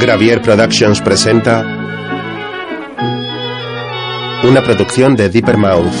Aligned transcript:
Gravier 0.00 0.40
Productions 0.40 1.02
presenta 1.02 1.62
una 4.42 4.62
producción 4.62 5.14
de 5.14 5.28
Deeper 5.28 5.58
Mouth 5.58 5.92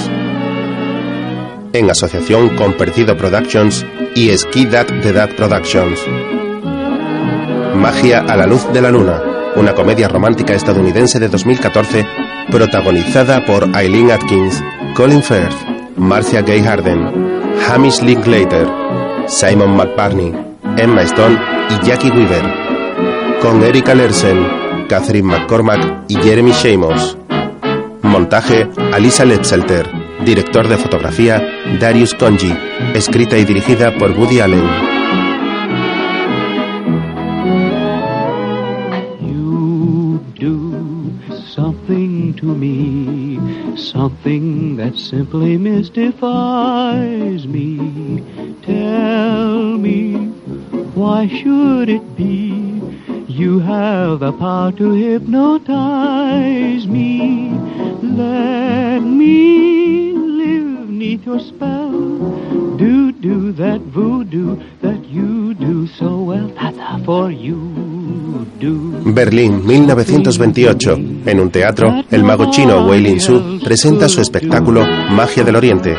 en 1.74 1.90
asociación 1.90 2.56
con 2.56 2.72
Perdido 2.78 3.14
Productions 3.18 3.84
y 4.14 4.30
Ski 4.36 4.64
That 4.66 4.86
The 5.02 5.12
Dad 5.12 5.36
Productions. 5.36 6.00
Magia 7.76 8.20
a 8.20 8.36
la 8.36 8.46
luz 8.46 8.72
de 8.72 8.80
la 8.80 8.90
luna, 8.90 9.22
una 9.56 9.74
comedia 9.74 10.08
romántica 10.08 10.54
estadounidense 10.54 11.20
de 11.20 11.28
2014 11.28 12.06
protagonizada 12.50 13.44
por 13.44 13.68
Eileen 13.76 14.12
Atkins, 14.12 14.64
Colin 14.94 15.22
Firth, 15.22 15.54
Marcia 15.98 16.40
Gay 16.40 16.62
Harden, 16.62 17.52
Hamish 17.68 18.00
Linklater, 18.00 18.66
Simon 19.26 19.76
McBurney, 19.76 20.32
Emma 20.78 21.02
Stone 21.02 21.38
y 21.68 21.86
Jackie 21.86 22.10
Weaver 22.10 22.70
con 23.40 23.62
Erika 23.62 23.94
Lersen, 23.94 24.86
Catherine 24.88 25.26
McCormack 25.26 26.04
y 26.08 26.16
Jeremy 26.16 26.52
Shamos. 26.52 27.16
Montaje 28.02 28.68
Alisa 28.92 29.24
Lepselter. 29.24 29.88
Director 30.24 30.68
de 30.68 30.76
fotografía 30.76 31.42
Darius 31.80 32.14
Conji. 32.14 32.52
Escrita 32.94 33.38
y 33.38 33.44
dirigida 33.44 33.96
por 33.96 34.10
Woody 34.10 34.40
Allen. 34.40 34.64
You 39.22 40.20
do 40.38 41.12
something 41.54 42.34
to 42.34 42.46
me, 42.46 43.38
something 43.76 44.76
that 44.76 44.96
simply 44.96 45.56
mystifies 45.56 47.46
me. 47.46 48.22
Tell 48.66 49.78
me, 49.78 50.30
why 50.94 51.26
should 51.28 51.88
it 51.88 52.02
be? 52.16 52.49
You 53.40 53.58
have 53.60 54.20
the 54.20 54.32
power 54.32 54.70
to 54.72 54.92
hypnotize 54.92 56.86
me. 56.86 57.48
Let 58.02 59.00
me 59.00 60.12
live 60.12 60.90
neath 60.90 61.24
your 61.24 61.40
spell. 61.40 61.90
Do 62.76 63.12
do 63.12 63.52
that 63.52 63.80
voodoo 63.80 64.60
that 64.82 65.06
you 65.08 65.54
do 65.54 65.86
so 65.86 66.20
well. 66.20 66.52
That's 66.60 67.02
for 67.06 67.32
you. 67.32 67.56
Do. 68.60 69.00
Berlín, 69.06 69.64
1928. 69.64 70.98
En 71.24 71.40
un 71.40 71.50
teatro, 71.50 72.04
el 72.10 72.22
mago 72.22 72.50
chino 72.50 72.84
Wei 72.84 73.00
Lin 73.00 73.20
Su 73.20 73.58
presenta 73.64 74.10
su 74.10 74.20
espectáculo 74.20 74.84
Magia 75.12 75.44
del 75.44 75.56
Oriente. 75.56 75.96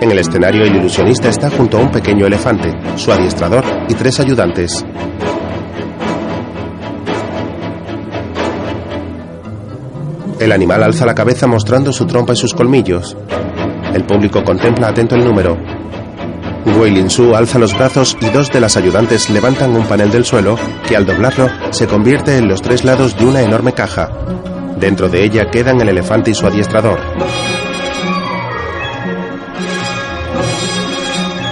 En 0.00 0.12
el 0.12 0.18
escenario, 0.20 0.62
el 0.62 0.76
ilusionista 0.76 1.28
está 1.28 1.50
junto 1.50 1.76
a 1.76 1.80
un 1.80 1.90
pequeño 1.90 2.24
elefante, 2.24 2.72
su 2.94 3.10
adiestrador 3.10 3.64
y 3.88 3.94
tres 3.94 4.20
ayudantes. 4.20 4.86
El 10.38 10.52
animal 10.52 10.84
alza 10.84 11.04
la 11.04 11.14
cabeza 11.14 11.48
mostrando 11.48 11.92
su 11.92 12.06
trompa 12.06 12.32
y 12.32 12.36
sus 12.36 12.54
colmillos. 12.54 13.16
El 13.92 14.04
público 14.04 14.44
contempla 14.44 14.88
atento 14.88 15.16
el 15.16 15.24
número. 15.24 15.56
Wei 16.78 16.92
Lin 16.92 17.10
Su 17.10 17.34
alza 17.34 17.58
los 17.58 17.76
brazos 17.76 18.16
y 18.20 18.26
dos 18.26 18.50
de 18.52 18.60
las 18.60 18.76
ayudantes 18.76 19.30
levantan 19.30 19.74
un 19.74 19.84
panel 19.86 20.10
del 20.10 20.24
suelo 20.24 20.56
que 20.86 20.96
al 20.96 21.06
doblarlo 21.06 21.48
se 21.70 21.86
convierte 21.86 22.36
en 22.36 22.46
los 22.46 22.62
tres 22.62 22.84
lados 22.84 23.16
de 23.16 23.26
una 23.26 23.42
enorme 23.42 23.72
caja. 23.72 24.10
Dentro 24.78 25.08
de 25.08 25.24
ella 25.24 25.50
quedan 25.50 25.80
el 25.80 25.88
elefante 25.88 26.30
y 26.30 26.34
su 26.34 26.46
adiestrador. 26.46 27.00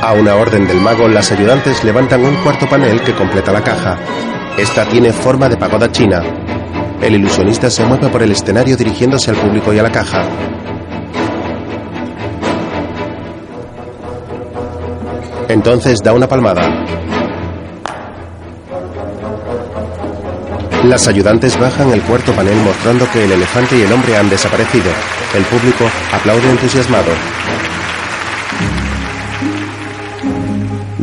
A 0.01 0.13
una 0.13 0.37
orden 0.37 0.69
del 0.69 0.81
mago, 0.81 1.09
las 1.09 1.33
ayudantes 1.33 1.83
levantan 1.83 2.25
un 2.25 2.37
cuarto 2.37 2.69
panel 2.69 3.01
que 3.01 3.15
completa 3.15 3.53
la 3.53 3.65
caja. 3.65 3.99
Esta 4.57 4.85
tiene 4.85 5.13
forma 5.13 5.49
de 5.49 5.57
pagoda 5.57 5.91
china. 5.91 6.23
El 7.01 7.15
ilusionista 7.15 7.71
se 7.71 7.85
mueve 7.85 8.09
por 8.09 8.23
el 8.23 8.33
escenario 8.33 8.77
dirigiéndose 8.77 9.31
al 9.31 9.37
público 9.37 9.73
y 9.73 9.79
a 9.79 9.83
la 9.83 9.93
caja. 9.93 10.29
Entonces 15.49 15.99
da 16.03 16.13
una 16.13 16.27
palmada. 16.27 16.85
Las 20.85 21.09
ayudantes 21.09 21.59
bajan 21.59 21.91
el 21.91 22.03
cuarto 22.03 22.33
panel 22.33 22.57
mostrando 22.63 23.11
que 23.11 23.25
el 23.25 23.33
elefante 23.33 23.77
y 23.79 23.83
el 23.83 23.93
hombre 23.93 24.17
han 24.17 24.29
desaparecido. 24.29 24.91
El 25.35 25.45
público 25.45 25.85
aplaude 26.13 26.51
entusiasmado. 26.51 27.11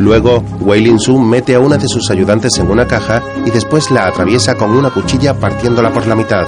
Luego, 0.04 0.44
Wei 0.60 0.82
Lin 0.82 1.00
Su 1.00 1.18
mete 1.18 1.56
a 1.56 1.62
una 1.62 1.78
de 1.78 1.88
sus 1.88 2.12
ayudantes 2.12 2.58
en 2.58 2.70
una 2.70 2.86
caja 2.86 3.24
y 3.46 3.50
después 3.52 3.90
la 3.90 4.06
atraviesa 4.06 4.56
con 4.56 4.72
una 4.72 4.90
cuchilla 4.90 5.34
partiéndola 5.34 5.94
por 5.94 6.06
la 6.08 6.14
mitad. 6.14 6.46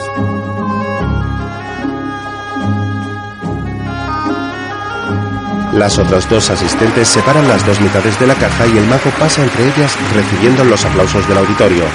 Las 5.73 5.97
otras 5.97 6.29
dos 6.29 6.49
asistentes 6.49 7.07
separan 7.07 7.47
las 7.47 7.65
dos 7.65 7.79
mitades 7.79 8.19
de 8.19 8.27
la 8.27 8.35
caja 8.35 8.67
y 8.67 8.77
el 8.77 8.85
mago 8.87 9.09
pasa 9.17 9.41
entre 9.41 9.63
ellas 9.63 9.95
recibiendo 10.13 10.65
los 10.65 10.83
aplausos 10.83 11.25
del 11.25 11.37
auditorio. 11.37 11.85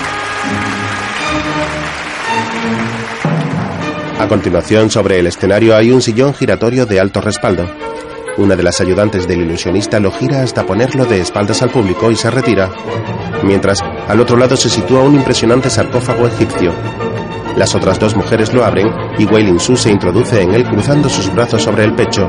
A 4.18 4.26
continuación, 4.28 4.88
sobre 4.88 5.18
el 5.18 5.26
escenario 5.26 5.76
hay 5.76 5.90
un 5.90 6.00
sillón 6.00 6.32
giratorio 6.32 6.86
de 6.86 7.00
alto 7.00 7.20
respaldo. 7.20 7.68
Una 8.36 8.56
de 8.56 8.62
las 8.62 8.80
ayudantes 8.80 9.26
del 9.26 9.42
ilusionista 9.42 10.00
lo 10.00 10.10
gira 10.12 10.42
hasta 10.42 10.64
ponerlo 10.64 11.04
de 11.04 11.20
espaldas 11.20 11.62
al 11.62 11.70
público 11.70 12.10
y 12.10 12.16
se 12.16 12.30
retira. 12.30 12.70
Mientras, 13.42 13.82
al 14.08 14.20
otro 14.20 14.36
lado 14.36 14.56
se 14.56 14.70
sitúa 14.70 15.02
un 15.02 15.14
impresionante 15.14 15.68
sarcófago 15.68 16.26
egipcio. 16.26 16.72
Las 17.56 17.74
otras 17.74 17.98
dos 17.98 18.16
mujeres 18.16 18.54
lo 18.54 18.64
abren 18.64 18.88
y 19.18 19.24
Wei 19.26 19.44
Lin 19.44 19.58
Su 19.58 19.76
se 19.76 19.90
introduce 19.90 20.40
en 20.40 20.54
él 20.54 20.64
cruzando 20.64 21.08
sus 21.08 21.32
brazos 21.32 21.62
sobre 21.62 21.84
el 21.84 21.94
pecho. 21.94 22.28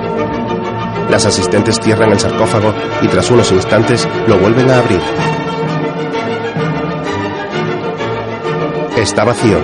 Las 1.09 1.25
asistentes 1.25 1.79
cierran 1.79 2.11
el 2.11 2.19
sarcófago 2.19 2.73
y 3.01 3.07
tras 3.07 3.29
unos 3.29 3.51
instantes 3.51 4.07
lo 4.27 4.37
vuelven 4.37 4.69
a 4.69 4.79
abrir. 4.79 5.01
Está 8.97 9.23
vacío. 9.23 9.59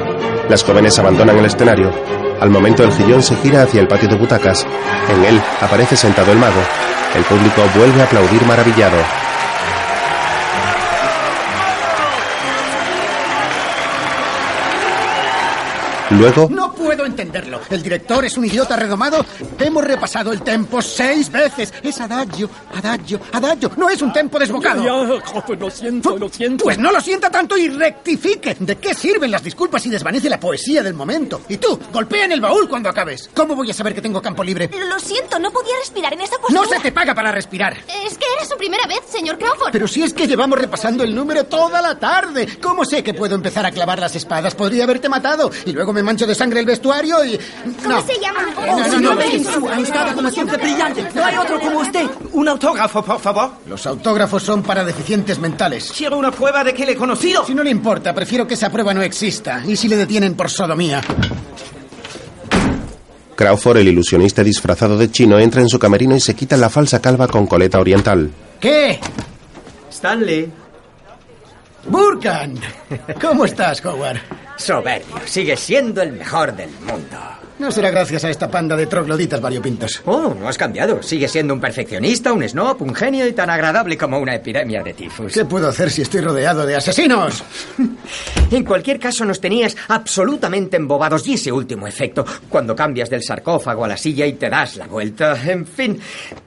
Las 0.49 0.63
jóvenes 0.63 0.97
abandonan 0.99 1.37
el 1.37 1.45
escenario. 1.45 1.91
Al 2.39 2.51
momento 2.51 2.83
el 2.83 2.91
gillón 2.91 3.23
se 3.23 3.35
gira 3.37 3.63
hacia 3.63 3.81
el 3.81 3.87
patio 3.87 4.09
de 4.09 4.15
butacas. 4.15 4.65
En 5.09 5.25
él 5.25 5.41
aparece 5.61 5.95
sentado 5.95 6.31
el 6.31 6.37
mago. 6.37 6.61
El 7.15 7.23
público 7.23 7.63
vuelve 7.75 8.01
a 8.01 8.05
aplaudir 8.05 8.45
maravillado. 8.45 8.97
Luego, 16.11 16.49
puedo 16.97 17.05
entenderlo. 17.05 17.61
El 17.69 17.83
director 17.83 18.25
es 18.25 18.37
un 18.37 18.45
idiota 18.45 18.75
redomado. 18.75 19.23
Hemos 19.59 19.83
repasado 19.83 20.33
el 20.33 20.41
tempo 20.41 20.81
seis 20.81 21.31
veces. 21.31 21.71
Es 21.83 22.01
adagio, 22.01 22.49
adagio, 22.73 23.19
adagio. 23.31 23.71
No 23.77 23.87
es 23.87 24.01
un 24.01 24.11
tempo 24.11 24.39
desbocado. 24.39 24.83
Ya, 24.83 25.21
jefe, 25.31 25.55
lo 25.55 25.69
siento, 25.69 26.17
lo 26.17 26.27
siento. 26.27 26.63
Pues 26.63 26.79
no 26.79 26.91
lo 26.91 26.99
sienta 26.99 27.29
tanto 27.29 27.55
y 27.55 27.69
rectifique. 27.69 28.57
¿De 28.59 28.77
qué 28.77 28.95
sirven 28.95 29.29
las 29.29 29.43
disculpas 29.43 29.83
si 29.83 29.91
desvanece 29.91 30.27
la 30.27 30.39
poesía 30.39 30.81
del 30.81 30.95
momento? 30.95 31.41
Y 31.47 31.57
tú, 31.57 31.79
golpea 31.93 32.25
en 32.25 32.31
el 32.31 32.41
baúl 32.41 32.67
cuando 32.67 32.89
acabes. 32.89 33.29
¿Cómo 33.35 33.55
voy 33.55 33.69
a 33.69 33.75
saber 33.75 33.93
que 33.93 34.01
tengo 34.01 34.19
campo 34.19 34.43
libre? 34.43 34.71
Lo 34.89 34.99
siento, 34.99 35.37
no 35.37 35.51
podía 35.51 35.75
respirar 35.79 36.13
en 36.13 36.21
esa 36.21 36.37
postura. 36.37 36.61
No 36.61 36.67
se 36.67 36.79
te 36.79 36.91
paga 36.91 37.13
para 37.13 37.31
respirar. 37.31 37.77
Es 38.05 38.17
que 38.17 38.25
era 38.35 38.43
su 38.43 38.57
primera 38.57 38.87
vez, 38.87 39.01
señor 39.07 39.37
Crawford. 39.37 39.71
Pero 39.71 39.87
si 39.87 40.01
es 40.01 40.15
que 40.15 40.25
llevamos 40.25 40.57
repasando 40.57 41.03
el 41.03 41.13
número 41.13 41.43
toda 41.43 41.79
la 41.79 41.99
tarde. 41.99 42.57
¿Cómo 42.59 42.85
sé 42.85 43.03
que 43.03 43.13
puedo 43.13 43.35
empezar 43.35 43.67
a 43.67 43.71
clavar 43.71 43.99
las 43.99 44.15
espadas? 44.15 44.55
Podría 44.55 44.85
haberte 44.85 45.09
matado. 45.09 45.51
Y 45.63 45.73
luego 45.73 45.93
me 45.93 46.01
mancho 46.01 46.25
de 46.25 46.33
sangre 46.33 46.59
el 46.59 46.65
vestuario 46.65 46.86
y... 47.25 47.39
¿Cómo 47.83 47.95
No. 47.95 48.01
se 48.01 48.19
llama? 48.19 48.39
No, 48.55 48.77
no, 48.87 48.99
no, 48.99 49.15
no. 49.15 49.21
Su 49.53 50.15
como 50.15 50.29
siempre 50.29 50.57
brillante. 50.57 51.07
No 51.13 51.25
hay 51.25 51.35
otro 51.37 51.59
como 51.59 51.79
usted. 51.79 52.05
Un 52.33 52.47
autógrafo, 52.47 53.03
por 53.03 53.19
favor. 53.19 53.51
Los 53.67 53.85
autógrafos 53.85 54.43
son 54.43 54.63
para 54.63 54.83
deficientes 54.83 55.39
mentales. 55.39 55.91
Quiero 55.95 56.17
una 56.17 56.31
prueba 56.31 56.63
de 56.63 56.73
que 56.73 56.85
le 56.85 56.93
he 56.93 56.95
conocido. 56.95 57.45
Si 57.45 57.53
no 57.53 57.63
le 57.63 57.69
importa, 57.69 58.13
prefiero 58.13 58.47
que 58.47 58.53
esa 58.55 58.69
prueba 58.71 58.93
no 58.93 59.01
exista. 59.01 59.63
¿Y 59.65 59.75
si 59.75 59.87
le 59.87 59.95
detienen 59.95 60.35
por 60.35 60.49
sodomía? 60.49 61.01
Crawford, 63.35 63.77
el 63.77 63.87
ilusionista 63.89 64.43
disfrazado 64.43 64.97
de 64.97 65.11
chino, 65.11 65.37
entra 65.37 65.61
en 65.61 65.69
su 65.69 65.77
camerino 65.77 66.15
y 66.15 66.19
se 66.19 66.33
quita 66.35 66.57
la 66.57 66.69
falsa 66.69 66.99
calva 67.01 67.27
con 67.27 67.45
coleta 67.45 67.79
oriental. 67.79 68.31
¿Qué? 68.59 68.99
Stanley. 69.91 70.51
Burkan. 71.89 72.55
¿Cómo 73.21 73.45
estás, 73.45 73.83
Howard? 73.85 74.19
Soberbio. 74.57 75.15
Sigue 75.25 75.55
siendo 75.55 76.01
el 76.01 76.13
mejor 76.13 76.55
del 76.55 76.69
mundo. 76.81 77.17
No 77.59 77.71
será 77.71 77.89
gracias 77.89 78.23
a 78.23 78.29
esta 78.29 78.51
panda 78.51 78.75
de 78.75 78.85
trogloditas 78.85 79.41
variopintos. 79.41 80.01
Oh, 80.05 80.35
no 80.39 80.47
has 80.47 80.59
cambiado. 80.59 81.01
Sigue 81.01 81.27
siendo 81.27 81.55
un 81.55 81.59
perfeccionista, 81.59 82.31
un 82.31 82.47
snob, 82.47 82.83
un 82.83 82.93
genio 82.93 83.27
y 83.27 83.33
tan 83.33 83.49
agradable 83.49 83.97
como 83.97 84.19
una 84.19 84.35
epidemia 84.35 84.83
de 84.83 84.93
tifus. 84.93 85.33
¿Qué 85.33 85.43
puedo 85.43 85.67
hacer 85.67 85.89
si 85.89 86.03
estoy 86.03 86.21
rodeado 86.21 86.65
de 86.65 86.75
asesinos? 86.75 87.43
En 88.49 88.63
cualquier 88.63 88.97
caso, 88.97 89.25
nos 89.25 89.41
tenías 89.41 89.75
absolutamente 89.89 90.77
embobados. 90.77 91.27
Y 91.27 91.33
ese 91.33 91.51
último 91.51 91.85
efecto, 91.85 92.25
cuando 92.47 92.73
cambias 92.73 93.09
del 93.09 93.21
sarcófago 93.21 93.83
a 93.83 93.89
la 93.89 93.97
silla 93.97 94.25
y 94.25 94.33
te 94.33 94.49
das 94.49 94.77
la 94.77 94.87
vuelta. 94.87 95.37
En 95.51 95.65
fin, 95.65 95.99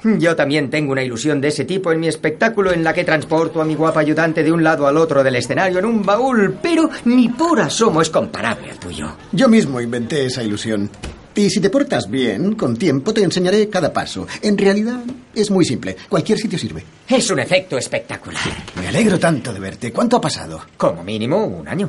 yo 0.03 0.35
también 0.35 0.71
tengo 0.71 0.93
una 0.93 1.03
ilusión 1.03 1.43
de 1.43 1.49
ese 1.49 1.67
tipo 1.67 1.93
en 1.93 2.01
mi 2.01 2.09
espectáculo 2.09 2.73
en 2.73 2.83
la 2.83 2.95
que 2.95 3.05
transporto 3.05 3.61
a 3.61 3.67
mi 3.67 3.75
guapa 3.75 4.01
ayudante 4.01 4.43
de 4.43 4.51
un 4.51 4.65
lado 4.65 4.87
al 4.87 4.97
otro 4.97 5.23
del 5.23 5.37
escenario 5.37 5.79
en 5.79 5.85
un 5.85 6.03
baúl, 6.03 6.57
pero 6.63 6.89
ni 7.05 7.29
por 7.29 7.61
asomo 7.61 8.01
es 8.01 8.09
comparable 8.09 8.71
al 8.71 8.79
tuyo. 8.79 9.15
Yo 9.33 9.49
mismo 9.51 9.79
inventé 9.79 10.25
esa 10.25 10.43
ilusión. 10.43 10.89
Y 11.35 11.49
si 11.49 11.61
te 11.61 11.71
portas 11.71 12.11
bien, 12.11 12.55
con 12.55 12.77
tiempo 12.77 13.15
te 13.15 13.23
enseñaré 13.23 13.69
cada 13.69 13.93
paso. 13.93 14.27
En 14.43 14.59
realidad 14.59 15.01
es 15.35 15.51
muy 15.51 15.65
simple. 15.65 15.97
Cualquier 16.09 16.39
sitio 16.39 16.59
sirve. 16.59 16.85
Es 17.09 17.31
un 17.31 17.39
efecto 17.39 17.79
espectacular. 17.79 18.43
Me 18.77 18.89
alegro 18.89 19.19
tanto 19.19 19.53
de 19.53 19.61
verte. 19.61 19.93
¿Cuánto 19.93 20.17
ha 20.17 20.21
pasado? 20.21 20.61
Como 20.77 21.05
mínimo 21.05 21.45
un 21.45 21.69
año. 21.69 21.89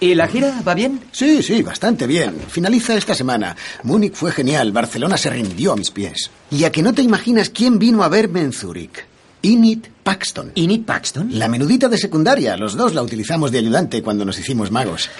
¿Y 0.00 0.14
la 0.14 0.26
gira 0.28 0.60
va 0.66 0.74
bien? 0.74 1.00
Sí, 1.12 1.42
sí, 1.42 1.62
bastante 1.62 2.06
bien. 2.06 2.36
Finaliza 2.48 2.96
esta 2.96 3.14
semana. 3.14 3.56
Múnich 3.84 4.14
fue 4.14 4.32
genial. 4.32 4.72
Barcelona 4.72 5.16
se 5.16 5.30
rindió 5.30 5.72
a 5.72 5.76
mis 5.76 5.90
pies. 5.90 6.30
Y 6.50 6.64
a 6.64 6.72
que 6.72 6.82
no 6.82 6.92
te 6.92 7.02
imaginas 7.02 7.50
quién 7.50 7.78
vino 7.78 8.02
a 8.02 8.08
verme 8.08 8.40
en 8.40 8.52
Zúrich. 8.52 9.06
Init 9.44 9.88
Paxton. 10.02 10.52
¿Init 10.54 10.86
Paxton? 10.86 11.38
La 11.38 11.48
menudita 11.48 11.86
de 11.90 11.98
secundaria. 11.98 12.56
Los 12.56 12.76
dos 12.78 12.94
la 12.94 13.02
utilizamos 13.02 13.52
de 13.52 13.58
ayudante 13.58 14.02
cuando 14.02 14.24
nos 14.24 14.38
hicimos 14.38 14.70
magos. 14.70 15.10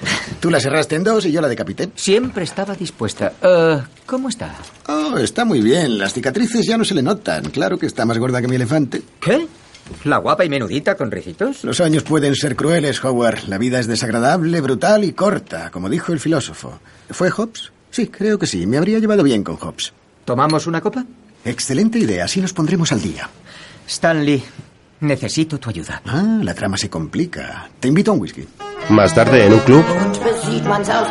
Tú 0.41 0.51
la 0.51 0.61
cerraste 0.61 0.97
en 0.97 1.05
dos 1.05 1.27
y 1.27 1.33
yo 1.33 1.43
la 1.43 1.49
decapité. 1.49 1.91
Siempre 1.95 2.45
estaba 2.45 2.75
dispuesta. 2.75 3.35
Eh, 3.43 3.83
¿Cómo 4.07 4.31
está? 4.31 4.55
Oh, 4.89 5.19
está 5.19 5.45
muy 5.45 5.61
bien. 5.61 5.99
Las 5.99 6.15
cicatrices 6.15 6.67
ya 6.67 6.79
no 6.79 6.87
se 6.87 6.95
le 6.95 7.03
notan. 7.03 7.51
Claro 7.51 7.77
que 7.77 7.85
está 7.85 8.07
más 8.07 8.17
gorda 8.17 8.41
que 8.41 8.49
mi 8.49 8.57
elefante. 8.57 9.03
¿Qué? 9.21 9.47
¿La 10.05 10.17
guapa 10.17 10.43
y 10.47 10.49
menudita 10.49 10.97
con 10.97 11.11
ricitos? 11.11 11.63
Los 11.63 11.83
años 11.83 12.03
pueden 12.03 12.35
ser 12.35 12.57
crueles, 12.57 13.05
Howard. 13.05 13.41
La 13.49 13.59
vida 13.59 13.79
es 13.79 13.87
desagradable, 13.87 14.63
brutal 14.63 15.05
y 15.05 15.13
corta, 15.13 15.71
como 15.71 15.91
dijo 15.91 16.15
el 16.15 16.21
filósofo. 16.21 16.79
¿Fue 17.11 17.31
Hobbes? 17.31 17.73
Sí, 17.91 18.07
creo 18.07 18.39
que 18.39 18.47
sí. 18.47 18.67
Me 18.67 18.79
habría 18.79 19.01
llevado 19.01 19.23
bien 19.23 19.45
con 19.45 19.57
Hobbes. 19.57 19.93
¿Tomamos 20.25 20.67
una 20.67 20.81
copa? 20.81 21.05
Excelente 21.45 21.99
idea. 21.99 22.25
Así 22.25 22.41
nos 22.41 22.55
pondremos 22.55 22.91
al 22.91 23.03
día. 23.03 23.29
Stanley, 23.89 24.43
necesito 25.01 25.59
tu 25.59 25.71
ayuda. 25.71 26.03
Ah, 26.07 26.41
la 26.43 26.55
trama 26.55 26.77
se 26.77 26.89
complica. 26.89 27.69
Te 27.79 27.89
invito 27.89 28.11
a 28.11 28.15
un 28.15 28.21
whisky. 28.21 28.47
Más 28.91 29.15
tarde, 29.15 29.47
en 29.47 29.55
un 29.55 29.61
club, 29.61 29.85
besieht 30.23 30.65
man's 30.65 30.91
auf 30.91 31.09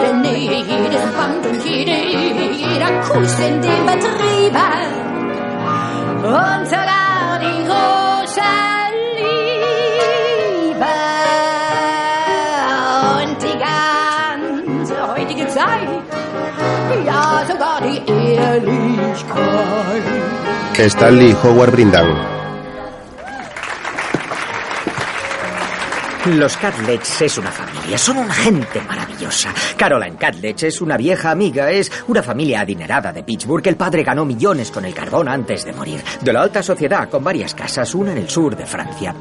Los 26.25 26.55
Catlets 26.55 27.21
es 27.21 27.37
una 27.37 27.51
familia, 27.51 27.97
son 27.97 28.17
una 28.19 28.33
gente 28.33 28.79
maravillosa. 28.79 29.53
Caroline 29.75 30.15
Catlett 30.15 30.63
es 30.63 30.79
una 30.79 30.95
vieja 30.95 31.31
amiga, 31.31 31.69
es 31.69 31.91
una 32.07 32.23
familia 32.23 32.61
adinerada 32.61 33.11
de 33.11 33.23
Pittsburgh. 33.23 33.67
El 33.67 33.75
padre 33.75 34.03
ganó 34.03 34.23
millones 34.23 34.71
con 34.71 34.85
el 34.85 34.93
carbón 34.93 35.27
antes 35.27 35.65
de 35.65 35.73
morir. 35.73 36.01
De 36.21 36.31
la 36.31 36.43
alta 36.43 36.63
sociedad, 36.63 37.09
con 37.09 37.25
varias 37.25 37.53
casas, 37.53 37.93
una 37.93 38.13
en 38.13 38.19
el 38.19 38.29
sur 38.29 38.55
de 38.55 38.65
Francia. 38.65 39.13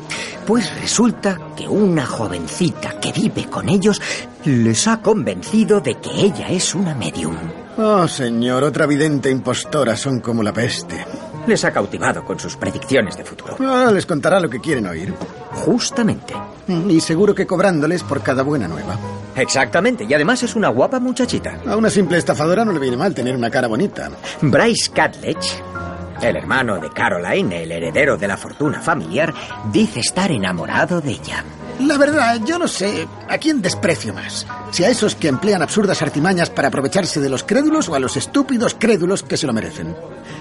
Pues 0.46 0.72
resulta 0.80 1.40
que 1.56 1.66
una 1.66 2.06
jovencita 2.06 3.00
que 3.00 3.10
vive 3.10 3.46
con 3.46 3.68
ellos 3.68 4.00
les 4.44 4.86
ha 4.86 5.00
convencido 5.00 5.80
de 5.80 5.96
que 5.96 6.10
ella 6.10 6.50
es 6.50 6.72
una 6.72 6.94
medium. 6.94 7.36
Oh, 7.78 8.06
señor, 8.06 8.62
otra 8.62 8.86
vidente 8.86 9.28
impostora. 9.28 9.96
Son 9.96 10.20
como 10.20 10.44
la 10.44 10.52
peste. 10.52 11.04
Les 11.48 11.64
ha 11.64 11.72
cautivado 11.72 12.24
con 12.24 12.38
sus 12.38 12.56
predicciones 12.56 13.16
de 13.16 13.24
futuro. 13.24 13.56
Ah, 13.58 13.90
les 13.92 14.06
contará 14.06 14.38
lo 14.38 14.48
que 14.48 14.60
quieren 14.60 14.86
oír. 14.86 15.12
Justamente. 15.50 16.34
Y 16.88 17.00
seguro 17.00 17.34
que 17.34 17.46
cobrándoles 17.46 18.02
por 18.02 18.22
cada 18.22 18.42
buena 18.42 18.68
nueva. 18.68 18.96
Exactamente. 19.36 20.04
Y 20.08 20.14
además 20.14 20.42
es 20.42 20.54
una 20.54 20.68
guapa 20.68 21.00
muchachita. 21.00 21.58
A 21.66 21.76
una 21.76 21.90
simple 21.90 22.18
estafadora 22.18 22.64
no 22.64 22.72
le 22.72 22.78
viene 22.78 22.96
mal 22.96 23.14
tener 23.14 23.34
una 23.36 23.50
cara 23.50 23.68
bonita. 23.68 24.10
Bryce 24.40 24.90
Catledge, 24.92 25.62
el 26.20 26.36
hermano 26.36 26.78
de 26.78 26.90
Caroline, 26.90 27.62
el 27.62 27.72
heredero 27.72 28.16
de 28.16 28.28
la 28.28 28.36
fortuna 28.36 28.80
familiar, 28.80 29.32
dice 29.72 30.00
estar 30.00 30.30
enamorado 30.30 31.00
de 31.00 31.12
ella. 31.12 31.44
La 31.80 31.98
verdad, 31.98 32.40
yo 32.44 32.58
no 32.58 32.68
sé 32.68 33.08
a 33.28 33.38
quién 33.38 33.60
desprecio 33.60 34.14
más. 34.14 34.46
Si 34.70 34.84
a 34.84 34.90
esos 34.90 35.14
que 35.14 35.28
emplean 35.28 35.62
absurdas 35.62 36.02
artimañas 36.02 36.50
para 36.50 36.68
aprovecharse 36.68 37.20
de 37.20 37.28
los 37.28 37.42
crédulos 37.42 37.88
o 37.88 37.94
a 37.94 37.98
los 37.98 38.16
estúpidos 38.16 38.76
crédulos 38.78 39.22
que 39.22 39.36
se 39.36 39.46
lo 39.46 39.52
merecen. 39.52 39.96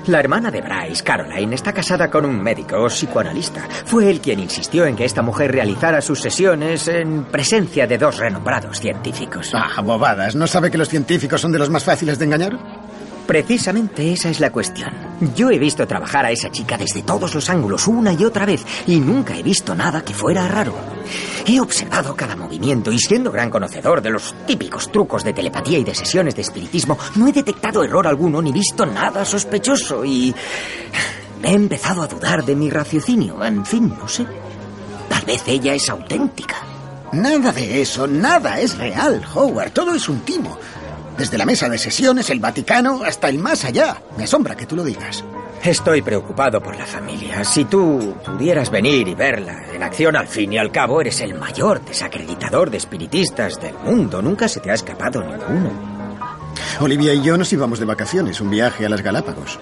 La 0.08 0.20
hermana 0.20 0.52
de 0.52 0.62
Bryce, 0.62 1.04
Caroline, 1.04 1.56
está 1.56 1.74
casada 1.74 2.10
con 2.10 2.26
un 2.26 2.42
médico 2.42 2.88
psicoanalista. 2.88 3.68
Fue 3.86 4.10
él 4.10 4.20
quien 4.20 4.40
insistió 4.40 4.86
en 4.86 4.96
que 4.96 5.06
esta 5.06 5.22
mujer 5.22 5.52
realizara 5.52 6.02
sus 6.02 6.20
sesiones 6.22 6.88
en 6.88 7.26
presencia 7.26 7.88
de 7.88 7.98
dos 7.98 8.18
renombrados 8.18 8.80
científicos. 8.80 9.52
Ah, 9.54 9.82
bobadas. 9.82 10.36
¿No 10.36 10.48
sabe 10.48 10.72
que 10.72 10.78
los 10.78 10.90
científicos 10.90 11.42
son 11.42 11.52
de 11.52 11.60
los 11.60 11.70
más 11.70 11.84
fáciles 11.84 12.18
de 12.20 12.26
engañar? 12.26 12.58
Precisamente 13.32 14.12
esa 14.12 14.30
es 14.30 14.42
la 14.42 14.52
cuestión. 14.52 14.92
Yo 15.38 15.52
he 15.52 15.58
visto 15.58 15.88
trabajar 15.88 16.26
a 16.26 16.32
esa 16.32 16.52
chica 16.52 16.78
desde 16.78 17.02
todos 17.02 17.34
los 17.34 17.50
ángulos 17.50 17.88
una 17.88 18.12
y 18.12 18.26
otra 18.26 18.46
vez 18.46 18.66
y 18.88 19.00
nunca 19.00 19.38
he 19.38 19.42
visto 19.42 19.74
nada 19.74 20.04
que 20.04 20.14
fuera 20.14 20.50
raro. 20.50 20.76
He 21.48 21.62
observado 21.62 22.14
cada 22.14 22.36
movimiento 22.36 22.92
y 22.92 23.00
siendo 23.00 23.32
gran 23.32 23.50
conocedor 23.50 24.02
de 24.02 24.10
los 24.10 24.36
típicos 24.46 24.92
trucos 24.92 25.24
de 25.24 25.32
telepatía 25.32 25.80
y 25.80 25.86
de 25.86 25.96
sesiones 25.96 26.36
de 26.36 26.42
espiritismo, 26.42 26.98
no 27.16 27.26
he 27.26 27.32
detectado 27.32 27.86
error 27.86 28.06
alguno 28.06 28.42
ni 28.42 28.52
visto 28.52 28.86
nada 28.86 29.24
sospechoso 29.24 30.04
y 30.04 30.36
he 31.42 31.54
empezado 31.54 32.02
a 32.02 32.08
dudar 32.08 32.44
de 32.44 32.58
mi 32.58 32.70
raciocinio. 32.70 33.42
En 33.46 33.66
fin, 33.66 33.96
no 33.98 34.10
sé. 34.10 34.26
Tal 35.08 35.24
vez 35.24 35.42
ella 35.48 35.74
es 35.74 35.90
auténtica. 35.90 36.58
Nada 37.14 37.52
de 37.52 37.82
eso, 37.82 38.08
nada 38.08 38.60
es 38.60 38.78
real, 38.78 39.22
Howard. 39.34 39.72
Todo 39.72 39.94
es 39.94 40.08
un 40.08 40.20
timo. 40.22 40.58
Desde 41.22 41.38
la 41.38 41.46
mesa 41.46 41.70
de 41.70 41.78
sesiones, 41.78 42.32
el 42.32 42.40
Vaticano, 42.40 43.04
hasta 43.06 43.30
el 43.30 43.38
más 43.38 43.64
allá. 43.64 44.02
Me 44.18 44.24
asombra 44.24 44.56
que 44.56 44.66
tú 44.66 44.76
lo 44.76 44.84
digas. 44.84 45.24
Estoy 45.64 46.02
preocupado 46.02 46.60
por 46.60 46.76
la 46.76 46.88
familia. 46.88 47.44
Si 47.44 47.66
tú 47.66 48.16
pudieras 48.26 48.72
venir 48.72 49.08
y 49.08 49.14
verla 49.14 49.66
en 49.72 49.84
acción, 49.84 50.16
al 50.16 50.28
fin 50.28 50.52
y 50.52 50.58
al 50.58 50.72
cabo 50.72 51.00
eres 51.00 51.22
el 51.22 51.36
mayor 51.36 51.86
desacreditador 51.86 52.72
de 52.72 52.78
espiritistas 52.78 53.62
del 53.62 53.76
mundo. 53.86 54.20
Nunca 54.20 54.48
se 54.48 54.62
te 54.62 54.72
ha 54.72 54.74
escapado 54.74 55.22
ninguno. 55.22 55.70
Olivia 56.80 57.14
y 57.14 57.22
yo 57.22 57.38
nos 57.38 57.54
íbamos 57.54 57.78
de 57.78 57.86
vacaciones, 57.86 58.42
un 58.42 58.50
viaje 58.50 58.88
a 58.88 58.90
las 58.90 59.04
Galápagos. 59.04 59.60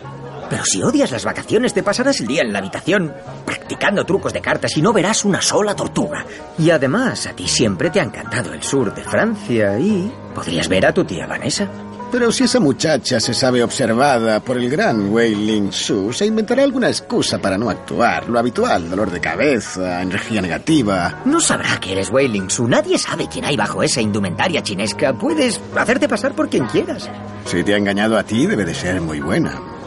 Pero 0.50 0.64
si 0.66 0.82
odias 0.82 1.12
las 1.12 1.26
vacaciones, 1.26 1.74
te 1.74 1.84
pasarás 1.84 2.20
el 2.22 2.28
día 2.28 2.42
en 2.42 2.52
la 2.52 2.60
habitación 2.60 3.14
practicando 3.46 4.06
trucos 4.06 4.34
de 4.34 4.42
cartas 4.42 4.76
y 4.78 4.82
no 4.82 4.92
verás 4.94 5.26
una 5.26 5.42
sola 5.42 5.76
tortuga. 5.76 6.26
Y 6.58 6.70
además, 6.72 7.28
a 7.28 7.34
ti 7.34 7.48
siempre 7.48 7.90
te 7.90 8.00
ha 8.00 8.04
encantado 8.04 8.54
el 8.54 8.64
sur 8.64 8.94
de 8.94 9.04
Francia 9.04 9.80
y 9.80 10.12
podrías 10.34 10.68
ver 10.68 10.86
a 10.86 10.94
tu 10.94 11.04
tía 11.04 11.28
Vanessa. 11.28 11.68
Pero 12.12 12.32
si 12.32 12.46
esa 12.46 12.60
muchacha 12.60 13.20
se 13.20 13.36
sabe 13.36 13.64
observada 13.64 14.40
por 14.40 14.58
el 14.58 14.68
gran 14.68 15.14
Wei 15.14 15.36
Ling 15.36 15.70
Shu, 15.70 16.12
se 16.12 16.26
inventará 16.26 16.64
alguna 16.64 16.88
excusa 16.88 17.38
para 17.38 17.56
no 17.56 17.70
actuar. 17.70 18.28
Lo 18.28 18.40
habitual, 18.40 18.90
dolor 18.90 19.12
de 19.12 19.20
cabeza, 19.20 20.02
energía 20.02 20.42
negativa. 20.42 21.22
No 21.26 21.40
sabrá 21.40 21.80
que 21.80 21.92
eres 21.92 22.10
Wei 22.10 22.28
Ling 22.28 22.50
Su. 22.50 22.68
Nadie 22.68 22.98
sabe 22.98 23.28
quién 23.32 23.46
hay 23.46 23.56
bajo 23.56 23.84
esa 23.84 24.02
indumentaria 24.02 24.64
chinesca. 24.64 25.14
Puedes 25.14 25.62
hacerte 25.76 26.10
pasar 26.10 26.34
por 26.34 26.50
quien 26.50 26.66
quieras. 26.66 27.08
Si 27.46 27.64
te 27.64 27.76
ha 27.76 27.78
engañado 27.78 28.18
a 28.18 28.24
ti, 28.24 28.48
debe 28.48 28.66
de 28.66 28.74
ser 28.74 29.00
muy 29.02 29.20
buena. 29.20 29.79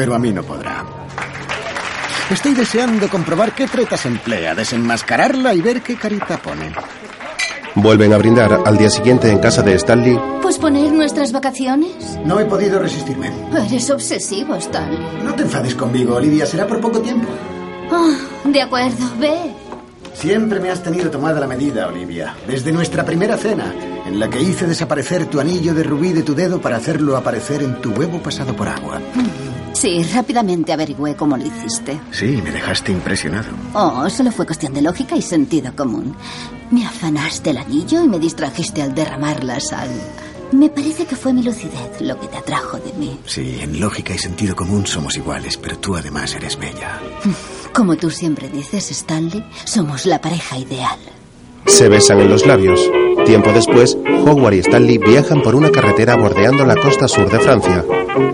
Pero 0.00 0.14
a 0.14 0.18
mí 0.18 0.32
no 0.32 0.42
podrá. 0.42 0.82
Estoy 2.30 2.54
deseando 2.54 3.06
comprobar 3.10 3.54
qué 3.54 3.66
tretas 3.66 4.06
emplea, 4.06 4.54
desenmascararla 4.54 5.52
y 5.52 5.60
ver 5.60 5.82
qué 5.82 5.96
carita 5.96 6.38
pone. 6.38 6.72
Vuelven 7.74 8.14
a 8.14 8.16
brindar 8.16 8.62
al 8.64 8.78
día 8.78 8.88
siguiente 8.88 9.30
en 9.30 9.40
casa 9.40 9.60
de 9.60 9.74
Stanley. 9.74 10.18
¿Posponer 10.40 10.90
nuestras 10.90 11.32
vacaciones? 11.32 12.18
No 12.24 12.40
he 12.40 12.46
podido 12.46 12.78
resistirme. 12.78 13.30
Eres 13.66 13.90
obsesivo, 13.90 14.54
Stanley. 14.54 15.06
No 15.22 15.34
te 15.34 15.42
enfades 15.42 15.74
conmigo, 15.74 16.14
Olivia. 16.14 16.46
Será 16.46 16.66
por 16.66 16.80
poco 16.80 17.00
tiempo. 17.00 17.28
Ah, 17.92 18.16
de 18.46 18.62
acuerdo, 18.62 19.04
ve. 19.18 19.52
Siempre 20.14 20.60
me 20.60 20.70
has 20.70 20.82
tenido 20.82 21.10
tomada 21.10 21.40
la 21.40 21.46
medida, 21.46 21.88
Olivia. 21.88 22.34
Desde 22.46 22.72
nuestra 22.72 23.04
primera 23.04 23.36
cena, 23.36 23.74
en 24.06 24.18
la 24.18 24.30
que 24.30 24.40
hice 24.40 24.66
desaparecer 24.66 25.26
tu 25.26 25.40
anillo 25.40 25.74
de 25.74 25.82
rubí 25.82 26.14
de 26.14 26.22
tu 26.22 26.34
dedo 26.34 26.58
para 26.58 26.78
hacerlo 26.78 27.18
aparecer 27.18 27.62
en 27.62 27.82
tu 27.82 27.90
huevo 27.90 28.18
pasado 28.22 28.56
por 28.56 28.66
agua. 28.66 28.98
Sí, 29.80 30.02
rápidamente 30.12 30.74
averigüé 30.74 31.16
cómo 31.16 31.38
lo 31.38 31.46
hiciste. 31.46 31.98
Sí, 32.10 32.38
me 32.44 32.50
dejaste 32.50 32.92
impresionado. 32.92 33.48
Oh, 33.72 34.10
solo 34.10 34.30
fue 34.30 34.44
cuestión 34.44 34.74
de 34.74 34.82
lógica 34.82 35.16
y 35.16 35.22
sentido 35.22 35.74
común. 35.74 36.14
Me 36.70 36.84
afanaste 36.84 37.48
el 37.48 37.56
anillo 37.56 38.04
y 38.04 38.08
me 38.08 38.18
distrajiste 38.18 38.82
al 38.82 38.94
derramar 38.94 39.42
la 39.42 39.58
sal. 39.58 39.88
Me 40.52 40.68
parece 40.68 41.06
que 41.06 41.16
fue 41.16 41.32
mi 41.32 41.42
lucidez 41.42 41.98
lo 42.00 42.20
que 42.20 42.26
te 42.26 42.36
atrajo 42.36 42.76
de 42.76 42.92
mí. 42.92 43.18
Sí, 43.24 43.60
en 43.62 43.80
lógica 43.80 44.12
y 44.12 44.18
sentido 44.18 44.54
común 44.54 44.86
somos 44.86 45.16
iguales, 45.16 45.56
pero 45.56 45.78
tú 45.78 45.96
además 45.96 46.34
eres 46.34 46.58
bella. 46.58 47.00
Como 47.72 47.96
tú 47.96 48.10
siempre 48.10 48.50
dices, 48.50 48.90
Stanley, 48.90 49.42
somos 49.64 50.04
la 50.04 50.20
pareja 50.20 50.58
ideal. 50.58 50.98
Se 51.64 51.88
besan 51.88 52.20
en 52.20 52.28
los 52.28 52.44
labios. 52.44 52.80
Tiempo 53.30 53.52
después, 53.52 53.96
Howard 54.26 54.54
y 54.54 54.58
Stanley 54.58 54.98
viajan 54.98 55.40
por 55.40 55.54
una 55.54 55.70
carretera 55.70 56.16
bordeando 56.16 56.64
la 56.64 56.74
costa 56.74 57.06
sur 57.06 57.30
de 57.30 57.38
Francia. 57.38 57.84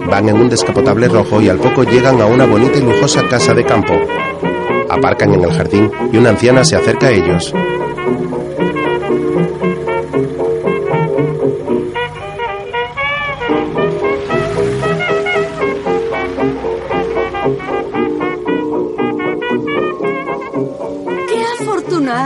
Van 0.08 0.26
en 0.26 0.36
un 0.36 0.48
descapotable 0.48 1.06
rojo 1.06 1.38
y 1.42 1.50
al 1.50 1.58
poco 1.58 1.84
llegan 1.84 2.18
a 2.18 2.24
una 2.24 2.46
bonita 2.46 2.78
y 2.78 2.80
lujosa 2.80 3.28
casa 3.28 3.52
de 3.52 3.62
campo. 3.62 3.92
Aparcan 4.88 5.34
en 5.34 5.44
el 5.44 5.52
jardín 5.52 5.92
y 6.10 6.16
una 6.16 6.30
anciana 6.30 6.64
se 6.64 6.76
acerca 6.76 7.08
a 7.08 7.10
ellos. 7.10 7.52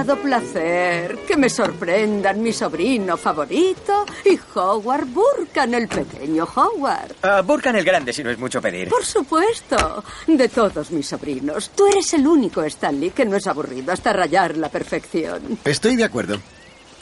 Afortunado 0.01 0.17
placer! 0.17 1.19
Que 1.27 1.37
me 1.37 1.49
sorprendan 1.49 2.43
mi 2.43 2.53
sobrino 2.53 3.17
favorito 3.17 4.07
y 4.25 4.39
Howard 4.55 5.07
Burkan, 5.07 5.75
el 5.75 5.89
pequeño 5.89 6.45
Howard. 6.55 7.15
Ah, 7.23 7.43
Burkan 7.43 7.77
el 7.77 7.85
grande, 7.85 8.13
si 8.13 8.23
no 8.25 8.31
es 8.31 8.39
mucho 8.39 8.61
pedir. 8.61 8.89
Por 8.89 9.05
supuesto. 9.05 10.03
De 10.27 10.49
todos 10.49 10.91
mis 10.91 11.07
sobrinos, 11.07 11.71
tú 11.75 11.87
eres 11.87 12.13
el 12.15 12.27
único, 12.27 12.63
Stanley, 12.63 13.11
que 13.11 13.25
no 13.25 13.37
es 13.37 13.47
aburrido 13.47 13.93
hasta 13.93 14.13
rayar 14.13 14.57
la 14.57 14.69
perfección. 14.69 15.59
Estoy 15.65 15.97
de 15.97 16.05
acuerdo. 16.05 16.39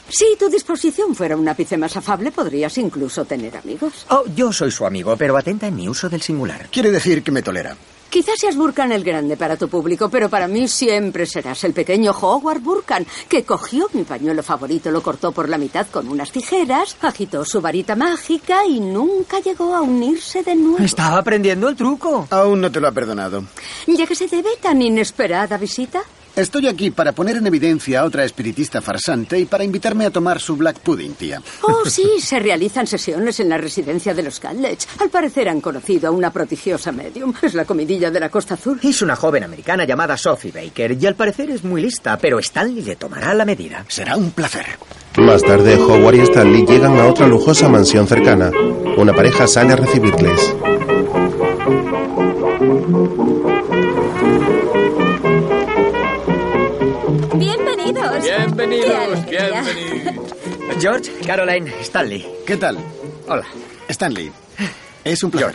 Si 0.09 0.35
tu 0.39 0.49
disposición 0.49 1.13
fuera 1.13 1.37
un 1.37 1.47
ápice 1.47 1.77
más 1.77 1.95
afable, 1.95 2.31
podrías 2.31 2.75
incluso 2.79 3.25
tener 3.25 3.55
amigos. 3.55 4.05
Oh, 4.09 4.23
yo 4.35 4.51
soy 4.51 4.71
su 4.71 4.85
amigo, 4.85 5.15
pero 5.15 5.37
atenta 5.37 5.67
en 5.67 5.75
mi 5.75 5.87
uso 5.87 6.09
del 6.09 6.21
singular. 6.21 6.67
Quiere 6.71 6.89
decir 6.91 7.21
que 7.21 7.31
me 7.31 7.43
tolera. 7.43 7.77
Quizás 8.09 8.39
seas 8.39 8.55
Burkan 8.55 8.91
el 8.91 9.03
grande 9.03 9.37
para 9.37 9.55
tu 9.55 9.69
público, 9.69 10.09
pero 10.09 10.29
para 10.29 10.47
mí 10.47 10.67
siempre 10.67 11.27
serás 11.27 11.63
el 11.63 11.73
pequeño 11.73 12.11
Howard 12.11 12.59
Burkan, 12.59 13.05
que 13.27 13.43
cogió 13.43 13.87
mi 13.93 14.03
pañuelo 14.03 14.41
favorito, 14.41 14.89
lo 14.89 15.03
cortó 15.03 15.31
por 15.31 15.47
la 15.47 15.59
mitad 15.59 15.85
con 15.85 16.07
unas 16.07 16.31
tijeras, 16.31 16.97
agitó 17.01 17.45
su 17.45 17.61
varita 17.61 17.95
mágica 17.95 18.65
y 18.65 18.79
nunca 18.79 19.39
llegó 19.41 19.75
a 19.75 19.81
unirse 19.81 20.41
de 20.41 20.55
nuevo. 20.55 20.83
Está 20.83 21.17
aprendiendo 21.17 21.69
el 21.69 21.75
truco. 21.75 22.27
Aún 22.31 22.61
no 22.61 22.71
te 22.71 22.79
lo 22.79 22.87
ha 22.87 22.91
perdonado. 22.91 23.43
Ya 23.85 24.07
que 24.07 24.15
se 24.15 24.27
debe 24.27 24.57
tan 24.59 24.81
inesperada 24.81 25.57
visita. 25.57 26.01
Estoy 26.39 26.67
aquí 26.67 26.89
para 26.89 27.11
poner 27.11 27.35
en 27.35 27.47
evidencia 27.47 27.99
a 27.99 28.05
otra 28.05 28.23
espiritista 28.23 28.81
farsante 28.81 29.37
y 29.37 29.43
para 29.43 29.65
invitarme 29.65 30.05
a 30.05 30.09
tomar 30.09 30.39
su 30.39 30.55
black 30.55 30.79
pudding, 30.79 31.13
tía. 31.15 31.41
Oh, 31.63 31.83
sí, 31.85 32.07
se 32.19 32.39
realizan 32.39 32.87
sesiones 32.87 33.41
en 33.41 33.49
la 33.49 33.57
residencia 33.57 34.13
de 34.13 34.23
los 34.23 34.39
Cadlech. 34.39 34.87
Al 35.01 35.09
parecer 35.09 35.49
han 35.49 35.59
conocido 35.59 36.07
a 36.07 36.11
una 36.11 36.31
prodigiosa 36.31 36.93
medium. 36.93 37.33
Es 37.41 37.55
la 37.55 37.65
comidilla 37.65 38.09
de 38.09 38.21
la 38.21 38.29
Costa 38.29 38.53
Azul. 38.53 38.79
Es 38.81 39.01
una 39.01 39.17
joven 39.17 39.43
americana 39.43 39.83
llamada 39.83 40.15
Sophie 40.15 40.53
Baker 40.53 40.93
y 40.93 41.05
al 41.05 41.15
parecer 41.15 41.49
es 41.49 41.65
muy 41.65 41.81
lista, 41.81 42.17
pero 42.17 42.39
Stanley 42.39 42.83
le 42.83 42.95
tomará 42.95 43.33
la 43.33 43.43
medida. 43.43 43.83
Será 43.89 44.15
un 44.15 44.31
placer. 44.31 44.65
Más 45.17 45.43
tarde, 45.43 45.75
Howard 45.75 46.15
y 46.15 46.21
Stanley 46.21 46.65
llegan 46.65 46.97
a 46.99 47.07
otra 47.07 47.27
lujosa 47.27 47.67
mansión 47.67 48.07
cercana. 48.07 48.49
Una 48.95 49.13
pareja 49.13 49.45
sale 49.45 49.73
a 49.73 49.75
recibirles. 49.75 50.55
Bienvenidos. 59.29 60.25
George, 60.79 61.11
Caroline, 61.25 61.71
Stanley. 61.81 62.25
¿Qué 62.45 62.57
tal? 62.57 62.77
Hola. 63.27 63.45
Stanley. 63.87 64.31
Es 65.03 65.23
un 65.23 65.31
placer. 65.31 65.53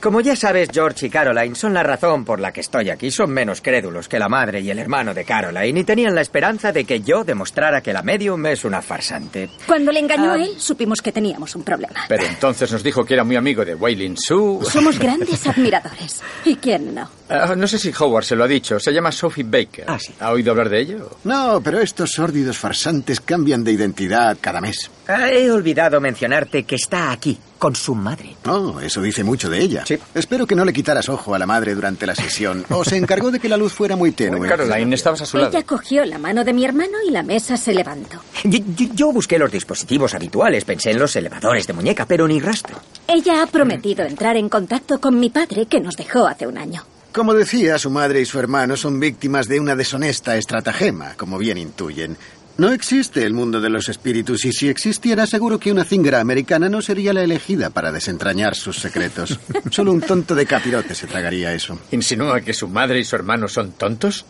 Como 0.00 0.20
ya 0.20 0.36
sabes, 0.36 0.68
George 0.72 1.06
y 1.06 1.10
Caroline 1.10 1.54
son 1.54 1.72
la 1.72 1.82
razón 1.82 2.24
por 2.24 2.38
la 2.38 2.52
que 2.52 2.60
estoy 2.60 2.90
aquí. 2.90 3.10
Son 3.10 3.30
menos 3.30 3.60
crédulos 3.62 4.08
que 4.08 4.18
la 4.18 4.28
madre 4.28 4.60
y 4.60 4.70
el 4.70 4.78
hermano 4.78 5.14
de 5.14 5.24
Caroline 5.24 5.80
y 5.80 5.84
tenían 5.84 6.14
la 6.14 6.20
esperanza 6.20 6.70
de 6.70 6.84
que 6.84 7.00
yo 7.00 7.24
demostrara 7.24 7.80
que 7.80 7.92
la 7.94 8.02
medium 8.02 8.44
es 8.46 8.64
una 8.64 8.82
farsante. 8.82 9.48
Cuando 9.66 9.90
le 9.90 10.00
engañó 10.00 10.30
Ah. 10.32 10.34
a 10.34 10.36
él, 10.44 10.50
supimos 10.58 11.00
que 11.00 11.12
teníamos 11.12 11.54
un 11.56 11.62
problema. 11.64 12.04
Pero 12.08 12.24
entonces 12.26 12.70
nos 12.72 12.82
dijo 12.82 13.04
que 13.04 13.14
era 13.14 13.24
muy 13.24 13.36
amigo 13.36 13.64
de 13.64 13.74
Waylin 13.74 14.16
Su. 14.18 14.60
Somos 14.70 14.98
grandes 14.98 15.46
admiradores. 15.46 16.22
¿Y 16.44 16.56
quién 16.56 16.94
no? 16.94 17.08
Ah, 17.28 17.54
no 17.56 17.66
sé 17.66 17.78
si 17.78 17.90
Howard 17.98 18.24
se 18.24 18.36
lo 18.36 18.44
ha 18.44 18.48
dicho. 18.48 18.78
Se 18.78 18.92
llama 18.92 19.10
Sophie 19.10 19.44
Baker. 19.44 19.84
Ah, 19.88 19.98
sí. 19.98 20.12
¿Ha 20.20 20.30
oído 20.30 20.50
hablar 20.52 20.68
de 20.68 20.80
ello? 20.80 21.10
No, 21.24 21.60
pero 21.64 21.80
estos 21.80 22.10
sórdidos 22.10 22.58
farsantes 22.58 23.20
cambian 23.20 23.64
de 23.64 23.72
identidad 23.72 24.36
cada 24.40 24.60
mes. 24.60 24.90
Ah, 25.08 25.30
He 25.30 25.50
olvidado 25.50 26.00
mencionarte 26.00 26.64
que 26.64 26.76
está 26.76 27.10
aquí, 27.12 27.38
con 27.58 27.74
su 27.74 27.94
madre. 27.94 28.36
Oh, 28.46 28.78
eso 28.80 29.00
dice 29.00 29.24
mucho 29.24 29.48
de 29.48 29.58
ella. 29.60 29.84
Sí. 29.86 29.98
Espero 30.14 30.46
que 30.46 30.54
no 30.54 30.64
le 30.66 30.72
quitaras 30.74 31.08
ojo 31.08 31.34
a 31.34 31.38
la 31.38 31.46
madre 31.46 31.74
durante 31.74 32.06
la 32.06 32.14
sesión. 32.14 32.64
O 32.70 32.84
se 32.84 32.96
encargó 32.98 33.30
de 33.30 33.40
que 33.40 33.48
la 33.48 33.56
luz 33.56 33.72
fuera 33.72 33.96
muy 33.96 34.12
tenue. 34.12 34.46
Caroline, 34.48 34.94
estabas 34.94 35.22
a 35.22 35.26
su 35.26 35.38
lado. 35.38 35.50
Ella 35.50 35.62
cogió 35.64 36.04
la 36.04 36.18
mano 36.18 36.44
de 36.44 36.52
mi 36.52 36.64
hermano 36.64 36.98
y 37.06 37.10
la 37.10 37.22
mesa 37.22 37.56
se 37.56 37.72
levantó. 37.72 38.20
Yo, 38.44 38.58
yo- 38.76 38.88
yo 38.94 39.12
busqué 39.12 39.38
los 39.38 39.50
dispositivos 39.50 40.14
habituales, 40.14 40.64
pensé 40.64 40.90
en 40.90 40.98
los 40.98 41.16
elevadores 41.16 41.66
de 41.66 41.72
muñeca, 41.72 42.04
pero 42.06 42.28
ni 42.28 42.38
rastro. 42.40 42.78
Ella 43.08 43.42
ha 43.42 43.46
prometido 43.46 44.04
entrar 44.04 44.36
en 44.36 44.48
contacto 44.50 45.00
con 45.00 45.18
mi 45.18 45.30
padre 45.30 45.66
que 45.66 45.80
nos 45.80 45.96
dejó 45.96 46.26
hace 46.26 46.46
un 46.46 46.58
año. 46.58 46.84
Como 47.14 47.32
decía, 47.32 47.78
su 47.78 47.90
madre 47.90 48.20
y 48.22 48.26
su 48.26 48.40
hermano 48.40 48.76
son 48.76 48.98
víctimas 48.98 49.46
de 49.46 49.60
una 49.60 49.76
deshonesta 49.76 50.36
estratagema, 50.36 51.14
como 51.16 51.38
bien 51.38 51.58
intuyen. 51.58 52.16
No 52.58 52.72
existe 52.72 53.24
el 53.24 53.32
mundo 53.32 53.60
de 53.60 53.70
los 53.70 53.88
espíritus 53.88 54.44
y 54.44 54.52
si 54.52 54.68
existiera 54.68 55.24
seguro 55.24 55.60
que 55.60 55.70
una 55.70 55.84
zingra 55.84 56.18
americana 56.18 56.68
no 56.68 56.82
sería 56.82 57.12
la 57.12 57.22
elegida 57.22 57.70
para 57.70 57.92
desentrañar 57.92 58.56
sus 58.56 58.80
secretos. 58.80 59.38
Solo 59.70 59.92
un 59.92 60.00
tonto 60.00 60.34
de 60.34 60.44
capirote 60.44 60.96
se 60.96 61.06
tragaría 61.06 61.54
eso. 61.54 61.78
¿Insinúa 61.92 62.40
que 62.40 62.52
su 62.52 62.66
madre 62.66 62.98
y 62.98 63.04
su 63.04 63.14
hermano 63.14 63.46
son 63.46 63.70
tontos? 63.70 64.24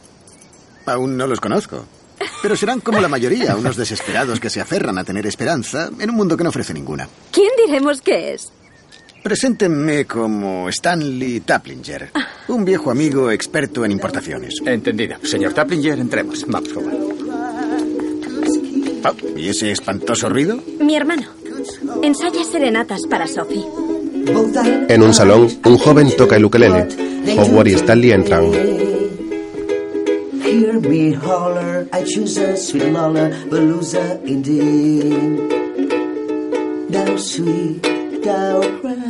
Aún 0.85 1.17
no 1.17 1.27
los 1.27 1.41
conozco. 1.41 1.87
Pero 2.43 2.55
serán 2.55 2.81
como 2.81 3.01
la 3.01 3.09
mayoría, 3.09 3.57
unos 3.57 3.77
desesperados 3.77 4.39
que 4.41 4.51
se 4.51 4.61
aferran 4.61 4.99
a 4.99 5.05
tener 5.05 5.27
esperanza 5.27 5.89
en 5.99 6.11
un 6.11 6.17
mundo 6.17 6.37
que 6.37 6.45
no 6.45 6.51
ofrece 6.51 6.75
ninguna. 6.75 7.09
¿Quién 7.33 7.49
diremos 7.67 8.03
que 8.03 8.35
es? 8.35 8.53
Preséntenme 9.25 10.05
como 10.05 10.69
Stanley 10.69 11.41
Taplinger, 11.41 12.11
un 12.49 12.63
viejo 12.63 12.91
amigo 12.91 13.31
experto 13.31 13.83
en 13.83 13.93
importaciones. 13.93 14.57
Entendido. 14.67 15.17
Señor 15.23 15.55
Taplinger, 15.55 15.99
entremos. 15.99 16.45
Vamos, 16.47 16.69
Howard. 16.77 16.95
Oh, 19.07 19.39
¿Y 19.39 19.49
ese 19.49 19.73
espantoso 19.73 20.29
ruido? 20.29 20.63
Mi 20.79 20.95
hermano. 20.95 21.23
Ensaya 22.03 22.45
serenatas 22.45 23.01
para 23.09 23.27
Sophie. 23.27 23.65
En 24.89 25.03
un 25.03 25.15
salón, 25.15 25.49
un 25.65 25.79
joven 25.79 26.15
toca 26.19 26.37
el 26.37 26.45
ukelele. 26.45 26.87
Howard 27.39 27.69
y 27.69 27.73
Stanley 27.73 28.13
entran. 28.13 28.53
Hear 30.45 30.81
me 30.83 31.17
holler, 31.17 31.89
I 31.95 32.05
choose 32.05 32.39
a 32.39 32.55
sweet 32.59 32.85
indeed. 34.27 35.39
Down 36.91 37.19
sweet, 37.19 37.83
grand. 38.23 39.04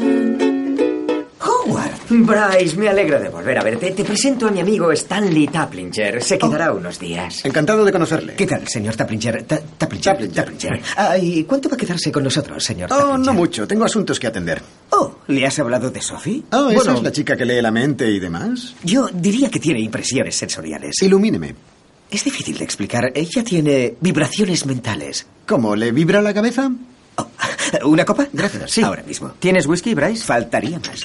Howard! 1.67 1.93
Bryce, 2.11 2.77
me 2.77 2.89
alegro 2.89 3.19
de 3.21 3.29
volver 3.29 3.59
a 3.59 3.63
verte. 3.63 3.91
Te 3.93 4.05
presento 4.05 4.47
a 4.47 4.51
mi 4.51 4.61
amigo 4.61 4.91
Stanley 4.93 5.47
Taplinger. 5.49 6.23
Se 6.23 6.39
quedará 6.39 6.73
unos 6.73 6.99
días. 6.99 7.45
Encantado 7.45 7.85
de 7.85 7.93
conocerle. 7.93 8.35
¿Qué 8.35 8.47
tal, 8.47 8.67
señor 8.69 8.97
Taplinger? 8.97 9.43
Ta- 9.45 9.61
Taplinger. 9.79 10.13
Taplinger. 10.15 10.35
Taplinger. 10.45 10.81
Ah, 10.97 11.17
¿Y 11.19 11.45
cuánto 11.45 11.69
va 11.69 11.75
a 11.77 11.79
quedarse 11.79 12.13
con 12.13 12.23
nosotros, 12.25 12.63
señor 12.63 12.91
Oh, 12.93 12.97
Taplinger? 12.97 13.21
no 13.27 13.33
mucho. 13.35 13.67
Tengo 13.67 13.85
asuntos 13.85 14.19
que 14.21 14.27
atender. 14.27 14.61
Oh, 14.91 15.17
¿le 15.29 15.47
has 15.47 15.59
hablado 15.59 15.91
de 15.91 16.01
Sophie? 16.03 16.43
Oh, 16.53 16.69
¿esa 16.71 16.75
Bueno, 16.75 16.95
es 16.99 17.03
la 17.03 17.13
chica 17.13 17.37
que 17.37 17.45
lee 17.45 17.63
la 17.63 17.71
mente 17.71 18.11
y 18.11 18.21
demás? 18.21 18.75
Yo 18.83 19.09
diría 19.13 19.51
que 19.51 19.59
tiene 19.61 19.81
impresiones 19.81 20.37
sensoriales. 20.37 20.95
Ilumíneme. 21.03 21.55
Es 22.11 22.23
difícil 22.25 22.59
de 22.59 22.65
explicar. 22.65 23.11
Ella 23.15 23.43
tiene 23.43 23.95
vibraciones 24.01 24.67
mentales. 24.67 25.27
¿Cómo? 25.47 25.75
¿Le 25.75 25.91
vibra 25.93 26.21
la 26.23 26.35
cabeza? 26.35 26.71
Oh, 27.17 27.29
¿Una 27.89 28.05
copa? 28.05 28.27
Gracias. 28.33 28.71
Sí. 28.71 28.83
Ahora 28.83 29.03
mismo. 29.03 29.33
¿Tienes 29.39 29.67
whisky, 29.67 29.95
Bryce? 29.95 30.25
Faltaría 30.25 30.79
más. 30.79 31.01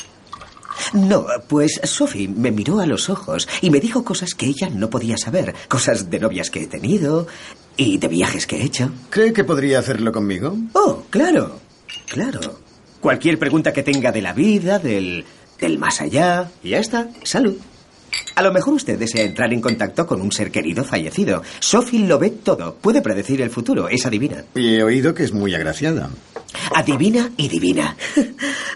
No, 0.94 1.26
pues 1.48 1.80
Sophie 1.84 2.28
me 2.28 2.52
miró 2.52 2.80
a 2.80 2.86
los 2.86 3.10
ojos 3.10 3.48
y 3.62 3.70
me 3.70 3.80
dijo 3.80 4.04
cosas 4.04 4.34
que 4.34 4.46
ella 4.48 4.70
no 4.70 4.90
podía 4.90 5.18
saber. 5.18 5.54
Cosas 5.68 6.10
de 6.10 6.20
novias 6.20 6.50
que 6.50 6.64
he 6.64 6.68
tenido 6.68 7.28
y 7.78 7.98
de 7.98 8.08
viajes 8.08 8.46
que 8.48 8.58
he 8.58 8.64
hecho. 8.64 8.92
¿Cree 9.10 9.34
que 9.34 9.44
podría 9.44 9.80
hacerlo 9.80 10.12
conmigo? 10.12 10.56
Oh, 10.74 11.04
claro, 11.10 11.60
claro. 12.08 12.40
Cualquier 13.00 13.40
pregunta 13.40 13.72
que 13.72 13.84
tenga 13.84 14.12
de 14.12 14.22
la 14.22 14.34
vida, 14.34 14.80
del, 14.80 15.24
del 15.60 15.78
más 15.78 16.02
allá, 16.02 16.52
y 16.64 16.70
ya 16.70 16.80
está. 16.80 17.08
Salud. 17.24 17.56
A 18.36 18.42
lo 18.42 18.52
mejor 18.52 18.74
usted 18.74 18.98
desea 18.98 19.24
entrar 19.24 19.54
en 19.54 19.62
contacto 19.62 20.08
con 20.08 20.22
un 20.22 20.32
ser 20.32 20.52
querido 20.52 20.84
fallecido. 20.84 21.44
Sophie 21.60 22.08
lo 22.08 22.18
ve 22.18 22.32
todo. 22.32 22.76
Puede 22.76 23.02
predecir 23.02 23.42
el 23.42 23.50
futuro. 23.50 23.88
Es 23.88 24.06
adivina. 24.06 24.44
Y 24.56 24.76
he 24.76 24.84
oído 24.84 25.14
que 25.14 25.24
es 25.24 25.32
muy 25.34 25.54
agraciada. 25.54 26.10
Adivina 26.76 27.32
y 27.38 27.48
divina. 27.48 27.96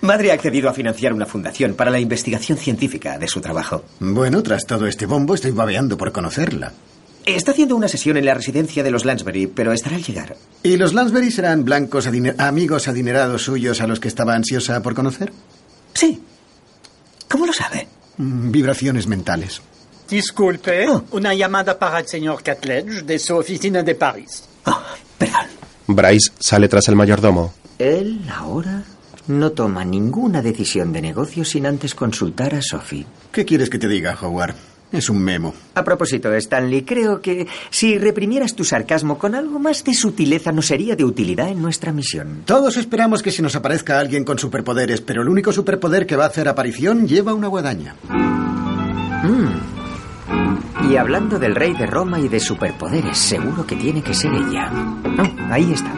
Madre 0.02 0.32
ha 0.32 0.36
accedido 0.36 0.70
a 0.70 0.74
financiar 0.74 1.14
una 1.14 1.26
fundación 1.26 1.74
para 1.74 1.92
la 1.92 2.00
investigación 2.00 2.58
científica 2.58 3.18
de 3.18 3.28
su 3.28 3.42
trabajo. 3.42 3.84
Bueno, 4.00 4.44
tras 4.44 4.66
todo 4.66 4.86
este 4.88 5.06
bombo, 5.06 5.36
estoy 5.36 5.52
babeando 5.52 5.98
por 5.98 6.12
conocerla. 6.12 6.72
Está 7.26 7.52
haciendo 7.52 7.76
una 7.76 7.88
sesión 7.88 8.18
en 8.18 8.26
la 8.26 8.34
residencia 8.34 8.84
de 8.84 8.92
los 8.92 9.06
Lansbury, 9.06 9.48
pero 9.48 9.72
estará 9.72 9.96
al 9.96 10.04
llegar. 10.04 10.36
¿Y 10.62 10.76
los 10.76 10.94
Lansbury 10.94 11.32
serán 11.32 11.64
blancos 11.64 12.08
amigos 12.38 12.88
adinerados 12.88 13.44
suyos 13.44 13.80
a 13.80 13.88
los 13.88 14.00
que 14.00 14.10
estaba 14.10 14.36
ansiosa 14.36 14.82
por 14.84 14.94
conocer? 14.94 15.32
Sí. 15.94 16.22
¿Cómo 17.30 17.46
lo 17.46 17.54
sabe? 17.54 17.88
Mm, 18.18 18.52
Vibraciones 18.52 19.08
mentales. 19.08 19.62
Disculpe, 20.10 20.86
una 21.12 21.34
llamada 21.34 21.80
para 21.80 22.00
el 22.00 22.08
señor 22.08 22.44
Catledge 22.44 23.04
de 23.04 23.18
su 23.18 23.36
oficina 23.38 23.82
de 23.84 23.96
París. 23.96 24.44
Bryce 25.88 26.32
sale 26.40 26.68
tras 26.68 26.88
el 26.90 26.96
mayordomo. 26.96 27.54
Él 27.80 28.22
ahora 28.30 28.84
no 29.28 29.52
toma 29.52 29.86
ninguna 29.86 30.42
decisión 30.42 30.92
de 30.94 31.02
negocio 31.02 31.46
sin 31.46 31.66
antes 31.66 31.96
consultar 31.96 32.56
a 32.56 32.62
Sophie. 32.62 33.06
¿Qué 33.32 33.46
quieres 33.46 33.70
que 33.70 33.80
te 33.80 33.88
diga, 33.88 34.18
Howard? 34.22 34.56
Es 34.92 35.10
un 35.10 35.20
memo. 35.24 35.56
A 35.74 35.84
propósito, 35.84 36.32
Stanley, 36.32 36.84
creo 36.84 37.20
que 37.20 37.48
si 37.72 37.98
reprimieras 37.98 38.54
tu 38.54 38.64
sarcasmo 38.64 39.18
con 39.18 39.34
algo 39.34 39.58
más 39.58 39.84
de 39.84 39.96
sutileza 39.96 40.52
no 40.52 40.62
sería 40.62 40.96
de 40.96 41.04
utilidad 41.04 41.50
en 41.50 41.64
nuestra 41.64 41.92
misión. 41.92 42.44
Todos 42.46 42.78
esperamos 42.78 43.24
que 43.24 43.32
se 43.32 43.42
nos 43.42 43.56
aparezca 43.56 44.00
alguien 44.00 44.24
con 44.24 44.38
superpoderes, 44.38 45.02
pero 45.02 45.24
el 45.24 45.30
único 45.30 45.52
superpoder 45.52 46.06
que 46.06 46.16
va 46.16 46.26
a 46.26 46.28
hacer 46.28 46.48
aparición 46.48 47.08
lleva 47.08 47.34
una 47.34 47.48
guadaña. 47.48 47.96
Mm. 49.24 50.92
Y 50.92 50.96
hablando 50.98 51.40
del 51.40 51.56
rey 51.56 51.74
de 51.74 51.88
Roma 51.88 52.20
y 52.20 52.28
de 52.28 52.40
superpoderes, 52.40 53.18
seguro 53.18 53.66
que 53.66 53.76
tiene 53.76 54.04
que 54.04 54.14
ser 54.14 54.32
ella. 54.32 54.70
No, 54.70 55.52
ahí 55.52 55.74
está. 55.74 55.92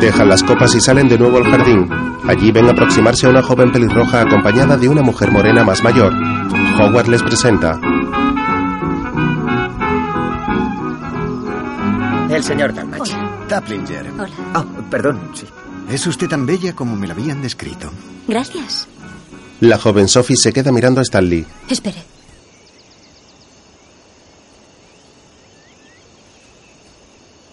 Dejan 0.00 0.28
las 0.28 0.42
copas 0.42 0.74
y 0.74 0.80
salen 0.80 1.08
de 1.08 1.18
nuevo 1.18 1.38
al 1.38 1.44
jardín. 1.44 1.88
Allí 2.26 2.50
ven 2.50 2.68
aproximarse 2.68 3.26
a 3.26 3.30
una 3.30 3.42
joven 3.42 3.72
pelirroja 3.72 4.22
acompañada 4.22 4.76
de 4.76 4.88
una 4.88 5.02
mujer 5.02 5.30
morena 5.30 5.64
más 5.64 5.82
mayor. 5.82 6.12
Howard 6.78 7.08
les 7.08 7.22
presenta. 7.22 7.78
El 12.30 12.42
señor 12.42 12.72
Talmadge. 12.72 13.14
Taplinger. 13.48 14.10
Hola. 14.18 14.32
Ah, 14.54 14.64
perdón, 14.90 15.20
sí. 15.34 15.46
Es 15.90 16.06
usted 16.06 16.28
tan 16.28 16.46
bella 16.46 16.74
como 16.74 16.96
me 16.96 17.06
la 17.06 17.12
habían 17.12 17.42
descrito. 17.42 17.90
Gracias. 18.26 18.88
La 19.60 19.78
joven 19.78 20.08
Sophie 20.08 20.36
se 20.36 20.52
queda 20.52 20.72
mirando 20.72 21.00
a 21.00 21.02
Stanley. 21.02 21.46
Espere. 21.68 22.02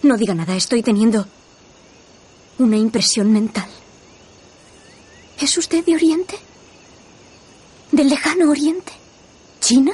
No 0.01 0.15
diga 0.17 0.33
nada, 0.33 0.55
estoy 0.55 0.81
teniendo 0.81 1.27
una 2.59 2.77
impresión 2.77 3.31
mental. 3.31 3.67
¿Es 5.39 5.57
usted 5.57 5.83
de 5.85 5.95
Oriente? 5.95 6.35
¿Del 7.91 8.09
lejano 8.09 8.51
Oriente? 8.51 8.91
¿China? 9.61 9.93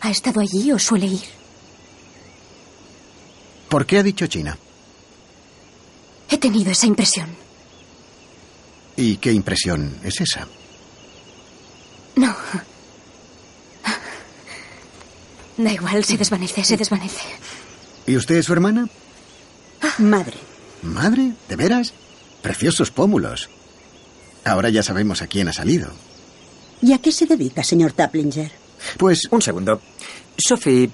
¿Ha 0.00 0.10
estado 0.10 0.40
allí 0.40 0.72
o 0.72 0.78
suele 0.78 1.06
ir? 1.06 1.24
¿Por 3.68 3.86
qué 3.86 3.98
ha 3.98 4.02
dicho 4.02 4.26
China? 4.26 4.58
He 6.28 6.38
tenido 6.38 6.70
esa 6.70 6.86
impresión. 6.86 7.28
¿Y 8.96 9.16
qué 9.16 9.32
impresión 9.32 9.98
es 10.04 10.20
esa? 10.20 10.46
No. 12.16 12.34
Da 15.56 15.72
igual, 15.72 16.04
se 16.04 16.16
desvanece, 16.16 16.64
se 16.64 16.76
desvanece. 16.76 17.22
¿Y 18.06 18.16
usted 18.16 18.36
es 18.36 18.46
su 18.46 18.52
hermana? 18.52 18.88
Madre. 19.98 20.53
¿Madre? 20.84 21.32
¿De 21.48 21.56
veras? 21.56 21.94
Preciosos 22.42 22.90
pómulos. 22.90 23.48
Ahora 24.44 24.68
ya 24.68 24.82
sabemos 24.82 25.22
a 25.22 25.26
quién 25.26 25.48
ha 25.48 25.52
salido. 25.52 25.88
¿Y 26.82 26.92
a 26.92 26.98
qué 26.98 27.10
se 27.10 27.26
dedica, 27.26 27.64
señor 27.64 27.92
Taplinger? 27.92 28.52
Pues... 28.98 29.22
Un 29.30 29.40
segundo. 29.40 29.80
Sophie, 30.36 30.90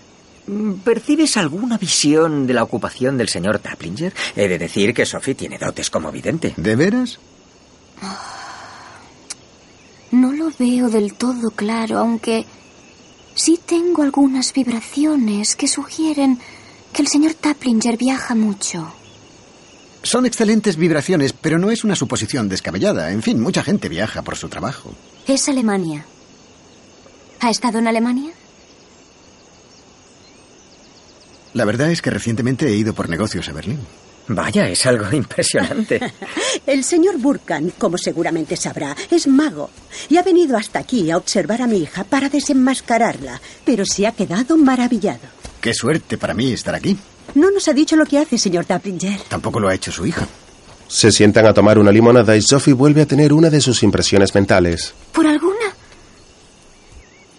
¿percibes 0.84 1.36
alguna 1.36 1.76
visión 1.76 2.46
de 2.46 2.54
la 2.54 2.62
ocupación 2.62 3.18
del 3.18 3.28
señor 3.28 3.58
Taplinger? 3.58 4.14
He 4.36 4.46
de 4.46 4.58
decir 4.58 4.94
que 4.94 5.04
Sophie 5.04 5.34
tiene 5.34 5.58
dotes 5.58 5.90
como 5.90 6.12
vidente. 6.12 6.54
¿De 6.56 6.76
veras? 6.76 7.18
No 10.12 10.32
lo 10.32 10.52
veo 10.58 10.88
del 10.88 11.14
todo 11.14 11.50
claro, 11.50 11.98
aunque 11.98 12.44
sí 13.34 13.58
tengo 13.64 14.02
algunas 14.02 14.52
vibraciones 14.52 15.56
que 15.56 15.66
sugieren 15.66 16.38
que 16.92 17.02
el 17.02 17.08
señor 17.08 17.34
Taplinger 17.34 17.96
viaja 17.96 18.34
mucho. 18.34 18.92
Son 20.02 20.24
excelentes 20.26 20.76
vibraciones, 20.76 21.32
pero 21.32 21.58
no 21.58 21.70
es 21.70 21.84
una 21.84 21.94
suposición 21.94 22.48
descabellada. 22.48 23.12
En 23.12 23.22
fin, 23.22 23.40
mucha 23.40 23.62
gente 23.62 23.88
viaja 23.88 24.22
por 24.22 24.36
su 24.36 24.48
trabajo. 24.48 24.94
Es 25.26 25.48
Alemania. 25.48 26.04
¿Ha 27.40 27.50
estado 27.50 27.78
en 27.78 27.86
Alemania? 27.86 28.32
La 31.52 31.64
verdad 31.64 31.90
es 31.90 32.00
que 32.00 32.10
recientemente 32.10 32.66
he 32.66 32.74
ido 32.74 32.94
por 32.94 33.08
negocios 33.08 33.48
a 33.48 33.52
Berlín. 33.52 33.80
Vaya, 34.28 34.68
es 34.68 34.86
algo 34.86 35.06
impresionante. 35.12 36.00
El 36.66 36.84
señor 36.84 37.18
Burkan, 37.18 37.72
como 37.76 37.98
seguramente 37.98 38.56
sabrá, 38.56 38.96
es 39.10 39.26
mago 39.26 39.70
y 40.08 40.16
ha 40.16 40.22
venido 40.22 40.56
hasta 40.56 40.78
aquí 40.78 41.10
a 41.10 41.16
observar 41.16 41.62
a 41.62 41.66
mi 41.66 41.78
hija 41.78 42.04
para 42.04 42.28
desenmascararla, 42.28 43.40
pero 43.64 43.84
se 43.84 44.06
ha 44.06 44.12
quedado 44.12 44.56
maravillado. 44.56 45.20
Qué 45.60 45.74
suerte 45.74 46.16
para 46.16 46.34
mí 46.34 46.52
estar 46.52 46.74
aquí. 46.74 46.96
No 47.34 47.50
nos 47.50 47.68
ha 47.68 47.72
dicho 47.72 47.96
lo 47.96 48.06
que 48.06 48.18
hace, 48.18 48.38
señor 48.38 48.64
Taplinger. 48.64 49.20
Tampoco 49.28 49.60
lo 49.60 49.68
ha 49.68 49.74
hecho 49.74 49.92
su 49.92 50.06
hija. 50.06 50.26
Se 50.88 51.12
sientan 51.12 51.46
a 51.46 51.54
tomar 51.54 51.78
una 51.78 51.92
limonada 51.92 52.36
y 52.36 52.42
Sophie 52.42 52.74
vuelve 52.74 53.02
a 53.02 53.06
tener 53.06 53.32
una 53.32 53.48
de 53.48 53.60
sus 53.60 53.82
impresiones 53.82 54.34
mentales. 54.34 54.92
Por 55.12 55.26
alguna 55.26 55.56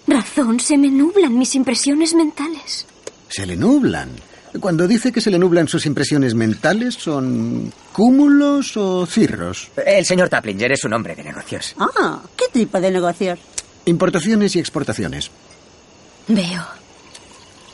razón 0.07 0.59
se 0.59 0.77
me 0.77 0.89
nublan 0.89 1.37
mis 1.37 1.55
impresiones 1.55 2.13
mentales. 2.13 2.85
Se 3.27 3.45
le 3.45 3.55
nublan. 3.57 4.09
Cuando 4.59 4.87
dice 4.87 5.11
que 5.11 5.21
se 5.21 5.31
le 5.31 5.39
nublan 5.39 5.67
sus 5.67 5.85
impresiones 5.85 6.33
mentales, 6.35 6.95
¿son 6.95 7.71
cúmulos 7.93 8.75
o 8.75 9.05
cirros? 9.05 9.69
El 9.85 10.05
señor 10.05 10.27
Taplinger 10.27 10.71
es 10.71 10.83
un 10.83 10.93
hombre 10.93 11.15
de 11.15 11.23
negocios. 11.23 11.73
Ah, 11.77 12.21
¿qué 12.35 12.45
tipo 12.51 12.79
de 12.79 12.91
negocios? 12.91 13.39
Importaciones 13.85 14.55
y 14.55 14.59
exportaciones. 14.59 15.31
Veo 16.27 16.65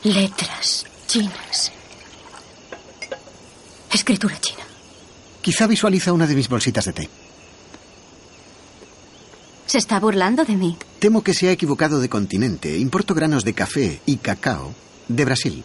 letras 0.04 0.86
chinas. 1.06 1.72
Escritura 3.92 4.38
china. 4.40 4.64
Quizá 5.40 5.66
visualiza 5.66 6.12
una 6.12 6.26
de 6.26 6.34
mis 6.34 6.48
bolsitas 6.48 6.84
de 6.84 6.92
té. 6.92 7.08
Se 9.66 9.78
está 9.78 10.00
burlando 10.00 10.44
de 10.44 10.56
mí. 10.56 10.76
Temo 10.98 11.22
que 11.22 11.34
se 11.34 11.48
ha 11.48 11.52
equivocado 11.52 12.00
de 12.00 12.08
continente. 12.08 12.78
Importo 12.78 13.14
granos 13.14 13.44
de 13.44 13.52
café 13.52 14.00
y 14.06 14.16
cacao 14.16 14.74
de 15.08 15.24
Brasil. 15.24 15.64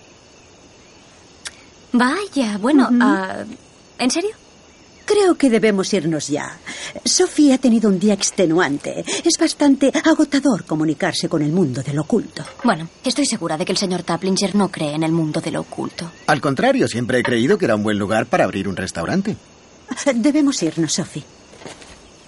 Vaya, 1.94 2.58
bueno, 2.58 2.90
ah, 3.02 3.44
¿en 4.00 4.12
serio? 4.12 4.32
Creo 5.06 5.36
que 5.36 5.50
debemos 5.50 5.94
irnos 5.94 6.28
ya. 6.30 6.58
Sophie 7.04 7.54
ha 7.54 7.58
tenido 7.58 7.89
un 7.89 8.00
día 8.00 8.13
extenuante. 8.13 9.04
Es 9.24 9.38
bastante 9.39 9.92
agotador 10.04 10.66
comunicarse 10.66 11.28
con 11.28 11.42
el 11.42 11.52
mundo 11.52 11.84
del 11.84 12.00
oculto. 12.00 12.44
Bueno, 12.63 12.88
estoy 13.04 13.26
segura 13.26 13.58
de 13.58 13.66
que 13.66 13.74
el 13.74 13.78
señor 13.78 14.04
Taplinger 14.04 14.56
no 14.56 14.70
cree 14.70 14.94
en 14.94 15.04
el 15.04 15.12
mundo 15.12 15.42
del 15.42 15.58
oculto. 15.58 16.10
Al 16.28 16.42
contrario, 16.42 16.88
siempre 16.88 17.20
he 17.20 17.24
creído 17.24 17.58
que 17.58 17.66
era 17.66 17.76
un 17.76 17.84
buen 17.84 18.00
lugar 18.00 18.28
para 18.28 18.46
abrir 18.46 18.68
un 18.68 18.76
restaurante. 18.76 19.36
Debemos 20.16 20.63
irnos, 20.63 20.94
Sophie. 20.94 21.24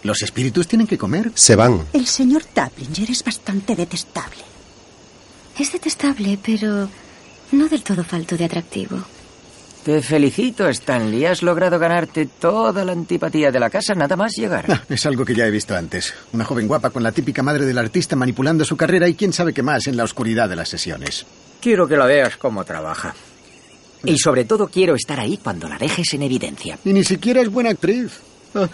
Los 0.04 0.22
espíritus 0.22 0.68
tienen 0.68 0.86
que 0.86 0.98
comer. 0.98 1.32
Se 1.34 1.56
van. 1.56 1.88
El 1.94 2.06
señor 2.06 2.44
Taplinger 2.44 3.10
es 3.10 3.24
bastante 3.24 3.76
detestable. 3.76 4.44
Es 5.58 5.72
detestable, 5.72 6.38
pero 6.44 6.90
no 7.54 7.68
del 7.68 7.82
todo 7.82 8.04
falto 8.04 8.38
de 8.38 8.46
atractivo. 8.46 9.04
Te 9.86 10.02
felicito, 10.02 10.68
Stanley. 10.68 11.26
Has 11.26 11.44
logrado 11.44 11.78
ganarte 11.78 12.26
toda 12.26 12.84
la 12.84 12.94
antipatía 12.94 13.52
de 13.52 13.60
la 13.60 13.70
casa 13.70 13.94
nada 13.94 14.16
más 14.16 14.34
llegar. 14.36 14.66
Ah, 14.68 14.82
es 14.90 15.06
algo 15.06 15.24
que 15.24 15.36
ya 15.36 15.46
he 15.46 15.52
visto 15.52 15.76
antes. 15.76 16.12
Una 16.34 16.44
joven 16.44 16.68
guapa 16.68 16.90
con 16.90 17.04
la 17.04 17.12
típica 17.12 17.44
madre 17.44 17.66
del 17.66 17.78
artista 17.78 18.16
manipulando 18.16 18.66
su 18.66 18.76
carrera 18.76 19.08
y 19.08 19.14
quién 19.14 19.32
sabe 19.32 19.54
qué 19.54 19.62
más 19.62 19.86
en 19.86 19.96
la 19.96 20.04
oscuridad 20.04 20.50
de 20.50 20.56
las 20.56 20.70
sesiones. 20.70 21.28
Quiero 21.62 21.88
que 21.88 21.98
la 21.98 22.08
veas 22.08 22.36
cómo 22.36 22.66
trabaja. 22.66 23.14
Y 24.04 24.18
sobre 24.18 24.46
todo 24.46 24.70
quiero 24.70 24.96
estar 24.96 25.20
ahí 25.20 25.38
cuando 25.38 25.70
la 25.70 25.78
dejes 25.78 26.12
en 26.16 26.24
evidencia. 26.24 26.80
Y 26.84 26.92
ni 26.92 27.04
siquiera 27.04 27.42
es 27.42 27.52
buena 27.52 27.70
actriz. 27.70 28.12
Ah, 28.56 28.68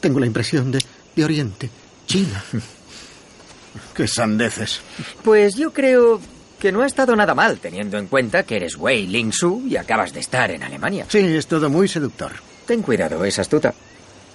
tengo 0.00 0.18
la 0.18 0.26
impresión 0.26 0.72
de, 0.72 0.80
de 1.14 1.24
Oriente, 1.24 1.70
China. 2.08 2.42
qué 3.94 4.08
sandeces. 4.08 4.80
Pues 5.22 5.54
yo 5.54 5.72
creo 5.72 6.20
que 6.60 6.70
no 6.70 6.82
ha 6.82 6.86
estado 6.86 7.16
nada 7.16 7.34
mal, 7.34 7.58
teniendo 7.58 7.98
en 7.98 8.06
cuenta 8.06 8.44
que 8.44 8.56
eres 8.56 8.76
Wei 8.76 9.06
Ling 9.06 9.32
Su 9.32 9.64
y 9.66 9.76
acabas 9.76 10.12
de 10.12 10.20
estar 10.20 10.50
en 10.50 10.62
Alemania. 10.62 11.06
Sí, 11.08 11.18
es 11.18 11.46
todo 11.46 11.68
muy 11.68 11.88
seductor. 11.88 12.32
Ten 12.66 12.82
cuidado, 12.82 13.24
es 13.24 13.38
astuta. 13.38 13.74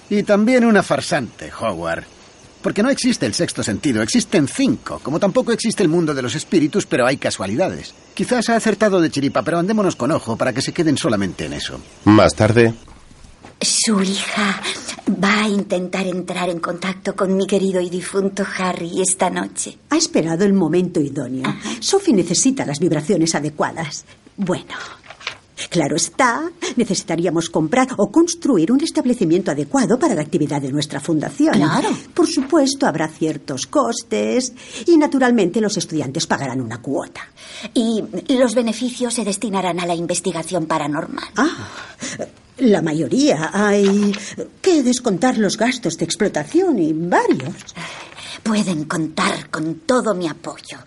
Y 0.09 0.23
también 0.23 0.65
una 0.65 0.83
farsante, 0.83 1.51
Howard. 1.57 2.03
Porque 2.61 2.81
no 2.81 2.89
existe 2.89 3.27
el 3.27 3.35
sexto 3.35 3.61
sentido, 3.61 4.01
existen 4.01 4.47
cinco. 4.47 4.99
Como 5.01 5.19
tampoco 5.19 5.51
existe 5.51 5.83
el 5.83 5.89
mundo 5.89 6.15
de 6.15 6.23
los 6.23 6.33
espíritus, 6.33 6.87
pero 6.87 7.05
hay 7.05 7.17
casualidades. 7.17 7.93
Quizás 8.15 8.49
ha 8.49 8.55
acertado 8.55 8.99
de 8.99 9.11
chiripa, 9.11 9.43
pero 9.43 9.59
andémonos 9.59 9.95
con 9.95 10.11
ojo 10.11 10.35
para 10.35 10.51
que 10.51 10.63
se 10.63 10.73
queden 10.73 10.97
solamente 10.97 11.45
en 11.45 11.53
eso. 11.53 11.79
Más 12.05 12.33
tarde, 12.33 12.73
Su 13.61 14.01
hija 14.01 14.61
va 15.23 15.43
a 15.43 15.47
intentar 15.47 16.05
entrar 16.07 16.49
en 16.49 16.59
contacto 16.59 17.15
con 17.15 17.35
mi 17.35 17.47
querido 17.47 17.79
y 17.79 17.89
difunto 17.89 18.43
Harry 18.57 19.01
esta 19.01 19.29
noche. 19.29 19.77
Ha 19.89 19.97
esperado 19.97 20.45
el 20.45 20.53
momento 20.53 20.99
idóneo. 20.99 21.53
Sophie 21.79 22.13
necesita 22.13 22.65
las 22.65 22.79
vibraciones 22.79 23.33
adecuadas. 23.33 24.05
Bueno, 24.37 24.75
claro 25.69 25.95
está, 25.95 26.51
necesitaríamos 26.75 27.49
comprar 27.49 27.87
o 27.97 28.11
construir 28.11 28.71
un 28.71 28.81
establecimiento 28.81 29.51
adecuado 29.51 29.97
para 29.97 30.15
la 30.15 30.21
actividad 30.21 30.61
de 30.61 30.71
nuestra 30.71 30.99
fundación. 30.99 31.53
Claro. 31.53 31.89
Por 32.13 32.27
supuesto, 32.27 32.87
habrá 32.87 33.07
ciertos 33.07 33.67
costes 33.67 34.53
y, 34.85 34.97
naturalmente, 34.97 35.61
los 35.61 35.77
estudiantes 35.77 36.27
pagarán 36.27 36.61
una 36.61 36.81
cuota. 36.81 37.21
Y 37.73 38.03
los 38.37 38.53
beneficios 38.53 39.13
se 39.13 39.23
destinarán 39.23 39.79
a 39.79 39.85
la 39.85 39.95
investigación 39.95 40.65
paranormal. 40.65 41.29
Ah, 41.37 41.69
la 42.57 42.81
mayoría. 42.81 43.49
Hay 43.53 44.15
que 44.61 44.83
descontar 44.83 45.37
los 45.37 45.57
gastos 45.57 45.97
de 45.97 46.05
explotación 46.05 46.79
y 46.79 46.93
varios. 46.93 47.75
Pueden 48.43 48.85
contar 48.85 49.49
con 49.49 49.79
todo 49.79 50.13
mi 50.13 50.27
apoyo. 50.27 50.77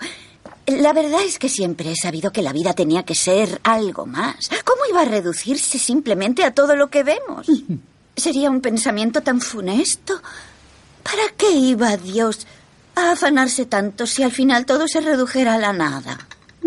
La 0.66 0.92
verdad 0.92 1.22
es 1.24 1.38
que 1.38 1.48
siempre 1.48 1.90
he 1.90 1.96
sabido 1.96 2.30
que 2.30 2.42
la 2.42 2.52
vida 2.52 2.74
tenía 2.74 3.02
que 3.02 3.14
ser 3.14 3.60
algo 3.64 4.04
más. 4.06 4.50
¿Cómo 4.64 4.82
iba 4.88 5.00
a 5.00 5.06
reducirse 5.06 5.78
simplemente 5.78 6.44
a 6.44 6.52
todo 6.52 6.76
lo 6.76 6.88
que 6.90 7.04
vemos? 7.04 7.46
Sería 8.16 8.50
un 8.50 8.60
pensamiento 8.60 9.22
tan 9.22 9.40
funesto. 9.40 10.20
¿Para 11.02 11.22
qué 11.36 11.50
iba 11.52 11.96
Dios 11.96 12.46
a 12.94 13.12
afanarse 13.12 13.64
tanto 13.64 14.06
si 14.06 14.22
al 14.22 14.32
final 14.32 14.66
todo 14.66 14.86
se 14.88 15.00
redujera 15.00 15.54
a 15.54 15.58
la 15.58 15.72
nada? 15.72 16.18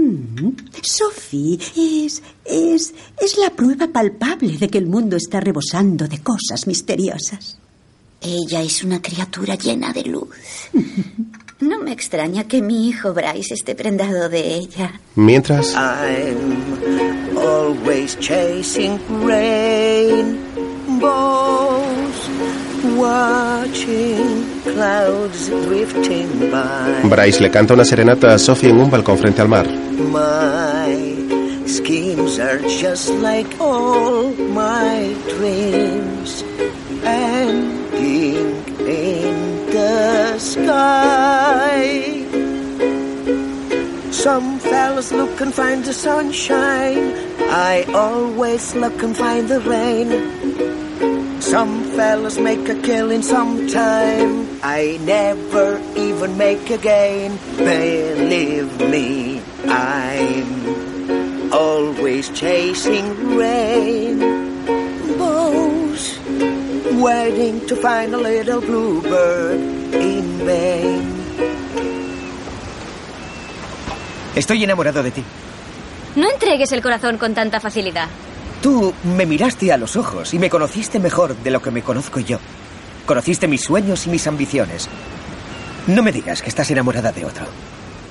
Mm. 0.01 0.55
Sophie 0.81 1.59
es, 1.75 2.23
es, 2.45 2.93
es 3.19 3.37
la 3.37 3.51
prueba 3.51 3.87
palpable 3.87 4.57
de 4.57 4.67
que 4.67 4.77
el 4.77 4.87
mundo 4.87 5.15
está 5.15 5.39
rebosando 5.39 6.07
de 6.07 6.19
cosas 6.19 6.65
misteriosas. 6.65 7.57
Ella 8.21 8.61
es 8.61 8.83
una 8.83 9.01
criatura 9.01 9.55
llena 9.55 9.93
de 9.93 10.03
luz. 10.03 10.29
No 11.61 11.77
me 11.77 11.91
extraña 11.91 12.47
que 12.47 12.59
mi 12.59 12.87
hijo 12.89 13.13
Bryce 13.13 13.53
esté 13.53 13.75
prendado 13.75 14.29
de 14.29 14.55
ella. 14.55 14.99
Mientras, 15.15 15.75
I'm 15.75 17.37
always 17.37 18.17
chasing 18.17 18.99
rainbows, 19.23 20.41
Bryce 27.03 27.41
le 27.41 27.49
canta 27.49 27.73
una 27.73 27.83
serenata 27.83 28.33
a 28.33 28.37
Sophie 28.37 28.69
en 28.69 28.79
un 28.79 28.89
balcón 28.89 29.17
frente 29.17 29.41
al 29.41 29.47
mar. 29.47 29.67
My 29.67 31.67
schemes 31.67 32.39
are 32.39 32.59
just 32.67 33.09
like 33.21 33.47
all 33.59 34.33
my 34.53 35.13
dreams, 35.37 36.43
ending 37.03 38.55
in 38.79 39.65
the 39.71 40.39
sky. 40.39 42.25
Some 44.11 44.59
fellas 44.59 45.11
look 45.11 45.41
and 45.41 45.53
find 45.53 45.83
the 45.83 45.93
sunshine. 45.93 47.13
I 47.49 47.85
always 47.93 48.75
look 48.75 49.01
and 49.03 49.15
find 49.15 49.47
the 49.47 49.59
rain. 49.61 50.80
Some 51.41 51.83
fellas 51.97 52.37
make 52.39 52.69
a 52.69 52.75
killing 52.81 53.23
sometime. 53.23 54.47
I 54.63 54.99
never 55.01 55.81
even 55.97 56.37
make 56.37 56.69
a 56.69 56.77
gain. 56.77 57.37
Believe 57.57 58.79
me, 58.89 59.41
I'm 59.67 61.51
always 61.51 62.29
chasing 62.29 63.35
rainbows. 63.35 64.31
Waiting 67.01 67.65
to 67.67 67.75
find 67.75 68.13
a 68.13 68.17
little 68.17 68.61
bluebird 68.61 69.59
in 69.95 70.45
vain. 70.45 71.11
Estoy 74.35 74.63
enamorado 74.63 75.03
de 75.03 75.11
ti. 75.11 75.23
No 76.15 76.29
entregues 76.29 76.71
el 76.71 76.81
corazón 76.81 77.17
con 77.17 77.33
tanta 77.33 77.59
facilidad. 77.59 78.07
Tú 78.61 78.93
me 79.03 79.25
miraste 79.25 79.71
a 79.71 79.77
los 79.77 79.95
ojos 79.95 80.33
y 80.33 80.39
me 80.39 80.49
conociste 80.49 80.99
mejor 80.99 81.35
de 81.35 81.49
lo 81.51 81.61
que 81.61 81.71
me 81.71 81.81
conozco 81.81 82.19
yo. 82.19 82.37
Conociste 83.05 83.47
mis 83.47 83.63
sueños 83.63 84.05
y 84.05 84.09
mis 84.09 84.27
ambiciones. 84.27 84.87
No 85.87 86.03
me 86.03 86.11
digas 86.11 86.41
que 86.43 86.49
estás 86.49 86.69
enamorada 86.69 87.11
de 87.11 87.25
otro. 87.25 87.45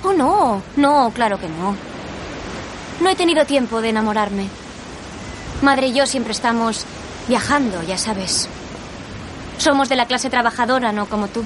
Oh, 0.03 0.13
no. 0.13 0.63
No, 0.77 1.13
claro 1.15 1.39
que 1.39 1.49
no. 1.49 1.77
No 3.01 3.09
he 3.11 3.15
tenido 3.15 3.45
tiempo 3.45 3.81
de 3.81 3.91
enamorarme. 3.91 4.49
Madre 5.63 5.89
y 5.89 5.93
yo 5.95 6.07
siempre 6.07 6.33
estamos 6.33 6.85
viajando, 7.29 7.83
ya 7.85 7.97
sabes. 7.97 8.49
Somos 9.59 9.89
de 9.89 9.97
la 9.97 10.07
clase 10.07 10.31
trabajadora, 10.31 10.91
no 10.91 11.07
como 11.07 11.29
tú. 11.29 11.45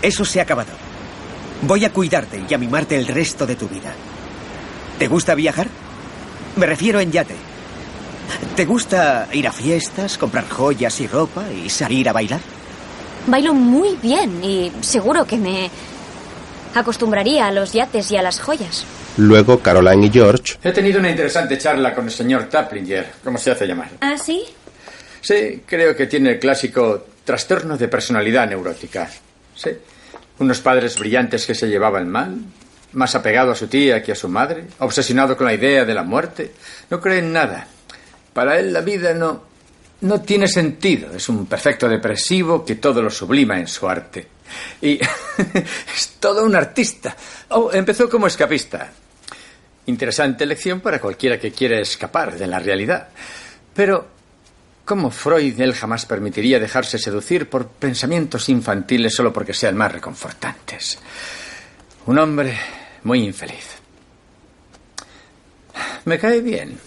Eso 0.00 0.24
se 0.24 0.40
ha 0.40 0.44
acabado. 0.44 0.72
Voy 1.62 1.84
a 1.84 1.92
cuidarte 1.92 2.42
y 2.48 2.54
a 2.54 2.58
mimarte 2.58 2.96
el 2.96 3.06
resto 3.06 3.46
de 3.46 3.56
tu 3.56 3.68
vida. 3.68 3.92
¿Te 4.98 5.08
gusta 5.08 5.34
viajar? 5.34 5.68
Me 6.56 6.64
refiero 6.64 7.00
en 7.00 7.12
yate. 7.12 7.49
¿Te 8.56 8.64
gusta 8.64 9.28
ir 9.32 9.46
a 9.46 9.52
fiestas, 9.52 10.18
comprar 10.18 10.48
joyas 10.48 11.00
y 11.00 11.06
ropa 11.06 11.44
y 11.50 11.68
salir 11.70 12.08
a 12.08 12.12
bailar? 12.12 12.40
Bailo 13.26 13.54
muy 13.54 13.96
bien 14.02 14.42
y 14.42 14.72
seguro 14.80 15.24
que 15.24 15.36
me 15.36 15.70
acostumbraría 16.74 17.46
a 17.46 17.52
los 17.52 17.72
yates 17.72 18.10
y 18.10 18.16
a 18.16 18.22
las 18.22 18.40
joyas. 18.40 18.84
Luego, 19.16 19.58
Caroline 19.58 20.06
y 20.06 20.10
George 20.10 20.54
He 20.62 20.72
tenido 20.72 21.00
una 21.00 21.10
interesante 21.10 21.58
charla 21.58 21.94
con 21.94 22.04
el 22.06 22.10
señor 22.10 22.44
Taplinger, 22.44 23.12
como 23.24 23.38
se 23.38 23.50
hace 23.50 23.66
llamar. 23.66 23.90
¿Ah, 24.00 24.16
sí? 24.16 24.44
Sí, 25.20 25.62
creo 25.66 25.94
que 25.96 26.06
tiene 26.06 26.30
el 26.30 26.38
clásico 26.38 27.06
trastorno 27.24 27.76
de 27.76 27.88
personalidad 27.88 28.48
neurótica. 28.48 29.10
Sí. 29.54 29.70
Unos 30.38 30.60
padres 30.60 30.98
brillantes 30.98 31.44
que 31.44 31.54
se 31.54 31.68
llevaban 31.68 32.08
mal, 32.08 32.38
más 32.92 33.14
apegado 33.14 33.52
a 33.52 33.54
su 33.54 33.66
tía 33.66 34.02
que 34.02 34.12
a 34.12 34.16
su 34.16 34.28
madre, 34.28 34.64
obsesionado 34.78 35.36
con 35.36 35.46
la 35.46 35.54
idea 35.54 35.84
de 35.84 35.94
la 35.94 36.02
muerte. 36.02 36.52
No 36.88 37.00
cree 37.00 37.18
en 37.18 37.32
nada. 37.32 37.66
Para 38.32 38.58
él 38.58 38.72
la 38.72 38.80
vida 38.80 39.12
no, 39.14 39.42
no 40.02 40.20
tiene 40.20 40.48
sentido. 40.48 41.14
Es 41.14 41.28
un 41.28 41.46
perfecto 41.46 41.88
depresivo 41.88 42.64
que 42.64 42.76
todo 42.76 43.02
lo 43.02 43.10
sublima 43.10 43.58
en 43.58 43.66
su 43.66 43.88
arte. 43.88 44.26
Y 44.80 44.98
es 45.94 46.16
todo 46.18 46.44
un 46.44 46.54
artista. 46.54 47.16
Oh, 47.50 47.70
empezó 47.72 48.08
como 48.08 48.26
escapista. 48.26 48.90
Interesante 49.86 50.46
lección 50.46 50.80
para 50.80 51.00
cualquiera 51.00 51.38
que 51.38 51.52
quiera 51.52 51.80
escapar 51.80 52.36
de 52.36 52.46
la 52.46 52.58
realidad. 52.58 53.08
Pero, 53.74 54.06
¿cómo 54.84 55.10
Freud 55.10 55.60
él 55.60 55.74
jamás 55.74 56.06
permitiría 56.06 56.58
dejarse 56.58 56.98
seducir 56.98 57.48
por 57.48 57.68
pensamientos 57.68 58.48
infantiles 58.48 59.14
solo 59.14 59.32
porque 59.32 59.54
sean 59.54 59.76
más 59.76 59.92
reconfortantes? 59.92 60.98
Un 62.06 62.18
hombre 62.18 62.58
muy 63.04 63.24
infeliz. 63.24 63.66
Me 66.04 66.18
cae 66.18 66.40
bien. 66.40 66.78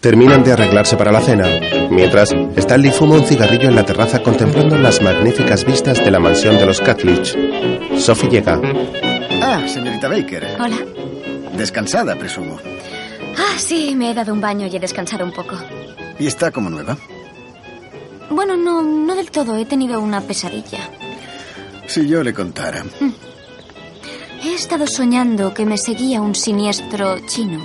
Terminan 0.00 0.44
de 0.44 0.52
arreglarse 0.52 0.96
para 0.96 1.12
la 1.12 1.20
cena. 1.20 1.46
Mientras, 1.90 2.30
Stanley 2.56 2.90
fuma 2.90 3.16
un 3.16 3.24
cigarrillo 3.24 3.68
en 3.68 3.74
la 3.74 3.84
terraza 3.84 4.22
contemplando 4.22 4.76
las 4.78 5.02
magníficas 5.02 5.64
vistas 5.64 6.04
de 6.04 6.10
la 6.10 6.18
mansión 6.20 6.58
de 6.58 6.66
los 6.66 6.80
Catledge. 6.80 7.36
Sophie 7.98 8.30
llega. 8.30 8.60
Ah, 9.42 9.62
señorita 9.66 10.08
Baker. 10.08 10.56
Hola. 10.60 10.78
Descansada, 11.56 12.16
presumo. 12.16 12.58
Ah, 13.38 13.58
sí, 13.58 13.94
me 13.94 14.10
he 14.10 14.14
dado 14.14 14.32
un 14.32 14.40
baño 14.40 14.66
y 14.66 14.76
he 14.76 14.80
descansado 14.80 15.24
un 15.24 15.32
poco. 15.32 15.56
Y 16.18 16.26
está 16.26 16.50
como 16.50 16.70
nueva. 16.70 16.96
Bueno, 18.30 18.56
no, 18.56 18.82
no 18.82 19.14
del 19.14 19.30
todo. 19.30 19.56
He 19.56 19.64
tenido 19.64 20.00
una 20.00 20.20
pesadilla. 20.20 20.80
Si 21.86 22.06
yo 22.08 22.22
le 22.22 22.34
contara. 22.34 22.84
He 24.44 24.54
estado 24.54 24.86
soñando 24.86 25.54
que 25.54 25.64
me 25.64 25.78
seguía 25.78 26.20
un 26.20 26.34
siniestro 26.34 27.18
chino. 27.26 27.60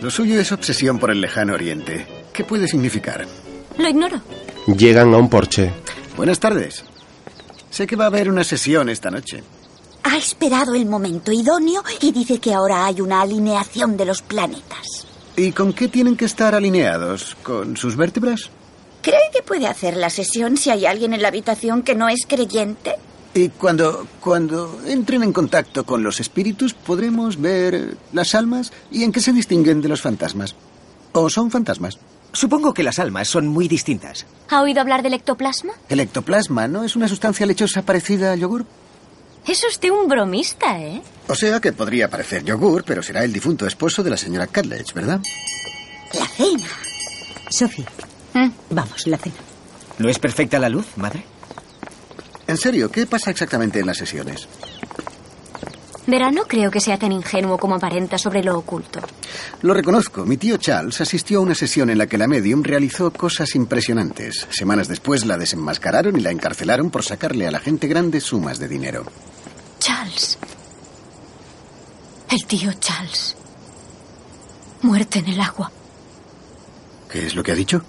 Lo 0.00 0.10
suyo 0.10 0.40
es 0.40 0.52
obsesión 0.52 0.98
por 0.98 1.10
el 1.10 1.20
lejano 1.20 1.54
oriente. 1.54 2.06
¿Qué 2.32 2.44
puede 2.44 2.68
significar? 2.68 3.26
Lo 3.76 3.88
ignoro. 3.88 4.20
Llegan 4.66 5.12
a 5.12 5.18
un 5.18 5.28
porche. 5.28 5.72
Buenas 6.16 6.38
tardes. 6.38 6.84
Sé 7.70 7.86
que 7.86 7.96
va 7.96 8.04
a 8.04 8.08
haber 8.08 8.28
una 8.28 8.44
sesión 8.44 8.88
esta 8.88 9.10
noche. 9.10 9.42
Ha 10.04 10.16
esperado 10.16 10.74
el 10.74 10.86
momento 10.86 11.32
idóneo 11.32 11.82
y 12.00 12.12
dice 12.12 12.38
que 12.38 12.54
ahora 12.54 12.86
hay 12.86 13.00
una 13.00 13.20
alineación 13.22 13.96
de 13.96 14.04
los 14.04 14.22
planetas. 14.22 15.06
¿Y 15.36 15.52
con 15.52 15.72
qué 15.72 15.88
tienen 15.88 16.16
que 16.16 16.24
estar 16.24 16.54
alineados? 16.54 17.36
¿Con 17.42 17.76
sus 17.76 17.96
vértebras? 17.96 18.50
¿Cree 19.02 19.30
que 19.32 19.42
puede 19.42 19.66
hacer 19.66 19.96
la 19.96 20.10
sesión 20.10 20.56
si 20.56 20.70
hay 20.70 20.86
alguien 20.86 21.12
en 21.12 21.22
la 21.22 21.28
habitación 21.28 21.82
que 21.82 21.94
no 21.94 22.08
es 22.08 22.24
creyente? 22.26 22.94
Y 23.38 23.50
cuando, 23.50 24.04
cuando 24.20 24.80
entren 24.84 25.22
en 25.22 25.32
contacto 25.32 25.84
con 25.86 26.02
los 26.02 26.18
espíritus, 26.18 26.74
podremos 26.74 27.40
ver 27.40 27.96
las 28.12 28.34
almas 28.34 28.72
y 28.90 29.04
en 29.04 29.12
qué 29.12 29.20
se 29.20 29.32
distinguen 29.32 29.80
de 29.80 29.86
los 29.86 30.00
fantasmas. 30.02 30.56
¿O 31.12 31.30
son 31.30 31.48
fantasmas? 31.48 31.98
Supongo 32.32 32.74
que 32.74 32.82
las 32.82 32.98
almas 32.98 33.28
son 33.28 33.46
muy 33.46 33.68
distintas. 33.68 34.26
¿Ha 34.50 34.60
oído 34.60 34.80
hablar 34.80 35.04
del 35.04 35.14
ectoplasma? 35.14 35.72
El 35.88 36.00
ectoplasma, 36.00 36.66
¿no 36.66 36.82
es 36.82 36.96
una 36.96 37.06
sustancia 37.06 37.46
lechosa 37.46 37.82
parecida 37.82 38.32
al 38.32 38.40
yogur? 38.40 38.66
Es 39.46 39.64
usted 39.64 39.90
un 39.90 40.08
bromista, 40.08 40.76
¿eh? 40.80 41.00
O 41.28 41.36
sea 41.36 41.60
que 41.60 41.72
podría 41.72 42.10
parecer 42.10 42.42
yogur, 42.42 42.82
pero 42.84 43.04
será 43.04 43.22
el 43.22 43.32
difunto 43.32 43.68
esposo 43.68 44.02
de 44.02 44.10
la 44.10 44.16
señora 44.16 44.48
Catledge, 44.48 44.92
¿verdad? 44.94 45.20
La 46.12 46.26
cena. 46.26 46.66
Sophie, 47.50 47.86
¿Mm? 48.34 48.48
vamos, 48.70 49.06
la 49.06 49.16
cena. 49.16 49.36
¿No 49.98 50.08
es 50.08 50.18
perfecta 50.18 50.58
la 50.58 50.68
luz, 50.68 50.86
madre? 50.96 51.22
En 52.48 52.56
serio, 52.56 52.90
¿qué 52.90 53.06
pasa 53.06 53.30
exactamente 53.30 53.78
en 53.78 53.86
las 53.86 53.98
sesiones? 53.98 54.48
Verá, 56.06 56.30
no 56.30 56.44
creo 56.44 56.70
que 56.70 56.80
sea 56.80 56.98
tan 56.98 57.12
ingenuo 57.12 57.58
como 57.58 57.74
aparenta 57.74 58.16
sobre 58.16 58.42
lo 58.42 58.56
oculto. 58.56 59.00
Lo 59.60 59.74
reconozco, 59.74 60.24
mi 60.24 60.38
tío 60.38 60.56
Charles 60.56 60.98
asistió 61.02 61.40
a 61.40 61.42
una 61.42 61.54
sesión 61.54 61.90
en 61.90 61.98
la 61.98 62.06
que 62.06 62.16
la 62.16 62.26
medium 62.26 62.62
realizó 62.62 63.12
cosas 63.12 63.54
impresionantes. 63.54 64.46
Semanas 64.48 64.88
después 64.88 65.26
la 65.26 65.36
desenmascararon 65.36 66.16
y 66.16 66.20
la 66.20 66.30
encarcelaron 66.30 66.90
por 66.90 67.04
sacarle 67.04 67.46
a 67.46 67.50
la 67.50 67.60
gente 67.60 67.86
grandes 67.86 68.24
sumas 68.24 68.58
de 68.58 68.68
dinero. 68.68 69.04
Charles. 69.78 70.38
El 72.30 72.46
tío 72.46 72.72
Charles. 72.80 73.36
Muerte 74.80 75.18
en 75.18 75.26
el 75.26 75.40
agua. 75.42 75.70
¿Qué 77.12 77.26
es 77.26 77.34
lo 77.34 77.42
que 77.42 77.52
ha 77.52 77.56
dicho? 77.56 77.82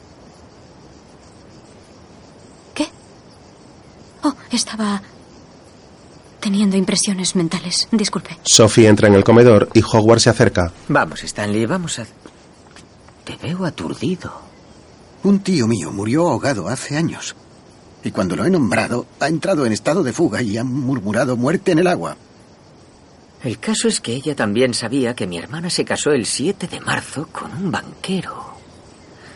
Oh, 4.24 4.34
estaba 4.52 5.02
teniendo 6.40 6.78
impresiones 6.78 7.36
mentales. 7.36 7.88
Disculpe. 7.92 8.38
Sophie 8.44 8.88
entra 8.88 9.08
en 9.08 9.16
el 9.16 9.24
comedor 9.24 9.70
y 9.74 9.82
Hogwarts 9.82 10.24
se 10.24 10.30
acerca. 10.30 10.72
Vamos, 10.88 11.24
Stanley, 11.24 11.66
vamos 11.66 12.00
a... 12.00 12.06
Te 13.24 13.36
veo 13.36 13.66
aturdido. 13.66 14.32
Un 15.24 15.40
tío 15.40 15.68
mío 15.68 15.92
murió 15.92 16.30
ahogado 16.30 16.68
hace 16.68 16.98
años. 16.98 17.36
Y 18.04 18.12
cuando 18.12 18.36
lo 18.36 18.46
he 18.46 18.50
nombrado, 18.50 19.06
ha 19.20 19.28
entrado 19.28 19.66
en 19.66 19.74
estado 19.74 20.04
de 20.04 20.14
fuga 20.14 20.42
y 20.42 20.58
ha 20.58 20.64
murmurado 20.64 21.36
muerte 21.36 21.74
en 21.74 21.80
el 21.80 21.88
agua. 21.88 22.16
El 23.44 23.60
caso 23.60 23.88
es 23.88 24.02
que 24.02 24.14
ella 24.14 24.36
también 24.36 24.74
sabía 24.74 25.16
que 25.16 25.28
mi 25.28 25.38
hermana 25.38 25.70
se 25.70 25.86
casó 25.86 26.12
el 26.12 26.26
7 26.26 26.68
de 26.68 26.82
marzo 26.82 27.28
con 27.32 27.52
un 27.54 27.72
banquero. 27.72 28.49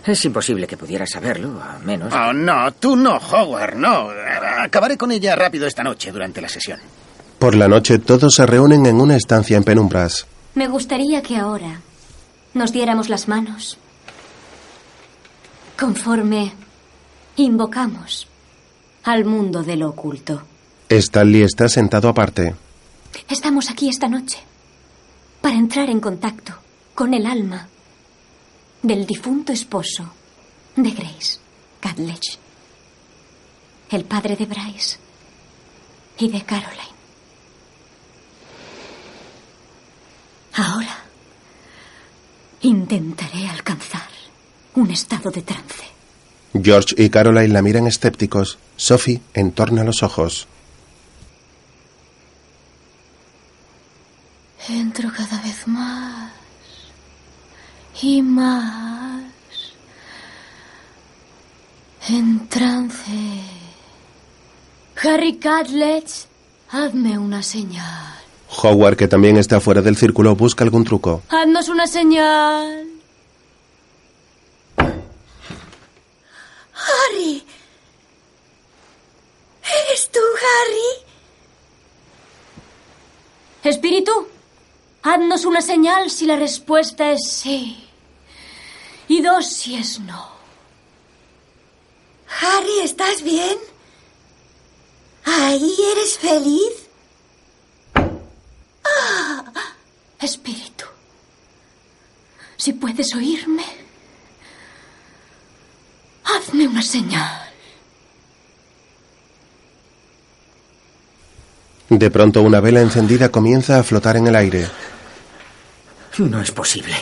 Es 0.06 0.26
imposible 0.26 0.68
que 0.68 0.76
pudiera 0.76 1.06
saberlo, 1.08 1.62
a 1.62 1.80
menos... 1.80 2.14
Oh, 2.14 2.34
no, 2.34 2.74
tú 2.74 2.96
no, 2.96 3.18
Howard, 3.18 3.76
no. 3.76 4.10
Acabaré 4.60 4.98
con 4.98 5.12
ella 5.12 5.36
rápido 5.36 5.66
esta 5.66 5.82
noche 5.82 6.12
durante 6.12 6.42
la 6.42 6.50
sesión. 6.50 6.80
Por 7.40 7.56
la 7.56 7.68
noche 7.68 8.00
todos 8.00 8.36
se 8.36 8.46
reúnen 8.46 8.86
en 8.86 9.00
una 9.00 9.16
estancia 9.16 9.56
en 9.56 9.64
penumbras. 9.64 10.28
Me 10.56 10.68
gustaría 10.68 11.22
que 11.22 11.38
ahora 11.38 11.80
nos 12.54 12.74
diéramos 12.74 13.10
las 13.10 13.28
manos. 13.28 13.78
Conforme 15.80 16.54
invocamos 17.38 18.28
al 19.04 19.26
mundo 19.26 19.64
de 19.64 19.78
lo 19.78 19.90
oculto. 19.90 20.44
Stanley 20.90 21.44
está 21.44 21.68
sentado 21.70 22.10
aparte. 22.10 22.56
Estamos 23.30 23.70
aquí 23.70 23.90
esta 23.90 24.08
noche 24.08 24.40
para 25.42 25.56
entrar 25.56 25.90
en 25.90 26.00
contacto 26.00 26.54
con 26.94 27.14
el 27.14 27.26
alma 27.26 27.68
del 28.84 29.06
difunto 29.06 29.54
esposo 29.54 30.14
de 30.76 30.92
Grace 30.92 31.40
Catledge, 31.80 32.38
el 33.90 34.04
padre 34.04 34.36
de 34.36 34.46
Bryce 34.46 34.98
y 36.20 36.30
de 36.30 36.44
Caroline. 36.44 36.94
Ahora 40.56 40.98
intentaré 42.62 43.48
alcanzar 43.48 44.08
un 44.76 44.92
estado 44.92 45.32
de 45.32 45.42
trance. 45.42 45.86
George 46.62 46.94
y 46.98 47.10
Caroline 47.10 47.54
la 47.54 47.62
miran 47.62 47.88
escépticos. 47.88 48.60
Sophie 48.76 49.22
entorna 49.34 49.84
los 49.84 50.04
ojos. 50.04 50.48
Entro 54.70 55.12
cada 55.12 55.42
vez 55.42 55.68
más 55.68 56.13
y 58.02 58.22
más 58.22 59.24
en 62.10 62.48
trance. 62.50 63.12
Harry 65.04 65.38
Catledge, 65.38 66.28
hazme 66.70 67.18
una 67.18 67.44
señal. 67.44 68.14
Howard, 68.62 68.96
que 68.96 69.08
también 69.08 69.38
está 69.38 69.60
fuera 69.60 69.82
del 69.82 69.98
círculo, 69.98 70.36
busca 70.36 70.64
algún 70.64 70.84
truco. 70.84 71.24
Haznos 71.30 71.70
una 71.70 71.88
señal. 71.88 72.88
Harry. 76.76 77.44
¿Eres 79.88 80.10
tú, 80.12 80.20
Harry? 80.20 81.04
Espíritu, 83.64 84.28
haznos 85.04 85.46
una 85.46 85.62
señal 85.62 86.10
si 86.10 86.26
la 86.26 86.38
respuesta 86.38 87.12
es 87.12 87.30
sí. 87.30 87.88
Y 89.08 89.22
dos 89.22 89.48
si 89.48 89.76
es 89.76 90.00
no. 90.00 90.32
Harry, 92.42 92.80
¿estás 92.84 93.22
bien? 93.22 93.58
¿Ahí 95.26 95.76
eres 95.92 96.18
feliz? 96.18 96.90
Ah, 98.86 99.44
espíritu, 100.20 100.86
si 102.58 102.74
puedes 102.74 103.14
oírme, 103.16 103.64
hazme 106.24 106.68
una 106.68 106.82
señal. 106.82 107.44
De 111.90 112.10
pronto 112.10 112.42
una 112.42 112.60
vela 112.60 112.82
encendida 112.82 113.30
comienza 113.30 113.80
a 113.80 113.84
flotar 113.84 114.18
en 114.18 114.28
el 114.28 114.36
aire. 114.36 114.68
No 116.18 116.42
es 116.42 116.52
posible. 116.52 116.96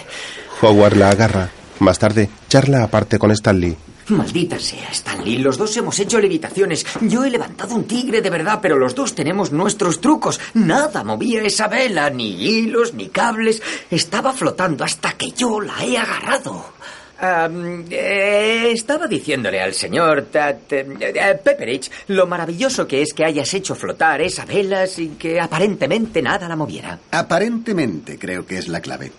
Howard 0.62 0.95
la 0.95 1.10
agarra. 1.10 1.50
Más 1.80 1.97
tarde, 2.00 2.30
charla 2.47 2.84
aparte 2.84 3.17
con 3.17 3.32
Stanley. 3.32 3.76
Maldita 4.08 4.60
sea, 4.60 4.89
Stanley. 4.91 5.38
Los 5.38 5.58
dos 5.58 5.76
hemos 5.78 5.97
hecho 6.00 6.19
levitaciones. 6.19 6.86
Yo 7.02 7.24
he 7.24 7.30
levantado 7.30 7.76
un 7.76 7.86
tigre 7.86 8.21
de 8.21 8.30
verdad, 8.30 8.60
pero 8.62 8.78
los 8.78 8.93
dos 8.93 9.15
tenemos 9.15 9.52
nuestros 9.52 10.02
trucos. 10.02 10.39
Nada 10.54 11.04
movía 11.04 11.41
esa 11.43 11.67
vela, 11.67 12.10
ni 12.10 12.30
hilos, 12.30 12.93
ni 12.93 13.10
cables. 13.10 13.62
Estaba 13.89 14.34
flotando 14.34 14.84
hasta 14.84 15.13
que 15.13 15.32
yo 15.32 15.62
la 15.62 15.84
he 15.84 15.97
agarrado. 15.97 16.74
Um, 17.21 17.86
eh, 17.91 18.71
estaba 18.71 19.05
diciéndole 19.05 19.62
al 19.62 19.75
señor 19.75 20.29
Tat, 20.31 20.73
eh, 20.73 21.39
Pepperidge 21.43 21.91
lo 22.07 22.25
maravilloso 22.25 22.88
que 22.88 23.03
es 23.03 23.13
que 23.13 23.23
hayas 23.23 23.53
hecho 23.53 23.75
flotar 23.75 24.21
esa 24.21 24.43
vela 24.43 24.88
sin 24.88 25.17
que 25.17 25.39
aparentemente 25.39 26.19
nada 26.23 26.47
la 26.47 26.55
moviera. 26.55 26.97
Aparentemente 27.12 28.17
creo 28.17 28.43
que 28.43 28.57
es 28.57 28.67
la 28.67 28.81
clave. 28.81 29.12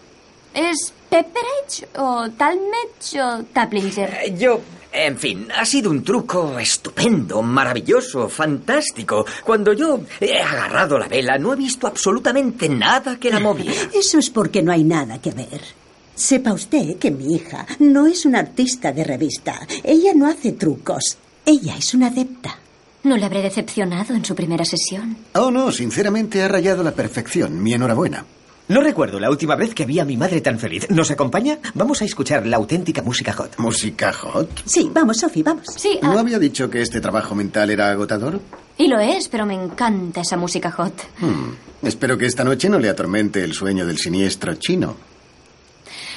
¿Es 0.52 0.92
Pepperidge 1.08 1.86
o 1.96 2.28
Talmadge 2.30 3.22
o 3.22 3.44
Taplinger? 3.52 4.10
Eh, 4.24 4.34
yo, 4.36 4.60
en 4.90 5.16
fin, 5.16 5.48
ha 5.56 5.64
sido 5.64 5.88
un 5.88 6.02
truco 6.02 6.58
estupendo, 6.58 7.40
maravilloso, 7.40 8.28
fantástico. 8.28 9.24
Cuando 9.44 9.74
yo 9.74 10.00
he 10.20 10.40
agarrado 10.40 10.98
la 10.98 11.06
vela, 11.06 11.38
no 11.38 11.52
he 11.52 11.56
visto 11.56 11.86
absolutamente 11.86 12.68
nada 12.68 13.16
que 13.20 13.30
la 13.30 13.38
moviera. 13.38 13.80
Eso 13.94 14.18
es 14.18 14.28
porque 14.28 14.60
no 14.60 14.72
hay 14.72 14.82
nada 14.82 15.20
que 15.20 15.30
ver. 15.30 15.81
Sepa 16.14 16.52
usted 16.52 16.96
que 16.98 17.10
mi 17.10 17.34
hija 17.34 17.66
no 17.78 18.06
es 18.06 18.26
una 18.26 18.40
artista 18.40 18.92
de 18.92 19.04
revista. 19.04 19.60
Ella 19.82 20.12
no 20.14 20.26
hace 20.26 20.52
trucos. 20.52 21.16
Ella 21.46 21.76
es 21.76 21.94
una 21.94 22.08
adepta. 22.08 22.58
No 23.04 23.16
le 23.16 23.24
habré 23.24 23.42
decepcionado 23.42 24.14
en 24.14 24.24
su 24.24 24.34
primera 24.34 24.64
sesión. 24.64 25.16
Oh, 25.34 25.50
no, 25.50 25.72
sinceramente 25.72 26.42
ha 26.42 26.48
rayado 26.48 26.82
la 26.82 26.92
perfección. 26.92 27.62
Mi 27.62 27.72
enhorabuena. 27.72 28.24
No 28.68 28.80
recuerdo 28.80 29.18
la 29.18 29.28
última 29.28 29.56
vez 29.56 29.74
que 29.74 29.86
vi 29.86 29.98
a 29.98 30.04
mi 30.04 30.16
madre 30.16 30.40
tan 30.40 30.58
feliz. 30.58 30.88
¿Nos 30.88 31.10
acompaña? 31.10 31.58
Vamos 31.74 32.00
a 32.00 32.04
escuchar 32.04 32.46
la 32.46 32.58
auténtica 32.58 33.02
música 33.02 33.32
hot. 33.32 33.58
¿Música 33.58 34.12
hot? 34.12 34.62
Sí, 34.64 34.88
vamos, 34.92 35.16
Sophie, 35.18 35.42
vamos. 35.42 35.66
Sí, 35.76 35.98
¿No 36.00 36.18
había 36.18 36.38
dicho 36.38 36.70
que 36.70 36.80
este 36.80 37.00
trabajo 37.00 37.34
mental 37.34 37.70
era 37.70 37.90
agotador? 37.90 38.40
Y 38.78 38.86
lo 38.86 39.00
es, 39.00 39.28
pero 39.28 39.46
me 39.46 39.54
encanta 39.54 40.20
esa 40.20 40.36
música 40.36 40.70
hot. 40.70 40.94
Hmm. 41.18 41.86
Espero 41.86 42.16
que 42.16 42.26
esta 42.26 42.44
noche 42.44 42.68
no 42.68 42.78
le 42.78 42.88
atormente 42.88 43.42
el 43.42 43.52
sueño 43.52 43.84
del 43.84 43.98
siniestro 43.98 44.54
chino. 44.54 45.11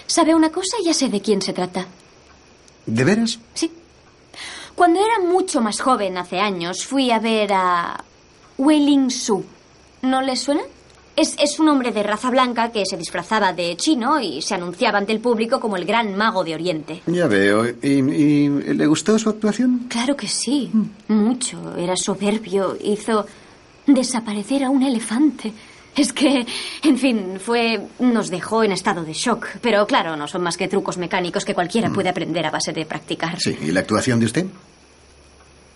¿Sabe 0.08 0.36
una 0.36 0.52
cosa? 0.52 0.78
Ya 0.84 0.94
sé 0.94 1.10
de 1.10 1.22
quién 1.22 1.42
se 1.42 1.54
trata. 1.54 1.86
¿De 2.86 3.04
veras? 3.04 3.40
Sí. 3.54 3.72
Cuando 4.76 5.00
era 5.00 5.20
mucho 5.20 5.62
más 5.62 5.80
joven, 5.80 6.18
hace 6.18 6.40
años, 6.40 6.86
fui 6.86 7.10
a 7.10 7.20
ver 7.20 7.54
a 7.54 8.04
Wei 8.58 9.10
Su. 9.10 9.44
¿No 10.02 10.22
le 10.22 10.36
suena? 10.36 10.62
Es, 11.16 11.36
es, 11.40 11.60
un 11.60 11.70
hombre 11.70 11.94
de 11.94 12.04
raza 12.04 12.30
blanca 12.30 12.74
que 12.74 12.86
se 12.86 12.98
disfrazaba 12.98 13.54
de 13.54 13.78
chino 13.78 14.20
y 14.20 14.42
se 14.42 14.54
anunciaba 14.54 14.98
ante 14.98 15.14
el 15.14 15.22
público 15.22 15.62
como 15.62 15.78
el 15.78 15.86
gran 15.86 16.14
mago 16.18 16.44
de 16.44 16.54
Oriente. 16.54 17.04
Ya 17.06 17.28
veo. 17.28 17.66
¿Y, 17.66 17.88
y 17.88 18.50
le 18.50 18.86
gustó 18.86 19.18
su 19.18 19.30
actuación? 19.30 19.86
Claro 19.88 20.18
que 20.18 20.28
sí. 20.28 20.70
Mucho. 21.08 21.78
Era 21.78 21.96
soberbio. 21.96 22.78
Hizo 22.84 23.26
desaparecer 23.88 24.66
a 24.66 24.70
un 24.70 24.84
elefante. 24.84 25.54
Es 25.96 26.12
que, 26.12 26.46
en 26.84 26.98
fin, 26.98 27.40
fue. 27.40 27.82
nos 28.00 28.30
dejó 28.30 28.64
en 28.64 28.74
estado 28.74 29.04
de 29.04 29.14
shock. 29.14 29.48
Pero 29.62 29.88
claro, 29.88 30.16
no 30.18 30.28
son 30.28 30.42
más 30.44 30.58
que 30.58 30.68
trucos 30.68 30.98
mecánicos 30.98 31.46
que 31.46 31.54
cualquiera 31.54 31.90
puede 31.90 32.10
aprender 32.10 32.46
a 32.46 32.52
base 32.52 32.74
de 32.74 32.86
practicar. 32.86 33.40
Sí, 33.40 33.58
¿y 33.62 33.72
la 33.72 33.80
actuación 33.82 34.20
de 34.20 34.26
usted? 34.26 34.46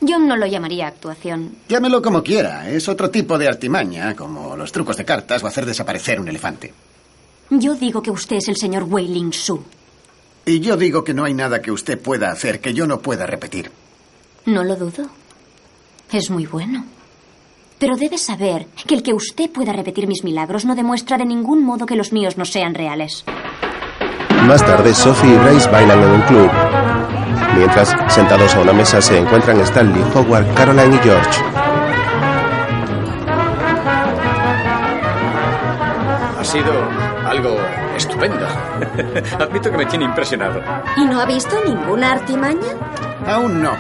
Yo 0.01 0.17
no 0.19 0.37
lo 0.37 0.45
llamaría 0.45 0.87
actuación. 0.87 1.55
Llámelo 1.67 2.01
como 2.01 2.23
quiera. 2.23 2.69
Es 2.69 2.87
otro 2.87 3.09
tipo 3.09 3.37
de 3.37 3.47
artimaña, 3.47 4.15
como 4.15 4.55
los 4.55 4.71
trucos 4.71 4.97
de 4.97 5.05
cartas 5.05 5.43
o 5.43 5.47
hacer 5.47 5.65
desaparecer 5.65 6.19
un 6.19 6.27
elefante. 6.27 6.73
Yo 7.49 7.75
digo 7.75 8.01
que 8.01 8.11
usted 8.11 8.37
es 8.37 8.47
el 8.47 8.57
señor 8.57 8.83
Wei 8.83 9.07
Ling 9.07 9.33
Su. 9.33 9.63
Y 10.45 10.59
yo 10.61 10.77
digo 10.77 11.03
que 11.03 11.13
no 11.13 11.25
hay 11.25 11.33
nada 11.33 11.61
que 11.61 11.71
usted 11.71 11.99
pueda 11.99 12.31
hacer 12.31 12.59
que 12.59 12.73
yo 12.73 12.87
no 12.87 12.99
pueda 12.99 13.25
repetir. 13.25 13.71
No 14.45 14.63
lo 14.63 14.75
dudo. 14.75 15.09
Es 16.11 16.29
muy 16.29 16.45
bueno. 16.45 16.85
Pero 17.79 17.95
debe 17.95 18.17
saber 18.17 18.67
que 18.85 18.93
el 18.93 19.03
que 19.03 19.13
usted 19.13 19.49
pueda 19.49 19.71
repetir 19.71 20.05
mis 20.05 20.23
milagros 20.23 20.65
no 20.65 20.75
demuestra 20.75 21.17
de 21.17 21.25
ningún 21.25 21.63
modo 21.65 21.85
que 21.85 21.95
los 21.95 22.11
míos 22.11 22.37
no 22.37 22.43
sean 22.43 22.75
reales. 22.75 23.23
Más 24.45 24.65
tarde, 24.65 24.93
Sophie 24.93 25.33
y 25.33 25.37
Bryce 25.37 25.69
bailan 25.69 26.03
en 26.03 26.09
un 26.11 26.21
club. 26.23 26.49
Mientras, 27.55 27.95
sentados 28.07 28.53
a 28.55 28.61
una 28.61 28.73
mesa, 28.73 29.01
se 29.01 29.17
encuentran 29.17 29.59
Stanley, 29.61 30.03
Howard, 30.13 30.53
Caroline 30.55 30.95
y 30.95 30.99
George. 30.99 31.41
Ha 36.37 36.43
sido 36.43 36.71
algo 37.27 37.57
estupendo. 37.95 38.45
Admito 39.39 39.71
que 39.71 39.77
me 39.77 39.85
tiene 39.85 40.05
impresionado. 40.05 40.61
¿Y 40.97 41.05
no 41.05 41.19
ha 41.21 41.25
visto 41.25 41.55
ninguna 41.65 42.13
artimaña? 42.13 42.73
Aún 43.27 43.61
no. 43.61 43.71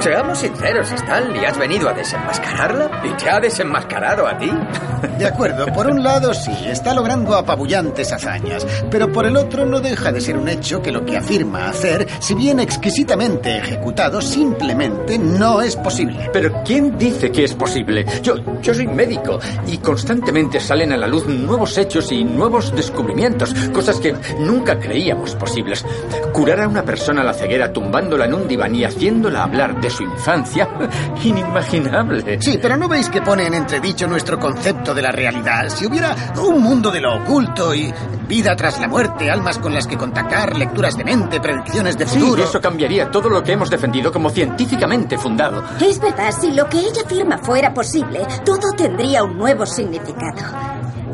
Seamos 0.00 0.38
sinceros, 0.38 0.90
Stanley. 0.90 1.44
¿Has 1.44 1.58
venido 1.58 1.86
a 1.86 1.92
desenmascararla? 1.92 3.02
¿Y 3.04 3.22
te 3.22 3.28
ha 3.28 3.38
desenmascarado 3.38 4.26
a 4.26 4.38
ti? 4.38 4.50
De 5.18 5.26
acuerdo, 5.26 5.66
por 5.66 5.86
un 5.86 6.02
lado 6.02 6.32
sí, 6.32 6.50
está 6.66 6.94
logrando 6.94 7.34
apabullantes 7.34 8.10
hazañas, 8.10 8.66
pero 8.90 9.12
por 9.12 9.26
el 9.26 9.36
otro 9.36 9.66
no 9.66 9.80
deja 9.80 10.12
de 10.12 10.20
ser 10.20 10.36
un 10.38 10.48
hecho 10.48 10.80
que 10.80 10.92
lo 10.92 11.04
que 11.04 11.16
afirma 11.16 11.68
hacer, 11.68 12.06
si 12.20 12.34
bien 12.34 12.60
exquisitamente 12.60 13.58
ejecutado, 13.58 14.22
simplemente 14.22 15.18
no 15.18 15.60
es 15.60 15.76
posible. 15.76 16.30
Pero 16.32 16.62
¿quién 16.64 16.96
dice 16.96 17.30
que 17.30 17.44
es 17.44 17.54
posible? 17.54 18.06
Yo, 18.22 18.36
yo 18.62 18.74
soy 18.74 18.86
médico 18.86 19.38
y 19.66 19.78
constantemente 19.78 20.60
salen 20.60 20.92
a 20.92 20.96
la 20.96 21.06
luz 21.06 21.26
nuevos 21.26 21.76
hechos 21.76 22.10
y 22.12 22.24
nuevos 22.24 22.74
descubrimientos, 22.74 23.52
cosas 23.72 24.00
que 24.00 24.14
nunca 24.38 24.78
creíamos 24.78 25.34
posibles. 25.34 25.84
Curar 26.32 26.60
a 26.60 26.68
una 26.68 26.84
persona 26.84 27.22
la 27.22 27.34
ceguera 27.34 27.72
tumbándola 27.72 28.24
en 28.24 28.34
un 28.34 28.48
diván 28.48 28.74
y 28.74 28.84
haciéndola 28.84 29.42
hablar 29.42 29.80
de 29.80 29.89
su 29.90 30.02
infancia, 30.04 30.68
inimaginable. 31.22 32.40
Sí, 32.40 32.58
pero 32.60 32.76
¿no 32.76 32.88
veis 32.88 33.08
que 33.08 33.22
pone 33.22 33.46
en 33.46 33.54
entredicho 33.54 34.06
nuestro 34.06 34.38
concepto 34.38 34.94
de 34.94 35.02
la 35.02 35.10
realidad? 35.10 35.68
Si 35.68 35.86
hubiera 35.86 36.14
un 36.42 36.62
mundo 36.62 36.90
de 36.90 37.00
lo 37.00 37.16
oculto 37.16 37.74
y 37.74 37.92
vida 38.28 38.54
tras 38.56 38.80
la 38.80 38.88
muerte, 38.88 39.30
almas 39.30 39.58
con 39.58 39.74
las 39.74 39.86
que 39.86 39.96
contactar, 39.96 40.56
lecturas 40.56 40.96
de 40.96 41.04
mente, 41.04 41.40
predicciones 41.40 41.98
de 41.98 42.06
Sí, 42.06 42.18
futuro... 42.18 42.44
eso 42.44 42.60
cambiaría 42.60 43.10
todo 43.10 43.28
lo 43.28 43.42
que 43.42 43.52
hemos 43.52 43.68
defendido 43.70 44.12
como 44.12 44.30
científicamente 44.30 45.18
fundado. 45.18 45.62
Es 45.80 46.00
verdad, 46.00 46.32
si 46.38 46.52
lo 46.52 46.68
que 46.68 46.78
ella 46.78 47.02
afirma 47.04 47.38
fuera 47.38 47.74
posible, 47.74 48.20
todo 48.44 48.72
tendría 48.76 49.24
un 49.24 49.36
nuevo 49.36 49.66
significado. 49.66 50.42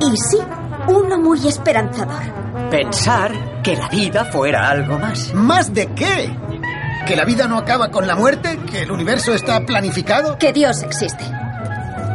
Y 0.00 0.14
sí, 0.16 0.38
uno 0.88 1.18
muy 1.18 1.46
esperanzador. 1.48 2.22
Pensar 2.70 3.62
que 3.62 3.76
la 3.76 3.88
vida 3.88 4.24
fuera 4.26 4.68
algo 4.68 4.98
más. 4.98 5.32
¿Más 5.34 5.72
de 5.72 5.86
qué? 5.94 6.36
¿Que 7.06 7.14
la 7.14 7.24
vida 7.24 7.46
no 7.46 7.56
acaba 7.56 7.88
con 7.92 8.08
la 8.08 8.16
muerte? 8.16 8.58
¿Que 8.68 8.82
el 8.82 8.90
universo 8.90 9.32
está 9.32 9.64
planificado? 9.64 10.36
Que 10.38 10.52
Dios 10.52 10.82
existe. 10.82 11.24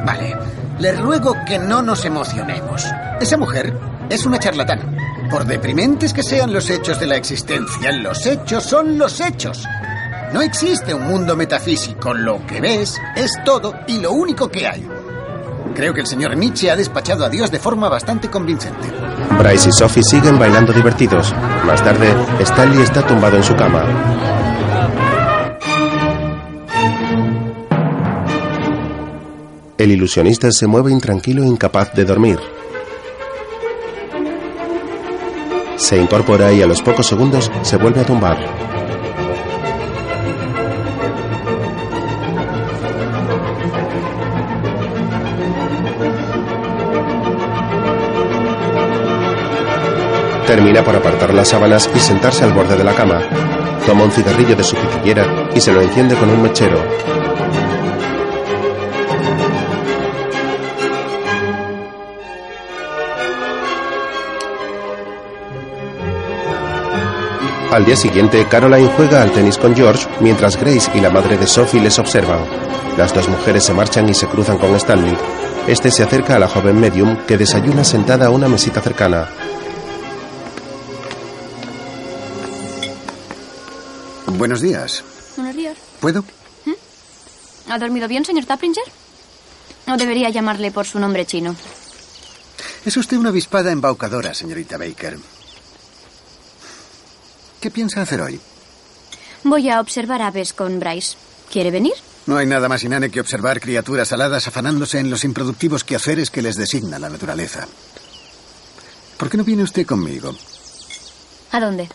Vale, 0.05 0.35
les 0.79 0.99
ruego 0.99 1.33
que 1.47 1.57
no 1.57 1.81
nos 1.81 2.03
emocionemos. 2.03 2.85
Esa 3.21 3.37
mujer 3.37 3.73
es 4.09 4.25
una 4.25 4.37
charlatana. 4.37 5.29
Por 5.29 5.45
deprimentes 5.45 6.13
que 6.13 6.23
sean 6.23 6.51
los 6.51 6.69
hechos 6.69 6.99
de 6.99 7.07
la 7.07 7.15
existencia, 7.15 7.89
los 7.93 8.25
hechos 8.25 8.65
son 8.65 8.97
los 8.97 9.21
hechos. 9.21 9.65
No 10.33 10.41
existe 10.41 10.93
un 10.93 11.07
mundo 11.07 11.37
metafísico. 11.37 12.13
Lo 12.13 12.45
que 12.45 12.59
ves 12.59 12.99
es 13.15 13.31
todo 13.45 13.73
y 13.87 13.99
lo 13.99 14.11
único 14.11 14.49
que 14.49 14.67
hay. 14.67 14.85
Creo 15.73 15.93
que 15.93 16.01
el 16.01 16.07
señor 16.07 16.35
Nietzsche 16.35 16.69
ha 16.69 16.75
despachado 16.75 17.23
a 17.23 17.29
Dios 17.29 17.49
de 17.49 17.59
forma 17.59 17.87
bastante 17.87 18.29
convincente. 18.29 18.89
Bryce 19.39 19.69
y 19.69 19.71
Sophie 19.71 20.03
siguen 20.03 20.37
bailando 20.37 20.73
divertidos. 20.73 21.33
Más 21.65 21.81
tarde, 21.81 22.13
Stanley 22.41 22.81
está 22.81 23.07
tumbado 23.07 23.37
en 23.37 23.43
su 23.43 23.55
cama. 23.55 23.85
El 29.81 29.91
ilusionista 29.91 30.51
se 30.51 30.67
mueve 30.67 30.91
intranquilo 30.91 31.41
e 31.41 31.47
incapaz 31.47 31.91
de 31.95 32.05
dormir. 32.05 32.37
Se 35.75 35.97
incorpora 35.97 36.53
y 36.53 36.61
a 36.61 36.67
los 36.67 36.83
pocos 36.83 37.07
segundos 37.07 37.51
se 37.63 37.77
vuelve 37.77 38.01
a 38.01 38.03
tumbar. 38.05 38.37
Termina 50.45 50.83
por 50.83 50.95
apartar 50.95 51.33
las 51.33 51.47
sábanas 51.47 51.89
y 51.95 51.97
sentarse 51.97 52.43
al 52.43 52.53
borde 52.53 52.77
de 52.77 52.83
la 52.83 52.93
cama. 52.93 53.19
Toma 53.87 54.03
un 54.03 54.11
cigarrillo 54.11 54.55
de 54.55 54.63
su 54.63 54.75
piquillera 54.75 55.49
y 55.55 55.59
se 55.59 55.73
lo 55.73 55.81
enciende 55.81 56.15
con 56.17 56.29
un 56.29 56.43
mechero. 56.43 56.77
Al 67.71 67.85
día 67.85 67.95
siguiente, 67.95 68.45
Caroline 68.49 68.91
juega 68.97 69.21
al 69.21 69.31
tenis 69.31 69.57
con 69.57 69.73
George, 69.73 70.05
mientras 70.19 70.59
Grace 70.59 70.91
y 70.93 70.99
la 70.99 71.09
madre 71.09 71.37
de 71.37 71.47
Sophie 71.47 71.79
les 71.79 71.97
observan. 71.99 72.45
Las 72.97 73.13
dos 73.13 73.29
mujeres 73.29 73.63
se 73.63 73.73
marchan 73.73 74.09
y 74.09 74.13
se 74.13 74.27
cruzan 74.27 74.57
con 74.57 74.75
Stanley. 74.75 75.17
Este 75.67 75.89
se 75.89 76.03
acerca 76.03 76.35
a 76.35 76.39
la 76.39 76.49
joven 76.49 76.77
medium 76.77 77.25
que 77.25 77.37
desayuna 77.37 77.85
sentada 77.85 78.25
a 78.25 78.29
una 78.29 78.49
mesita 78.49 78.81
cercana. 78.81 79.29
Buenos 84.27 84.59
días. 84.59 85.01
Buenos 85.37 85.55
días. 85.55 85.77
¿Puedo? 86.01 86.25
¿Ha 87.69 87.79
dormido 87.79 88.09
bien, 88.09 88.25
señor 88.25 88.43
Taplinger? 88.43 88.83
¿O 89.87 89.95
debería 89.95 90.29
llamarle 90.29 90.71
por 90.71 90.85
su 90.85 90.99
nombre 90.99 91.25
chino? 91.25 91.55
Es 92.83 92.97
usted 92.97 93.15
una 93.15 93.29
avispada 93.29 93.71
embaucadora, 93.71 94.33
señorita 94.33 94.77
Baker. 94.77 95.17
¿Qué 97.61 97.69
piensa 97.69 98.01
hacer 98.01 98.21
hoy? 98.21 98.39
Voy 99.43 99.69
a 99.69 99.79
observar 99.79 100.23
aves 100.23 100.51
con 100.51 100.79
Bryce. 100.79 101.15
¿Quiere 101.51 101.69
venir? 101.69 101.93
No 102.25 102.37
hay 102.37 102.47
nada 102.47 102.67
más 102.67 102.83
inane 102.83 103.11
que 103.11 103.19
observar 103.19 103.61
criaturas 103.61 104.11
aladas 104.11 104.47
afanándose 104.47 104.97
en 104.99 105.11
los 105.11 105.23
improductivos 105.23 105.83
quehaceres 105.83 106.31
que 106.31 106.41
les 106.41 106.55
designa 106.55 106.97
la 106.97 107.09
naturaleza. 107.09 107.67
¿Por 109.17 109.29
qué 109.29 109.37
no 109.37 109.43
viene 109.43 109.61
usted 109.61 109.85
conmigo? 109.85 110.35
¿A 111.51 111.59
dónde? 111.59 111.87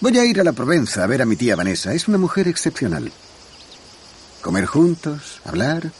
Voy 0.00 0.16
a 0.18 0.24
ir 0.24 0.40
a 0.40 0.44
la 0.44 0.52
Provenza 0.52 1.04
a 1.04 1.06
ver 1.06 1.20
a 1.20 1.26
mi 1.26 1.36
tía 1.36 1.56
Vanessa. 1.56 1.92
Es 1.92 2.08
una 2.08 2.16
mujer 2.16 2.48
excepcional. 2.48 3.12
Comer 4.40 4.64
juntos, 4.64 5.42
hablar. 5.44 5.92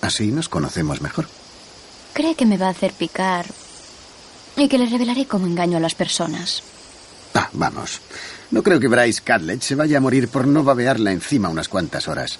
Así 0.00 0.28
nos 0.28 0.48
conocemos 0.48 1.02
mejor. 1.02 1.28
Cree 2.14 2.34
que 2.34 2.46
me 2.46 2.56
va 2.56 2.68
a 2.68 2.70
hacer 2.70 2.92
picar 2.92 3.44
y 4.56 4.68
que 4.68 4.78
le 4.78 4.86
revelaré 4.86 5.26
cómo 5.26 5.46
engaño 5.46 5.76
a 5.76 5.80
las 5.80 5.94
personas. 5.94 6.62
Ah, 7.34 7.48
vamos. 7.52 8.00
No 8.50 8.62
creo 8.62 8.78
que 8.78 8.88
Bryce 8.88 9.22
Catlett 9.22 9.62
se 9.62 9.74
vaya 9.74 9.98
a 9.98 10.00
morir 10.00 10.28
por 10.28 10.46
no 10.46 10.62
babearla 10.62 11.12
encima 11.12 11.48
unas 11.48 11.68
cuantas 11.68 12.06
horas. 12.08 12.38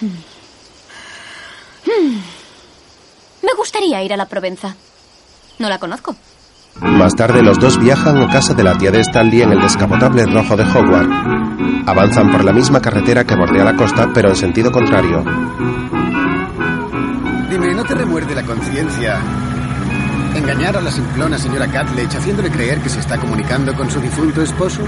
Hmm. 0.00 0.08
Me 3.42 3.54
gustaría 3.56 4.02
ir 4.02 4.12
a 4.12 4.16
la 4.16 4.26
Provenza. 4.26 4.74
No 5.58 5.68
la 5.68 5.78
conozco. 5.78 6.16
Más 6.80 7.14
tarde, 7.14 7.42
los 7.42 7.60
dos 7.60 7.78
viajan 7.78 8.20
a 8.20 8.28
casa 8.28 8.54
de 8.54 8.64
la 8.64 8.76
tía 8.76 8.90
de 8.90 9.00
Stanley 9.00 9.42
en 9.42 9.52
el 9.52 9.60
descapotable 9.60 10.24
rojo 10.26 10.56
de 10.56 10.64
Hogwarts. 10.64 11.86
Avanzan 11.86 12.32
por 12.32 12.42
la 12.42 12.52
misma 12.52 12.80
carretera 12.80 13.24
que 13.24 13.36
bordea 13.36 13.64
la 13.64 13.76
costa, 13.76 14.10
pero 14.12 14.30
en 14.30 14.36
sentido 14.36 14.72
contrario. 14.72 15.24
Dime, 17.48 17.74
¿no 17.74 17.84
te 17.84 17.94
remuerde 17.94 18.34
la 18.34 18.42
conciencia 18.42 19.20
engañar 20.38 20.76
a 20.76 20.80
la 20.80 20.90
simplona 20.90 21.38
señora 21.38 21.66
Catlett 21.66 22.14
haciéndole 22.14 22.50
creer 22.50 22.80
que 22.80 22.88
se 22.88 23.00
está 23.00 23.18
comunicando 23.18 23.74
con 23.74 23.90
su 23.90 24.00
difunto 24.00 24.42
esposo? 24.42 24.82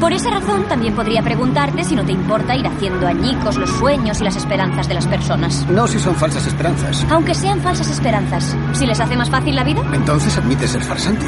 Por 0.00 0.12
esa 0.12 0.30
razón, 0.30 0.64
también 0.68 0.94
podría 0.94 1.22
preguntarte 1.22 1.84
si 1.84 1.94
no 1.94 2.04
te 2.04 2.12
importa 2.12 2.54
ir 2.54 2.66
haciendo 2.66 3.06
añicos 3.06 3.56
los 3.56 3.70
sueños 3.70 4.20
y 4.20 4.24
las 4.24 4.36
esperanzas 4.36 4.86
de 4.88 4.94
las 4.94 5.06
personas. 5.06 5.64
No 5.70 5.86
si 5.86 5.98
son 5.98 6.14
falsas 6.14 6.46
esperanzas. 6.46 7.06
Aunque 7.10 7.34
sean 7.34 7.60
falsas 7.60 7.88
esperanzas, 7.88 8.54
si 8.74 8.86
les 8.86 9.00
hace 9.00 9.16
más 9.16 9.30
fácil 9.30 9.54
la 9.54 9.64
vida. 9.64 9.82
Entonces 9.92 10.36
admites 10.36 10.72
ser 10.72 10.82
farsante. 10.82 11.24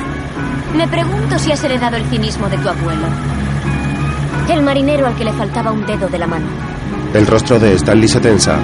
Me 0.77 0.87
pregunto 0.88 1.38
si 1.38 1.53
has 1.53 1.64
heredado 1.64 1.97
el 1.97 2.05
cinismo 2.07 2.49
de 2.49 2.59
tu 2.59 2.69
abuelo. 2.69 3.07
El 4.51 4.62
marinero 4.62 5.07
al 5.07 5.14
que 5.14 5.25
le 5.25 5.33
faltaba 5.33 5.73
un 5.73 5.87
dedo 5.87 6.09
de 6.09 6.19
la 6.19 6.27
mano. 6.27 6.47
El 7.14 7.27
rostro 7.27 7.59
de 7.59 7.75
Stanley 7.77 8.09
se 8.09 8.21
tensa. 8.21 8.59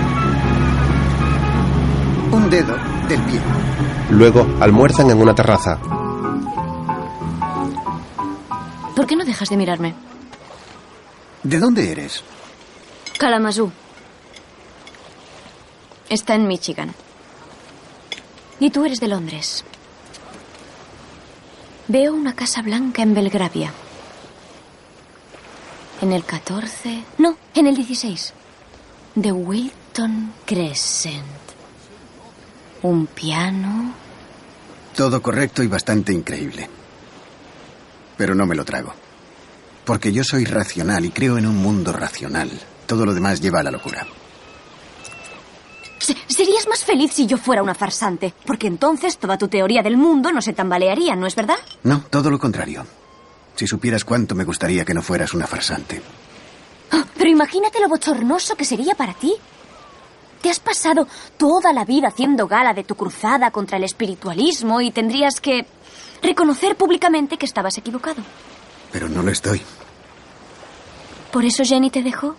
Un 2.33 2.51
dedo 2.51 2.92
del 3.09 3.21
pie. 3.23 3.41
Luego 4.11 4.47
almuerzan 4.61 5.11
en 5.11 5.21
una 5.21 5.35
terraza. 5.35 5.79
¿Por 8.95 9.07
qué 9.07 9.17
no 9.17 9.25
dejas 9.25 9.49
de 9.49 9.57
mirarme? 9.57 9.95
¿De 11.43 11.59
dónde 11.59 11.91
eres? 11.91 12.23
Kalamazoo. 13.19 13.73
Está 16.09 16.35
en 16.35 16.47
Michigan. 16.47 16.95
Y 18.61 18.71
tú 18.71 18.85
eres 18.85 19.01
de 19.01 19.09
Londres. 19.09 19.65
Veo 21.89 22.15
una 22.15 22.35
casa 22.35 22.63
blanca 22.63 23.03
en 23.03 23.15
Belgravia. 23.15 23.73
En 26.01 26.13
el 26.13 26.25
14. 26.25 27.03
No, 27.19 27.37
en 27.55 27.67
el 27.67 27.77
16. 27.77 28.35
De 29.15 29.33
Wilton 29.33 30.33
Crescent. 30.45 31.42
Un 32.83 33.07
piano. 33.07 33.93
Todo 34.97 35.23
correcto 35.23 35.63
y 35.63 35.69
bastante 35.69 36.13
increíble. 36.13 36.69
Pero 38.17 38.35
no 38.35 38.47
me 38.47 38.55
lo 38.55 38.65
trago. 38.65 38.93
Porque 39.85 40.13
yo 40.13 40.23
soy 40.25 40.45
racional 40.45 41.05
y 41.05 41.11
creo 41.11 41.39
en 41.39 41.47
un 41.47 41.57
mundo 41.57 41.93
racional. 41.93 42.51
Todo 42.87 43.07
lo 43.07 43.15
demás 43.15 43.41
lleva 43.41 43.61
a 43.61 43.63
la 43.63 43.71
locura. 43.71 44.07
Se- 45.99 46.17
Serías 46.29 46.67
más 46.69 46.85
feliz 46.85 47.13
si 47.13 47.27
yo 47.27 47.37
fuera 47.39 47.63
una 47.63 47.75
farsante, 47.75 48.35
porque 48.45 48.67
entonces 48.67 49.19
toda 49.19 49.39
tu 49.39 49.49
teoría 49.49 49.83
del 49.83 49.97
mundo 49.97 50.33
no 50.33 50.43
se 50.43 50.53
tambalearía, 50.53 51.15
¿no 51.15 51.27
es 51.27 51.35
verdad? 51.37 51.59
No, 51.85 52.05
todo 52.11 52.31
lo 52.31 52.39
contrario. 52.39 52.85
Si 53.55 53.67
supieras 53.67 54.05
cuánto 54.05 54.35
me 54.35 54.45
gustaría 54.45 54.85
que 54.85 54.95
no 54.95 55.03
fueras 55.03 55.35
una 55.35 55.47
farsante. 55.47 56.03
Ah, 56.91 57.05
Pero 57.17 57.31
imagínate 57.31 57.81
lo 57.81 57.89
bochornoso 57.89 58.57
que 58.57 58.65
sería 58.65 58.95
para 58.95 59.15
ti. 59.15 59.35
Te 60.43 60.51
has 60.51 60.59
pasado 60.59 61.07
toda 61.37 61.73
la 61.73 61.85
vida 61.85 62.09
haciendo 62.09 62.49
gala 62.49 62.75
de 62.75 62.83
tu 62.83 62.97
cruzada 62.97 63.53
contra 63.53 63.79
el 63.79 63.85
espiritualismo 63.85 64.81
y 64.81 64.91
tendrías 64.91 65.41
que 65.41 65.67
reconocer 66.21 66.77
públicamente 66.77 67.39
que 67.39 67.47
estabas 67.47 67.79
equivocado. 67.79 68.23
Pero 68.91 69.09
no 69.09 69.23
lo 69.23 69.31
estoy. 69.31 69.63
¿Por 71.31 71.45
eso 71.45 71.65
Jenny 71.65 71.91
te 71.91 72.03
dejó? 72.03 72.37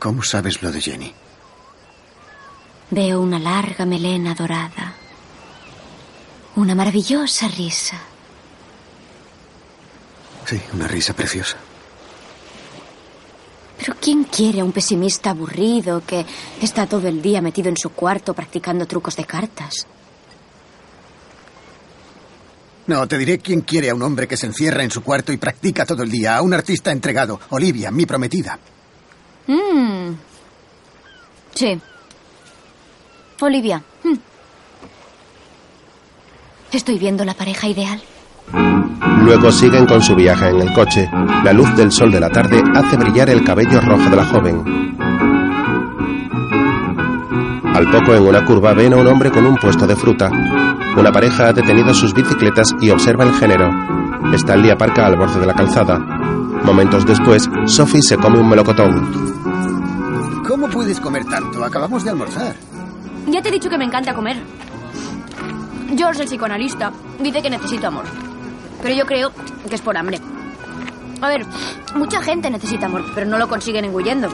¿Cómo 0.00 0.22
sabes 0.24 0.62
lo 0.62 0.72
de 0.72 0.80
Jenny? 0.80 1.14
Veo 2.90 3.20
una 3.20 3.38
larga 3.38 3.86
melena 3.86 4.34
dorada. 4.34 4.94
Una 6.56 6.74
maravillosa 6.74 7.46
risa. 7.48 8.00
Sí, 10.44 10.60
una 10.72 10.88
risa 10.88 11.14
preciosa. 11.14 11.56
Pero 13.78 13.94
¿quién 14.00 14.24
quiere 14.24 14.60
a 14.60 14.64
un 14.64 14.72
pesimista 14.72 15.30
aburrido 15.30 16.02
que 16.04 16.26
está 16.60 16.86
todo 16.86 17.06
el 17.08 17.22
día 17.22 17.40
metido 17.40 17.68
en 17.68 17.76
su 17.76 17.90
cuarto 17.90 18.34
practicando 18.34 18.86
trucos 18.86 19.16
de 19.16 19.24
cartas? 19.24 19.86
No, 22.88 23.06
te 23.06 23.18
diré 23.18 23.38
quién 23.38 23.60
quiere 23.60 23.90
a 23.90 23.94
un 23.94 24.02
hombre 24.02 24.26
que 24.26 24.36
se 24.36 24.46
encierra 24.46 24.82
en 24.82 24.90
su 24.90 25.02
cuarto 25.02 25.30
y 25.30 25.36
practica 25.36 25.84
todo 25.84 26.02
el 26.02 26.10
día. 26.10 26.36
A 26.36 26.42
un 26.42 26.54
artista 26.54 26.90
entregado. 26.90 27.38
Olivia, 27.50 27.90
mi 27.90 28.06
prometida. 28.06 28.58
Mm. 29.46 30.12
Sí. 31.54 31.78
Olivia. 33.40 33.82
mm. 34.04 34.14
Estoy 36.72 36.98
viendo 36.98 37.24
la 37.24 37.34
pareja 37.34 37.68
ideal. 37.68 38.02
Luego 39.24 39.52
siguen 39.52 39.86
con 39.86 40.02
su 40.02 40.14
viaje 40.14 40.48
en 40.48 40.60
el 40.60 40.72
coche. 40.72 41.08
La 41.44 41.52
luz 41.52 41.74
del 41.76 41.92
sol 41.92 42.10
de 42.10 42.20
la 42.20 42.30
tarde 42.30 42.62
hace 42.74 42.96
brillar 42.96 43.28
el 43.30 43.44
cabello 43.44 43.80
rojo 43.80 44.08
de 44.08 44.16
la 44.16 44.24
joven. 44.24 44.88
Al 47.74 47.90
poco 47.90 48.14
en 48.14 48.26
una 48.26 48.44
curva 48.44 48.72
ven 48.72 48.92
a 48.92 48.96
un 48.96 49.06
hombre 49.06 49.30
con 49.30 49.46
un 49.46 49.56
puesto 49.56 49.86
de 49.86 49.94
fruta. 49.96 50.30
Una 50.96 51.12
pareja 51.12 51.48
ha 51.48 51.52
detenido 51.52 51.94
sus 51.94 52.12
bicicletas 52.14 52.74
y 52.80 52.90
observa 52.90 53.24
el 53.24 53.34
género. 53.34 53.70
Stanley 54.32 54.70
aparca 54.70 55.06
al 55.06 55.16
borde 55.16 55.40
de 55.40 55.46
la 55.46 55.54
calzada. 55.54 55.98
Momentos 56.64 57.06
después, 57.06 57.48
Sophie 57.66 58.02
se 58.02 58.16
come 58.16 58.38
un 58.38 58.48
melocotón. 58.48 60.42
¿Cómo 60.46 60.68
puedes 60.68 60.98
comer 61.00 61.24
tanto? 61.26 61.64
Acabamos 61.64 62.02
de 62.02 62.10
almorzar. 62.10 62.56
Ya 63.28 63.42
te 63.42 63.50
he 63.50 63.52
dicho 63.52 63.70
que 63.70 63.78
me 63.78 63.84
encanta 63.84 64.14
comer. 64.14 64.38
George, 65.96 66.22
el 66.22 66.28
psicoanalista, 66.28 66.92
dice 67.20 67.42
que 67.42 67.50
necesito 67.50 67.86
amor. 67.86 68.04
Pero 68.82 68.94
yo 68.94 69.06
creo 69.06 69.32
que 69.68 69.74
es 69.74 69.80
por 69.80 69.96
hambre. 69.96 70.20
A 71.20 71.28
ver, 71.28 71.44
mucha 71.96 72.22
gente 72.22 72.48
necesita 72.50 72.86
amor, 72.86 73.04
pero 73.14 73.26
no 73.26 73.38
lo 73.38 73.48
consiguen 73.48 73.84
engullendo. 73.84 74.28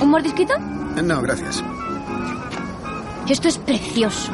¿Un 0.00 0.10
mordisquito? 0.10 0.54
No, 0.58 1.20
gracias. 1.22 1.62
Esto 3.28 3.48
es 3.48 3.58
precioso. 3.58 4.32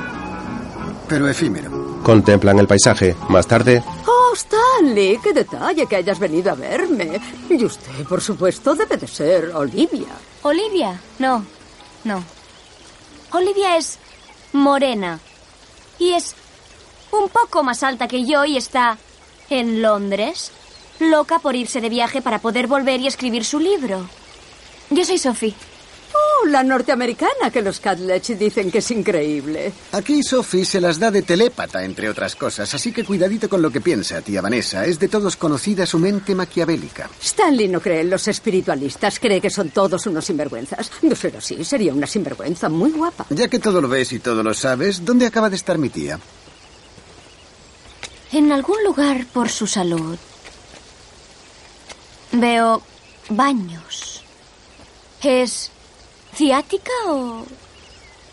Pero 1.09 1.29
efímero. 1.29 2.01
Contemplan 2.03 2.59
el 2.59 2.67
paisaje. 2.67 3.17
Más 3.29 3.47
tarde, 3.47 3.83
Oh, 4.07 4.33
Stanley, 4.37 5.19
qué 5.23 5.33
detalle 5.33 5.87
que 5.87 5.97
hayas 5.97 6.19
venido 6.19 6.51
a 6.51 6.55
verme. 6.55 7.21
Y 7.49 7.65
usted, 7.65 8.05
por 8.09 8.21
supuesto, 8.21 8.75
debe 8.75 8.97
de 8.97 9.07
ser 9.07 9.51
Olivia. 9.55 10.09
Olivia, 10.43 11.01
no, 11.19 11.45
no. 12.05 12.23
Olivia 13.33 13.77
es 13.77 13.99
morena. 14.53 15.19
Y 15.99 16.13
es 16.13 16.35
un 17.19 17.29
poco 17.29 17.63
más 17.63 17.83
alta 17.83 18.09
que 18.09 18.25
yo 18.25 18.45
y 18.45 18.57
está 18.57 18.99
en 19.51 19.83
Londres, 19.83 20.51
loca 21.01 21.39
por 21.39 21.57
irse 21.57 21.81
de 21.81 21.89
viaje 21.89 22.23
para 22.23 22.41
poder 22.41 22.67
volver 22.67 23.01
y 23.01 23.07
escribir 23.07 23.45
su 23.45 23.61
libro. 23.61 24.09
Yo 24.91 25.05
soy 25.05 25.19
Sophie. 25.19 25.55
Oh, 26.15 26.47
la 26.47 26.63
norteamericana 26.63 27.51
que 27.53 27.61
los 27.61 27.81
Catlech 27.81 28.25
dicen 28.39 28.71
que 28.71 28.79
es 28.79 28.91
increíble. 28.93 29.73
Aquí 29.93 30.23
Sophie 30.23 30.65
se 30.65 30.81
las 30.81 31.01
da 31.01 31.11
de 31.11 31.23
telépata, 31.23 31.85
entre 31.85 32.09
otras 32.09 32.37
cosas, 32.37 32.73
así 32.73 32.93
que 32.93 33.05
cuidadito 33.05 33.49
con 33.49 33.61
lo 33.61 33.71
que 33.71 33.81
piensa, 33.81 34.21
tía 34.21 34.41
Vanessa. 34.41 34.87
Es 34.87 35.01
de 35.01 35.09
todos 35.09 35.37
conocida 35.37 35.87
su 35.87 35.99
mente 35.99 36.35
maquiavélica. 36.35 37.11
Stanley 37.21 37.67
no 37.67 37.81
cree 37.81 38.03
en 38.03 38.11
los 38.11 38.29
espiritualistas, 38.29 39.19
cree 39.19 39.41
que 39.41 39.51
son 39.51 39.71
todos 39.71 40.07
unos 40.07 40.25
sinvergüenzas. 40.25 40.91
De 41.03 41.17
ser 41.17 41.37
así, 41.37 41.65
sería 41.65 41.93
una 41.93 42.07
sinvergüenza 42.07 42.69
muy 42.69 42.93
guapa. 42.93 43.27
Ya 43.31 43.49
que 43.49 43.59
todo 43.59 43.81
lo 43.81 43.89
ves 43.89 44.13
y 44.13 44.21
todo 44.21 44.43
lo 44.45 44.55
sabes, 44.55 45.05
¿dónde 45.05 45.27
acaba 45.27 45.51
de 45.51 45.57
estar 45.57 45.79
mi 45.79 45.89
tía? 45.89 46.21
En 48.35 48.51
algún 48.51 48.83
lugar 48.83 49.27
por 49.27 49.49
su 49.49 49.69
salud. 49.69 50.19
Veo 52.33 52.83
baños. 53.29 54.25
¿Es 55.23 55.71
ciática 56.35 56.93
o 57.07 57.47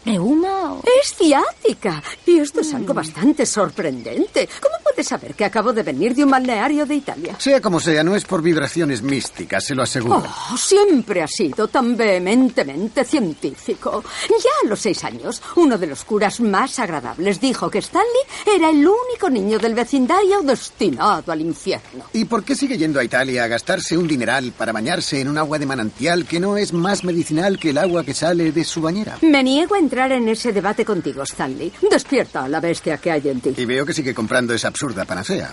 reuma 0.06 0.74
o...? 0.74 0.84
Es 1.02 1.16
ciática. 1.16 2.04
Y 2.26 2.40
esto 2.40 2.62
es 2.62 2.74
algo 2.74 2.94
bastante 2.94 3.46
sorprendente. 3.46 4.48
¿Cómo 4.62 4.76
puedes 4.84 5.08
saber 5.08 5.34
que 5.36 5.46
acabo 5.46 5.74
de 5.74 5.84
venir 5.84 6.16
de 6.16 6.24
un 6.24 6.32
balneario 6.32 6.86
de 6.86 6.96
Italia? 6.96 7.36
Sea 7.40 7.62
como 7.62 7.80
sea, 7.80 8.04
no 8.04 8.16
es 8.16 8.26
por 8.26 8.42
vibraciones 8.42 9.02
místicas, 9.02 9.66
se 9.66 9.76
lo 9.76 9.84
aseguro. 9.84 10.24
Oh, 10.52 10.58
siempre 10.58 11.22
ha 11.22 11.28
sido 11.28 11.68
tan 11.68 11.96
vehementemente 11.96 13.04
científico. 13.04 14.04
Ya 14.30 14.50
a 14.64 14.68
los 14.68 14.80
seis 14.80 15.04
años, 15.04 15.42
uno 15.56 15.78
de 15.78 15.88
los 15.88 16.04
curas 16.04 16.40
más 16.40 16.80
agradables 16.80 17.40
dijo 17.40 17.70
que 17.70 17.80
Stanley 17.80 18.10
era 18.46 18.70
el 18.70 18.88
único 18.88 19.30
niño 19.30 19.60
del 19.60 19.76
vecindario 19.76 20.42
destinado 20.42 21.32
al 21.32 21.42
infierno. 21.42 22.06
¿Y 22.14 22.26
por 22.26 22.44
qué 22.44 22.56
sigue 22.56 22.78
yendo 22.78 23.00
a 23.00 23.04
Italia 23.04 23.44
a 23.44 23.48
gastarse 23.48 23.98
un 23.98 24.08
dineral 24.08 24.54
para 24.58 24.72
bañarse 24.72 25.22
en 25.22 25.28
un 25.28 25.38
agua 25.38 25.60
de 25.60 25.66
manantial 25.66 26.26
que 26.26 26.40
no 26.40 26.58
es 26.58 26.74
más 26.74 27.04
medicinal 27.04 27.60
que 27.60 27.70
el 27.72 27.78
agua 27.78 28.04
que 28.04 28.14
sale 28.14 28.52
de 28.52 28.64
su 28.64 28.82
bañera? 28.82 29.18
Me 29.22 29.44
niego 29.44 29.76
a 29.76 29.80
entrar 29.92 30.14
en 30.14 30.30
ese 30.30 30.54
debate 30.54 30.86
contigo, 30.86 31.24
Stanley. 31.24 31.70
Despierta 31.90 32.46
a 32.46 32.48
la 32.48 32.62
bestia 32.62 32.98
que 32.98 33.12
hay 33.12 33.28
en 33.28 33.42
ti. 33.42 33.54
Y 33.58 33.66
veo 33.66 33.86
que 33.86 33.92
sigue 33.92 34.14
comprando 34.14 34.54
esa 34.54 34.70
absurda 34.70 35.04
panacea. 35.04 35.52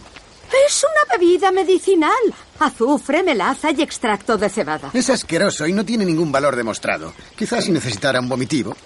Es 0.64 0.84
una 0.84 1.18
bebida 1.18 1.50
medicinal. 1.50 2.12
Azufre, 2.60 3.24
melaza 3.24 3.72
y 3.72 3.82
extracto 3.82 4.38
de 4.38 4.48
cebada. 4.48 4.90
Es 4.94 5.10
asqueroso 5.10 5.66
y 5.66 5.72
no 5.72 5.84
tiene 5.84 6.04
ningún 6.04 6.30
valor 6.30 6.54
demostrado. 6.54 7.12
Quizás 7.34 7.64
si 7.64 7.72
necesitara 7.72 8.20
un 8.20 8.28
vomitivo. 8.28 8.76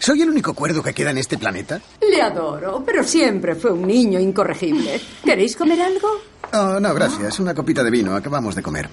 ¿Soy 0.00 0.22
el 0.22 0.30
único 0.30 0.54
cuerdo 0.54 0.82
que 0.82 0.92
queda 0.92 1.10
en 1.10 1.18
este 1.18 1.38
planeta? 1.38 1.80
Le 2.00 2.20
adoro, 2.20 2.82
pero 2.84 3.04
siempre 3.04 3.54
fue 3.54 3.70
un 3.70 3.86
niño 3.86 4.18
incorregible. 4.18 5.00
¿Queréis 5.24 5.54
comer 5.54 5.80
algo? 5.82 6.08
Oh, 6.52 6.80
no, 6.80 6.92
gracias. 6.94 7.38
Una 7.38 7.54
copita 7.54 7.84
de 7.84 7.90
vino. 7.92 8.16
Acabamos 8.16 8.56
de 8.56 8.62
comer. 8.62 8.90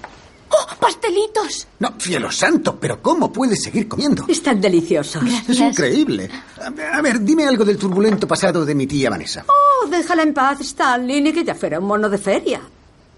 ¡Oh, 0.50 0.66
pastelitos! 0.80 1.66
No, 1.78 1.94
cielo 1.98 2.30
santo, 2.30 2.78
pero 2.80 3.00
¿cómo 3.02 3.32
puedes 3.32 3.62
seguir 3.62 3.88
comiendo? 3.88 4.24
Están 4.28 4.60
deliciosos. 4.60 5.22
Es 5.48 5.60
increíble. 5.60 6.30
A 6.60 6.98
a 6.98 7.02
ver, 7.02 7.20
dime 7.20 7.46
algo 7.46 7.64
del 7.64 7.76
turbulento 7.76 8.26
pasado 8.26 8.64
de 8.64 8.74
mi 8.74 8.86
tía 8.86 9.10
Vanessa. 9.10 9.44
Oh, 9.46 9.86
déjala 9.88 10.22
en 10.22 10.34
paz, 10.34 10.60
Stanley, 10.60 11.20
ni 11.20 11.32
que 11.32 11.44
ya 11.44 11.54
fuera 11.54 11.78
un 11.78 11.86
mono 11.86 12.08
de 12.08 12.18
feria. 12.18 12.60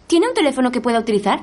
¿Tiene 0.07 0.29
un 0.29 0.35
teléfono 0.35 0.73
que 0.73 0.81
pueda 0.81 0.99
utilizar? 0.99 1.41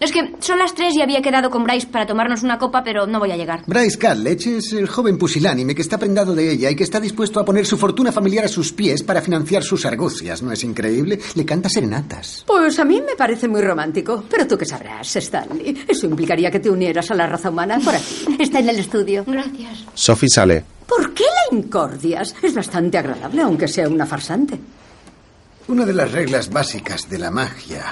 Es 0.00 0.10
que 0.10 0.34
son 0.40 0.58
las 0.58 0.74
tres 0.74 0.94
y 0.96 1.02
había 1.02 1.22
quedado 1.22 1.50
con 1.50 1.62
Bryce 1.62 1.86
para 1.86 2.06
tomarnos 2.06 2.42
una 2.42 2.58
copa, 2.58 2.82
pero 2.82 3.06
no 3.06 3.20
voy 3.20 3.30
a 3.30 3.36
llegar. 3.36 3.62
Bryce 3.66 3.96
Catlech 3.96 4.46
es 4.48 4.72
el 4.72 4.88
joven 4.88 5.16
pusilánime 5.16 5.74
que 5.74 5.82
está 5.82 5.98
prendado 5.98 6.34
de 6.34 6.50
ella 6.50 6.70
y 6.70 6.76
que 6.76 6.82
está 6.82 6.98
dispuesto 6.98 7.38
a 7.38 7.44
poner 7.44 7.64
su 7.64 7.78
fortuna 7.78 8.10
familiar 8.10 8.44
a 8.44 8.48
sus 8.48 8.72
pies 8.72 9.04
para 9.04 9.22
financiar 9.22 9.62
sus 9.62 9.86
argucias. 9.86 10.42
¿No 10.42 10.50
es 10.50 10.64
increíble? 10.64 11.20
Le 11.34 11.44
canta 11.44 11.68
serenatas. 11.68 12.44
Pues 12.46 12.78
a 12.80 12.84
mí 12.84 13.00
me 13.00 13.14
parece 13.14 13.46
muy 13.46 13.62
romántico, 13.62 14.24
pero 14.28 14.48
tú 14.48 14.58
qué 14.58 14.66
sabrás, 14.66 15.14
Stanley. 15.14 15.84
Eso 15.86 16.06
implicaría 16.06 16.50
que 16.50 16.60
te 16.60 16.70
unieras 16.70 17.10
a 17.12 17.14
la 17.14 17.26
raza 17.28 17.50
humana 17.50 17.78
por 17.78 17.94
aquí. 17.94 18.26
Está 18.40 18.58
en 18.58 18.70
el 18.70 18.80
estudio. 18.80 19.24
Gracias. 19.26 19.84
Sophie 19.94 20.28
sale. 20.28 20.64
¿Por 20.88 21.14
qué 21.14 21.24
la 21.24 21.56
incordias? 21.56 22.34
Es 22.42 22.52
bastante 22.52 22.98
agradable, 22.98 23.42
aunque 23.42 23.68
sea 23.68 23.88
una 23.88 24.06
farsante. 24.06 24.58
Una 25.68 25.86
de 25.86 25.94
las 25.94 26.10
reglas 26.10 26.50
básicas 26.50 27.08
de 27.08 27.18
la 27.18 27.30
magia 27.30 27.84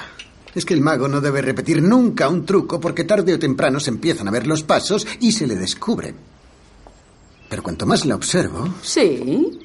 es 0.54 0.64
que 0.64 0.74
el 0.74 0.80
mago 0.80 1.08
no 1.08 1.20
debe 1.20 1.40
repetir 1.42 1.82
nunca 1.82 2.28
un 2.28 2.44
truco 2.44 2.78
porque 2.80 3.04
tarde 3.04 3.34
o 3.34 3.38
temprano 3.38 3.80
se 3.80 3.90
empiezan 3.90 4.28
a 4.28 4.30
ver 4.30 4.46
los 4.46 4.62
pasos 4.62 5.06
y 5.20 5.32
se 5.32 5.46
le 5.46 5.56
descubre. 5.56 6.14
Pero 7.48 7.62
cuanto 7.62 7.86
más 7.86 8.04
la 8.06 8.14
observo, 8.16 8.68
Sí. 8.82 9.60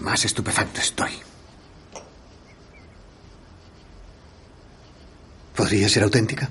más 0.00 0.24
estupefacto 0.24 0.80
estoy. 0.80 1.10
¿Podría 5.56 5.88
ser 5.88 6.04
auténtica? 6.04 6.48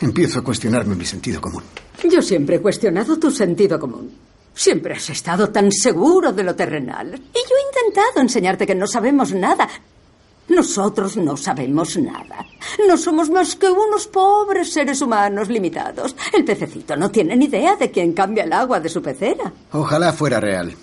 Empiezo 0.00 0.40
a 0.40 0.44
cuestionarme 0.44 0.94
mi 0.94 1.04
sentido 1.06 1.40
común. 1.40 1.62
Yo 2.10 2.20
siempre 2.20 2.56
he 2.56 2.60
cuestionado 2.60 3.18
tu 3.18 3.30
sentido 3.30 3.78
común. 3.78 4.10
Siempre 4.54 4.94
has 4.94 5.08
estado 5.10 5.48
tan 5.50 5.72
seguro 5.72 6.32
de 6.32 6.42
lo 6.42 6.54
terrenal. 6.54 7.08
Y 7.14 7.38
yo 7.38 7.56
he 7.56 7.78
intentado 7.88 8.20
enseñarte 8.20 8.66
que 8.66 8.74
no 8.74 8.86
sabemos 8.86 9.32
nada. 9.32 9.68
Nosotros 10.48 11.16
no 11.16 11.36
sabemos 11.36 11.96
nada. 11.96 12.44
No 12.86 12.96
somos 12.96 13.30
más 13.30 13.56
que 13.56 13.70
unos 13.70 14.06
pobres 14.08 14.72
seres 14.72 15.00
humanos 15.00 15.48
limitados. 15.48 16.14
El 16.32 16.44
pececito 16.44 16.96
no 16.96 17.10
tiene 17.10 17.36
ni 17.36 17.46
idea 17.46 17.76
de 17.76 17.90
quién 17.90 18.12
cambia 18.12 18.44
el 18.44 18.52
agua 18.52 18.80
de 18.80 18.88
su 18.88 19.00
pecera. 19.00 19.52
Ojalá 19.72 20.12
fuera 20.12 20.40
real. 20.40 20.74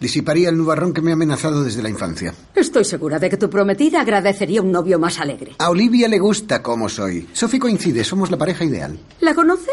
Disiparía 0.00 0.48
el 0.48 0.56
nubarrón 0.56 0.92
que 0.92 1.00
me 1.00 1.10
ha 1.10 1.14
amenazado 1.14 1.62
desde 1.62 1.82
la 1.82 1.88
infancia. 1.88 2.34
Estoy 2.54 2.84
segura 2.84 3.18
de 3.18 3.30
que 3.30 3.36
tu 3.36 3.48
prometida 3.48 4.00
agradecería 4.00 4.62
un 4.62 4.72
novio 4.72 4.98
más 4.98 5.20
alegre. 5.20 5.52
A 5.58 5.70
Olivia 5.70 6.08
le 6.08 6.18
gusta 6.18 6.62
cómo 6.62 6.88
soy. 6.88 7.28
Sophie 7.32 7.60
coincide, 7.60 8.02
somos 8.02 8.30
la 8.30 8.36
pareja 8.38 8.64
ideal. 8.64 8.98
¿La 9.20 9.34
conoce? 9.34 9.70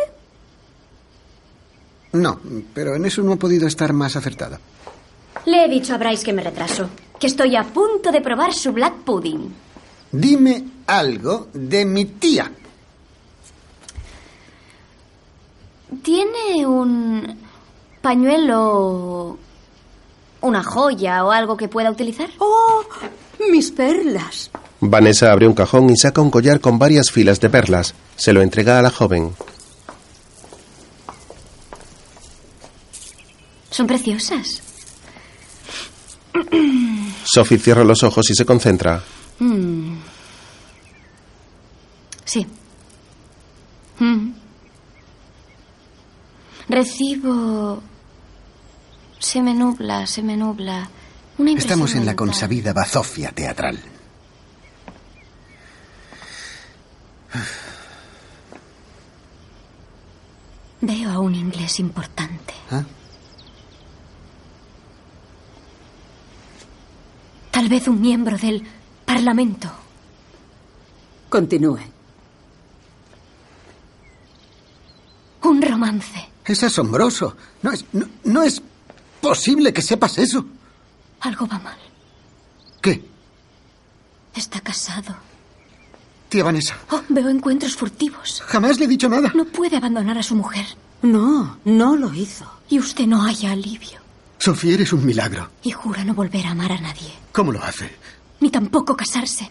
No, 2.14 2.39
pero 2.74 2.95
en 2.95 3.05
eso 3.05 3.22
no 3.22 3.34
ha 3.34 3.38
podido 3.38 3.68
estar 3.68 3.93
más 3.93 4.16
acertada. 4.16 4.60
Le 5.45 5.66
he 5.66 5.70
dicho 5.70 5.93
a 5.93 5.97
Bryce 5.97 6.26
que 6.26 6.34
me 6.34 6.43
retraso, 6.43 6.89
que 7.20 7.28
estoy 7.28 7.55
a 7.55 7.64
punto 7.64 8.12
de 8.12 8.22
probar 8.22 8.53
su 8.53 8.72
black 8.72 8.95
pudding. 9.03 9.53
Dime 10.12 10.64
algo 10.88 11.47
de 11.53 11.86
mi 11.86 12.05
tía. 12.05 12.51
¿Tiene 16.03 16.66
un 16.66 17.38
pañuelo, 18.01 19.38
una 20.41 20.64
joya 20.64 21.26
o 21.26 21.32
algo 21.32 21.57
que 21.57 21.68
pueda 21.68 21.91
utilizar? 21.91 22.30
¡Oh! 22.39 22.84
Mis 23.51 23.72
perlas. 23.72 24.51
Vanessa 24.82 25.32
abre 25.32 25.47
un 25.47 25.53
cajón 25.53 25.89
y 25.89 25.97
saca 25.97 26.22
un 26.22 26.32
collar 26.32 26.60
con 26.60 26.80
varias 26.80 27.12
filas 27.12 27.39
de 27.39 27.49
perlas. 27.49 27.95
Se 28.16 28.34
lo 28.34 28.41
entrega 28.41 28.80
a 28.80 28.82
la 28.82 28.91
joven. 28.91 29.34
Son 33.70 33.88
preciosas. 33.88 34.61
Sophie 37.24 37.59
cierra 37.59 37.84
los 37.84 38.03
ojos 38.03 38.30
y 38.30 38.36
se 38.36 38.45
concentra. 38.45 39.03
Mm. 39.39 39.97
Sí. 42.26 42.45
Mm. 43.99 44.32
Recibo. 46.70 47.82
Se 49.20 49.41
me 49.41 49.53
nubla, 49.53 50.07
se 50.07 50.22
me 50.24 50.38
nubla. 50.38 50.89
Una 51.38 51.51
impresión 51.51 51.72
Estamos 51.72 51.95
en 51.95 52.05
la 52.05 52.15
consabida 52.15 52.74
bazofia 52.74 53.32
teatral. 53.32 53.80
Veo 60.82 61.09
a 61.11 61.20
un 61.20 61.36
inglés 61.36 61.80
importante. 61.80 62.53
¿Ah? 62.72 62.84
Tal 67.60 67.68
vez 67.68 67.89
un 67.89 67.99
miembro 67.99 68.38
del 68.38 68.64
Parlamento. 69.03 69.70
Continúe. 71.28 71.80
Un 75.43 75.62
romance. 75.62 76.30
Es 76.45 76.64
asombroso. 76.64 77.36
No 77.62 77.74
es, 77.74 77.84
no, 77.91 78.05
no 78.24 78.43
es 78.43 78.62
posible 79.20 79.74
que 79.74 79.82
sepas 79.82 80.18
eso. 80.20 80.45
Algo 81.20 81.47
va 81.47 81.60
mal. 81.60 81.78
¿Qué? 82.82 83.03
Está 84.34 84.62
casado. 84.62 85.18
Tía 86.30 86.45
Vanessa, 86.45 86.78
Oh, 86.91 87.01
veo 87.10 87.28
encuentros 87.28 87.76
furtivos. 87.76 88.41
jamás 88.45 88.80
le 88.80 88.86
he 88.86 88.88
dicho 88.88 89.10
nada. 89.10 89.34
No 89.36 89.43
puede 89.43 89.76
abandonar 89.76 90.18
a 90.18 90.24
su 90.24 90.34
mujer. 90.34 90.66
No, 91.01 91.57
no 91.66 91.97
lo 91.97 92.14
hizo. 92.14 92.49
Y 92.70 92.80
usted 92.80 93.05
no 93.05 93.22
haya 93.26 93.51
alivio. 93.51 93.99
Sofía, 94.39 94.73
eres 94.75 94.93
un 94.93 95.05
milagro. 95.05 95.49
Y 95.63 95.71
jura 95.71 96.03
no 96.05 96.13
volver 96.13 96.45
a 96.47 96.51
amar 96.51 96.71
a 96.71 96.79
nadie. 96.79 97.11
¿Cómo 97.31 97.51
lo 97.51 97.61
hace? 97.63 97.89
Ni 98.39 98.49
tampoco 98.49 98.95
casarse. 98.95 99.49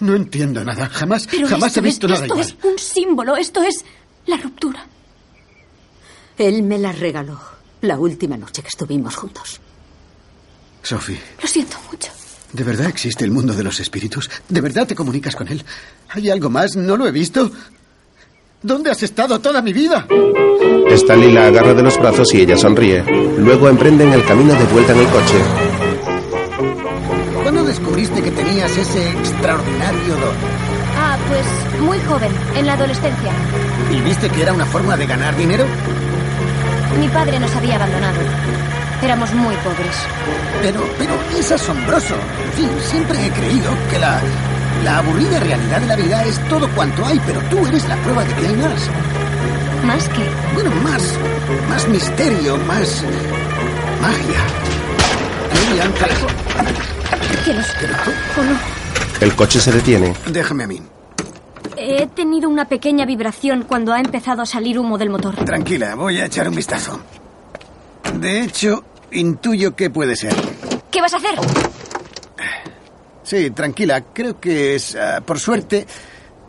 No 0.00 0.16
entiendo 0.16 0.64
nada. 0.64 0.88
Jamás, 0.88 1.26
Pero 1.30 1.46
jamás 1.46 1.68
esto 1.68 1.80
he 1.80 1.82
visto 1.82 2.06
es, 2.06 2.12
nada 2.12 2.24
esto 2.24 2.34
igual. 2.38 2.48
es 2.58 2.64
un 2.64 2.78
símbolo. 2.78 3.36
Esto 3.36 3.62
es 3.62 3.84
la 4.26 4.36
ruptura. 4.38 4.86
Él 6.38 6.62
me 6.62 6.78
la 6.78 6.92
regaló 6.92 7.38
la 7.82 7.98
última 7.98 8.36
noche 8.36 8.62
que 8.62 8.68
estuvimos 8.68 9.14
juntos. 9.16 9.60
Sophie, 10.82 11.20
Lo 11.40 11.46
siento 11.48 11.76
mucho. 11.90 12.08
¿de 12.52 12.64
verdad 12.64 12.86
existe 12.88 13.24
el 13.24 13.30
mundo 13.30 13.54
de 13.54 13.62
los 13.64 13.80
espíritus? 13.80 14.28
¿De 14.48 14.60
verdad 14.60 14.86
te 14.86 14.94
comunicas 14.94 15.34
con 15.36 15.48
él? 15.48 15.64
¿Hay 16.10 16.28
algo 16.28 16.50
más? 16.50 16.76
¿No 16.76 16.96
lo 16.98 17.06
he 17.06 17.10
visto? 17.12 17.50
¿Dónde 18.62 18.92
has 18.92 19.02
estado 19.02 19.40
toda 19.40 19.60
mi 19.60 19.72
vida? 19.72 20.06
Stanley 20.90 21.32
la 21.32 21.46
agarra 21.46 21.74
de 21.74 21.82
los 21.82 21.98
brazos 21.98 22.32
y 22.32 22.42
ella 22.42 22.56
sonríe. 22.56 23.02
Luego 23.38 23.68
emprenden 23.68 24.12
el 24.12 24.24
camino 24.24 24.54
de 24.54 24.64
vuelta 24.66 24.92
en 24.92 25.00
el 25.00 25.06
coche. 25.08 25.34
¿Cuándo 27.42 27.64
descubriste 27.64 28.22
que 28.22 28.30
tenías 28.30 28.70
ese 28.76 29.10
extraordinario 29.10 30.14
don? 30.14 30.36
Ah, 30.96 31.18
pues 31.28 31.80
muy 31.80 31.98
joven, 32.00 32.30
en 32.56 32.66
la 32.66 32.74
adolescencia. 32.74 33.32
¿Y 33.90 34.00
viste 34.00 34.28
que 34.30 34.42
era 34.42 34.52
una 34.52 34.66
forma 34.66 34.96
de 34.96 35.06
ganar 35.06 35.36
dinero? 35.36 35.64
Mi 37.00 37.08
padre 37.08 37.40
nos 37.40 37.54
había 37.56 37.74
abandonado. 37.74 38.20
Éramos 39.02 39.32
muy 39.34 39.56
pobres. 39.56 39.96
Pero, 40.62 40.80
pero 40.98 41.14
es 41.36 41.50
asombroso. 41.50 42.14
En 42.44 42.52
fin, 42.52 42.68
siempre 42.80 43.26
he 43.26 43.30
creído 43.30 43.70
que 43.90 43.98
la, 43.98 44.20
la 44.84 44.98
aburrida 44.98 45.38
realidad 45.40 45.80
de 45.80 45.86
la 45.86 45.96
vida 45.96 46.24
es 46.24 46.48
todo 46.48 46.68
cuanto 46.74 47.04
hay, 47.06 47.20
pero 47.26 47.40
tú 47.50 47.66
eres 47.66 47.86
la 47.88 47.96
prueba 47.96 48.24
de 48.24 48.34
que 48.34 48.46
hay 48.46 48.56
más. 48.56 48.90
¿Más 49.84 50.08
que? 50.08 50.24
Bueno, 50.54 50.70
más, 50.82 51.02
más 51.68 51.88
misterio, 51.88 52.56
más 52.58 53.04
magia. 54.00 54.40
Hey, 55.52 55.80
Ángela, 55.82 56.14
Que 57.44 57.54
los... 57.54 57.66
pero 57.80 57.94
tú, 58.04 58.10
¿O 58.40 58.44
no? 58.44 58.58
El 59.20 59.34
coche 59.34 59.60
se 59.60 59.70
detiene. 59.72 60.14
déjame 60.26 60.64
a 60.64 60.66
mí. 60.66 60.82
He 61.76 62.06
tenido 62.08 62.48
una 62.48 62.66
pequeña 62.66 63.04
vibración 63.06 63.62
cuando 63.66 63.92
ha 63.92 64.00
empezado 64.00 64.42
a 64.42 64.46
salir 64.46 64.78
humo 64.78 64.98
del 64.98 65.10
motor. 65.10 65.34
Tranquila, 65.44 65.94
voy 65.94 66.18
a 66.20 66.26
echar 66.26 66.48
un 66.48 66.54
vistazo. 66.54 67.00
De 68.20 68.40
hecho, 68.42 68.84
intuyo 69.10 69.74
que 69.74 69.90
puede 69.90 70.14
ser. 70.16 70.34
¿Qué 70.90 71.00
vas 71.00 71.14
a 71.14 71.16
hacer? 71.16 71.34
Sí, 73.32 73.50
tranquila, 73.50 74.02
creo 74.12 74.38
que 74.38 74.74
es, 74.74 74.94
ah, 74.94 75.22
por 75.24 75.40
suerte, 75.40 75.86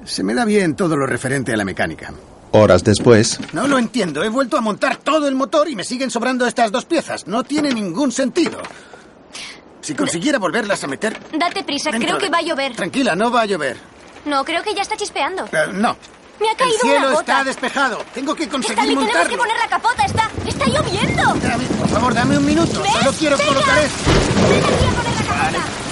se 0.04 0.22
me 0.22 0.34
da 0.34 0.44
bien 0.44 0.76
todo 0.76 0.98
lo 0.98 1.06
referente 1.06 1.54
a 1.54 1.56
la 1.56 1.64
mecánica. 1.64 2.12
Horas 2.52 2.84
después, 2.84 3.40
No 3.54 3.70
lo 3.70 3.78
entiendo, 3.80 4.22
he 4.22 4.28
vuelto 4.28 4.58
a 4.58 4.62
montar 4.62 4.98
todo 4.98 5.30
el 5.30 5.34
motor 5.34 5.70
y 5.70 5.78
me 5.78 5.86
siguen 5.86 6.12
sobrando 6.12 6.46
estas 6.46 6.74
dos 6.74 6.84
piezas. 6.84 7.26
No 7.26 7.46
tiene 7.46 7.74
ningún 7.74 8.12
sentido. 8.12 8.62
Si 9.80 9.94
consiguiera 9.96 10.40
volverlas 10.40 10.84
a 10.84 10.88
meter... 10.88 11.18
Date 11.40 11.64
prisa, 11.64 11.90
dentro 11.90 12.06
creo 12.10 12.20
de- 12.20 12.26
que 12.26 12.30
va 12.30 12.40
a 12.40 12.42
llover. 12.42 12.76
Tranquila, 12.76 13.16
no 13.16 13.32
va 13.32 13.44
a 13.44 13.46
llover. 13.46 13.78
No, 14.26 14.44
creo 14.44 14.62
que 14.62 14.74
ya 14.76 14.82
está 14.82 14.98
chispeando. 14.98 15.46
Eh, 15.46 15.72
no. 15.72 15.96
Me 16.42 16.50
ha 16.50 16.52
El 16.52 16.58
caído 16.58 16.80
cielo 16.82 16.98
una 16.98 17.10
gota. 17.12 17.20
está 17.22 17.44
despejado. 17.46 18.04
Tengo 18.14 18.36
que 18.36 18.50
conseguir 18.50 18.74
Stanley, 18.80 18.96
tenemos 18.98 19.28
que 19.30 19.38
montarlo. 19.38 19.38
poner 19.38 19.58
la 19.58 19.68
capota. 19.70 20.04
Está, 20.04 20.30
está 20.46 20.66
lloviendo. 20.68 21.24
Dame, 21.48 21.64
por 21.80 21.88
favor, 21.88 22.14
dame 22.14 22.38
un 22.40 22.46
minuto. 22.46 22.82
¿Ves? 22.82 22.92
Solo 23.00 23.12
quiero 23.18 23.38
Venga. 23.38 23.54
colocar 23.54 23.78
esto. 23.80 24.12
Ven 24.50 24.64
aquí 24.66 24.86
a 24.86 25.02
poner 25.02 25.14
la 25.16 25.24
capota. 25.24 25.83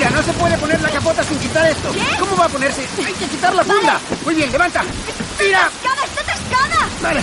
Mira, 0.00 0.10
no 0.12 0.22
se 0.22 0.32
puede 0.32 0.56
poner 0.56 0.80
la 0.80 0.88
capota 0.88 1.22
sin 1.22 1.38
quitar 1.38 1.66
esto. 1.70 1.92
¿Qué? 1.92 2.16
¿Cómo 2.18 2.34
va 2.34 2.46
a 2.46 2.48
ponerse? 2.48 2.88
Hay 3.06 3.12
que 3.12 3.26
quitar 3.26 3.54
la 3.54 3.62
funda. 3.62 4.00
Muy 4.24 4.34
bien, 4.34 4.50
levanta. 4.50 4.82
¡Tira! 5.38 5.68
¡Cascada, 5.82 6.04
está 6.06 6.22
cascada! 6.24 6.88
Vale. 7.02 7.20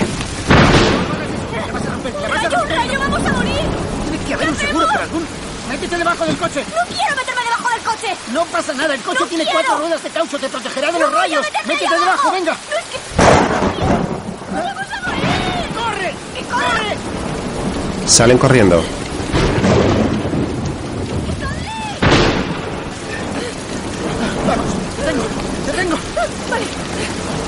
La 1.56 1.74
vas 1.74 1.84
a 1.84 1.90
romper, 1.90 2.14
la 2.14 2.28
vas 2.28 2.38
a 2.38 2.50
¡Rayo, 2.50 2.66
rayo, 2.76 3.00
vamos 3.00 3.26
a 3.28 3.32
morir! 3.34 3.62
Tiene 4.12 4.26
que 4.28 4.34
haber 4.36 4.50
un 4.50 4.56
seguro 4.58 4.88
para 4.90 5.04
algún... 5.06 5.26
Métete 5.70 5.98
debajo 5.98 6.26
del 6.28 6.38
coche. 6.38 6.64
¡No 6.70 6.96
quiero 6.96 7.16
meterme 7.16 7.42
debajo 7.42 7.70
del 7.72 7.82
coche! 7.82 8.16
No 8.32 8.46
pasa 8.46 8.74
nada, 8.76 8.94
el 8.94 9.02
coche 9.02 9.20
¡No 9.22 9.26
tiene 9.26 9.44
quiero! 9.46 9.60
cuatro 9.60 9.78
ruedas 9.80 10.04
de 10.04 10.10
caucho, 10.12 10.38
te 10.38 10.48
protegerá 10.50 10.88
de 10.92 10.94
¡No 10.94 11.00
los 11.00 11.10
voy 11.10 11.18
a 11.18 11.22
rayos. 11.24 11.46
Métete 11.66 11.90
debajo, 11.96 12.04
abajo! 12.12 12.32
venga. 12.32 12.52
¡No 12.70 12.78
es 12.78 12.86
que... 12.86 13.00
¡Vamos 14.54 14.92
a 14.94 15.08
morir! 15.08 15.74
¡Corre! 15.76 16.14
¡Que 16.36 16.44
corre! 16.44 16.98
salen 18.08 18.38
corriendo. 18.38 18.84
Vamos, 24.48 24.66
te 24.96 25.04
tengo, 25.04 25.24
te 25.66 25.67
tengo. 25.78 25.96
Vale, 26.50 26.66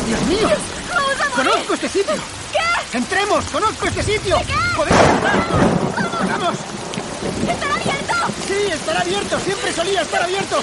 Dios 0.08 0.22
mío, 0.28 0.50
vamos 0.94 1.16
a 1.20 1.30
morir. 1.36 1.52
conozco 1.52 1.74
este 1.74 1.90
sitio. 1.90 2.16
¿Qué? 2.54 2.98
Entremos, 2.98 3.46
conozco 3.46 3.88
este 3.88 4.04
sitio. 4.04 4.38
Podemos 4.78 5.04
entrar. 5.08 5.38
Vamos. 6.30 6.58
¡Estará 7.50 7.74
abierto! 7.74 8.16
Sí, 8.48 8.72
estará 8.72 9.00
abierto, 9.02 9.40
siempre 9.40 9.74
solía 9.74 10.02
estar 10.02 10.22
abierto. 10.22 10.58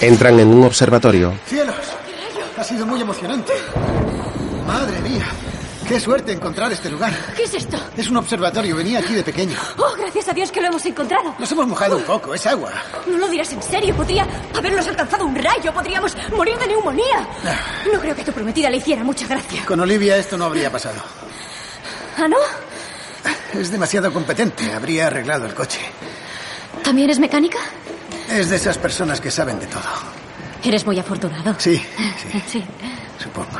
Entran 0.00 0.40
en 0.40 0.48
un 0.48 0.64
observatorio. 0.64 1.38
Cielos, 1.46 1.76
ha 2.58 2.64
sido 2.64 2.84
muy 2.84 3.00
emocionante. 3.00 3.52
Madre 4.66 5.00
mía, 5.00 5.26
Qué 5.88 6.00
suerte 6.00 6.32
encontrar 6.32 6.72
este 6.72 6.90
lugar. 6.90 7.12
¿Qué 7.36 7.44
es 7.44 7.54
esto? 7.54 7.78
Es 7.96 8.08
un 8.08 8.16
observatorio. 8.16 8.74
Venía 8.76 8.98
aquí 8.98 9.14
de 9.14 9.22
pequeño. 9.22 9.56
Oh, 9.78 9.94
gracias 9.96 10.28
a 10.28 10.32
Dios 10.32 10.50
que 10.50 10.60
lo 10.60 10.66
hemos 10.66 10.84
encontrado. 10.84 11.34
Nos 11.38 11.50
hemos 11.52 11.66
mojado 11.68 11.96
un 11.96 12.02
poco. 12.02 12.34
Es 12.34 12.44
agua. 12.46 12.72
No 13.06 13.16
lo 13.16 13.28
dirás 13.28 13.52
en 13.52 13.62
serio. 13.62 13.94
Podría 13.94 14.26
habernos 14.56 14.86
alcanzado 14.88 15.24
un 15.24 15.36
rayo. 15.36 15.72
Podríamos 15.72 16.16
morir 16.36 16.58
de 16.58 16.66
neumonía. 16.66 17.28
No 17.92 18.00
creo 18.00 18.16
que 18.16 18.24
tu 18.24 18.32
prometida 18.32 18.68
le 18.68 18.78
hiciera 18.78 19.04
mucha 19.04 19.28
gracia. 19.28 19.64
Con 19.64 19.78
Olivia 19.78 20.16
esto 20.16 20.36
no 20.36 20.46
habría 20.46 20.72
pasado. 20.72 21.00
¿Ah, 22.18 22.26
no? 22.26 22.36
Es 23.58 23.70
demasiado 23.70 24.12
competente. 24.12 24.72
Habría 24.72 25.06
arreglado 25.06 25.46
el 25.46 25.54
coche. 25.54 25.78
¿También 26.82 27.10
es 27.10 27.20
mecánica? 27.20 27.58
Es 28.28 28.50
de 28.50 28.56
esas 28.56 28.76
personas 28.76 29.20
que 29.20 29.30
saben 29.30 29.60
de 29.60 29.66
todo. 29.66 29.82
Eres 30.64 30.84
muy 30.84 30.98
afortunado. 30.98 31.54
Sí, 31.58 31.76
sí, 32.32 32.42
Sí. 32.48 32.64
supongo. 33.22 33.56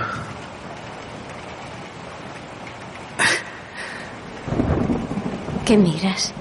¿Qué 5.67 5.77
miras? 5.77 6.33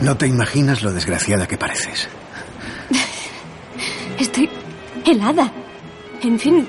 No 0.00 0.16
te 0.16 0.26
imaginas 0.26 0.82
lo 0.82 0.92
desgraciada 0.92 1.46
que 1.46 1.56
pareces. 1.56 2.08
Estoy 4.18 4.50
helada. 5.06 5.52
En 6.20 6.38
fin, 6.38 6.66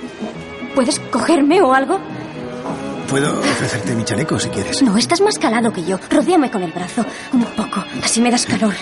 ¿puedes 0.76 1.00
cogerme 1.00 1.60
o 1.60 1.74
algo? 1.74 2.00
Puedo 3.10 3.40
ofrecerte 3.40 3.96
mi 3.96 4.06
chaleco 4.06 4.40
si 4.40 4.50
quieres. 4.50 4.84
No, 4.84 4.96
estás 4.96 5.22
más 5.22 5.40
calado 5.40 5.74
que 5.74 5.84
yo. 5.84 6.00
Rodéame 6.10 6.52
con 6.52 6.62
el 6.62 6.72
brazo. 6.72 7.04
Un 7.34 7.46
poco. 7.46 7.84
Así 8.04 8.22
me 8.22 8.30
das 8.30 8.46
calor. 8.46 8.74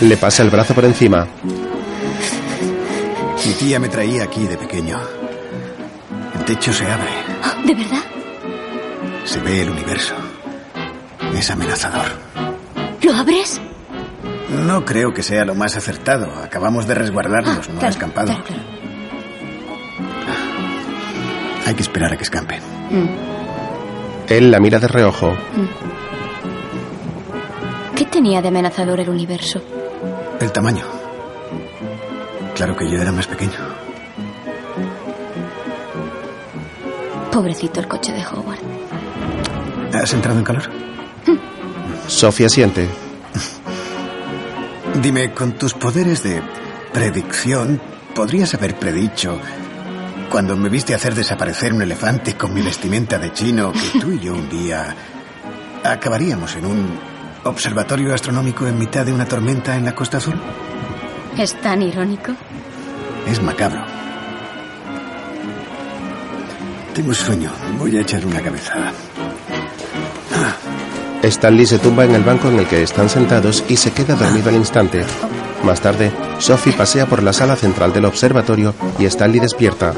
Le 0.00 0.16
pasa 0.16 0.42
el 0.42 0.50
brazo 0.50 0.74
por 0.74 0.86
encima. 0.86 1.26
Mi 3.46 3.52
tía 3.52 3.78
me 3.78 3.90
traía 3.90 4.24
aquí 4.24 4.46
de 4.46 4.56
pequeño. 4.56 4.98
El 6.36 6.44
techo 6.46 6.72
se 6.72 6.86
abre. 6.90 7.10
¿De 7.66 7.74
verdad? 7.74 8.02
Se 9.26 9.38
ve 9.40 9.60
el 9.60 9.70
universo. 9.70 10.14
Es 11.34 11.50
amenazador. 11.50 12.06
¿Lo 13.02 13.14
abres? 13.14 13.60
No 14.50 14.84
creo 14.84 15.12
que 15.14 15.22
sea 15.22 15.44
lo 15.44 15.54
más 15.54 15.76
acertado. 15.76 16.28
Acabamos 16.42 16.86
de 16.86 16.94
resguardarnos, 16.94 17.68
no 17.68 17.76
ha 17.76 17.78
claro, 17.78 17.88
escampado. 17.88 18.26
claro, 18.26 18.44
claro. 18.44 18.62
Hay 21.66 21.74
que 21.74 21.82
esperar 21.82 22.12
a 22.12 22.16
que 22.16 22.24
escampe. 22.24 22.58
Él 24.28 24.50
la 24.50 24.58
mira 24.58 24.78
de 24.78 24.88
reojo. 24.88 25.32
¿Qué 27.94 28.04
tenía 28.06 28.42
de 28.42 28.48
amenazador 28.48 28.98
el 29.00 29.08
universo? 29.08 29.62
El 30.40 30.50
tamaño. 30.52 30.84
Claro 32.54 32.76
que 32.76 32.90
yo 32.90 33.00
era 33.00 33.12
más 33.12 33.26
pequeño. 33.26 33.52
Pobrecito 37.32 37.80
el 37.80 37.88
coche 37.88 38.12
de 38.12 38.24
Howard. 38.26 38.58
¿Has 39.94 40.12
entrado 40.12 40.38
en 40.38 40.44
calor? 40.44 40.62
Sofía 42.10 42.48
siente. 42.48 42.88
Dime, 45.00 45.32
con 45.32 45.52
tus 45.52 45.74
poderes 45.74 46.22
de 46.24 46.42
predicción, 46.92 47.80
¿podrías 48.14 48.52
haber 48.52 48.76
predicho, 48.76 49.38
cuando 50.28 50.56
me 50.56 50.68
viste 50.68 50.92
hacer 50.92 51.14
desaparecer 51.14 51.72
un 51.72 51.82
elefante 51.82 52.36
con 52.36 52.52
mi 52.52 52.62
vestimenta 52.62 53.16
de 53.18 53.32
chino, 53.32 53.72
que 53.72 54.00
tú 54.00 54.10
y 54.10 54.18
yo 54.18 54.34
un 54.34 54.50
día 54.50 54.94
acabaríamos 55.84 56.56
en 56.56 56.66
un 56.66 56.98
observatorio 57.44 58.12
astronómico 58.12 58.66
en 58.66 58.76
mitad 58.76 59.06
de 59.06 59.12
una 59.12 59.26
tormenta 59.26 59.76
en 59.76 59.84
la 59.84 59.94
Costa 59.94 60.18
Azul? 60.18 60.38
¿Es 61.38 61.58
tan 61.60 61.80
irónico? 61.80 62.32
Es 63.26 63.40
macabro. 63.40 63.84
Tengo 66.92 67.14
sueño. 67.14 67.52
Voy 67.78 67.96
a 67.96 68.00
echar 68.00 68.26
una 68.26 68.42
cabezada. 68.42 68.92
Stanley 71.22 71.66
se 71.66 71.78
tumba 71.78 72.04
en 72.04 72.14
el 72.14 72.24
banco 72.24 72.48
en 72.48 72.58
el 72.58 72.66
que 72.66 72.82
están 72.82 73.08
sentados 73.08 73.64
y 73.68 73.76
se 73.76 73.92
queda 73.92 74.14
dormido 74.14 74.48
al 74.48 74.56
instante. 74.56 75.04
Más 75.64 75.80
tarde, 75.80 76.10
Sophie 76.38 76.72
pasea 76.72 77.06
por 77.06 77.22
la 77.22 77.32
sala 77.32 77.56
central 77.56 77.92
del 77.92 78.06
observatorio 78.06 78.74
y 78.98 79.04
Stanley 79.04 79.40
despierta. 79.40 79.92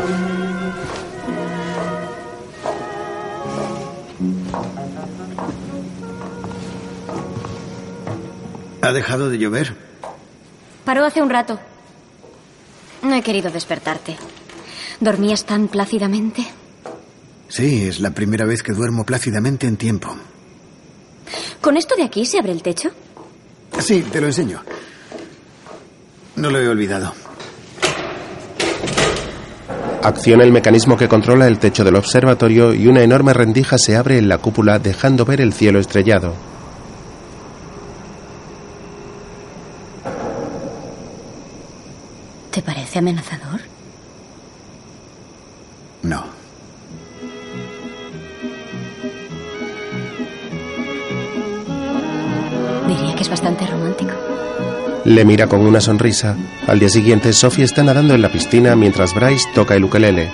¿Ha 8.80 8.92
dejado 8.92 9.30
de 9.30 9.38
llover? 9.38 9.76
Paró 10.84 11.04
hace 11.04 11.22
un 11.22 11.30
rato. 11.30 11.60
No 13.02 13.14
he 13.14 13.22
querido 13.22 13.50
despertarte. 13.50 14.16
¿Dormías 15.00 15.44
tan 15.44 15.68
plácidamente? 15.68 16.44
Sí, 17.48 17.84
es 17.86 18.00
la 18.00 18.10
primera 18.10 18.44
vez 18.44 18.62
que 18.62 18.72
duermo 18.72 19.04
plácidamente 19.04 19.68
en 19.68 19.76
tiempo. 19.76 20.16
¿Con 21.62 21.76
esto 21.76 21.94
de 21.94 22.02
aquí 22.02 22.26
se 22.26 22.40
abre 22.40 22.50
el 22.50 22.60
techo? 22.60 22.90
Sí, 23.78 24.02
te 24.02 24.20
lo 24.20 24.26
enseño. 24.26 24.60
No 26.34 26.50
lo 26.50 26.58
he 26.58 26.68
olvidado. 26.68 27.14
Acciona 30.02 30.42
el 30.42 30.50
mecanismo 30.50 30.96
que 30.96 31.06
controla 31.06 31.46
el 31.46 31.60
techo 31.60 31.84
del 31.84 31.94
observatorio 31.94 32.74
y 32.74 32.88
una 32.88 33.02
enorme 33.02 33.32
rendija 33.32 33.78
se 33.78 33.96
abre 33.96 34.18
en 34.18 34.28
la 34.28 34.38
cúpula 34.38 34.80
dejando 34.80 35.24
ver 35.24 35.40
el 35.40 35.52
cielo 35.52 35.78
estrellado. 35.78 36.34
¿Te 42.50 42.60
parece 42.60 42.98
amenazador? 42.98 43.60
Que 53.22 53.26
es 53.26 53.30
bastante 53.30 53.66
romántico. 53.66 54.12
Le 55.04 55.24
mira 55.24 55.46
con 55.46 55.60
una 55.60 55.80
sonrisa. 55.80 56.36
Al 56.66 56.78
día 56.78 56.88
siguiente, 56.88 57.32
Sophie 57.32 57.64
está 57.64 57.82
nadando 57.82 58.14
en 58.14 58.22
la 58.22 58.30
piscina 58.30 58.74
mientras 58.76 59.14
Bryce 59.14 59.48
toca 59.54 59.74
el 59.74 59.84
ukelele. 59.84 60.30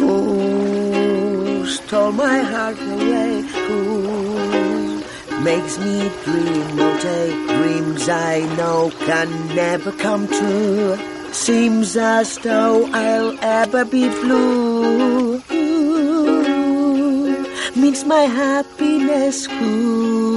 Who 0.00 1.66
stole 1.66 2.12
my 2.12 2.40
heart 2.40 2.78
away? 2.80 3.44
Who 3.68 5.02
makes 5.44 5.78
me 5.78 6.10
dream 6.24 6.80
all 6.80 6.96
day? 7.02 7.34
Dreams 7.48 8.08
I 8.08 8.46
know 8.56 8.90
can 9.06 9.28
never 9.54 9.92
come 9.92 10.26
true. 10.28 10.96
Seems 11.32 11.96
as 11.96 12.38
though 12.38 12.88
I'll 12.92 13.36
ever 13.42 13.84
be 13.84 14.08
blue. 14.22 15.42
Means 17.76 18.04
my 18.04 18.26
happiness. 18.26 19.46
Who 19.46 20.29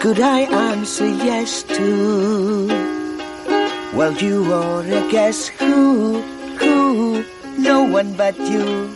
could 0.00 0.20
I 0.20 0.40
answer 0.72 1.08
yes 1.08 1.62
to? 1.64 2.68
Well, 3.94 4.12
you 4.14 4.52
are 4.52 4.82
a 4.82 5.10
guess 5.10 5.48
who, 5.48 6.20
who, 6.60 7.24
no 7.58 7.82
one 7.82 8.12
but 8.16 8.36
you. 8.38 8.90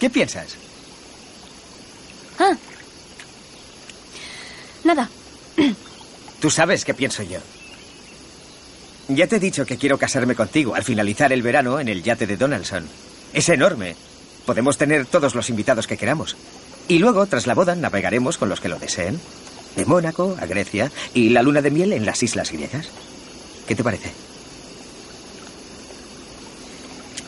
¿Qué 0.00 0.10
piensas? 0.10 0.56
Ah. 2.38 2.56
Nada. 4.82 5.08
Tú 6.40 6.50
sabes 6.50 6.84
qué 6.84 6.94
pienso 6.94 7.22
yo. 7.22 7.38
Ya 9.08 9.26
te 9.26 9.36
he 9.36 9.40
dicho 9.40 9.66
que 9.66 9.76
quiero 9.76 9.98
casarme 9.98 10.34
contigo 10.34 10.74
al 10.74 10.84
finalizar 10.84 11.32
el 11.32 11.42
verano 11.42 11.80
en 11.80 11.88
el 11.88 12.02
yate 12.02 12.26
de 12.26 12.36
Donaldson. 12.36 12.88
Es 13.32 13.48
enorme. 13.48 13.94
Podemos 14.46 14.78
tener 14.78 15.04
todos 15.06 15.34
los 15.34 15.50
invitados 15.50 15.86
que 15.86 15.96
queramos. 15.96 16.36
Y 16.90 16.98
luego, 16.98 17.24
tras 17.26 17.46
la 17.46 17.54
boda, 17.54 17.76
navegaremos 17.76 18.36
con 18.36 18.48
los 18.48 18.60
que 18.60 18.68
lo 18.68 18.76
deseen. 18.76 19.20
De 19.76 19.84
Mónaco 19.84 20.36
a 20.40 20.46
Grecia 20.46 20.90
y 21.14 21.28
la 21.28 21.40
luna 21.40 21.62
de 21.62 21.70
miel 21.70 21.92
en 21.92 22.04
las 22.04 22.20
islas 22.20 22.50
griegas. 22.50 22.88
¿Qué 23.68 23.76
te 23.76 23.84
parece? 23.84 24.10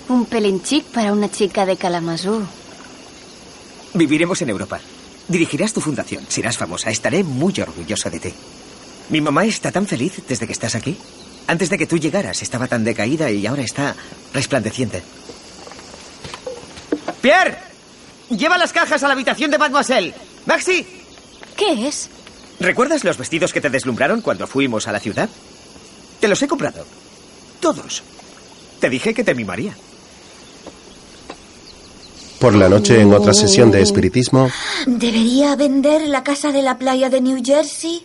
Un 0.09 0.27
pelín 0.27 0.65
chic 0.65 0.85
para 0.87 1.13
una 1.13 1.31
chica 1.31 1.65
de 1.65 1.77
Kalamazoo. 1.77 2.43
Viviremos 3.95 4.43
en 4.43 4.51
Europa. 4.51 4.81
Dirigirás 5.29 5.73
tu 5.73 5.81
fundación. 5.81 6.25
Serás 6.29 6.59
famosa. 6.59 6.91
Estaré 6.91 7.23
muy 7.23 7.55
orgulloso 7.61 8.11
de 8.11 8.19
ti. 8.19 8.35
Mi 9.11 9.21
mamá 9.21 9.45
está 9.45 9.71
tan 9.71 9.87
feliz 9.87 10.15
desde 10.27 10.49
que 10.49 10.55
estás 10.55 10.75
aquí. 10.75 10.97
Antes 11.47 11.71
de 11.71 11.79
que 11.79 11.87
tú 11.87 11.99
llegaras 11.99 12.43
estaba 12.43 12.67
tan 12.67 12.83
decaída 12.83 13.31
y 13.31 13.47
ahora 13.47 13.63
está 13.63 13.95
resplandeciente. 14.35 15.05
¡Pierre! 17.21 17.72
Lleva 18.37 18.57
las 18.57 18.73
cajas 18.73 19.03
a 19.03 19.07
la 19.09 19.13
habitación 19.13 19.51
de 19.51 19.59
Mademoiselle. 19.59 20.15
¡Maxi! 20.47 20.87
¿Qué 21.57 21.87
es? 21.87 22.09
¿Recuerdas 22.61 23.05
los 23.05 23.19
vestidos 23.19 23.53
que 23.53 23.61
te 23.61 23.69
deslumbraron 23.71 24.23
cuando 24.23 24.47
fuimos 24.47 24.89
a 24.89 24.93
la 24.93 25.01
ciudad? 25.01 25.29
Te 26.19 26.29
los 26.29 26.41
he 26.43 26.49
comprado. 26.49 26.87
Todos. 27.61 28.03
Te 28.81 28.89
dije 28.89 29.13
que 29.13 29.23
te 29.25 29.35
mimaría. 29.35 29.75
Por 32.41 32.55
la 32.55 32.69
noche, 32.69 33.01
en 33.01 33.13
otra 33.13 33.35
sesión 33.35 33.71
de 33.71 33.83
espiritismo, 33.83 34.51
¿Debería 34.87 35.55
vender 35.55 36.03
la 36.03 36.25
casa 36.25 36.51
de 36.51 36.63
la 36.63 36.77
playa 36.77 37.09
de 37.09 37.21
New 37.21 37.41
Jersey? 37.45 38.05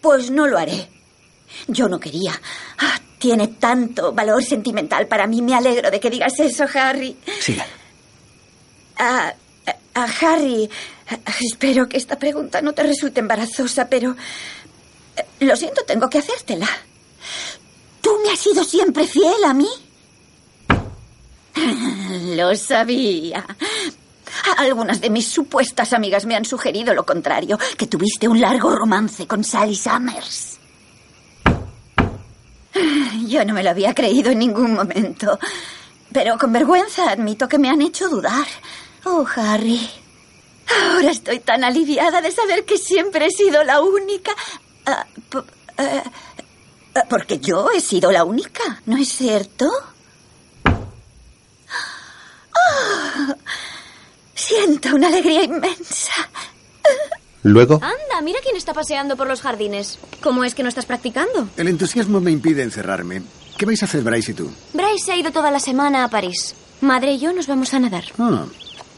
Pues 0.00 0.30
no 0.30 0.46
lo 0.46 0.56
haré. 0.56 0.88
Yo 1.68 1.88
no 1.88 1.98
quería. 1.98 2.40
Ah, 2.78 2.98
tiene 3.18 3.48
tanto 3.48 4.12
valor 4.12 4.42
sentimental 4.42 5.06
para 5.06 5.26
mí. 5.26 5.42
Me 5.42 5.54
alegro 5.54 5.90
de 5.90 6.00
que 6.00 6.08
digas 6.08 6.38
eso, 6.38 6.64
Harry. 6.74 7.16
Ah, 8.98 9.34
ah, 9.94 10.08
Harry, 10.20 10.70
espero 11.40 11.88
que 11.88 11.96
esta 11.96 12.18
pregunta 12.18 12.60
no 12.62 12.72
te 12.72 12.82
resulte 12.82 13.20
embarazosa, 13.20 13.88
pero 13.88 14.16
eh, 15.16 15.24
lo 15.40 15.56
siento, 15.56 15.82
tengo 15.84 16.08
que 16.08 16.18
hacértela. 16.18 16.68
¿Tú 18.00 18.10
me 18.24 18.32
has 18.32 18.38
sido 18.38 18.62
siempre 18.64 19.06
fiel 19.06 19.44
a 19.44 19.54
mí? 19.54 19.68
Lo 22.36 22.54
sabía. 22.54 23.44
Algunas 24.58 25.00
de 25.00 25.10
mis 25.10 25.26
supuestas 25.26 25.92
amigas 25.92 26.26
me 26.26 26.36
han 26.36 26.44
sugerido 26.44 26.94
lo 26.94 27.04
contrario, 27.06 27.58
que 27.76 27.86
tuviste 27.86 28.28
un 28.28 28.40
largo 28.40 28.70
romance 28.70 29.26
con 29.26 29.42
Sally 29.42 29.74
Summers. 29.74 30.58
Yo 33.26 33.44
no 33.44 33.54
me 33.54 33.62
lo 33.62 33.70
había 33.70 33.94
creído 33.94 34.30
en 34.30 34.38
ningún 34.38 34.74
momento. 34.74 35.38
Pero 36.12 36.38
con 36.38 36.52
vergüenza 36.52 37.10
admito 37.10 37.48
que 37.48 37.58
me 37.58 37.70
han 37.70 37.82
hecho 37.82 38.08
dudar. 38.08 38.46
Oh, 39.08 39.24
Harry. 39.36 39.88
Ahora 40.68 41.12
estoy 41.12 41.38
tan 41.38 41.62
aliviada 41.62 42.20
de 42.20 42.32
saber 42.32 42.64
que 42.64 42.76
siempre 42.76 43.26
he 43.26 43.30
sido 43.30 43.62
la 43.62 43.80
única. 43.80 44.32
Ah, 44.84 45.06
eh, 45.78 46.02
eh, 46.94 47.00
porque 47.08 47.38
yo 47.38 47.70
he 47.70 47.80
sido 47.80 48.10
la 48.10 48.24
única, 48.24 48.82
¿no 48.86 48.96
es 48.96 49.08
cierto? 49.08 49.66
Oh, 52.58 53.34
siento 54.34 54.96
una 54.96 55.06
alegría 55.06 55.44
inmensa. 55.44 56.12
Luego, 57.44 57.74
Anda, 57.74 58.20
mira 58.24 58.40
quién 58.42 58.56
está 58.56 58.74
paseando 58.74 59.16
por 59.16 59.28
los 59.28 59.40
jardines. 59.40 60.00
¿Cómo 60.20 60.42
es 60.42 60.56
que 60.56 60.64
no 60.64 60.68
estás 60.68 60.86
practicando? 60.86 61.48
El 61.56 61.68
entusiasmo 61.68 62.20
me 62.20 62.32
impide 62.32 62.64
encerrarme. 62.64 63.22
¿Qué 63.56 63.66
vais 63.66 63.80
a 63.82 63.86
hacer, 63.86 64.02
Bryce 64.02 64.32
y 64.32 64.34
tú? 64.34 64.50
Bryce 64.72 65.04
se 65.06 65.12
ha 65.12 65.16
ido 65.16 65.30
toda 65.30 65.52
la 65.52 65.60
semana 65.60 66.02
a 66.02 66.08
París. 66.08 66.56
Madre 66.80 67.12
y 67.12 67.18
yo 67.20 67.32
nos 67.32 67.46
vamos 67.46 67.72
a 67.72 67.78
nadar. 67.78 68.04
Ah, 68.18 68.44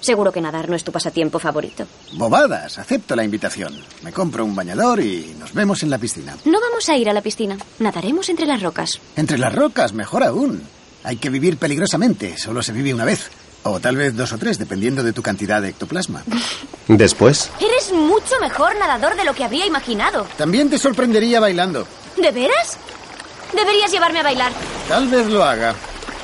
Seguro 0.01 0.32
que 0.32 0.40
nadar 0.40 0.68
no 0.68 0.76
es 0.76 0.84
tu 0.84 0.92
pasatiempo 0.92 1.38
favorito. 1.38 1.84
bobadas, 2.12 2.78
acepto 2.78 3.16
la 3.16 3.24
invitación. 3.24 3.74
Me 4.03 4.12
compro 4.12 4.44
un 4.44 4.55
bañador 4.55 5.01
y 5.01 5.34
nos 5.38 5.53
vemos 5.53 5.82
en 5.82 5.90
la 5.90 5.99
piscina. 5.99 6.36
No 6.44 6.61
vamos 6.61 6.88
a 6.88 6.96
ir 6.96 7.09
a 7.11 7.12
la 7.12 7.20
piscina. 7.22 7.57
Nadaremos 7.80 8.28
entre 8.28 8.46
las 8.46 8.62
rocas. 8.62 9.01
Entre 9.16 9.38
las 9.38 9.55
rocas, 9.55 9.92
mejor 9.92 10.22
aún. 10.24 10.62
Hay 11.05 11.16
que 11.16 11.30
vivir 11.30 11.57
peligrosamente, 11.59 12.36
solo 12.38 12.62
se 12.62 12.72
vive 12.72 12.94
una 12.94 13.05
vez. 13.05 13.30
O 13.64 13.80
tal 13.80 13.96
vez 13.96 14.16
dos 14.16 14.32
o 14.32 14.38
tres, 14.38 14.57
dependiendo 14.59 15.03
de 15.03 15.12
tu 15.12 15.20
cantidad 15.20 15.61
de 15.61 15.70
ectoplasma. 15.70 16.22
después, 16.88 17.51
Eres 17.61 17.92
mucho 17.92 18.38
mejor 18.40 18.76
nadador 18.78 19.16
de 19.16 19.24
lo 19.24 19.34
que 19.34 19.44
habría 19.44 19.66
imaginado. 19.66 20.26
También 20.36 20.70
te 20.70 20.78
sorprendería 20.78 21.40
bailando. 21.40 21.86
¿De 22.16 22.30
veras? 22.30 22.78
Deberías 23.53 23.90
llevarme 23.90 24.20
a 24.20 24.22
bailar. 24.22 24.53
Tal 24.88 25.09
vez 25.09 25.26
lo 25.26 25.42
haga. 25.44 25.74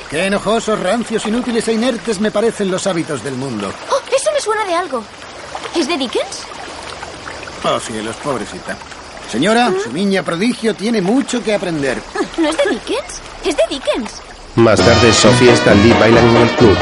Qué 0.09 0.25
enojosos, 0.25 0.79
rancios, 0.79 1.25
inútiles 1.25 1.67
e 1.67 1.73
inertes 1.73 2.19
me 2.19 2.31
parecen 2.31 2.69
los 2.71 2.85
hábitos 2.87 3.23
del 3.23 3.35
mundo. 3.35 3.71
Oh, 3.89 3.99
eso 4.15 4.29
me 4.33 4.39
suena 4.39 4.63
de 4.65 4.75
algo. 4.75 5.03
¿Es 5.75 5.87
de 5.87 5.97
Dickens? 5.97 6.43
Oh, 7.63 7.79
cielos, 7.79 8.15
pobrecita. 8.17 8.77
Señora, 9.31 9.73
su 9.83 9.91
niña 9.91 10.21
prodigio 10.23 10.75
tiene 10.75 11.01
mucho 11.01 11.43
que 11.43 11.53
aprender. 11.55 11.99
¿No 12.37 12.49
es 12.49 12.57
de 12.57 12.63
Dickens? 12.69 13.21
Es 13.43 13.57
de 13.57 13.63
Dickens. 13.69 14.11
más 14.55 14.79
tarde 14.79 15.11
Sophie 15.11 15.49
y 15.49 15.53
Stan 15.53 15.81
Lee 15.83 15.93
bailan 15.99 16.25
en 16.27 16.37
el 16.37 16.49
club. 16.51 16.77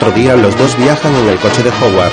Otro 0.00 0.12
día 0.12 0.36
los 0.36 0.56
dos 0.56 0.78
viajan 0.78 1.12
en 1.12 1.28
el 1.28 1.38
coche 1.40 1.60
de 1.60 1.70
Howard. 1.70 2.12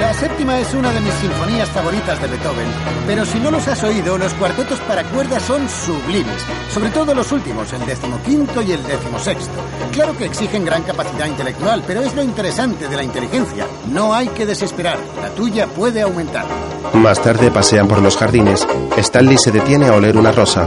La 0.00 0.14
séptima 0.14 0.58
es 0.58 0.72
una 0.72 0.90
de 0.92 1.00
mis 1.02 1.12
sinfonías 1.12 1.68
favoritas 1.68 2.18
de 2.22 2.26
Beethoven, 2.26 2.66
pero 3.06 3.26
si 3.26 3.38
no 3.38 3.50
los 3.50 3.68
has 3.68 3.82
oído, 3.82 4.16
los 4.16 4.32
cuartetos 4.32 4.80
para 4.80 5.04
cuerdas 5.04 5.42
son 5.42 5.68
sublimes, 5.68 6.42
sobre 6.72 6.88
todo 6.88 7.14
los 7.14 7.30
últimos, 7.32 7.70
el 7.74 7.84
decimoquinto 7.84 8.62
y 8.62 8.72
el 8.72 8.82
decimosexto. 8.82 9.52
Claro 9.92 10.16
que 10.16 10.24
exigen 10.24 10.64
gran 10.64 10.84
capacidad 10.84 11.26
intelectual, 11.26 11.84
pero 11.86 12.00
es 12.00 12.14
lo 12.14 12.22
interesante 12.22 12.88
de 12.88 12.96
la 12.96 13.04
inteligencia. 13.04 13.66
No 13.92 14.14
hay 14.14 14.28
que 14.28 14.46
desesperar, 14.46 14.98
la 15.20 15.28
tuya 15.34 15.66
puede 15.66 16.00
aumentar. 16.00 16.46
Más 16.94 17.20
tarde 17.20 17.50
pasean 17.50 17.88
por 17.88 18.00
los 18.00 18.16
jardines. 18.16 18.66
Stanley 18.96 19.36
se 19.36 19.52
detiene 19.52 19.88
a 19.88 19.92
oler 19.96 20.16
una 20.16 20.32
rosa. 20.32 20.66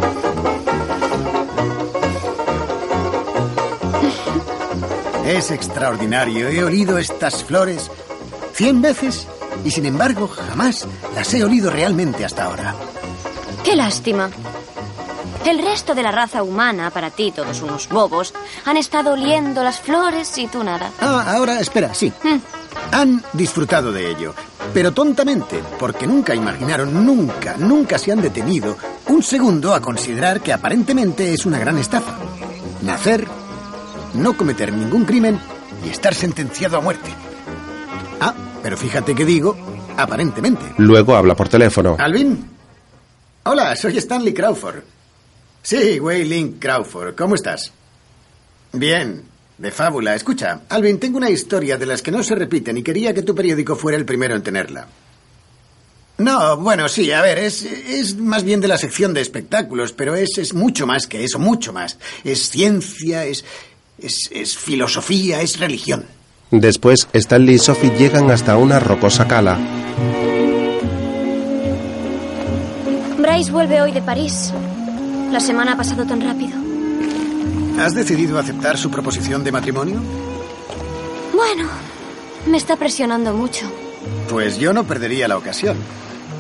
Es 5.27 5.51
extraordinario, 5.51 6.47
he 6.47 6.63
olido 6.63 6.97
estas 6.97 7.43
flores 7.43 7.91
cien 8.53 8.81
veces 8.81 9.27
y 9.65 9.71
sin 9.71 9.85
embargo 9.85 10.25
jamás 10.25 10.87
las 11.13 11.33
he 11.33 11.43
olido 11.43 11.69
realmente 11.69 12.23
hasta 12.23 12.45
ahora. 12.45 12.73
Qué 13.61 13.75
lástima. 13.75 14.29
El 15.45 15.59
resto 15.59 15.93
de 15.93 16.03
la 16.03 16.11
raza 16.11 16.43
humana, 16.43 16.91
para 16.91 17.09
ti 17.09 17.33
todos 17.33 17.61
unos 17.61 17.89
bobos, 17.89 18.33
han 18.63 18.77
estado 18.77 19.11
oliendo 19.13 19.63
las 19.63 19.81
flores 19.81 20.37
y 20.37 20.47
tú 20.47 20.63
nada. 20.63 20.91
Ah, 21.01 21.33
ahora 21.35 21.59
espera, 21.59 21.93
sí. 21.93 22.13
Han 22.93 23.21
disfrutado 23.33 23.91
de 23.91 24.09
ello, 24.09 24.33
pero 24.73 24.93
tontamente, 24.93 25.61
porque 25.77 26.07
nunca 26.07 26.35
imaginaron, 26.35 27.05
nunca, 27.05 27.57
nunca 27.57 27.97
se 27.97 28.13
han 28.13 28.21
detenido 28.21 28.77
un 29.07 29.21
segundo 29.21 29.73
a 29.73 29.81
considerar 29.81 30.39
que 30.39 30.53
aparentemente 30.53 31.33
es 31.33 31.45
una 31.45 31.59
gran 31.59 31.77
estafa. 31.77 32.15
Nacer, 32.81 33.27
no 34.13 34.35
cometer 34.35 34.73
ningún 34.73 35.05
crimen 35.05 35.39
y 35.85 35.89
estar 35.89 36.13
sentenciado 36.13 36.77
a 36.77 36.81
muerte. 36.81 37.09
Ah, 38.19 38.33
pero 38.63 38.77
fíjate 38.77 39.15
que 39.15 39.25
digo, 39.25 39.55
aparentemente. 39.95 40.65
Luego 40.77 41.15
habla 41.15 41.35
por 41.35 41.49
teléfono. 41.49 41.95
Alvin. 41.99 42.45
Hola, 43.43 43.75
soy 43.75 43.97
Stanley 43.97 44.33
Crawford. 44.33 44.83
Sí, 45.61 45.99
Wei 45.99 46.25
Link 46.25 46.55
Crawford. 46.59 47.15
¿Cómo 47.15 47.35
estás? 47.35 47.71
Bien, 48.73 49.23
de 49.57 49.71
fábula. 49.71 50.15
Escucha, 50.15 50.61
Alvin, 50.69 50.99
tengo 50.99 51.17
una 51.17 51.29
historia 51.29 51.77
de 51.77 51.85
las 51.85 52.01
que 52.01 52.11
no 52.11 52.23
se 52.23 52.35
repiten 52.35 52.77
y 52.77 52.83
quería 52.83 53.13
que 53.13 53.23
tu 53.23 53.33
periódico 53.33 53.75
fuera 53.75 53.97
el 53.97 54.05
primero 54.05 54.35
en 54.35 54.43
tenerla. 54.43 54.87
No, 56.19 56.57
bueno, 56.57 56.89
sí, 56.89 57.11
a 57.11 57.21
ver, 57.21 57.37
es, 57.37 57.61
es 57.63 58.17
más 58.17 58.43
bien 58.43 58.59
de 58.59 58.67
la 58.67 58.79
sección 58.79 59.13
de 59.13 59.21
espectáculos, 59.21 59.93
pero 59.93 60.15
es, 60.15 60.37
es 60.37 60.53
mucho 60.55 60.87
más 60.87 61.05
que 61.05 61.23
eso, 61.23 61.37
mucho 61.37 61.73
más. 61.73 61.99
Es 62.23 62.49
ciencia, 62.49 63.23
es, 63.25 63.45
es, 63.99 64.29
es 64.31 64.57
filosofía, 64.57 65.41
es 65.41 65.59
religión. 65.59 66.05
Después, 66.51 67.07
Stanley 67.13 67.55
y 67.55 67.59
Sophie 67.59 67.91
llegan 67.97 68.31
hasta 68.31 68.57
una 68.57 68.79
rocosa 68.79 69.27
cala. 69.27 69.57
Bryce 73.17 73.51
vuelve 73.51 73.81
hoy 73.81 73.91
de 73.91 74.01
París. 74.01 74.53
La 75.31 75.39
semana 75.39 75.73
ha 75.73 75.77
pasado 75.77 76.05
tan 76.05 76.21
rápido. 76.21 76.57
¿Has 77.79 77.93
decidido 77.93 78.39
aceptar 78.39 78.77
su 78.77 78.89
proposición 78.89 79.43
de 79.43 79.51
matrimonio? 79.51 80.01
Bueno, 81.33 81.69
me 82.47 82.57
está 82.57 82.77
presionando 82.77 83.33
mucho. 83.33 83.69
Pues 84.29 84.57
yo 84.57 84.73
no 84.73 84.85
perdería 84.85 85.27
la 85.27 85.37
ocasión. 85.37 85.77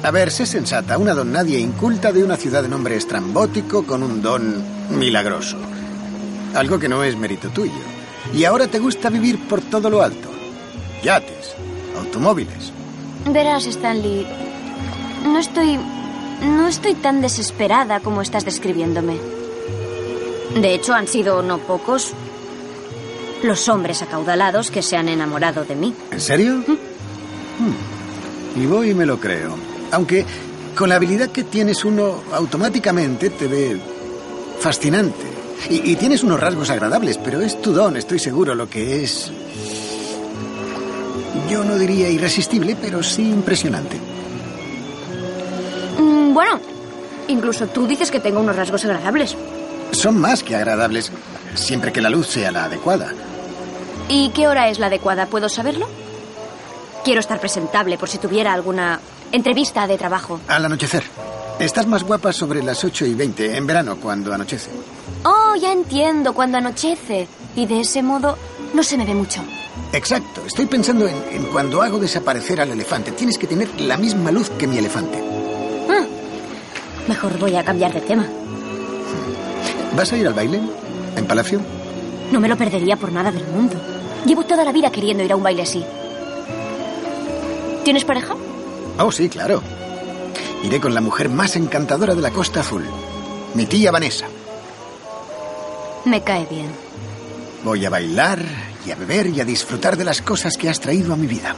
A 0.03 0.11
ver, 0.11 0.31
sé 0.31 0.45
sensata, 0.45 0.97
una 0.97 1.13
don 1.13 1.31
nadie 1.31 1.59
inculta 1.59 2.11
de 2.11 2.23
una 2.23 2.37
ciudad 2.37 2.63
de 2.63 2.69
nombre 2.69 2.95
estrambótico 2.95 3.85
con 3.85 4.03
un 4.03 4.21
don 4.21 4.63
milagroso. 4.97 5.57
Algo 6.57 6.79
que 6.79 6.89
no 6.89 7.03
es 7.03 7.15
mérito 7.15 7.49
tuyo. 7.49 7.71
Y 8.33 8.43
ahora 8.43 8.67
te 8.67 8.79
gusta 8.79 9.11
vivir 9.11 9.37
por 9.47 9.61
todo 9.61 9.91
lo 9.91 10.01
alto. 10.01 10.27
Yates, 11.03 11.53
automóviles. 11.95 12.73
Verás, 13.31 13.67
Stanley, 13.67 14.25
no 15.23 15.37
estoy... 15.37 15.77
no 16.41 16.67
estoy 16.67 16.95
tan 16.95 17.21
desesperada 17.21 17.99
como 17.99 18.23
estás 18.23 18.43
describiéndome. 18.43 19.19
De 20.59 20.73
hecho, 20.73 20.95
han 20.95 21.07
sido 21.07 21.43
no 21.43 21.59
pocos 21.59 22.13
los 23.43 23.69
hombres 23.69 24.01
acaudalados 24.01 24.71
que 24.71 24.81
se 24.81 24.97
han 24.97 25.09
enamorado 25.09 25.63
de 25.63 25.75
mí. 25.75 25.93
¿En 26.09 26.19
serio? 26.19 26.55
Hmm. 26.55 28.59
Y 28.59 28.65
voy 28.65 28.89
y 28.89 28.93
me 28.95 29.05
lo 29.05 29.19
creo. 29.19 29.55
Aunque 29.91 30.25
con 30.75 30.89
la 30.89 30.95
habilidad 30.95 31.29
que 31.29 31.43
tienes 31.43 31.85
uno 31.85 32.23
automáticamente 32.33 33.29
te 33.29 33.47
ve 33.47 33.79
fascinante. 34.59 35.36
Y, 35.69 35.91
y 35.91 35.95
tienes 35.95 36.23
unos 36.23 36.39
rasgos 36.39 36.69
agradables, 36.69 37.17
pero 37.17 37.41
es 37.41 37.61
tu 37.61 37.73
don, 37.73 37.97
estoy 37.97 38.19
seguro, 38.19 38.55
lo 38.55 38.69
que 38.69 39.03
es... 39.03 39.31
Yo 41.49 41.63
no 41.63 41.77
diría 41.77 42.09
irresistible, 42.09 42.75
pero 42.79 43.01
sí 43.03 43.23
impresionante. 43.29 43.97
Mm, 45.99 46.33
Bueno, 46.33 46.59
incluso 47.27 47.67
tú 47.67 47.87
dices 47.87 48.11
que 48.11 48.19
tengo 48.19 48.39
unos 48.39 48.55
rasgos 48.55 48.83
agradables. 48.85 49.35
Son 49.91 50.17
más 50.19 50.43
que 50.43 50.55
agradables, 50.55 51.11
siempre 51.55 51.91
que 51.93 52.01
la 52.01 52.09
luz 52.09 52.27
sea 52.27 52.51
la 52.51 52.65
adecuada. 52.65 53.13
¿Y 54.09 54.29
qué 54.29 54.47
hora 54.47 54.69
es 54.69 54.79
la 54.79 54.87
adecuada? 54.87 55.25
¿Puedo 55.27 55.49
saberlo? 55.49 55.87
Quiero 57.03 57.19
estar 57.19 57.39
presentable 57.39 57.97
por 57.97 58.09
si 58.09 58.17
tuviera 58.17 58.53
alguna 58.53 58.99
entrevista 59.31 59.87
de 59.87 59.97
trabajo. 59.97 60.39
Al 60.47 60.65
anochecer. 60.65 61.03
Estás 61.59 61.87
más 61.87 62.03
guapa 62.03 62.31
sobre 62.31 62.61
las 62.61 62.83
8 62.83 63.05
y 63.05 63.15
20, 63.15 63.57
en 63.57 63.65
verano, 63.65 63.97
cuando 63.99 64.33
anochece. 64.33 64.69
Oh, 65.23 65.55
ya 65.59 65.71
entiendo, 65.71 66.33
cuando 66.33 66.57
anochece. 66.59 67.27
Y 67.55 67.65
de 67.65 67.81
ese 67.81 68.03
modo 68.03 68.37
no 68.73 68.83
se 68.83 68.97
me 68.97 69.05
ve 69.05 69.15
mucho. 69.15 69.41
Exacto. 69.91 70.41
Estoy 70.45 70.67
pensando 70.67 71.07
en, 71.07 71.15
en 71.31 71.43
cuando 71.45 71.81
hago 71.81 71.97
desaparecer 71.97 72.61
al 72.61 72.69
elefante. 72.71 73.11
Tienes 73.11 73.37
que 73.39 73.47
tener 73.47 73.81
la 73.81 73.97
misma 73.97 74.31
luz 74.31 74.49
que 74.51 74.67
mi 74.67 74.77
elefante. 74.77 75.23
Mejor 77.07 77.39
voy 77.39 77.55
a 77.55 77.63
cambiar 77.63 77.93
de 77.93 78.01
tema. 78.01 78.25
¿Vas 79.95 80.11
a 80.11 80.17
ir 80.17 80.27
al 80.27 80.33
baile? 80.33 80.59
¿En 81.15 81.25
Palacio? 81.25 81.61
No 82.31 82.41
me 82.41 82.49
lo 82.49 82.57
perdería 82.57 82.97
por 82.97 83.13
nada 83.13 83.31
del 83.31 83.47
mundo. 83.47 83.75
Llevo 84.25 84.43
toda 84.43 84.65
la 84.65 84.73
vida 84.73 84.91
queriendo 84.91 85.23
ir 85.23 85.31
a 85.31 85.37
un 85.37 85.43
baile 85.43 85.61
así. 85.61 85.83
¿Tienes 87.85 88.03
pareja? 88.03 88.35
Oh, 88.99 89.11
sí, 89.11 89.29
claro. 89.29 89.63
Iré 90.63 90.79
con 90.79 90.93
la 90.93 91.01
mujer 91.01 91.29
más 91.29 91.55
encantadora 91.55 92.15
de 92.15 92.21
la 92.21 92.31
Costa 92.31 92.61
Azul. 92.61 92.83
Mi 93.53 93.65
tía 93.65 93.91
Vanessa. 93.91 94.25
Me 96.05 96.21
cae 96.21 96.45
bien. 96.49 96.69
Voy 97.63 97.85
a 97.85 97.89
bailar 97.89 98.39
y 98.85 98.91
a 98.91 98.95
beber 98.95 99.27
y 99.27 99.41
a 99.41 99.45
disfrutar 99.45 99.97
de 99.97 100.05
las 100.05 100.21
cosas 100.21 100.57
que 100.57 100.69
has 100.69 100.79
traído 100.79 101.13
a 101.13 101.17
mi 101.17 101.27
vida. 101.27 101.55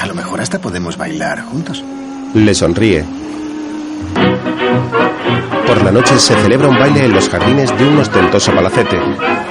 A 0.00 0.06
lo 0.06 0.14
mejor 0.14 0.40
hasta 0.40 0.60
podemos 0.60 0.96
bailar 0.96 1.42
juntos. 1.42 1.84
Le 2.34 2.54
sonríe. 2.54 3.04
Por 5.66 5.84
la 5.84 5.90
noche 5.90 6.18
se 6.18 6.34
celebra 6.34 6.68
un 6.68 6.78
baile 6.78 7.04
en 7.04 7.12
los 7.12 7.28
jardines 7.28 7.76
de 7.76 7.86
un 7.86 7.98
ostentoso 7.98 8.54
palacete. 8.54 8.98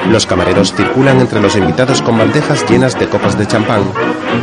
Los 0.09 0.25
camareros 0.25 0.73
circulan 0.73 1.19
entre 1.19 1.41
los 1.41 1.55
invitados 1.55 2.01
con 2.01 2.17
bandejas 2.17 2.67
llenas 2.69 2.97
de 2.99 3.07
copas 3.07 3.37
de 3.37 3.47
champán. 3.47 3.83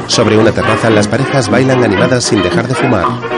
Sobre 0.07 0.37
una 0.37 0.53
terraza 0.53 0.91
las 0.91 1.09
parejas 1.09 1.49
bailan 1.49 1.83
animadas 1.83 2.25
sin 2.25 2.43
dejar 2.43 2.69
de 2.69 2.75
fumar. 2.75 3.34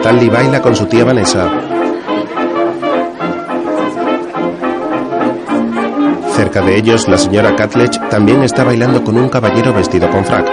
Stanley 0.00 0.30
baila 0.30 0.62
con 0.62 0.74
su 0.74 0.86
tía 0.86 1.04
Vanessa. 1.04 1.46
Cerca 6.34 6.62
de 6.62 6.74
ellos, 6.74 7.06
la 7.06 7.18
señora 7.18 7.54
Catledge 7.54 8.00
también 8.08 8.42
está 8.42 8.64
bailando 8.64 9.04
con 9.04 9.18
un 9.18 9.28
caballero 9.28 9.74
vestido 9.74 10.08
con 10.10 10.24
frac. 10.24 10.48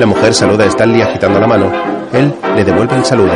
La 0.00 0.04
mujer 0.04 0.34
saluda 0.34 0.64
a 0.64 0.66
Stanley 0.66 1.02
agitando 1.02 1.38
la 1.38 1.46
mano. 1.46 1.70
Él 2.12 2.34
le 2.56 2.64
devuelve 2.64 2.96
el 2.96 3.04
saludo. 3.04 3.34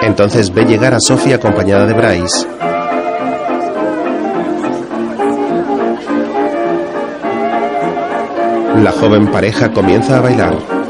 Entonces 0.00 0.50
ve 0.50 0.64
llegar 0.64 0.94
a 0.94 0.98
Sophie 0.98 1.34
acompañada 1.34 1.84
de 1.84 1.92
Bryce. 1.92 2.46
La 8.82 8.92
joven 8.92 9.30
pareja 9.30 9.70
comienza 9.70 10.16
a 10.16 10.20
bailar. 10.22 10.81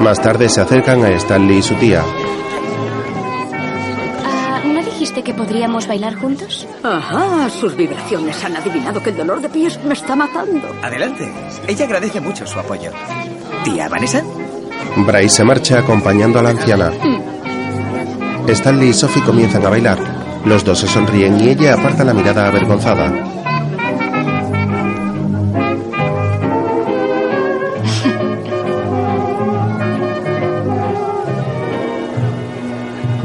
Más 0.00 0.20
tarde 0.22 0.48
se 0.48 0.60
acercan 0.62 1.04
a 1.04 1.10
Stanley 1.10 1.58
y 1.58 1.62
su 1.62 1.74
tía. 1.74 2.02
Ah, 4.24 4.62
¿No 4.64 4.82
dijiste 4.82 5.22
que 5.22 5.34
podríamos 5.34 5.86
bailar 5.86 6.14
juntos? 6.14 6.66
Ajá, 6.82 7.50
sus 7.50 7.76
vibraciones 7.76 8.42
han 8.42 8.56
adivinado 8.56 9.02
que 9.02 9.10
el 9.10 9.18
dolor 9.18 9.42
de 9.42 9.50
pies 9.50 9.78
me 9.84 9.92
está 9.92 10.16
matando. 10.16 10.68
Adelante. 10.82 11.30
Ella 11.68 11.84
agradece 11.84 12.20
mucho 12.20 12.46
su 12.46 12.58
apoyo. 12.58 12.90
¿Tía 13.64 13.88
Vanessa? 13.90 14.22
Bryce 14.96 15.28
se 15.28 15.44
marcha 15.44 15.80
acompañando 15.80 16.38
a 16.38 16.42
la 16.42 16.50
anciana. 16.50 16.90
Stanley 18.48 18.88
y 18.88 18.92
Sophie 18.94 19.22
comienzan 19.22 19.64
a 19.66 19.68
bailar. 19.68 19.98
Los 20.46 20.64
dos 20.64 20.78
se 20.78 20.88
sonríen 20.88 21.38
y 21.40 21.50
ella 21.50 21.74
aparta 21.74 22.04
la 22.04 22.14
mirada 22.14 22.48
avergonzada. 22.48 23.12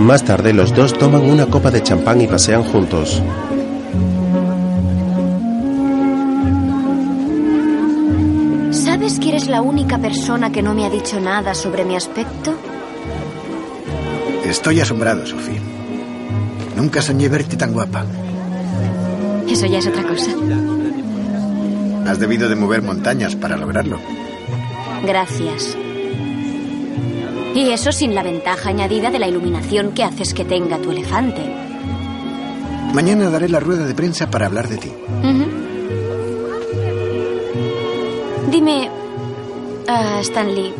Más 0.06 0.24
tarde 0.24 0.53
los 0.53 0.72
dos 0.72 0.93
toman 0.93 1.28
una 1.28 1.47
copa 1.47 1.72
de 1.72 1.82
champán 1.82 2.22
y 2.22 2.28
pasean 2.28 2.62
juntos. 2.62 3.24
¿Sabes 8.70 9.18
que 9.18 9.30
eres 9.30 9.47
la 9.47 9.62
única 9.62 9.97
persona 9.97 10.51
que 10.51 10.62
no 10.62 10.76
me 10.76 10.86
ha 10.86 10.91
dicho 10.91 11.20
nada 11.20 11.56
sobre 11.56 11.86
mi 11.86 11.95
aspecto? 11.95 12.53
Estoy 14.45 14.80
asombrado, 14.80 15.26
Sofía. 15.26 15.60
Nunca 16.78 17.01
soñé 17.01 17.28
verte 17.28 17.58
tan 17.58 17.74
guapa. 17.74 18.06
Eso 19.49 19.66
ya 19.66 19.80
es 19.80 19.88
otra 19.88 20.03
cosa. 20.03 20.30
Has 22.06 22.20
debido 22.20 22.47
de 22.47 22.56
mover 22.56 22.84
montañas 22.84 23.36
para 23.36 23.58
lograrlo. 23.58 23.97
Gracias. 25.03 25.76
Y 27.56 27.70
eso 27.70 27.93
sin 27.93 28.14
la 28.14 28.22
ventaja 28.22 28.70
añadida 28.70 29.10
de 29.10 29.18
la 29.18 29.30
iluminación 29.30 29.93
que 29.93 30.03
haces 30.03 30.34
que 30.34 30.43
tenga 30.43 30.78
tu 30.78 30.91
elefante. 30.91 31.41
Mañana 32.93 33.30
daré 33.30 33.47
la 33.47 33.62
rueda 33.62 33.86
de 33.86 33.95
prensa 33.95 34.30
para 34.30 34.47
hablar 34.47 34.68
de 34.68 34.78
ti. 34.78 34.91
Dime, 38.51 38.89
ah, 39.88 40.20
Stanley, 40.22 40.74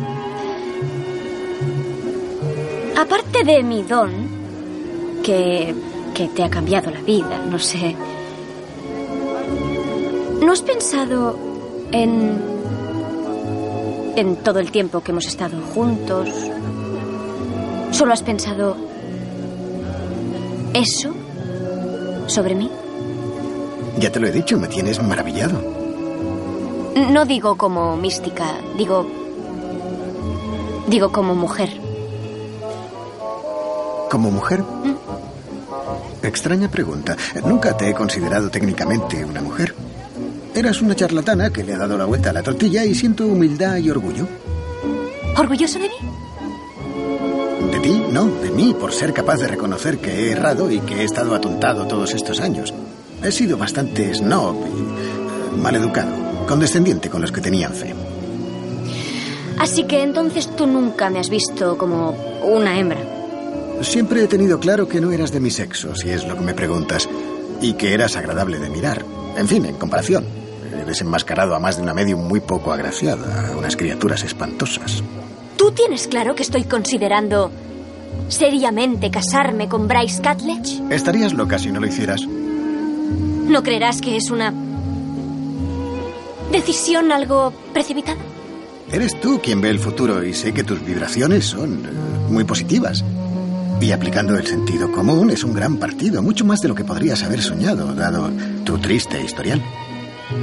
aparte 2.96 3.42
de 3.44 3.62
mi 3.62 3.82
don, 3.82 4.10
que, 5.24 5.74
que 6.14 6.28
te 6.28 6.44
ha 6.44 6.50
cambiado 6.50 6.90
la 6.90 7.00
vida, 7.00 7.38
no 7.50 7.58
sé, 7.58 7.96
¿no 10.42 10.52
has 10.52 10.62
pensado 10.62 11.38
en, 11.90 12.38
en 14.16 14.36
todo 14.36 14.58
el 14.58 14.70
tiempo 14.70 15.00
que 15.00 15.12
hemos 15.12 15.26
estado 15.26 15.58
juntos? 15.74 16.28
¿Solo 17.96 18.12
has 18.12 18.22
pensado 18.22 18.76
eso 20.74 21.14
sobre 22.26 22.54
mí? 22.54 22.70
Ya 23.98 24.12
te 24.12 24.20
lo 24.20 24.26
he 24.26 24.32
dicho, 24.32 24.58
me 24.58 24.68
tienes 24.68 25.02
maravillado. 25.02 25.58
No 27.10 27.24
digo 27.24 27.56
como 27.56 27.96
mística, 27.96 28.44
digo. 28.76 29.06
Digo 30.88 31.10
como 31.10 31.34
mujer. 31.34 31.70
¿Como 34.10 34.30
mujer? 34.30 34.62
Extraña 36.22 36.70
pregunta. 36.70 37.16
Nunca 37.46 37.78
te 37.78 37.88
he 37.88 37.94
considerado 37.94 38.50
técnicamente 38.50 39.24
una 39.24 39.40
mujer. 39.40 39.74
Eras 40.54 40.82
una 40.82 40.94
charlatana 40.94 41.48
que 41.48 41.64
le 41.64 41.72
ha 41.72 41.78
dado 41.78 41.96
la 41.96 42.04
vuelta 42.04 42.28
a 42.28 42.34
la 42.34 42.42
tortilla 42.42 42.84
y 42.84 42.94
siento 42.94 43.24
humildad 43.26 43.78
y 43.78 43.88
orgullo. 43.88 44.28
¿Orgulloso 45.38 45.78
de 45.78 45.88
mí? 45.88 46.05
No, 48.16 48.24
de 48.24 48.48
mí, 48.50 48.72
por 48.72 48.94
ser 48.94 49.12
capaz 49.12 49.40
de 49.40 49.46
reconocer 49.46 49.98
que 49.98 50.10
he 50.10 50.32
errado 50.32 50.70
y 50.70 50.80
que 50.80 51.02
he 51.02 51.04
estado 51.04 51.34
atontado 51.34 51.86
todos 51.86 52.14
estos 52.14 52.40
años. 52.40 52.72
He 53.22 53.30
sido 53.30 53.58
bastante 53.58 54.14
snob 54.14 54.56
y 54.56 54.80
eh, 54.80 55.60
maleducado, 55.60 56.46
condescendiente 56.48 57.10
con 57.10 57.20
los 57.20 57.30
que 57.30 57.42
tenían 57.42 57.74
fe. 57.74 57.94
Así 59.58 59.84
que 59.84 60.02
entonces 60.02 60.48
tú 60.56 60.66
nunca 60.66 61.10
me 61.10 61.18
has 61.18 61.28
visto 61.28 61.76
como 61.76 62.16
una 62.42 62.78
hembra. 62.78 63.00
Siempre 63.82 64.24
he 64.24 64.28
tenido 64.28 64.60
claro 64.60 64.88
que 64.88 65.02
no 65.02 65.12
eras 65.12 65.30
de 65.30 65.40
mi 65.40 65.50
sexo, 65.50 65.94
si 65.94 66.08
es 66.08 66.26
lo 66.26 66.36
que 66.36 66.44
me 66.44 66.54
preguntas, 66.54 67.10
y 67.60 67.74
que 67.74 67.92
eras 67.92 68.16
agradable 68.16 68.58
de 68.58 68.70
mirar. 68.70 69.04
En 69.36 69.46
fin, 69.46 69.66
en 69.66 69.76
comparación. 69.76 70.24
He 70.72 70.86
desenmascarado 70.86 71.54
a 71.54 71.58
más 71.58 71.76
de 71.76 71.82
una 71.82 71.92
medium 71.92 72.26
muy 72.26 72.40
poco 72.40 72.72
agraciada, 72.72 73.50
a 73.50 73.56
unas 73.58 73.76
criaturas 73.76 74.24
espantosas. 74.24 75.02
¿Tú 75.58 75.72
tienes 75.72 76.06
claro 76.06 76.34
que 76.34 76.44
estoy 76.44 76.64
considerando 76.64 77.50
seriamente 78.28 79.10
casarme 79.10 79.68
con 79.68 79.88
Bryce 79.88 80.22
Catledge? 80.22 80.82
Estarías 80.90 81.32
loca 81.32 81.58
si 81.58 81.70
no 81.70 81.80
lo 81.80 81.86
hicieras. 81.86 82.22
¿No 82.26 83.62
creerás 83.62 84.00
que 84.00 84.16
es 84.16 84.30
una 84.30 84.52
decisión 86.50 87.12
algo 87.12 87.52
precipitada? 87.72 88.18
Eres 88.90 89.18
tú 89.20 89.40
quien 89.42 89.60
ve 89.60 89.70
el 89.70 89.78
futuro 89.78 90.22
y 90.22 90.32
sé 90.32 90.52
que 90.52 90.64
tus 90.64 90.84
vibraciones 90.84 91.44
son 91.44 91.84
eh, 91.84 92.30
muy 92.30 92.44
positivas. 92.44 93.04
Y 93.80 93.92
aplicando 93.92 94.36
el 94.36 94.46
sentido 94.46 94.90
común 94.90 95.30
es 95.30 95.44
un 95.44 95.52
gran 95.52 95.76
partido, 95.76 96.22
mucho 96.22 96.44
más 96.44 96.60
de 96.60 96.68
lo 96.68 96.74
que 96.74 96.84
podrías 96.84 97.22
haber 97.22 97.42
soñado, 97.42 97.94
dado 97.94 98.30
tu 98.64 98.78
triste 98.78 99.22
historial. 99.22 99.62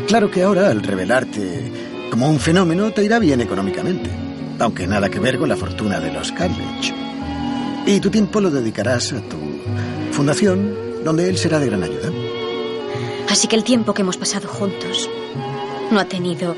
Claro 0.07 0.29
que 0.29 0.43
ahora, 0.43 0.69
al 0.69 0.83
revelarte 0.83 1.71
como 2.11 2.29
un 2.29 2.39
fenómeno, 2.39 2.91
te 2.91 3.03
irá 3.03 3.19
bien 3.19 3.41
económicamente. 3.41 4.09
Aunque 4.59 4.87
nada 4.87 5.09
que 5.09 5.19
ver 5.19 5.39
con 5.39 5.49
la 5.49 5.57
fortuna 5.57 5.99
de 5.99 6.13
los 6.13 6.31
Carnage. 6.31 7.02
Y 7.85 7.99
tu 7.99 8.09
tiempo 8.09 8.39
lo 8.39 8.49
dedicarás 8.49 9.11
a 9.13 9.21
tu 9.21 9.37
fundación, 10.11 11.03
donde 11.03 11.29
él 11.29 11.37
será 11.37 11.59
de 11.59 11.67
gran 11.67 11.83
ayuda. 11.83 12.11
Así 13.29 13.47
que 13.47 13.55
el 13.55 13.63
tiempo 13.63 13.93
que 13.93 14.01
hemos 14.03 14.17
pasado 14.17 14.47
juntos 14.47 15.09
no 15.91 15.99
ha 15.99 16.05
tenido 16.05 16.55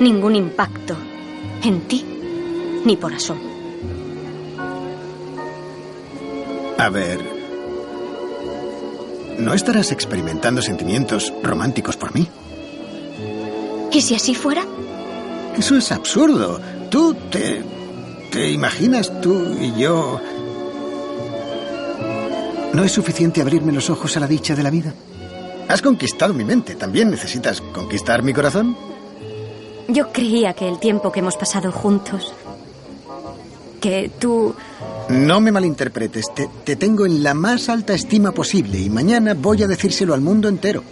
ningún 0.00 0.36
impacto 0.36 0.96
en 1.62 1.80
ti 1.82 2.04
ni 2.84 2.96
por 2.96 3.12
asomo. 3.12 3.42
A 6.78 6.88
ver. 6.88 7.18
¿No 9.38 9.52
estarás 9.52 9.90
experimentando 9.90 10.62
sentimientos 10.62 11.32
románticos 11.42 11.96
por 11.96 12.14
mí? 12.14 12.28
¿Y 13.92 14.00
si 14.00 14.14
así 14.14 14.34
fuera? 14.34 14.64
Eso 15.56 15.76
es 15.76 15.92
absurdo. 15.92 16.60
Tú 16.90 17.14
te. 17.30 17.73
¿Te 18.34 18.50
imaginas 18.50 19.20
tú 19.20 19.56
y 19.60 19.72
yo? 19.80 20.20
¿No 22.72 22.82
es 22.82 22.90
suficiente 22.90 23.40
abrirme 23.40 23.72
los 23.72 23.88
ojos 23.90 24.16
a 24.16 24.20
la 24.20 24.26
dicha 24.26 24.56
de 24.56 24.64
la 24.64 24.70
vida? 24.70 24.92
Has 25.68 25.80
conquistado 25.80 26.34
mi 26.34 26.44
mente. 26.44 26.74
¿También 26.74 27.10
necesitas 27.12 27.60
conquistar 27.60 28.24
mi 28.24 28.32
corazón? 28.34 28.76
Yo 29.86 30.10
creía 30.10 30.52
que 30.54 30.68
el 30.68 30.80
tiempo 30.80 31.12
que 31.12 31.20
hemos 31.20 31.36
pasado 31.36 31.70
juntos. 31.70 32.34
que 33.80 34.10
tú. 34.18 34.52
No 35.10 35.40
me 35.40 35.52
malinterpretes. 35.52 36.34
Te, 36.34 36.48
te 36.64 36.74
tengo 36.74 37.06
en 37.06 37.22
la 37.22 37.34
más 37.34 37.68
alta 37.68 37.94
estima 37.94 38.32
posible 38.32 38.80
y 38.80 38.90
mañana 38.90 39.34
voy 39.34 39.62
a 39.62 39.68
decírselo 39.68 40.12
al 40.12 40.22
mundo 40.22 40.48
entero. 40.48 40.82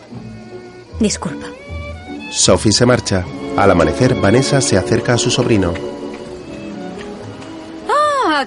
Disculpa. 1.01 1.47
Sophie 2.30 2.70
se 2.72 2.86
marcha. 2.86 3.24
Al 3.57 3.70
amanecer, 3.70 4.14
Vanessa 4.14 4.61
se 4.61 4.78
acerca 4.78 5.14
a 5.14 5.18
su 5.18 5.30
sobrino. 5.30 5.72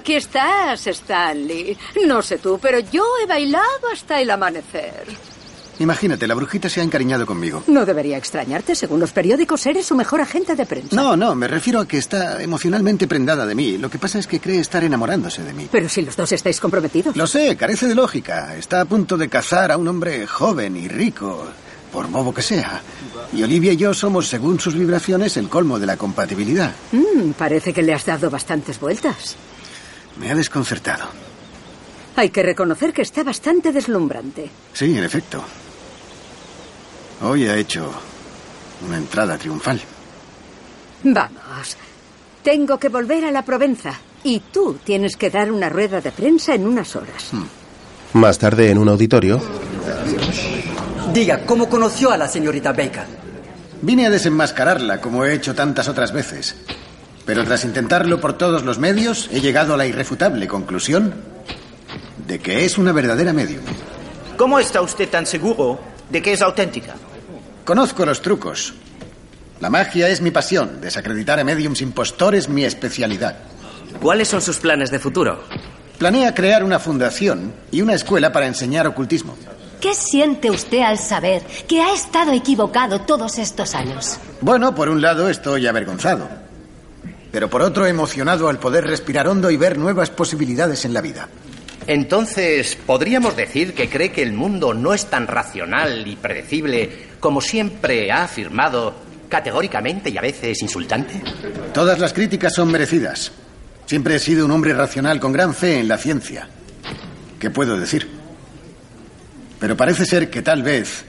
Aquí 0.06 0.14
estás, 0.14 0.86
Stanley. 0.86 1.76
No 2.06 2.22
sé 2.22 2.38
tú, 2.38 2.60
pero 2.62 2.78
yo 2.78 3.02
he 3.20 3.26
bailado 3.26 3.90
hasta 3.92 4.20
el 4.20 4.30
amanecer. 4.30 5.04
Imagínate, 5.80 6.28
la 6.28 6.36
brujita 6.36 6.68
se 6.68 6.80
ha 6.80 6.84
encariñado 6.84 7.26
conmigo. 7.26 7.64
No 7.66 7.84
debería 7.84 8.16
extrañarte. 8.16 8.76
Según 8.76 9.00
los 9.00 9.10
periódicos, 9.10 9.66
eres 9.66 9.86
su 9.86 9.96
mejor 9.96 10.20
agente 10.20 10.54
de 10.54 10.64
prensa. 10.64 10.94
No, 10.94 11.16
no, 11.16 11.34
me 11.34 11.48
refiero 11.48 11.80
a 11.80 11.88
que 11.88 11.98
está 11.98 12.40
emocionalmente 12.40 13.08
prendada 13.08 13.44
de 13.46 13.56
mí. 13.56 13.78
Lo 13.78 13.90
que 13.90 13.98
pasa 13.98 14.20
es 14.20 14.28
que 14.28 14.38
cree 14.38 14.60
estar 14.60 14.84
enamorándose 14.84 15.42
de 15.42 15.52
mí. 15.52 15.66
Pero 15.72 15.88
si 15.88 16.02
los 16.02 16.14
dos 16.14 16.30
estáis 16.30 16.60
comprometidos. 16.60 17.16
Lo 17.16 17.26
sé, 17.26 17.56
carece 17.56 17.88
de 17.88 17.96
lógica. 17.96 18.54
Está 18.56 18.82
a 18.82 18.84
punto 18.84 19.16
de 19.16 19.28
cazar 19.28 19.72
a 19.72 19.76
un 19.76 19.88
hombre 19.88 20.24
joven 20.28 20.76
y 20.76 20.86
rico, 20.86 21.48
por 21.92 22.06
bobo 22.06 22.32
que 22.32 22.42
sea. 22.42 22.80
Y 23.32 23.42
Olivia 23.42 23.72
y 23.72 23.76
yo 23.76 23.92
somos, 23.92 24.28
según 24.28 24.60
sus 24.60 24.76
vibraciones, 24.76 25.36
el 25.36 25.48
colmo 25.48 25.80
de 25.80 25.86
la 25.86 25.96
compatibilidad. 25.96 26.72
Mm, 26.92 27.32
parece 27.32 27.72
que 27.72 27.82
le 27.82 27.92
has 27.92 28.06
dado 28.06 28.30
bastantes 28.30 28.78
vueltas. 28.78 29.36
Me 30.18 30.30
ha 30.30 30.34
desconcertado. 30.34 31.04
Hay 32.16 32.30
que 32.30 32.42
reconocer 32.42 32.92
que 32.92 33.02
está 33.02 33.22
bastante 33.22 33.72
deslumbrante. 33.72 34.50
Sí, 34.72 34.96
en 34.96 35.04
efecto. 35.04 35.44
Hoy 37.22 37.46
ha 37.46 37.56
hecho 37.56 37.90
una 38.86 38.96
entrada 38.96 39.36
triunfal. 39.36 39.80
Vamos. 41.02 41.76
Tengo 42.42 42.78
que 42.78 42.88
volver 42.88 43.24
a 43.24 43.30
la 43.30 43.42
Provenza. 43.42 43.92
Y 44.24 44.40
tú 44.40 44.78
tienes 44.82 45.16
que 45.16 45.30
dar 45.30 45.52
una 45.52 45.68
rueda 45.68 46.00
de 46.00 46.10
prensa 46.10 46.54
en 46.54 46.66
unas 46.66 46.96
horas. 46.96 47.30
Más 48.14 48.38
tarde, 48.38 48.70
en 48.70 48.78
un 48.78 48.88
auditorio, 48.88 49.40
Diga, 51.12 51.46
¿cómo 51.46 51.68
conoció 51.68 52.10
a 52.10 52.16
la 52.18 52.28
señorita 52.28 52.72
Baker? 52.72 53.06
Vine 53.80 54.06
a 54.06 54.10
desenmascararla, 54.10 55.00
como 55.00 55.24
he 55.24 55.34
hecho 55.34 55.54
tantas 55.54 55.88
otras 55.88 56.12
veces. 56.12 56.56
Pero 57.26 57.44
tras 57.44 57.64
intentarlo 57.64 58.20
por 58.20 58.34
todos 58.34 58.62
los 58.62 58.78
medios, 58.78 59.28
he 59.32 59.40
llegado 59.40 59.74
a 59.74 59.76
la 59.76 59.86
irrefutable 59.86 60.46
conclusión 60.46 61.12
de 62.26 62.38
que 62.38 62.64
es 62.64 62.78
una 62.78 62.92
verdadera 62.92 63.32
medium. 63.32 63.62
¿Cómo 64.36 64.60
está 64.60 64.80
usted 64.80 65.08
tan 65.08 65.26
seguro 65.26 65.80
de 66.08 66.22
que 66.22 66.32
es 66.32 66.40
auténtica? 66.40 66.94
Conozco 67.64 68.06
los 68.06 68.22
trucos. 68.22 68.74
La 69.60 69.70
magia 69.70 70.08
es 70.08 70.20
mi 70.20 70.30
pasión. 70.30 70.80
Desacreditar 70.80 71.40
a 71.40 71.44
mediums 71.44 71.80
impostores 71.80 72.48
mi 72.48 72.64
especialidad. 72.64 73.36
¿Cuáles 74.00 74.28
son 74.28 74.40
sus 74.40 74.58
planes 74.58 74.90
de 74.90 75.00
futuro? 75.00 75.42
Planea 75.98 76.34
crear 76.34 76.62
una 76.62 76.78
fundación 76.78 77.52
y 77.72 77.80
una 77.80 77.94
escuela 77.94 78.30
para 78.30 78.46
enseñar 78.46 78.86
ocultismo. 78.86 79.34
¿Qué 79.80 79.94
siente 79.94 80.50
usted 80.50 80.82
al 80.82 80.98
saber 80.98 81.42
que 81.66 81.80
ha 81.80 81.92
estado 81.92 82.32
equivocado 82.32 83.00
todos 83.00 83.38
estos 83.38 83.74
años? 83.74 84.18
Bueno, 84.40 84.74
por 84.74 84.88
un 84.88 85.00
lado 85.00 85.28
estoy 85.28 85.66
avergonzado. 85.66 86.45
Pero 87.36 87.50
por 87.50 87.60
otro 87.60 87.84
emocionado 87.84 88.48
al 88.48 88.58
poder 88.58 88.86
respirar 88.86 89.28
hondo 89.28 89.50
y 89.50 89.58
ver 89.58 89.76
nuevas 89.76 90.08
posibilidades 90.08 90.86
en 90.86 90.94
la 90.94 91.02
vida. 91.02 91.28
Entonces, 91.86 92.78
¿podríamos 92.86 93.36
decir 93.36 93.74
que 93.74 93.90
cree 93.90 94.10
que 94.10 94.22
el 94.22 94.32
mundo 94.32 94.72
no 94.72 94.94
es 94.94 95.04
tan 95.10 95.26
racional 95.26 96.08
y 96.08 96.16
predecible 96.16 97.08
como 97.20 97.42
siempre 97.42 98.10
ha 98.10 98.24
afirmado 98.24 98.94
categóricamente 99.28 100.08
y 100.08 100.16
a 100.16 100.22
veces 100.22 100.62
insultante? 100.62 101.22
Todas 101.74 101.98
las 101.98 102.14
críticas 102.14 102.54
son 102.54 102.72
merecidas. 102.72 103.30
Siempre 103.84 104.14
he 104.14 104.18
sido 104.18 104.46
un 104.46 104.52
hombre 104.52 104.72
racional 104.72 105.20
con 105.20 105.32
gran 105.32 105.52
fe 105.52 105.78
en 105.78 105.88
la 105.88 105.98
ciencia. 105.98 106.48
¿Qué 107.38 107.50
puedo 107.50 107.78
decir? 107.78 108.08
Pero 109.60 109.76
parece 109.76 110.06
ser 110.06 110.30
que 110.30 110.40
tal 110.40 110.62
vez 110.62 111.04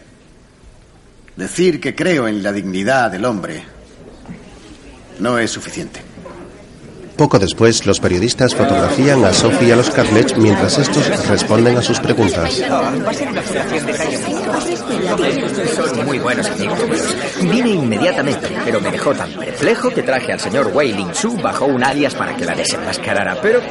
decir 1.37 1.79
que 1.79 1.95
creo 1.95 2.27
en 2.27 2.43
la 2.43 2.51
dignidad 2.51 3.11
del 3.11 3.23
hombre 3.23 3.63
no 5.19 5.39
es 5.39 5.51
suficiente. 5.51 6.06
Poco 7.17 7.39
después, 7.39 7.85
los 7.85 7.99
periodistas 7.99 8.53
fotografían 8.53 9.25
a 9.25 9.33
Sophie 9.33 9.69
y 9.69 9.71
a 9.71 9.75
los 9.75 9.89
Cartlech 9.89 10.37
mientras 10.37 10.77
estos 10.77 11.27
responden 11.27 11.77
a 11.77 11.81
sus 11.81 11.99
preguntas. 11.99 12.61
Muy 16.05 16.19
buenos 16.19 16.47
amigos. 16.47 16.79
Vine 17.41 17.69
inmediatamente, 17.69 18.47
pero 18.63 18.79
me 18.79 18.91
dejó 18.91 19.13
tan 19.13 19.31
perplejo 19.31 19.89
que 19.89 20.03
traje 20.03 20.31
al 20.31 20.39
señor 20.39 20.71
Wei 20.73 20.93
Ling 20.93 21.13
Su 21.13 21.35
bajo 21.37 21.65
un 21.65 21.83
alias 21.83 22.13
para 22.13 22.35
que 22.35 22.45
la 22.45 22.55
desenmascarara. 22.55 23.41
Pero 23.41 23.61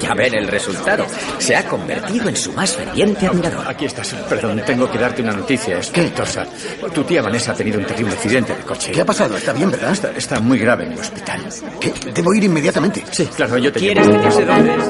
ya 0.00 0.14
ven 0.14 0.34
el 0.34 0.48
resultado. 0.48 1.06
Se 1.38 1.54
ha 1.56 1.64
convertido 1.66 2.28
en 2.28 2.36
su 2.36 2.52
más 2.52 2.72
ferviente 2.72 3.26
admirador. 3.26 3.66
Aquí 3.68 3.84
estás. 3.86 4.14
Perdón, 4.28 4.62
tengo 4.66 4.90
que 4.90 4.98
darte 4.98 5.22
una 5.22 5.32
noticia 5.32 5.78
espantosa. 5.78 6.46
Tu 6.94 7.04
tía 7.04 7.22
Vanessa 7.22 7.52
ha 7.52 7.54
tenido 7.54 7.78
un 7.78 7.86
terrible 7.86 8.12
accidente 8.14 8.54
de 8.54 8.62
coche. 8.62 8.92
¿Qué 8.92 9.00
ha 9.00 9.04
pasado? 9.04 9.36
¿Está 9.36 9.52
bien, 9.52 9.70
verdad? 9.70 9.92
Está, 9.92 10.10
está 10.16 10.40
muy 10.40 10.58
grave 10.58 10.84
en 10.86 10.92
el 10.92 10.98
hospital. 10.98 11.40
¿Qué? 11.80 11.92
Debo 12.14 12.34
ir 12.34 12.44
inmediatamente. 12.44 13.04
Sí, 13.10 13.26
claro, 13.36 13.58
yo 13.58 13.72
te 13.72 13.80
¿Quieres 13.80 14.06
llevo. 14.06 14.22
que 14.22 14.28
te 14.36 14.44
dónde 14.44 14.74
es 14.74 14.88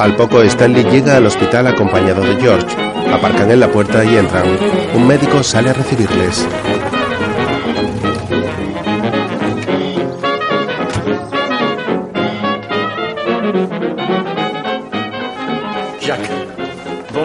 Al 0.00 0.14
poco, 0.16 0.42
Stanley 0.42 0.84
llega 0.84 1.16
al 1.16 1.26
hospital 1.26 1.66
acompañado 1.66 2.22
de 2.22 2.40
George. 2.40 2.66
Aparcan 3.12 3.50
en 3.50 3.60
la 3.60 3.68
puerta 3.68 4.04
y 4.04 4.16
entran. 4.16 4.44
Un 4.94 5.06
médico 5.06 5.42
sale 5.42 5.70
a 5.70 5.72
recibirles. 5.72 6.46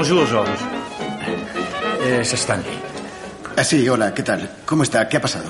Bonjour, 0.05 0.27
George. 0.27 0.51
Es 2.19 2.33
Stanley. 2.33 2.77
Ah, 3.55 3.63
sí, 3.63 3.87
hola, 3.87 4.13
¿qué 4.13 4.21
tal? 4.21 4.49
¿Cómo 4.65 4.83
está? 4.83 5.07
¿Qué 5.07 5.15
ha 5.15 5.21
pasado? 5.21 5.45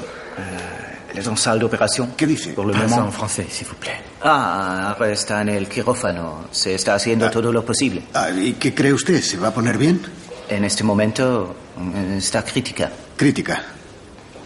¿Elle 1.09 1.21
est 1.21 1.27
en 1.27 1.35
salle 1.35 1.59
d'opération 1.59 2.11
¿Qué 2.15 2.27
dice? 2.27 2.53
Por 2.53 2.71
Parlez 2.71 2.87
moment. 2.87 3.07
en 3.07 3.11
français, 3.11 3.47
s'il 3.49 3.65
vous 3.67 3.73
plaît. 3.79 3.99
Ah, 4.21 4.93
ahora 4.95 5.09
está 5.11 5.41
en 5.41 5.49
el 5.49 5.67
quirófano. 5.67 6.45
Se 6.51 6.75
está 6.75 6.93
haciendo 6.93 7.31
todo 7.31 7.51
lo 7.51 7.65
posible. 7.65 8.03
Ah, 8.13 8.29
¿Y 8.29 8.53
qué 8.53 8.75
cree 8.75 8.93
usted? 8.93 9.23
¿Se 9.23 9.37
va 9.37 9.47
a 9.47 9.51
poner 9.55 9.75
bien? 9.79 9.99
En 10.47 10.63
este 10.65 10.83
momento 10.83 11.55
eh, 11.95 12.17
está 12.19 12.43
crítica. 12.43 12.91
Crítica. 13.17 13.59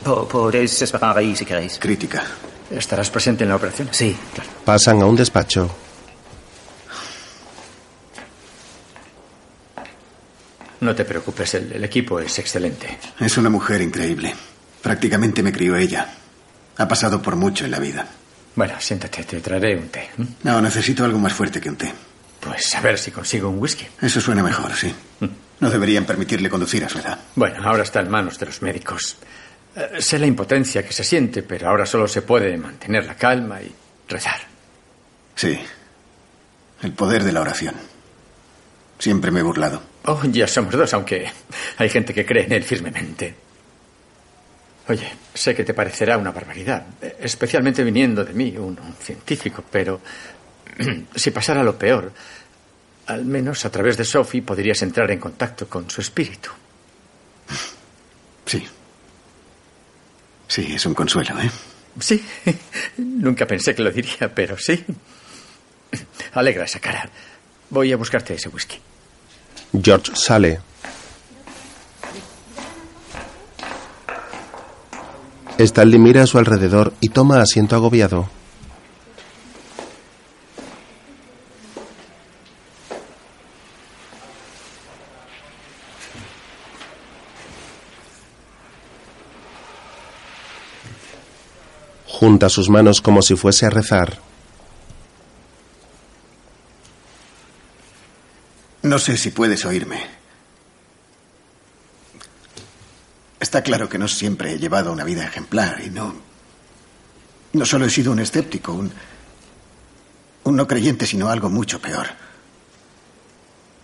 Po- 0.05 0.25
Podéis 0.25 0.81
esperar 0.81 1.17
ahí 1.17 1.35
si 1.35 1.43
queréis. 1.43 1.79
Crítica. 1.79 2.23
¿Estarás 2.71 3.09
presente 3.09 3.43
en 3.43 3.49
la 3.49 3.57
operación? 3.57 3.89
Sí, 3.91 4.15
claro. 4.33 4.49
Pasan 4.63 5.01
a 5.01 5.05
un 5.05 5.17
despacho. 5.17 5.69
No 10.82 10.93
te 10.95 11.05
preocupes, 11.05 11.53
el, 11.55 11.71
el 11.73 11.84
equipo 11.84 12.19
es 12.19 12.38
excelente. 12.39 12.97
Es 13.19 13.38
una 13.38 13.49
mujer 13.49 13.82
increíble. 13.82 14.34
Prácticamente 14.82 15.41
me 15.43 15.51
crió 15.51 15.75
ella. 15.75 16.07
Ha 16.78 16.88
pasado 16.88 17.21
por 17.21 17.36
mucho 17.36 17.65
en 17.65 17.71
la 17.71 17.80
vida. 17.80 18.07
Bueno, 18.55 18.73
siéntate, 18.80 19.23
te 19.23 19.39
traeré 19.39 19.78
un 19.78 19.89
té. 19.89 20.09
No, 20.43 20.61
necesito 20.61 21.03
algo 21.05 21.19
más 21.19 21.34
fuerte 21.34 21.59
que 21.61 21.69
un 21.69 21.75
té. 21.75 21.91
Pues 22.39 22.73
a 22.75 22.82
ver 22.82 22.97
si 22.97 23.11
consigo 23.11 23.49
un 23.49 23.59
whisky. 23.59 23.86
Eso 24.01 24.21
suena 24.21 24.43
mejor, 24.43 24.73
sí. 24.75 24.93
No 25.59 25.69
deberían 25.69 26.05
permitirle 26.05 26.49
conducir 26.49 26.86
a 26.86 26.89
su 26.89 26.99
edad. 26.99 27.19
Bueno, 27.36 27.67
ahora 27.67 27.84
está 27.84 27.99
en 27.99 28.09
manos 28.09 28.38
de 28.38 28.45
los 28.45 28.61
médicos. 28.61 29.17
Eh, 29.75 29.97
sé 29.99 30.19
la 30.19 30.28
impotencia 30.28 30.84
que 30.86 30.93
se 30.93 31.03
siente, 31.03 31.43
pero 31.43 31.69
ahora 31.69 31.86
solo 31.86 32.07
se 32.07 32.21
puede 32.21 32.55
mantener 32.57 33.05
la 33.05 33.15
calma 33.15 33.61
y 33.61 33.71
rezar. 34.07 34.39
Sí. 35.36 35.59
El 36.82 36.93
poder 36.93 37.23
de 37.23 37.32
la 37.32 37.41
oración. 37.41 37.75
Siempre 38.99 39.32
me 39.32 39.39
he 39.39 39.43
burlado. 39.43 39.82
Oh, 40.09 40.21
ya 40.31 40.47
somos 40.47 40.73
dos, 40.73 40.93
aunque 40.93 41.29
hay 41.77 41.89
gente 41.89 42.13
que 42.13 42.25
cree 42.25 42.45
en 42.45 42.53
él 42.53 42.63
firmemente. 42.63 43.35
Oye, 44.87 45.11
sé 45.33 45.53
que 45.53 45.65
te 45.65 45.73
parecerá 45.73 46.17
una 46.17 46.31
barbaridad, 46.31 46.85
especialmente 47.19 47.83
viniendo 47.83 48.23
de 48.23 48.31
mí, 48.31 48.55
un, 48.55 48.79
un 48.79 48.93
científico, 49.01 49.65
pero 49.69 49.99
si 51.15 51.31
pasara 51.31 51.61
lo 51.61 51.77
peor, 51.77 52.13
al 53.07 53.25
menos 53.25 53.65
a 53.65 53.69
través 53.69 53.97
de 53.97 54.05
Sophie 54.05 54.41
podrías 54.41 54.81
entrar 54.81 55.11
en 55.11 55.19
contacto 55.19 55.67
con 55.67 55.89
su 55.89 55.99
espíritu. 55.99 56.51
Sí. 58.45 58.65
Sí, 60.47 60.73
es 60.73 60.85
un 60.85 60.93
consuelo, 60.93 61.37
¿eh? 61.37 61.51
Sí, 61.99 62.23
nunca 62.97 63.45
pensé 63.45 63.75
que 63.75 63.81
lo 63.83 63.91
diría, 63.91 64.33
pero 64.33 64.57
sí. 64.57 64.85
Alegra 66.31 66.63
esa 66.63 66.79
cara. 66.79 67.09
Voy 67.69 67.91
a 67.91 67.97
buscarte 67.97 68.35
ese 68.35 68.47
whisky. 68.47 68.79
George 69.74 70.11
sale. 70.15 70.59
Stanley 75.57 75.99
mira 75.99 76.24
a 76.24 76.28
su 76.28 76.38
alrededor 76.38 76.93
y 77.01 77.09
toma 77.09 77.41
asiento 77.41 77.76
agobiado. 77.76 78.30
Junta 92.07 92.49
sus 92.49 92.70
manos 92.70 93.01
como 93.01 93.22
si 93.22 93.36
fuese 93.36 93.65
a 93.65 93.70
rezar. 93.70 94.20
No 98.88 98.99
sé 98.99 99.17
si 99.17 99.31
puedes 99.31 99.65
oírme. 99.65 100.01
Está 103.38 103.61
claro 103.61 103.89
que 103.89 103.97
no 103.97 104.07
siempre 104.07 104.53
he 104.53 104.59
llevado 104.59 104.93
una 104.93 105.03
vida 105.03 105.25
ejemplar 105.25 105.81
y 105.85 105.89
no. 105.89 106.15
No 107.51 107.65
solo 107.65 107.85
he 107.85 107.89
sido 107.89 108.13
un 108.13 108.19
escéptico, 108.19 108.71
un. 108.71 108.93
un 110.45 110.55
no 110.55 110.65
creyente, 110.67 111.05
sino 111.05 111.27
algo 111.27 111.49
mucho 111.49 111.81
peor. 111.81 112.07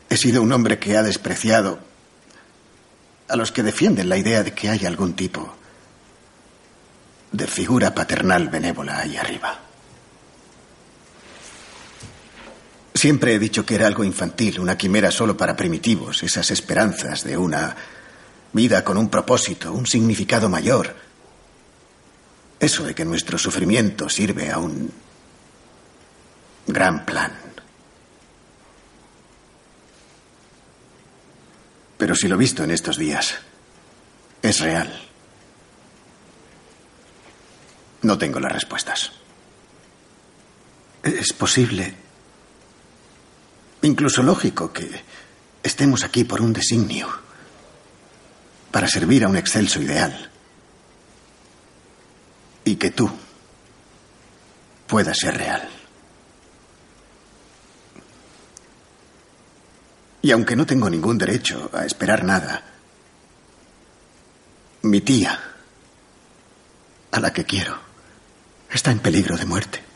He 0.10 0.16
sido 0.16 0.42
un 0.42 0.54
hombre 0.54 0.80
que 0.80 0.96
ha 0.96 1.04
despreciado 1.04 1.80
a 3.28 3.36
los 3.36 3.52
que 3.52 3.62
defienden 3.62 4.08
la 4.08 4.16
idea 4.16 4.42
de 4.42 4.54
que 4.54 4.70
hay 4.70 4.86
algún 4.86 5.16
tipo 5.16 5.54
de 7.34 7.46
figura 7.46 7.94
paternal 7.94 8.48
benévola 8.48 9.00
ahí 9.00 9.18
arriba. 9.18 9.60
Siempre 12.94 13.34
he 13.34 13.40
dicho 13.40 13.66
que 13.66 13.76
era 13.76 13.88
algo 13.88 14.04
infantil, 14.04 14.60
una 14.60 14.78
quimera 14.78 15.10
solo 15.10 15.36
para 15.36 15.56
primitivos, 15.56 16.22
esas 16.22 16.52
esperanzas 16.52 17.24
de 17.24 17.38
una 17.38 17.76
vida 18.54 18.84
con 18.84 18.98
un 18.98 19.10
propósito, 19.10 19.74
un 19.74 19.88
significado 19.88 20.48
mayor. 20.48 20.96
Eso 22.60 22.84
de 22.84 22.94
que 22.94 23.04
nuestro 23.04 23.38
sufrimiento 23.38 24.10
sirve 24.10 24.52
a 24.52 24.60
un 24.60 24.92
gran 26.68 27.04
plan. 27.04 27.34
Pero 31.98 32.16
si 32.16 32.28
lo 32.28 32.38
visto 32.38 32.64
en 32.64 32.72
estos 32.72 32.98
días 32.98 33.36
es 34.42 34.60
real, 34.60 35.10
no 38.04 38.18
tengo 38.18 38.40
las 38.40 38.52
respuestas. 38.52 39.12
Es 41.02 41.34
posible, 41.34 41.96
incluso 43.84 44.24
lógico, 44.24 44.74
que 44.74 44.90
estemos 45.62 46.04
aquí 46.04 46.24
por 46.24 46.42
un 46.42 46.54
designio, 46.54 47.08
para 48.72 48.88
servir 48.88 49.24
a 49.24 49.30
un 49.30 49.38
excelso 49.38 49.82
ideal. 49.82 50.32
Y 52.66 52.78
que 52.78 52.92
tú 52.92 53.10
puedas 54.88 55.18
ser 55.18 55.38
real. 55.38 55.70
Y 60.22 60.32
aunque 60.32 60.56
no 60.56 60.66
tengo 60.66 60.90
ningún 60.90 61.18
derecho 61.18 61.70
a 61.74 61.86
esperar 61.86 62.24
nada, 62.24 62.64
mi 64.84 65.02
tía, 65.02 65.40
a 67.12 67.20
la 67.20 67.34
que 67.34 67.44
quiero, 67.44 67.78
está 68.72 68.92
en 68.92 69.00
peligro 69.00 69.38
de 69.38 69.46
muerte. 69.46 69.93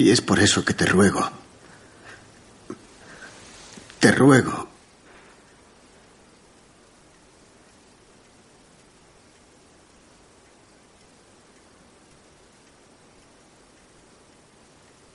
Y 0.00 0.10
es 0.10 0.22
por 0.22 0.40
eso 0.40 0.64
que 0.64 0.72
te 0.72 0.86
ruego, 0.86 1.30
te 3.98 4.10
ruego, 4.10 4.66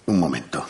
un 0.05 0.19
momento. 0.19 0.63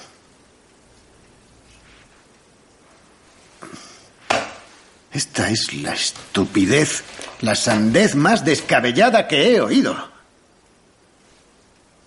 Esta 5.12 5.50
es 5.50 5.74
la 5.74 5.94
estupidez, 5.94 7.04
la 7.42 7.54
sandez 7.54 8.16
más 8.16 8.46
descabellada 8.46 9.28
que 9.28 9.58
he 9.58 9.60
oído. 9.60 10.10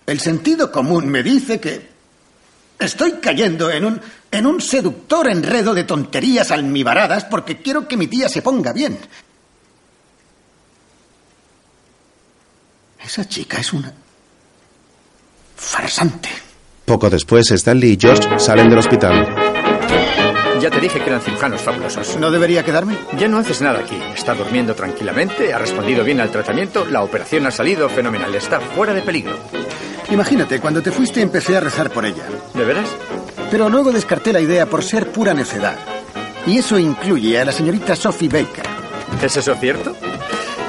El 0.07 0.19
sentido 0.19 0.71
común 0.71 1.07
me 1.07 1.21
dice 1.21 1.59
que 1.59 1.88
estoy 2.79 3.13
cayendo 3.21 3.69
en 3.69 3.85
un, 3.85 4.01
en 4.31 4.45
un 4.45 4.61
seductor 4.61 5.29
enredo 5.29 5.73
de 5.73 5.83
tonterías 5.83 6.51
almibaradas 6.51 7.25
porque 7.25 7.61
quiero 7.61 7.87
que 7.87 7.97
mi 7.97 8.07
tía 8.07 8.29
se 8.29 8.41
ponga 8.41 8.73
bien. 8.73 8.97
Esa 13.03 13.27
chica 13.27 13.57
es 13.59 13.73
una 13.73 13.93
farsante. 15.55 16.29
Poco 16.85 17.09
después, 17.09 17.51
Stanley 17.51 17.91
y 17.91 17.97
George 17.99 18.39
salen 18.39 18.69
del 18.69 18.79
hospital. 18.79 19.35
Ya 20.59 20.69
te 20.69 20.79
dije 20.79 20.99
que 20.99 21.09
eran 21.09 21.21
cirujanos 21.21 21.61
fabulosos. 21.61 22.17
¿No 22.17 22.31
debería 22.31 22.65
quedarme? 22.65 22.97
Ya 23.17 23.27
no 23.27 23.37
haces 23.37 23.61
nada 23.61 23.79
aquí. 23.79 23.97
Está 24.15 24.33
durmiendo 24.35 24.75
tranquilamente, 24.75 25.53
ha 25.53 25.57
respondido 25.57 26.03
bien 26.03 26.19
al 26.19 26.31
tratamiento, 26.31 26.85
la 26.85 27.01
operación 27.01 27.45
ha 27.45 27.51
salido 27.51 27.87
fenomenal, 27.89 28.35
está 28.35 28.59
fuera 28.59 28.93
de 28.93 29.01
peligro. 29.01 29.37
Imagínate, 30.11 30.59
cuando 30.59 30.81
te 30.81 30.91
fuiste 30.91 31.21
empecé 31.21 31.55
a 31.57 31.59
rezar 31.59 31.89
por 31.91 32.05
ella. 32.05 32.23
¿De 32.53 32.65
veras? 32.65 32.89
Pero 33.51 33.69
luego 33.69 33.91
descarté 33.91 34.33
la 34.33 34.41
idea 34.41 34.65
por 34.65 34.83
ser 34.83 35.11
pura 35.11 35.33
necedad. 35.33 35.75
Y 36.47 36.57
eso 36.57 36.79
incluye 36.79 37.39
a 37.39 37.45
la 37.45 37.51
señorita 37.51 37.95
Sophie 37.95 38.29
Baker. 38.29 38.65
¿Es 39.23 39.37
eso 39.37 39.55
cierto? 39.55 39.95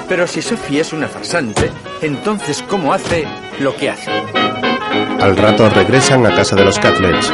Pero 0.07 0.27
si 0.27 0.41
Sophie 0.41 0.81
es 0.81 0.93
una 0.93 1.07
farsante, 1.07 1.71
entonces 2.01 2.63
¿cómo 2.67 2.93
hace 2.93 3.25
lo 3.59 3.75
que 3.75 3.89
hace? 3.89 4.11
Al 5.19 5.37
rato 5.37 5.69
regresan 5.69 6.25
a 6.25 6.35
casa 6.35 6.55
de 6.55 6.65
los 6.65 6.77
Catlets. 6.79 7.31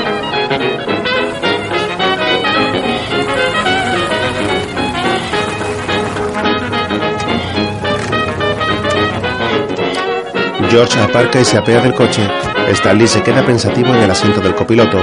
George 10.77 10.99
aparca 10.99 11.41
y 11.41 11.43
se 11.43 11.57
apea 11.57 11.81
del 11.81 11.95
coche. 11.95 12.21
Stanley 12.67 13.07
se 13.07 13.23
queda 13.23 13.43
pensativo 13.43 13.95
en 13.95 14.03
el 14.03 14.11
asiento 14.11 14.41
del 14.41 14.53
copiloto. 14.53 14.99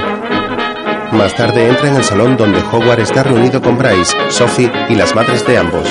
Más 1.10 1.34
tarde 1.34 1.68
entra 1.68 1.88
en 1.88 1.96
el 1.96 2.04
salón 2.04 2.36
donde 2.36 2.60
Howard 2.60 3.00
está 3.00 3.24
reunido 3.24 3.60
con 3.60 3.76
Bryce, 3.76 4.14
Sophie 4.30 4.70
y 4.88 4.94
las 4.94 5.16
madres 5.16 5.44
de 5.44 5.58
ambos. 5.58 5.88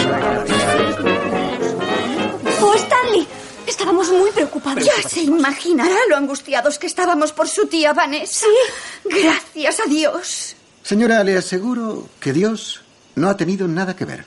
¡Oh, 2.61 2.73
Stanley! 2.75 3.27
Estábamos 3.67 4.09
muy 4.09 4.31
preocupados. 4.31 4.85
Ya 4.85 5.09
se 5.09 5.23
imaginará 5.23 5.97
lo 6.09 6.15
angustiados 6.15 6.79
que 6.79 6.87
estábamos 6.87 7.33
por 7.33 7.49
su 7.49 7.67
tía 7.67 7.91
Vanessa. 7.91 8.45
Sí. 8.45 9.11
Gracias 9.21 9.81
a 9.81 9.89
Dios. 9.89 10.55
Señora, 10.81 11.25
le 11.25 11.37
aseguro 11.37 12.07
que 12.21 12.31
Dios 12.31 12.83
no 13.15 13.27
ha 13.27 13.35
tenido 13.35 13.67
nada 13.67 13.97
que 13.97 14.05
ver. 14.05 14.23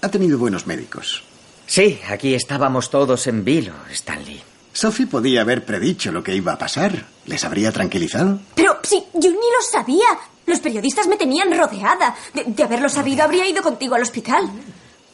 Ha 0.00 0.08
tenido 0.08 0.38
buenos 0.38 0.66
médicos. 0.66 1.24
Sí, 1.66 2.00
aquí 2.08 2.34
estábamos 2.34 2.88
todos 2.88 3.26
en 3.26 3.44
vilo, 3.44 3.74
Stanley. 3.90 4.53
Sophie 4.74 5.06
podía 5.06 5.40
haber 5.40 5.64
predicho 5.64 6.12
lo 6.12 6.22
que 6.22 6.34
iba 6.34 6.52
a 6.52 6.58
pasar. 6.58 7.06
¿Les 7.26 7.42
habría 7.44 7.72
tranquilizado? 7.72 8.40
Pero 8.54 8.78
sí, 8.82 9.02
yo 9.14 9.30
ni 9.30 9.36
lo 9.36 9.62
sabía. 9.70 10.06
Los 10.46 10.58
periodistas 10.60 11.06
me 11.06 11.16
tenían 11.16 11.56
rodeada. 11.56 12.14
De, 12.34 12.44
de 12.44 12.62
haberlo 12.64 12.88
sabido, 12.88 13.22
habría 13.22 13.48
ido 13.48 13.62
contigo 13.62 13.94
al 13.94 14.02
hospital. 14.02 14.50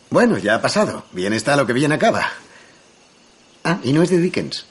Bueno, 0.08 0.38
ya 0.38 0.56
ha 0.56 0.62
pasado. 0.62 1.04
Bien 1.12 1.32
está 1.34 1.54
lo 1.56 1.66
que 1.66 1.72
bien 1.74 1.92
acaba. 1.92 2.26
Ah, 3.62 3.78
y 3.84 3.92
no 3.92 4.02
es 4.02 4.10
de 4.10 4.18
Dickens. 4.18 4.66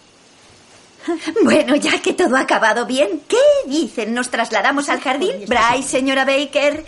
Bueno, 1.43 1.75
ya 1.75 2.01
que 2.01 2.13
todo 2.13 2.35
ha 2.35 2.41
acabado 2.41 2.85
bien, 2.85 3.21
¿qué 3.27 3.37
dicen? 3.67 4.13
¿Nos 4.13 4.29
trasladamos 4.29 4.89
al 4.89 4.99
jardín? 5.01 5.31
Bryce, 5.47 5.87
señora 5.89 6.25
Baker. 6.25 6.85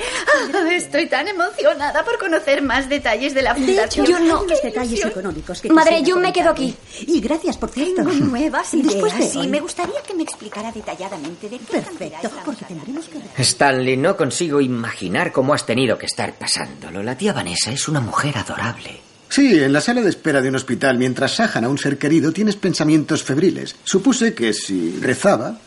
Ah, 0.53 0.69
estoy 0.71 1.07
tan 1.07 1.27
emocionada 1.27 2.03
por 2.03 2.17
conocer 2.19 2.61
más 2.61 2.89
detalles 2.89 3.33
de 3.33 3.41
la 3.41 3.53
De 3.53 3.61
hecho, 3.83 4.03
fundación. 4.03 4.05
yo 4.07 4.19
no 4.19 4.45
¡Qué 4.45 4.55
detalles 4.63 4.91
ilusión! 4.91 5.09
económicos 5.11 5.61
que 5.61 5.69
Madre, 5.69 6.03
yo 6.03 6.17
me 6.17 6.31
quedo 6.33 6.49
aquí. 6.51 6.75
Y 7.07 7.19
gracias, 7.21 7.57
por 7.57 7.69
cierto. 7.69 7.95
Tengo 8.03 8.11
nuevas 8.11 8.73
ideas. 8.73 8.93
Después 8.93 9.17
de 9.17 9.27
sí, 9.27 9.37
hoy. 9.39 9.47
me 9.47 9.59
gustaría 9.59 10.01
que 10.05 10.13
me 10.13 10.23
explicara 10.23 10.71
detalladamente 10.71 11.49
de 11.49 11.57
qué 11.59 11.65
Perfecto, 11.65 12.29
porque 12.45 12.65
tendremos 12.65 13.05
que... 13.07 13.19
Stanley, 13.41 13.97
no 13.97 14.15
consigo 14.17 14.61
imaginar 14.61 15.31
cómo 15.31 15.53
has 15.53 15.65
tenido 15.65 15.97
que 15.97 16.05
estar 16.05 16.33
pasándolo. 16.33 17.01
La 17.03 17.17
tía 17.17 17.33
Vanessa 17.33 17.71
es 17.71 17.87
una 17.87 17.99
mujer 18.01 18.37
adorable. 18.37 18.99
Sí, 19.31 19.63
en 19.63 19.71
la 19.71 19.79
sala 19.79 20.01
de 20.01 20.09
espera 20.09 20.41
de 20.41 20.49
un 20.49 20.55
hospital, 20.55 20.97
mientras 20.97 21.37
sajan 21.37 21.63
a 21.63 21.69
un 21.69 21.77
ser 21.77 21.97
querido, 21.97 22.33
tienes 22.33 22.57
pensamientos 22.57 23.23
febriles. 23.23 23.77
Supuse 23.85 24.33
que 24.33 24.51
si 24.51 24.99
rezaba, 24.99 25.57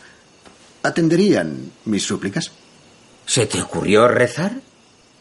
atenderían 0.83 1.71
mis 1.85 2.03
súplicas. 2.03 2.51
¿Se 3.25 3.47
te 3.47 3.59
ocurrió 3.59 4.07
rezar? 4.07 4.61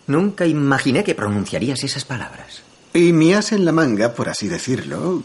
Nunca 0.08 0.44
imaginé 0.44 1.02
que 1.04 1.14
pronunciarías 1.14 1.84
esas 1.84 2.04
palabras. 2.04 2.60
Y 2.92 3.14
mi 3.14 3.32
as 3.32 3.52
en 3.52 3.64
la 3.64 3.72
manga, 3.72 4.12
por 4.12 4.28
así 4.28 4.46
decirlo, 4.46 5.22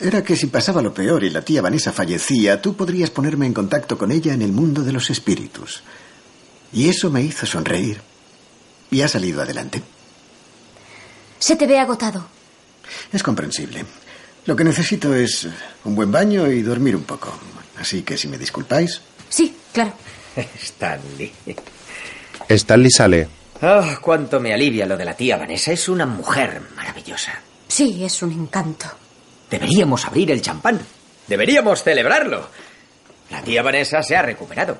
era 0.00 0.24
que 0.24 0.34
si 0.34 0.48
pasaba 0.48 0.82
lo 0.82 0.92
peor 0.92 1.22
y 1.22 1.30
la 1.30 1.42
tía 1.42 1.62
Vanessa 1.62 1.92
fallecía, 1.92 2.60
tú 2.60 2.74
podrías 2.74 3.10
ponerme 3.10 3.46
en 3.46 3.54
contacto 3.54 3.96
con 3.96 4.10
ella 4.10 4.34
en 4.34 4.42
el 4.42 4.50
mundo 4.50 4.82
de 4.82 4.90
los 4.90 5.10
espíritus. 5.10 5.84
Y 6.72 6.88
eso 6.88 7.08
me 7.08 7.22
hizo 7.22 7.46
sonreír. 7.46 8.00
Y 8.90 9.02
ha 9.02 9.06
salido 9.06 9.42
adelante. 9.42 9.80
Se 11.42 11.56
te 11.56 11.66
ve 11.66 11.76
agotado. 11.76 12.24
Es 13.12 13.20
comprensible. 13.20 13.84
Lo 14.46 14.54
que 14.54 14.62
necesito 14.62 15.12
es 15.12 15.48
un 15.84 15.96
buen 15.96 16.12
baño 16.12 16.46
y 16.46 16.62
dormir 16.62 16.94
un 16.94 17.02
poco. 17.02 17.36
Así 17.80 18.02
que 18.02 18.16
si 18.16 18.28
me 18.28 18.38
disculpáis. 18.38 19.00
Sí, 19.28 19.52
claro. 19.72 19.92
Stanley. 20.62 21.32
Stanley 22.48 22.90
sale. 22.92 23.28
Oh, 23.60 23.84
cuánto 24.00 24.38
me 24.38 24.54
alivia 24.54 24.86
lo 24.86 24.96
de 24.96 25.04
la 25.04 25.14
tía 25.14 25.36
Vanessa. 25.36 25.72
Es 25.72 25.88
una 25.88 26.06
mujer 26.06 26.62
maravillosa. 26.76 27.32
Sí, 27.66 28.04
es 28.04 28.22
un 28.22 28.30
encanto. 28.30 28.86
Deberíamos 29.50 30.04
abrir 30.04 30.30
el 30.30 30.42
champán. 30.42 30.80
Deberíamos 31.26 31.82
celebrarlo. 31.82 32.50
La 33.30 33.42
tía 33.42 33.64
Vanessa 33.64 34.00
se 34.04 34.16
ha 34.16 34.22
recuperado. 34.22 34.78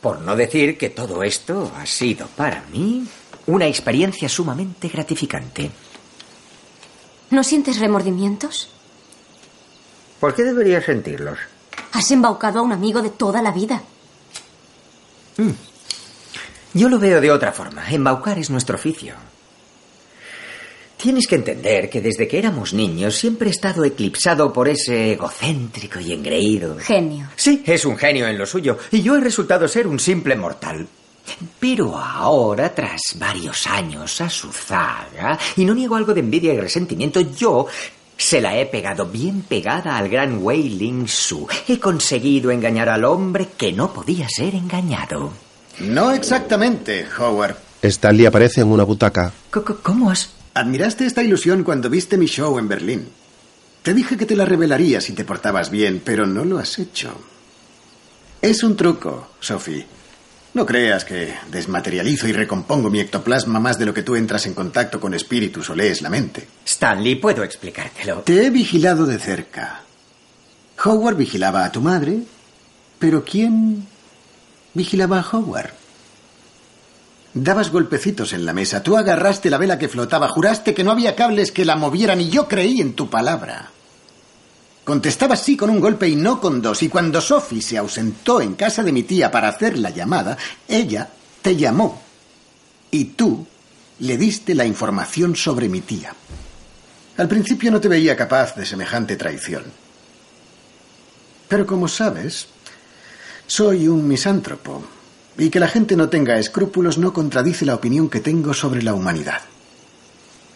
Por 0.00 0.20
no 0.20 0.36
decir 0.36 0.78
que 0.78 0.90
todo 0.90 1.24
esto 1.24 1.72
ha 1.76 1.84
sido 1.84 2.28
para 2.28 2.62
mí 2.70 3.04
una 3.46 3.66
experiencia 3.66 4.28
sumamente 4.28 4.86
gratificante. 4.86 5.68
¿No 7.30 7.42
sientes 7.42 7.78
remordimientos? 7.78 8.68
¿Por 10.20 10.34
qué 10.34 10.44
debería 10.44 10.80
sentirlos? 10.80 11.38
Has 11.92 12.10
embaucado 12.10 12.60
a 12.60 12.62
un 12.62 12.72
amigo 12.72 13.02
de 13.02 13.10
toda 13.10 13.42
la 13.42 13.50
vida. 13.50 13.82
Mm. 15.36 15.50
Yo 16.74 16.88
lo 16.88 16.98
veo 16.98 17.20
de 17.20 17.30
otra 17.30 17.52
forma. 17.52 17.90
Embaucar 17.90 18.38
es 18.38 18.50
nuestro 18.50 18.76
oficio. 18.76 19.14
Tienes 20.96 21.26
que 21.26 21.36
entender 21.36 21.90
que 21.90 22.00
desde 22.00 22.26
que 22.26 22.38
éramos 22.38 22.72
niños 22.72 23.16
siempre 23.16 23.48
he 23.48 23.52
estado 23.52 23.84
eclipsado 23.84 24.52
por 24.52 24.68
ese 24.68 25.12
egocéntrico 25.12 26.00
y 26.00 26.12
engreído. 26.12 26.76
Genio. 26.78 27.28
Sí, 27.36 27.62
es 27.66 27.84
un 27.84 27.96
genio 27.98 28.26
en 28.26 28.38
lo 28.38 28.46
suyo. 28.46 28.78
Y 28.90 29.02
yo 29.02 29.16
he 29.16 29.20
resultado 29.20 29.68
ser 29.68 29.86
un 29.86 29.98
simple 29.98 30.36
mortal. 30.36 30.86
Pero 31.58 31.96
ahora, 31.96 32.74
tras 32.74 33.00
varios 33.16 33.66
años 33.66 34.20
a 34.20 34.30
su 34.30 34.52
zaga, 34.52 35.38
y 35.56 35.64
no 35.64 35.74
niego 35.74 35.96
algo 35.96 36.14
de 36.14 36.20
envidia 36.20 36.52
y 36.54 36.60
resentimiento, 36.60 37.20
yo 37.20 37.66
se 38.16 38.40
la 38.40 38.56
he 38.58 38.66
pegado 38.66 39.06
bien 39.06 39.42
pegada 39.42 39.96
al 39.96 40.08
gran 40.08 40.42
Wei 40.42 40.70
Ling 40.70 41.06
Su. 41.08 41.46
He 41.68 41.78
conseguido 41.78 42.50
engañar 42.50 42.88
al 42.88 43.04
hombre 43.04 43.48
que 43.56 43.72
no 43.72 43.92
podía 43.92 44.28
ser 44.28 44.54
engañado. 44.54 45.32
No 45.80 46.12
exactamente, 46.12 47.06
Howard. 47.18 47.56
Stanley 47.82 48.26
aparece 48.26 48.62
en 48.62 48.68
una 48.68 48.84
butaca. 48.84 49.32
¿Cómo 49.82 50.10
has...? 50.10 50.30
Admiraste 50.54 51.04
esta 51.04 51.22
ilusión 51.22 51.64
cuando 51.64 51.90
viste 51.90 52.16
mi 52.16 52.26
show 52.26 52.58
en 52.58 52.66
Berlín. 52.66 53.08
Te 53.82 53.92
dije 53.92 54.16
que 54.16 54.24
te 54.24 54.34
la 54.34 54.46
revelaría 54.46 55.02
si 55.02 55.12
te 55.12 55.24
portabas 55.24 55.70
bien, 55.70 56.00
pero 56.02 56.26
no 56.26 56.46
lo 56.46 56.58
has 56.58 56.78
hecho. 56.78 57.10
Es 58.40 58.62
un 58.62 58.74
truco, 58.74 59.28
Sophie. 59.38 59.86
No 60.56 60.64
creas 60.64 61.04
que 61.04 61.34
desmaterializo 61.50 62.26
y 62.26 62.32
recompongo 62.32 62.88
mi 62.88 62.98
ectoplasma 62.98 63.60
más 63.60 63.78
de 63.78 63.84
lo 63.84 63.92
que 63.92 64.02
tú 64.02 64.16
entras 64.16 64.46
en 64.46 64.54
contacto 64.54 64.98
con 64.98 65.12
espíritus 65.12 65.68
o 65.68 65.74
lees 65.74 66.00
la 66.00 66.08
mente. 66.08 66.48
Stanley, 66.64 67.16
puedo 67.16 67.44
explicártelo. 67.44 68.20
Te 68.20 68.46
he 68.46 68.48
vigilado 68.48 69.04
de 69.04 69.18
cerca. 69.18 69.82
Howard 70.82 71.16
vigilaba 71.16 71.62
a 71.62 71.70
tu 71.70 71.82
madre, 71.82 72.20
pero 72.98 73.22
¿quién 73.22 73.86
vigilaba 74.72 75.18
a 75.20 75.28
Howard? 75.30 75.74
Dabas 77.34 77.70
golpecitos 77.70 78.32
en 78.32 78.46
la 78.46 78.54
mesa, 78.54 78.82
tú 78.82 78.96
agarraste 78.96 79.50
la 79.50 79.58
vela 79.58 79.78
que 79.78 79.90
flotaba, 79.90 80.26
juraste 80.28 80.72
que 80.72 80.84
no 80.84 80.90
había 80.90 81.14
cables 81.14 81.52
que 81.52 81.66
la 81.66 81.76
movieran 81.76 82.22
y 82.22 82.30
yo 82.30 82.48
creí 82.48 82.80
en 82.80 82.94
tu 82.94 83.10
palabra. 83.10 83.72
Contestabas 84.86 85.42
sí 85.42 85.56
con 85.56 85.68
un 85.68 85.80
golpe 85.80 86.08
y 86.08 86.14
no 86.14 86.40
con 86.40 86.62
dos, 86.62 86.80
y 86.84 86.88
cuando 86.88 87.20
Sophie 87.20 87.60
se 87.60 87.76
ausentó 87.76 88.40
en 88.40 88.54
casa 88.54 88.84
de 88.84 88.92
mi 88.92 89.02
tía 89.02 89.32
para 89.32 89.48
hacer 89.48 89.76
la 89.76 89.90
llamada, 89.90 90.38
ella 90.68 91.08
te 91.42 91.56
llamó 91.56 92.00
y 92.92 93.06
tú 93.06 93.44
le 93.98 94.16
diste 94.16 94.54
la 94.54 94.64
información 94.64 95.34
sobre 95.34 95.68
mi 95.68 95.80
tía. 95.80 96.14
Al 97.16 97.26
principio 97.26 97.72
no 97.72 97.80
te 97.80 97.88
veía 97.88 98.16
capaz 98.16 98.54
de 98.54 98.64
semejante 98.64 99.16
traición. 99.16 99.64
Pero 101.48 101.66
como 101.66 101.88
sabes, 101.88 102.46
soy 103.44 103.88
un 103.88 104.06
misántropo 104.06 104.84
y 105.36 105.50
que 105.50 105.58
la 105.58 105.66
gente 105.66 105.96
no 105.96 106.08
tenga 106.08 106.38
escrúpulos 106.38 106.96
no 106.96 107.12
contradice 107.12 107.66
la 107.66 107.74
opinión 107.74 108.08
que 108.08 108.20
tengo 108.20 108.54
sobre 108.54 108.84
la 108.84 108.94
humanidad. 108.94 109.40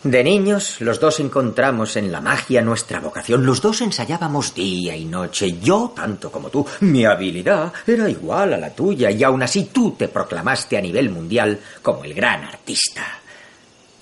De 0.03 0.25
niños, 0.25 0.81
los 0.81 0.99
dos 0.99 1.21
encontramos 1.21 1.95
en 1.97 2.11
la 2.11 2.23
magia 2.23 2.63
nuestra 2.63 3.01
vocación. 3.01 3.45
Los 3.45 3.61
dos 3.61 3.83
ensayábamos 3.83 4.55
día 4.55 4.97
y 4.97 5.05
noche. 5.05 5.59
Yo, 5.61 5.93
tanto 5.95 6.33
como 6.33 6.49
tú. 6.49 6.67
Mi 6.81 7.05
habilidad 7.05 7.71
era 7.87 8.09
igual 8.09 8.55
a 8.55 8.59
la 8.59 8.75
tuya 8.75 9.11
y 9.11 9.23
aún 9.23 9.43
así 9.43 9.65
tú 9.65 9.93
te 9.93 10.09
proclamaste 10.09 10.79
a 10.79 10.81
nivel 10.81 11.11
mundial 11.11 11.61
como 11.83 12.03
el 12.05 12.15
gran 12.15 12.45
artista. 12.45 13.05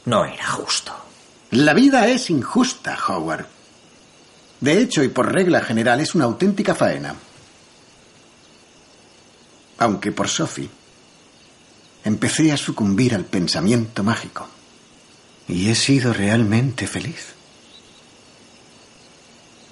No 0.05 0.25
era 0.25 0.47
justo. 0.47 0.93
La 1.51 1.75
vida 1.75 2.07
es 2.07 2.31
injusta, 2.31 2.97
Howard. 3.09 3.47
De 4.61 4.79
hecho, 4.79 5.03
y 5.03 5.09
por 5.09 5.33
regla 5.33 5.63
general, 5.63 5.99
es 5.99 6.15
una 6.15 6.27
auténtica 6.27 6.77
faena. 6.77 7.15
Aunque 9.79 10.13
por 10.13 10.29
Sophie, 10.29 10.71
empecé 12.05 12.53
a 12.53 12.57
sucumbir 12.57 13.17
al 13.17 13.25
pensamiento 13.25 14.05
mágico. 14.05 14.49
Y 15.49 15.71
he 15.71 15.75
sido 15.75 16.13
realmente 16.13 16.87
feliz. 16.87 17.35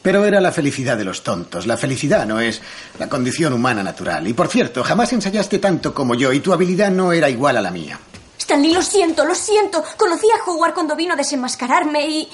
Pero 0.07 0.25
era 0.25 0.41
la 0.41 0.53
felicidad 0.53 0.97
de 0.97 1.05
los 1.05 1.25
tontos. 1.25 1.67
La 1.67 1.77
felicidad 1.77 2.27
no 2.27 2.39
es 2.39 2.63
la 2.99 3.09
condición 3.09 3.53
humana 3.53 3.83
natural. 3.83 4.27
Y 4.29 4.35
por 4.35 4.47
cierto, 4.47 4.85
jamás 4.85 5.13
ensayaste 5.13 5.59
tanto 5.59 5.93
como 5.93 6.15
yo 6.15 6.33
y 6.33 6.39
tu 6.41 6.53
habilidad 6.53 6.93
no 6.93 7.13
era 7.13 7.29
igual 7.29 7.57
a 7.57 7.61
la 7.61 7.73
mía. 7.73 7.99
Stanley, 8.39 8.73
lo 8.73 8.83
siento, 8.83 9.25
lo 9.25 9.35
siento. 9.35 9.83
Conocí 9.97 10.29
a 10.31 10.49
Howard 10.49 10.75
cuando 10.75 10.95
vino 10.95 11.15
a 11.15 11.17
desenmascararme 11.17 12.07
y. 12.07 12.29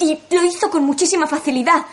y 0.00 0.18
lo 0.30 0.42
hizo 0.44 0.70
con 0.70 0.82
muchísima 0.84 1.26
facilidad. 1.26 1.84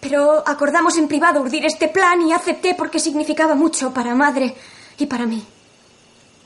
Pero 0.00 0.42
acordamos 0.46 0.96
en 0.96 1.06
privado 1.06 1.42
urdir 1.42 1.66
este 1.66 1.88
plan 1.88 2.22
y 2.22 2.32
acepté 2.32 2.74
porque 2.74 2.98
significaba 2.98 3.54
mucho 3.54 3.92
para 3.92 4.14
madre 4.14 4.54
y 4.96 5.04
para 5.04 5.26
mí. 5.26 5.44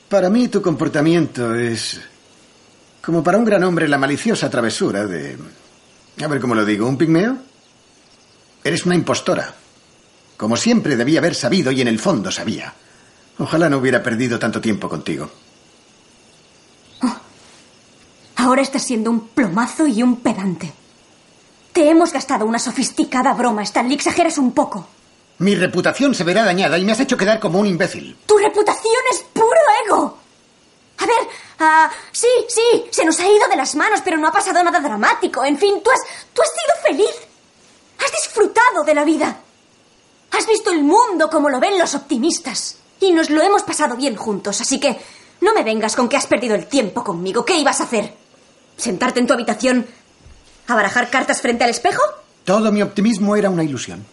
Para 0.09 0.29
mí 0.29 0.49
tu 0.49 0.61
comportamiento 0.61 1.55
es 1.55 2.01
como 3.05 3.23
para 3.23 3.37
un 3.37 3.45
gran 3.45 3.63
hombre 3.63 3.87
la 3.87 3.99
maliciosa 3.99 4.49
travesura 4.49 5.05
de... 5.05 5.37
A 6.23 6.27
ver 6.27 6.39
cómo 6.39 6.55
lo 6.55 6.65
digo, 6.65 6.87
¿un 6.87 6.97
pigmeo? 6.97 7.37
Eres 8.63 8.85
una 8.85 8.95
impostora. 8.95 9.53
Como 10.37 10.57
siempre 10.57 10.95
debía 10.95 11.19
haber 11.19 11.35
sabido 11.35 11.71
y 11.71 11.81
en 11.81 11.87
el 11.87 11.99
fondo 11.99 12.31
sabía. 12.31 12.73
Ojalá 13.37 13.69
no 13.69 13.77
hubiera 13.77 14.01
perdido 14.01 14.39
tanto 14.39 14.59
tiempo 14.59 14.89
contigo. 14.89 15.29
Oh. 17.03 17.15
Ahora 18.37 18.61
estás 18.61 18.83
siendo 18.83 19.11
un 19.11 19.27
plomazo 19.27 19.85
y 19.85 20.01
un 20.01 20.21
pedante. 20.21 20.73
Te 21.73 21.89
hemos 21.89 22.11
gastado 22.11 22.45
una 22.45 22.57
sofisticada 22.57 23.33
broma, 23.33 23.61
Stanley. 23.63 23.95
Exageras 23.95 24.37
un 24.37 24.53
poco. 24.53 24.87
Mi 25.39 25.53
reputación 25.53 26.15
se 26.15 26.23
verá 26.23 26.43
dañada 26.43 26.77
y 26.77 26.85
me 26.85 26.93
has 26.93 26.99
hecho 27.01 27.17
quedar 27.17 27.39
como 27.39 27.59
un 27.59 27.67
imbécil. 27.67 28.17
Tu 28.25 28.37
reputación 28.37 29.03
es 29.11 29.19
puro 29.33 29.59
ego. 29.85 30.17
A 30.97 31.05
ver, 31.05 31.27
ah, 31.59 31.89
sí, 32.11 32.27
sí, 32.47 32.85
se 32.91 33.05
nos 33.05 33.19
ha 33.19 33.27
ido 33.27 33.47
de 33.47 33.55
las 33.55 33.75
manos, 33.75 34.01
pero 34.03 34.17
no 34.17 34.27
ha 34.27 34.31
pasado 34.31 34.63
nada 34.63 34.79
dramático. 34.79 35.43
En 35.43 35.57
fin, 35.57 35.81
tú 35.83 35.89
has, 35.91 36.01
tú 36.33 36.41
has 36.41 36.49
sido 36.49 36.75
feliz. 36.87 37.15
Has 38.03 38.11
disfrutado 38.11 38.83
de 38.83 38.93
la 38.93 39.03
vida. 39.03 39.37
Has 40.31 40.47
visto 40.47 40.71
el 40.71 40.83
mundo 40.83 41.29
como 41.29 41.49
lo 41.49 41.59
ven 41.59 41.79
los 41.79 41.95
optimistas. 41.95 42.77
Y 42.99 43.11
nos 43.11 43.29
lo 43.29 43.41
hemos 43.41 43.63
pasado 43.63 43.95
bien 43.95 44.15
juntos, 44.15 44.61
así 44.61 44.79
que 44.79 44.97
no 45.41 45.53
me 45.53 45.63
vengas 45.63 45.95
con 45.95 46.07
que 46.07 46.17
has 46.17 46.27
perdido 46.27 46.55
el 46.55 46.67
tiempo 46.67 47.03
conmigo. 47.03 47.45
¿Qué 47.45 47.57
ibas 47.57 47.81
a 47.81 47.83
hacer? 47.83 48.13
¿Sentarte 48.77 49.19
en 49.19 49.27
tu 49.27 49.33
habitación 49.33 49.85
a 50.67 50.75
barajar 50.75 51.09
cartas 51.09 51.41
frente 51.41 51.63
al 51.63 51.69
espejo? 51.69 52.01
Todo 52.43 52.71
mi 52.71 52.81
optimismo 52.81 53.35
era 53.35 53.49
una 53.49 53.63
ilusión. 53.63 54.05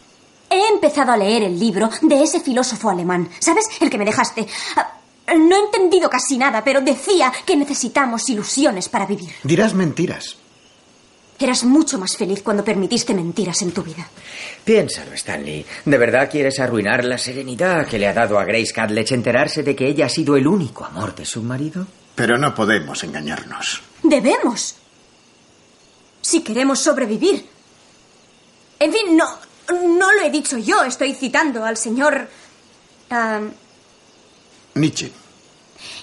He 0.50 0.68
empezado 0.68 1.12
a 1.12 1.16
leer 1.16 1.44
el 1.44 1.58
libro 1.58 1.88
de 2.02 2.22
ese 2.22 2.40
filósofo 2.40 2.90
alemán. 2.90 3.30
¿Sabes? 3.38 3.66
El 3.80 3.88
que 3.88 3.98
me 3.98 4.04
dejaste. 4.04 4.46
Ah, 4.76 4.92
no 5.26 5.56
he 5.56 5.60
entendido 5.64 6.08
casi 6.10 6.36
nada, 6.38 6.62
pero 6.64 6.80
decía 6.80 7.32
que 7.46 7.56
necesitamos 7.56 8.28
ilusiones 8.28 8.88
para 8.88 9.06
vivir. 9.06 9.30
Dirás 9.42 9.74
mentiras. 9.74 10.36
Eras 11.38 11.64
mucho 11.64 11.98
más 11.98 12.16
feliz 12.16 12.40
cuando 12.42 12.64
permitiste 12.64 13.14
mentiras 13.14 13.62
en 13.62 13.72
tu 13.72 13.82
vida. 13.82 14.08
Piénsalo, 14.64 15.12
Stanley. 15.14 15.66
¿De 15.84 15.98
verdad 15.98 16.30
quieres 16.30 16.60
arruinar 16.60 17.04
la 17.04 17.18
serenidad 17.18 17.86
que 17.86 17.98
le 17.98 18.06
ha 18.06 18.12
dado 18.12 18.38
a 18.38 18.44
Grace 18.44 18.72
Cadlech 18.72 19.10
enterarse 19.10 19.62
de 19.64 19.74
que 19.74 19.88
ella 19.88 20.06
ha 20.06 20.08
sido 20.08 20.36
el 20.36 20.46
único 20.46 20.84
amor 20.84 21.14
de 21.16 21.24
su 21.24 21.42
marido? 21.42 21.86
Pero 22.14 22.38
no 22.38 22.54
podemos 22.54 23.02
engañarnos. 23.02 23.82
Debemos. 24.02 24.76
si 26.20 26.42
queremos 26.42 26.78
sobrevivir. 26.78 27.48
En 28.78 28.92
fin, 28.92 29.16
no, 29.16 29.26
no 29.98 30.12
lo 30.12 30.22
he 30.22 30.30
dicho 30.30 30.58
yo, 30.58 30.82
estoy 30.84 31.14
citando 31.14 31.64
al 31.64 31.76
señor... 31.76 32.28
ah, 33.10 33.40
Nietzsche. 34.74 35.12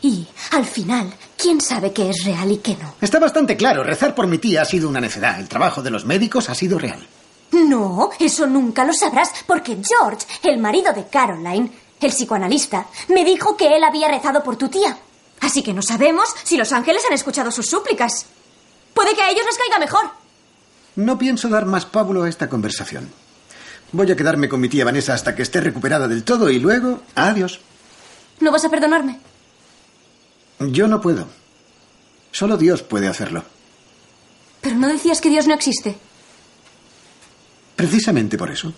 y 0.02 0.28
al 0.52 0.66
final, 0.66 1.14
¿quién 1.38 1.60
sabe 1.62 1.92
qué 1.94 2.10
es 2.10 2.24
real 2.24 2.52
y 2.52 2.58
qué 2.58 2.76
no? 2.82 2.96
Está 3.02 3.20
bastante 3.20 3.56
claro. 3.58 3.84
Rezar 3.84 4.14
por 4.16 4.28
mi 4.28 4.38
tía 4.38 4.62
ha 4.62 4.66
sido 4.66 4.88
una 4.90 5.02
necedad. 5.02 5.40
El 5.40 5.48
trabajo 5.50 5.82
de 5.82 5.90
los 5.92 6.06
médicos 6.06 6.50
ha 6.50 6.56
sido 6.56 6.78
real. 6.78 7.06
No, 7.52 8.12
eso 8.20 8.46
nunca 8.46 8.86
lo 8.86 8.94
sabrás, 8.94 9.32
porque 9.48 9.78
George, 9.84 10.26
el 10.44 10.60
marido 10.60 10.94
de 10.94 11.08
Caroline, 11.08 11.72
el 12.00 12.12
psicoanalista, 12.12 12.88
me 13.10 13.26
dijo 13.26 13.58
que 13.58 13.76
él 13.76 13.84
había 13.84 14.08
rezado 14.08 14.44
por 14.44 14.56
tu 14.56 14.70
tía. 14.70 14.98
Así 15.42 15.64
que 15.64 15.74
no 15.74 15.82
sabemos 15.82 16.30
si 16.44 16.58
los 16.58 16.72
ángeles 16.72 17.04
han 17.08 17.14
escuchado 17.16 17.52
sus 17.52 17.68
súplicas. 17.68 18.26
Puede 18.94 19.16
que 19.16 19.22
a 19.22 19.30
ellos 19.30 19.46
les 19.46 19.58
caiga 19.58 19.80
mejor. 19.80 20.12
No 20.96 21.18
pienso 21.18 21.48
dar 21.50 21.66
más 21.66 21.86
pábulo 21.86 22.24
a 22.24 22.30
esta 22.30 22.50
conversación. 22.50 23.10
Voy 23.92 24.12
a 24.12 24.16
quedarme 24.16 24.50
con 24.50 24.60
mi 24.60 24.70
tía 24.70 24.86
Vanessa 24.86 25.14
hasta 25.14 25.34
que 25.34 25.42
esté 25.42 25.62
recuperada 25.62 26.08
del 26.08 26.24
todo 26.24 26.50
y 26.50 26.60
luego, 26.60 27.02
adiós. 27.16 27.62
¿No 28.40 28.52
vas 28.52 28.66
a 28.66 28.70
perdonarme? 28.70 29.20
Yo 30.60 30.88
no 30.88 31.02
puedo. 31.02 31.28
Solo 32.32 32.58
Dios 32.58 32.84
puede 32.84 33.08
hacerlo. 33.08 33.44
Pero 34.62 34.76
no 34.76 34.88
decías 34.88 35.22
que 35.22 35.30
Dios 35.30 35.48
no 35.48 35.54
existe. 35.54 35.96
Precisamente 37.76 38.38
por 38.38 38.52
eso. 38.52 38.74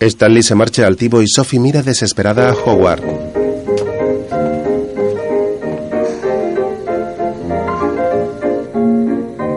Stanley 0.00 0.42
se 0.42 0.54
marcha 0.54 0.86
altivo 0.86 1.22
y 1.22 1.28
Sophie 1.28 1.60
mira 1.60 1.82
desesperada 1.82 2.50
a 2.50 2.54
Howard. 2.54 3.02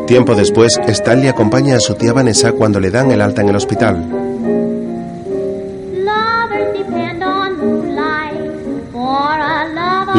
Tiempo 0.05 0.35
después, 0.35 0.79
Stanley 0.87 1.27
acompaña 1.27 1.75
a 1.75 1.79
su 1.81 1.93
tía 1.95 2.13
Vanessa 2.13 2.53
cuando 2.53 2.79
le 2.79 2.91
dan 2.91 3.11
el 3.11 3.21
alta 3.21 3.41
en 3.41 3.49
el 3.49 3.55
hospital. 3.57 4.36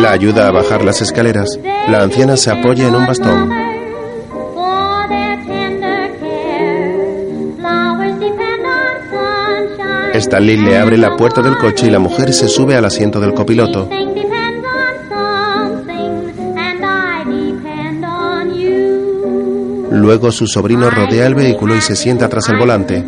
La 0.01 0.13
ayuda 0.13 0.47
a 0.47 0.53
bajar 0.53 0.85
las 0.85 1.03
escaleras. 1.03 1.59
La 1.89 2.03
anciana 2.03 2.37
se 2.37 2.53
apoya 2.53 2.87
en 2.87 2.95
un 2.95 3.05
bastón. 3.05 3.51
Stanley 10.15 10.57
le 10.57 10.79
abre 10.79 10.97
la 10.97 11.17
puerta 11.17 11.43
del 11.43 11.57
coche 11.59 11.89
y 11.89 11.91
la 11.91 11.99
mujer 11.99 12.33
se 12.33 12.49
sube 12.49 12.77
al 12.77 12.85
asiento 12.85 13.19
del 13.19 13.35
copiloto. 13.35 13.89
Luego 19.91 20.31
su 20.31 20.47
sobrino 20.47 20.91
rodea 20.91 21.27
el 21.27 21.35
vehículo 21.35 21.75
y 21.75 21.81
se 21.81 21.97
sienta 21.97 22.29
tras 22.29 22.49
el 22.49 22.59
volante. 22.59 23.05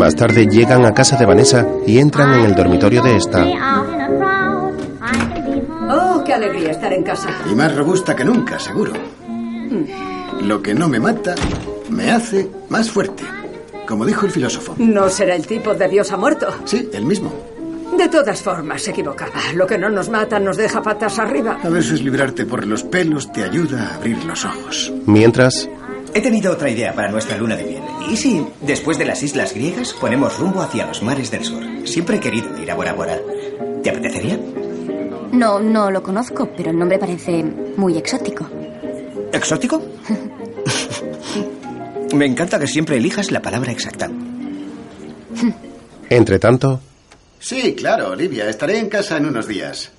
Más 0.00 0.16
tarde 0.16 0.46
llegan 0.46 0.86
a 0.86 0.94
casa 0.94 1.18
de 1.18 1.26
Vanessa 1.26 1.66
y 1.86 1.98
entran 1.98 2.32
en 2.32 2.46
el 2.46 2.54
dormitorio 2.54 3.02
de 3.02 3.16
esta. 3.16 3.44
Oh, 5.90 6.24
qué 6.24 6.32
alegría 6.32 6.70
estar 6.70 6.90
en 6.94 7.02
casa. 7.02 7.28
Y 7.50 7.54
más 7.54 7.76
robusta 7.76 8.16
que 8.16 8.24
nunca, 8.24 8.58
seguro. 8.58 8.94
Mm. 9.28 10.46
Lo 10.46 10.62
que 10.62 10.72
no 10.72 10.88
me 10.88 10.98
mata, 10.98 11.34
me 11.90 12.10
hace 12.12 12.48
más 12.70 12.90
fuerte. 12.90 13.24
Como 13.86 14.06
dijo 14.06 14.24
el 14.24 14.32
filósofo. 14.32 14.74
No 14.78 15.10
será 15.10 15.34
el 15.34 15.46
tipo 15.46 15.74
de 15.74 15.86
Dios 15.86 16.10
ha 16.12 16.16
muerto. 16.16 16.46
Sí, 16.64 16.88
el 16.94 17.04
mismo. 17.04 17.30
De 17.98 18.08
todas 18.08 18.40
formas, 18.40 18.80
se 18.80 18.92
equivocaba. 18.92 19.34
Lo 19.54 19.66
que 19.66 19.76
no 19.76 19.90
nos 19.90 20.08
mata 20.08 20.40
nos 20.40 20.56
deja 20.56 20.80
patas 20.80 21.18
arriba. 21.18 21.58
A 21.62 21.68
veces 21.68 22.00
librarte 22.00 22.46
por 22.46 22.66
los 22.66 22.84
pelos 22.84 23.30
te 23.32 23.44
ayuda 23.44 23.88
a 23.88 23.94
abrir 23.96 24.24
los 24.24 24.46
ojos. 24.46 24.90
Mientras, 25.04 25.68
He 26.14 26.20
tenido 26.20 26.52
otra 26.52 26.70
idea 26.70 26.94
para 26.94 27.10
nuestra 27.10 27.36
luna 27.36 27.56
de 27.56 27.64
miel. 27.64 27.82
¿Y 28.10 28.16
si, 28.16 28.44
después 28.60 28.98
de 28.98 29.04
las 29.04 29.22
islas 29.22 29.54
griegas, 29.54 29.92
ponemos 29.92 30.38
rumbo 30.38 30.62
hacia 30.62 30.86
los 30.86 31.02
mares 31.02 31.30
del 31.30 31.44
sur? 31.44 31.62
Siempre 31.84 32.16
he 32.16 32.20
querido 32.20 32.60
ir 32.60 32.70
a 32.70 32.74
Bora 32.74 32.92
Bora. 32.92 33.18
¿Te 33.82 33.90
apetecería? 33.90 34.38
No, 35.32 35.60
no 35.60 35.90
lo 35.90 36.02
conozco, 36.02 36.50
pero 36.56 36.70
el 36.70 36.78
nombre 36.78 36.98
parece 36.98 37.44
muy 37.76 37.96
exótico. 37.96 38.46
¿Exótico? 39.32 39.80
Me 42.14 42.26
encanta 42.26 42.58
que 42.58 42.66
siempre 42.66 42.96
elijas 42.96 43.30
la 43.30 43.40
palabra 43.40 43.70
exacta. 43.70 44.10
entre 46.08 46.38
tanto, 46.40 46.80
Sí, 47.40 47.74
claro, 47.74 48.10
Olivia. 48.10 48.48
Estaré 48.48 48.78
en 48.78 48.88
casa 48.90 49.16
en 49.16 49.26
unos 49.26 49.48
días. 49.48 49.90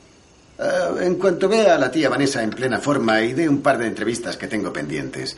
Ah, 0.59 0.91
en 1.01 1.15
cuanto 1.15 1.49
vea 1.49 1.75
a 1.75 1.79
la 1.79 1.89
tía 1.89 2.07
Vanessa 2.07 2.43
en 2.43 2.51
plena 2.51 2.79
forma 2.79 3.21
y 3.23 3.33
dé 3.33 3.49
un 3.49 3.61
par 3.61 3.79
de 3.79 3.87
entrevistas 3.87 4.37
que 4.37 4.47
tengo 4.47 4.71
pendientes. 4.71 5.35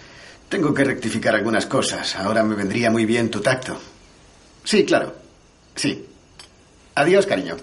Tengo 0.53 0.71
que 0.71 0.83
rectificar 0.83 1.33
algunas 1.33 1.65
cosas. 1.65 2.15
Ahora 2.15 2.43
me 2.43 2.53
vendría 2.53 2.91
muy 2.91 3.05
bien 3.07 3.31
tu 3.31 3.41
tacto. 3.41 3.75
Sí, 4.63 4.85
claro. 4.85 5.15
Sí. 5.73 6.05
Adiós, 6.93 7.25
cariño. 7.25 7.57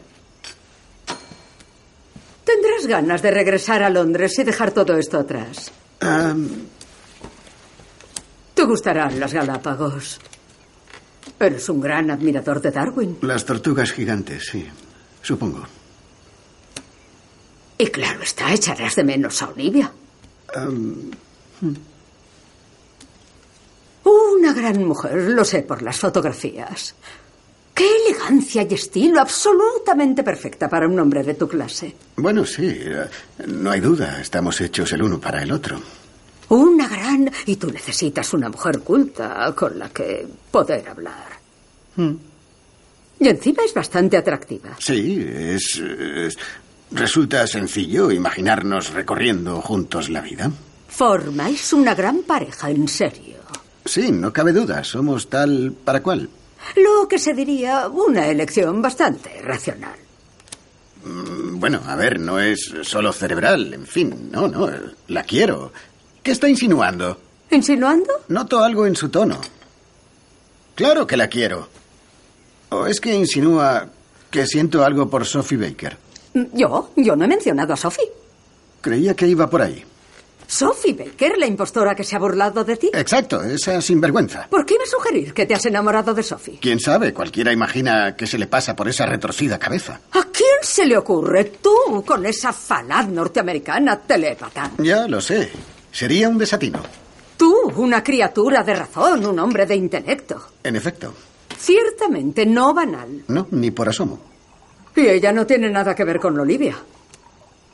Tendrás 2.44 2.88
ganas 2.88 3.22
de 3.22 3.30
regresar 3.30 3.84
a 3.84 3.90
Londres 3.90 4.36
y 4.40 4.42
dejar 4.42 4.72
todo 4.72 4.96
esto 4.96 5.20
atrás. 5.20 5.70
Ah, 6.00 6.34
Te 8.54 8.64
gustarán 8.64 9.20
las 9.20 9.32
Galápagos. 9.32 10.18
Eres 11.38 11.68
un 11.68 11.80
gran 11.80 12.10
admirador 12.10 12.60
de 12.60 12.72
Darwin. 12.72 13.18
las 13.22 13.44
tortugas 13.44 13.92
gigantes, 13.92 14.48
sí. 14.50 14.66
Supongo. 15.22 15.62
Y 17.78 17.86
claro 17.86 18.20
está, 18.24 18.52
echarás 18.52 18.96
de 18.96 19.04
menos 19.04 19.40
a 19.42 19.48
Olivia. 19.50 19.92
Una 24.10 24.52
gran 24.52 24.82
mujer, 24.84 25.14
lo 25.30 25.44
sé 25.44 25.62
por 25.62 25.82
las 25.82 25.98
fotografías. 25.98 26.94
Qué 27.74 27.86
elegancia 28.06 28.66
y 28.68 28.74
estilo, 28.74 29.20
absolutamente 29.20 30.22
perfecta 30.22 30.68
para 30.68 30.88
un 30.88 30.98
hombre 30.98 31.22
de 31.22 31.34
tu 31.34 31.46
clase. 31.48 31.94
bueno, 32.16 32.44
sí. 32.44 32.80
No 33.46 33.70
hay 33.70 33.80
duda. 33.80 34.20
Estamos 34.20 34.60
hechos 34.60 34.92
el 34.92 35.02
uno 35.02 35.20
para 35.20 35.42
el 35.42 35.52
otro. 35.52 35.80
Una 36.48 36.88
gran... 36.88 37.30
Y 37.46 37.56
tú 37.56 37.70
necesitas 37.70 38.32
una 38.34 38.48
mujer 38.48 38.80
culta 38.80 39.54
con 39.56 39.78
la 39.78 39.88
que 39.90 40.26
poder 40.50 40.88
hablar. 40.88 41.28
Hmm. 41.96 42.14
Y 43.20 43.28
encima 43.28 43.62
es 43.64 43.72
bastante 43.74 44.16
atractiva. 44.16 44.70
Sí, 44.78 45.24
es, 45.28 45.76
es- 45.78 46.36
Resulta 46.92 47.46
sencillo 47.46 48.10
imaginarnos 48.10 48.90
recorriendo 48.92 49.60
juntos 49.60 50.08
la 50.10 50.20
vida. 50.20 50.50
Formáis 50.88 51.72
una 51.72 51.94
gran 51.94 52.22
pareja, 52.24 52.68
en 52.68 52.88
serio. 52.88 53.29
Sí, 53.84 54.12
no 54.12 54.32
cabe 54.32 54.52
duda. 54.52 54.84
Somos 54.84 55.28
tal 55.28 55.72
para 55.84 56.02
cual. 56.02 56.28
Lo 56.76 57.08
que 57.08 57.18
se 57.18 57.32
diría 57.34 57.88
una 57.88 58.26
elección 58.28 58.82
bastante 58.82 59.40
racional. 59.42 59.96
Mm, 61.04 61.58
Bueno, 61.58 61.80
a 61.86 61.96
ver, 61.96 62.20
no 62.20 62.38
es 62.38 62.72
solo 62.82 63.12
cerebral. 63.12 63.72
En 63.74 63.86
fin, 63.86 64.28
no, 64.30 64.48
no. 64.48 64.68
La 65.08 65.22
quiero. 65.24 65.72
¿Qué 66.22 66.32
está 66.32 66.48
insinuando? 66.48 67.18
¿Insinuando? 67.50 68.12
Noto 68.28 68.62
algo 68.62 68.86
en 68.86 68.94
su 68.96 69.08
tono. 69.08 69.40
Claro 70.74 71.06
que 71.06 71.16
la 71.16 71.28
quiero. 71.28 71.68
¿O 72.70 72.86
es 72.86 73.00
que 73.00 73.14
insinúa 73.14 73.88
que 74.30 74.46
siento 74.46 74.84
algo 74.84 75.08
por 75.10 75.26
Sophie 75.26 75.58
Baker? 75.58 75.96
Yo, 76.52 76.90
yo 76.96 77.16
no 77.16 77.24
he 77.24 77.28
mencionado 77.28 77.72
a 77.72 77.76
Sophie. 77.76 78.04
Creía 78.80 79.14
que 79.14 79.26
iba 79.26 79.50
por 79.50 79.62
ahí. 79.62 79.84
Sophie 80.50 80.94
Baker, 80.94 81.38
la 81.38 81.46
impostora 81.46 81.94
que 81.94 82.02
se 82.02 82.16
ha 82.16 82.18
burlado 82.18 82.64
de 82.64 82.76
ti. 82.76 82.90
Exacto, 82.92 83.40
esa 83.44 83.80
sinvergüenza. 83.80 84.48
¿Por 84.50 84.66
qué 84.66 84.74
iba 84.74 84.82
a 84.82 84.86
sugerir 84.88 85.32
que 85.32 85.46
te 85.46 85.54
has 85.54 85.64
enamorado 85.64 86.12
de 86.12 86.24
Sophie? 86.24 86.58
¿Quién 86.60 86.80
sabe? 86.80 87.14
Cualquiera 87.14 87.52
imagina 87.52 88.16
que 88.16 88.26
se 88.26 88.36
le 88.36 88.48
pasa 88.48 88.74
por 88.74 88.88
esa 88.88 89.06
retorcida 89.06 89.60
cabeza. 89.60 90.00
¿A 90.10 90.24
quién 90.32 90.58
se 90.60 90.86
le 90.86 90.96
ocurre? 90.96 91.44
Tú, 91.44 92.02
con 92.04 92.26
esa 92.26 92.52
falaz 92.52 93.06
norteamericana 93.08 94.00
telépata. 94.00 94.72
Ya 94.78 95.06
lo 95.06 95.20
sé. 95.20 95.52
Sería 95.92 96.28
un 96.28 96.36
desatino. 96.38 96.82
Tú, 97.36 97.54
una 97.76 98.02
criatura 98.02 98.64
de 98.64 98.74
razón, 98.74 99.24
un 99.24 99.38
hombre 99.38 99.66
de 99.66 99.76
intelecto. 99.76 100.48
En 100.64 100.74
efecto. 100.74 101.14
Ciertamente 101.56 102.44
no 102.44 102.74
banal. 102.74 103.22
No, 103.28 103.46
ni 103.52 103.70
por 103.70 103.88
asomo. 103.88 104.18
Y 104.96 105.06
ella 105.06 105.30
no 105.30 105.46
tiene 105.46 105.70
nada 105.70 105.94
que 105.94 106.02
ver 106.02 106.18
con 106.18 106.36
Olivia. 106.40 106.76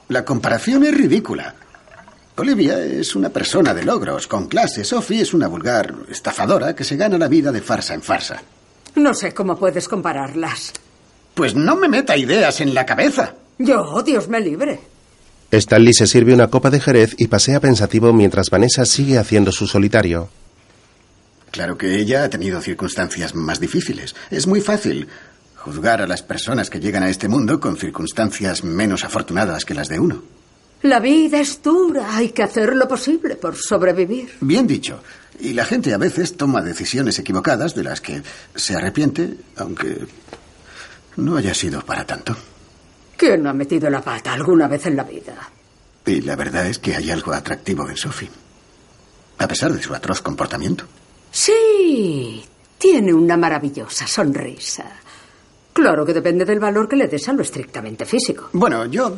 La 0.09 0.27
comparación 0.27 0.85
es 0.85 0.95
ridícula. 0.95 1.55
Olivia 2.39 2.79
es 2.85 3.17
una 3.17 3.31
persona 3.31 3.73
de 3.73 3.83
logros, 3.83 4.27
con 4.27 4.47
clase. 4.47 4.85
Sophie 4.85 5.23
es 5.23 5.33
una 5.33 5.49
vulgar 5.49 5.95
estafadora 6.11 6.75
que 6.75 6.85
se 6.85 6.97
gana 6.97 7.17
la 7.17 7.29
vida 7.29 7.51
de 7.51 7.63
farsa 7.63 7.95
en 7.95 8.03
farsa. 8.03 8.43
No 8.95 9.15
sé 9.15 9.33
cómo 9.33 9.59
puedes 9.59 9.89
compararlas. 9.89 10.75
Pues 11.35 11.55
no 11.55 11.77
me 11.77 11.89
meta 11.89 12.17
ideas 12.17 12.61
en 12.61 12.75
la 12.75 12.85
cabeza. 12.85 13.35
Yo, 13.59 14.03
Dios 14.03 14.29
me 14.29 14.41
libre. 14.41 14.81
Stanley 15.51 15.95
se 15.95 16.07
sirve 16.07 16.35
una 16.35 16.49
copa 16.49 16.69
de 16.69 16.81
jerez 16.81 17.15
y 17.17 17.29
pasea 17.29 17.59
pensativo 17.59 18.13
mientras 18.13 18.51
Vanessa 18.51 18.85
sigue 18.85 19.17
haciendo 19.17 19.51
su 19.51 19.67
solitario. 19.67 20.29
Claro 21.51 21.79
que 21.79 21.99
ella 21.99 22.25
ha 22.25 22.29
tenido 22.29 22.61
circunstancias 22.61 23.35
más 23.35 23.61
difíciles. 23.61 24.15
Es 24.31 24.47
muy 24.47 24.61
fácil 24.61 25.09
juzgar 25.57 26.03
a 26.03 26.07
las 26.07 26.23
personas 26.23 26.69
que 26.69 26.81
llegan 26.81 27.03
a 27.03 27.09
este 27.09 27.29
mundo 27.29 27.61
con 27.61 27.79
circunstancias 27.79 28.63
menos 28.63 29.05
afortunadas 29.05 29.65
que 29.65 29.75
las 29.75 29.89
de 29.89 30.01
uno. 30.01 30.23
La 30.87 31.01
vida 31.01 31.41
es 31.41 31.61
dura, 31.63 32.17
hay 32.17 32.29
que 32.29 32.45
hacer 32.45 32.77
lo 32.77 32.87
posible 32.87 33.35
por 33.35 33.57
sobrevivir. 33.57 34.37
Bien 34.41 34.69
dicho. 34.69 35.03
Y 35.41 35.53
la 35.53 35.65
gente 35.65 35.93
a 35.93 35.99
veces 35.99 36.37
toma 36.37 36.63
decisiones 36.63 37.19
equivocadas 37.19 37.75
de 37.75 37.83
las 37.83 38.01
que 38.01 38.23
se 38.55 38.77
arrepiente, 38.77 39.37
aunque 39.57 40.07
no 41.17 41.37
haya 41.37 41.55
sido 41.55 41.83
para 41.83 42.07
tanto. 42.07 42.37
¿Quién 43.17 43.43
no 43.43 43.51
ha 43.51 43.53
metido 43.53 43.91
la 43.91 44.01
pata 44.01 44.33
alguna 44.33 44.69
vez 44.69 44.87
en 44.87 44.95
la 44.95 45.03
vida? 45.03 45.51
Y 46.07 46.21
la 46.21 46.37
verdad 46.37 46.69
es 46.69 46.79
que 46.79 46.95
hay 46.95 47.11
algo 47.11 47.33
atractivo 47.33 47.91
en 47.91 47.97
Sophie. 47.97 48.31
A 49.39 49.49
pesar 49.49 49.73
de 49.73 49.83
su 49.83 49.93
atroz 49.93 50.23
comportamiento. 50.23 50.85
Sí, 51.33 52.45
tiene 52.79 53.13
una 53.13 53.37
maravillosa 53.37 54.07
sonrisa. 54.07 54.85
Claro 55.73 56.07
que 56.07 56.15
depende 56.15 56.45
del 56.45 56.61
valor 56.61 56.89
que 56.89 56.95
le 56.95 57.09
des 57.09 57.29
a 57.29 57.33
lo 57.33 57.43
estrictamente 57.43 58.07
físico. 58.07 58.51
Bueno, 58.53 58.87
yo. 58.87 59.17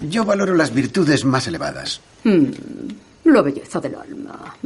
Yo 0.00 0.24
valoro 0.24 0.54
las 0.54 0.72
virtudes 0.72 1.24
más 1.24 1.46
elevadas. 1.46 2.00
Hmm, 2.24 2.50
lo 3.24 3.42
belleza 3.42 3.80
del 3.80 3.94
alma. 3.94 4.56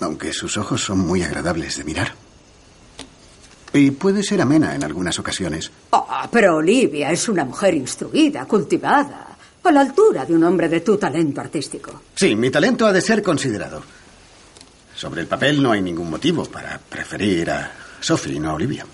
Aunque 0.00 0.32
sus 0.32 0.56
ojos 0.56 0.82
son 0.82 1.00
muy 1.00 1.22
agradables 1.22 1.76
de 1.76 1.84
mirar. 1.84 2.14
Y 3.72 3.90
puede 3.92 4.22
ser 4.22 4.40
amena 4.40 4.74
en 4.74 4.82
algunas 4.84 5.18
ocasiones. 5.18 5.70
Ah, 5.92 6.28
pero 6.30 6.56
Olivia 6.56 7.10
es 7.10 7.28
una 7.28 7.44
mujer 7.44 7.74
instruida, 7.74 8.46
cultivada, 8.46 9.36
a 9.62 9.70
la 9.72 9.80
altura 9.80 10.24
de 10.24 10.34
un 10.34 10.42
hombre 10.44 10.68
de 10.68 10.80
tu 10.80 10.96
talento 10.96 11.40
artístico. 11.40 12.02
Sí, 12.14 12.34
mi 12.34 12.50
talento 12.50 12.86
ha 12.86 12.92
de 12.92 13.00
ser 13.00 13.22
considerado. 13.22 13.82
Sobre 14.94 15.20
el 15.22 15.26
papel 15.26 15.62
no 15.62 15.72
hay 15.72 15.80
ningún 15.80 16.10
motivo 16.10 16.44
para 16.46 16.78
preferir 16.78 17.50
a 17.50 17.72
Sophie 18.00 18.40
no 18.40 18.50
a 18.50 18.54
Olivia. 18.54 18.84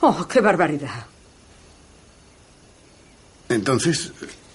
Oh, 0.00 0.26
qué 0.26 0.40
barbaridad. 0.40 1.06
Entonces, 3.50 4.12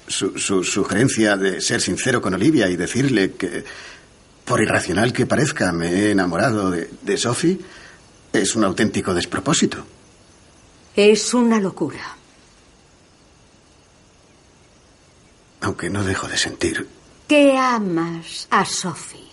su, 0.08 0.38
su 0.40 0.64
sugerencia 0.64 1.36
de 1.36 1.62
ser 1.62 1.82
sincero 1.82 2.22
con 2.22 2.34
Olivia 2.34 2.70
y 2.70 2.78
decirle 2.78 3.34
que, 3.34 3.64
por 4.46 4.62
irracional 4.62 5.12
que 5.12 5.26
parezca, 5.26 5.72
me 5.74 5.90
he 5.90 6.12
enamorado 6.12 6.72
de, 6.72 6.90
de 7.02 7.18
Sophie, 7.18 7.60
es 8.32 8.56
un 8.56 8.64
auténtico 8.64 9.14
despropósito. 9.14 9.86
Es 10.96 11.34
una 11.34 11.60
locura. 11.60 12.16
Aunque 15.62 15.90
no 15.90 16.04
dejo 16.04 16.28
de 16.28 16.38
sentir. 16.38 16.88
Que 17.28 17.58
amas 17.58 18.48
a 18.50 18.64
Sophie. 18.64 19.26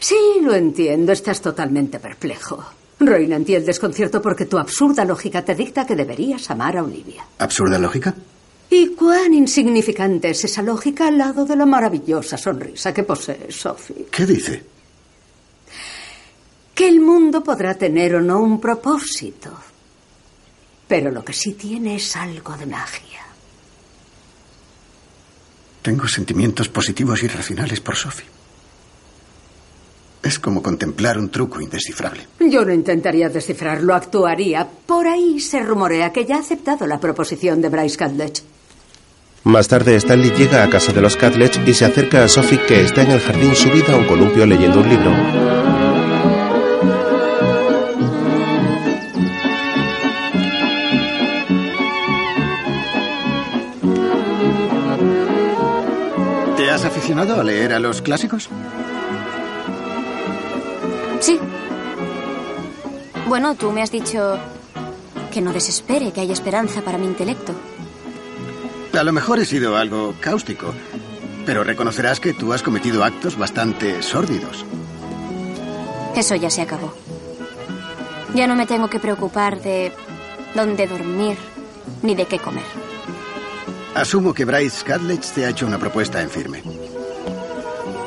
Sí, 0.00 0.16
lo 0.40 0.54
entiendo, 0.54 1.12
estás 1.12 1.42
totalmente 1.42 1.98
perplejo. 1.98 2.64
Reina 3.00 3.36
en 3.36 3.44
ti 3.44 3.54
el 3.54 3.66
desconcierto 3.66 4.22
porque 4.22 4.46
tu 4.46 4.56
absurda 4.56 5.04
lógica 5.04 5.44
te 5.44 5.54
dicta 5.54 5.84
que 5.84 5.96
deberías 5.96 6.48
amar 6.50 6.78
a 6.78 6.84
Olivia. 6.84 7.26
¿Absurda 7.38 7.78
lógica? 7.78 8.14
¿Y 8.74 8.94
cuán 8.94 9.34
insignificante 9.34 10.30
es 10.30 10.44
esa 10.44 10.62
lógica 10.62 11.08
al 11.08 11.18
lado 11.18 11.44
de 11.44 11.56
la 11.56 11.66
maravillosa 11.66 12.38
sonrisa 12.38 12.94
que 12.94 13.02
posee 13.02 13.52
Sophie? 13.52 14.06
¿Qué 14.10 14.24
dice? 14.24 14.64
Que 16.74 16.88
el 16.88 16.98
mundo 16.98 17.44
podrá 17.44 17.74
tener 17.74 18.14
o 18.14 18.22
no 18.22 18.40
un 18.40 18.58
propósito. 18.58 19.52
Pero 20.88 21.10
lo 21.10 21.22
que 21.22 21.34
sí 21.34 21.52
tiene 21.52 21.96
es 21.96 22.16
algo 22.16 22.56
de 22.56 22.64
magia. 22.64 23.20
Tengo 25.82 26.08
sentimientos 26.08 26.70
positivos 26.70 27.22
y 27.22 27.28
racionales 27.28 27.80
por 27.82 27.94
Sophie. 27.94 28.24
Es 30.22 30.38
como 30.38 30.62
contemplar 30.62 31.18
un 31.18 31.30
truco 31.30 31.60
indescifrable. 31.60 32.26
Yo 32.40 32.64
no 32.64 32.72
intentaría 32.72 33.28
descifrarlo, 33.28 33.94
actuaría. 33.94 34.66
Por 34.66 35.06
ahí 35.08 35.40
se 35.40 35.60
rumorea 35.60 36.10
que 36.10 36.24
ya 36.24 36.36
ha 36.36 36.40
aceptado 36.40 36.86
la 36.86 36.98
proposición 36.98 37.60
de 37.60 37.68
Bryce 37.68 37.98
Cadlech. 37.98 38.42
Más 39.44 39.66
tarde, 39.66 39.96
Stanley 39.96 40.30
llega 40.30 40.62
a 40.62 40.70
casa 40.70 40.92
de 40.92 41.00
los 41.00 41.16
Catlett 41.16 41.66
y 41.66 41.74
se 41.74 41.84
acerca 41.84 42.22
a 42.22 42.28
Sophie, 42.28 42.60
que 42.64 42.82
está 42.82 43.02
en 43.02 43.10
el 43.10 43.20
jardín 43.20 43.56
subida 43.56 43.94
a 43.94 43.96
un 43.96 44.04
columpio 44.06 44.46
leyendo 44.46 44.78
un 44.80 44.88
libro. 44.88 45.10
¿Te 56.56 56.70
has 56.70 56.84
aficionado 56.84 57.40
a 57.40 57.42
leer 57.42 57.72
a 57.72 57.80
los 57.80 58.00
clásicos? 58.00 58.48
Sí. 61.18 61.40
Bueno, 63.26 63.56
tú 63.56 63.72
me 63.72 63.82
has 63.82 63.90
dicho 63.90 64.38
que 65.32 65.40
no 65.40 65.52
desespere, 65.52 66.12
que 66.12 66.20
hay 66.20 66.30
esperanza 66.30 66.82
para 66.82 66.96
mi 66.96 67.06
intelecto. 67.06 67.52
A 68.98 69.04
lo 69.04 69.12
mejor 69.12 69.38
he 69.38 69.44
sido 69.44 69.76
algo 69.76 70.14
cáustico, 70.20 70.72
pero 71.46 71.64
reconocerás 71.64 72.20
que 72.20 72.34
tú 72.34 72.52
has 72.52 72.62
cometido 72.62 73.04
actos 73.04 73.36
bastante 73.36 74.02
sórdidos. 74.02 74.64
Eso 76.14 76.34
ya 76.36 76.50
se 76.50 76.62
acabó. 76.62 76.92
Ya 78.34 78.46
no 78.46 78.54
me 78.54 78.66
tengo 78.66 78.88
que 78.88 78.98
preocupar 78.98 79.60
de 79.60 79.92
dónde 80.54 80.86
dormir 80.86 81.36
ni 82.02 82.14
de 82.14 82.26
qué 82.26 82.38
comer. 82.38 82.64
Asumo 83.94 84.32
que 84.34 84.44
Bryce 84.44 84.84
Cadlech 84.84 85.22
te 85.32 85.44
ha 85.44 85.50
hecho 85.50 85.66
una 85.66 85.78
propuesta 85.78 86.20
en 86.20 86.30
firme. 86.30 86.62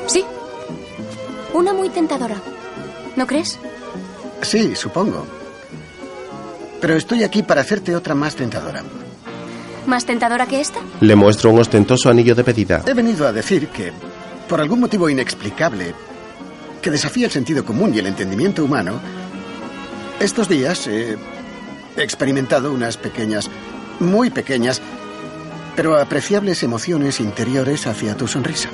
Sí. 0.06 0.24
Una 1.52 1.72
muy 1.72 1.90
tentadora. 1.90 2.36
¿No 3.16 3.26
crees? 3.26 3.58
Sí, 4.42 4.74
supongo. 4.76 5.26
Pero 6.80 6.96
estoy 6.96 7.24
aquí 7.24 7.42
para 7.42 7.60
hacerte 7.60 7.94
otra 7.96 8.14
más 8.14 8.34
tentadora. 8.36 8.82
¿Más 9.86 10.04
tentadora 10.04 10.46
que 10.46 10.60
esta? 10.60 10.80
Le 11.00 11.14
muestro 11.14 11.50
un 11.50 11.60
ostentoso 11.60 12.10
anillo 12.10 12.34
de 12.34 12.42
pedida. 12.44 12.82
He 12.86 12.94
venido 12.94 13.26
a 13.26 13.32
decir 13.32 13.68
que, 13.68 13.92
por 14.48 14.60
algún 14.60 14.80
motivo 14.80 15.08
inexplicable, 15.08 15.94
que 16.82 16.90
desafía 16.90 17.26
el 17.26 17.32
sentido 17.32 17.64
común 17.64 17.94
y 17.94 17.98
el 17.98 18.06
entendimiento 18.06 18.64
humano, 18.64 19.00
estos 20.18 20.48
días 20.48 20.86
he 20.86 21.16
experimentado 21.96 22.72
unas 22.72 22.96
pequeñas, 22.96 23.48
muy 24.00 24.30
pequeñas, 24.30 24.80
pero 25.76 25.98
apreciables 25.98 26.62
emociones 26.62 27.20
interiores 27.20 27.86
hacia 27.86 28.16
tu 28.16 28.26
sonrisa. 28.26 28.70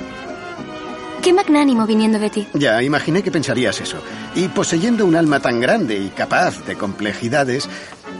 Qué 1.23 1.31
magnánimo 1.31 1.87
viniendo 1.87 2.19
de 2.19 2.29
ti. 2.29 2.47
Ya, 2.53 2.83
imaginé 2.83 3.23
que 3.23 3.31
pensarías 3.31 3.79
eso. 3.79 3.97
Y 4.35 4.49
poseyendo 4.49 5.05
un 5.05 5.15
alma 5.15 5.39
tan 5.39 5.61
grande 5.61 5.97
y 5.97 6.09
capaz 6.09 6.65
de 6.65 6.75
complejidades, 6.75 7.69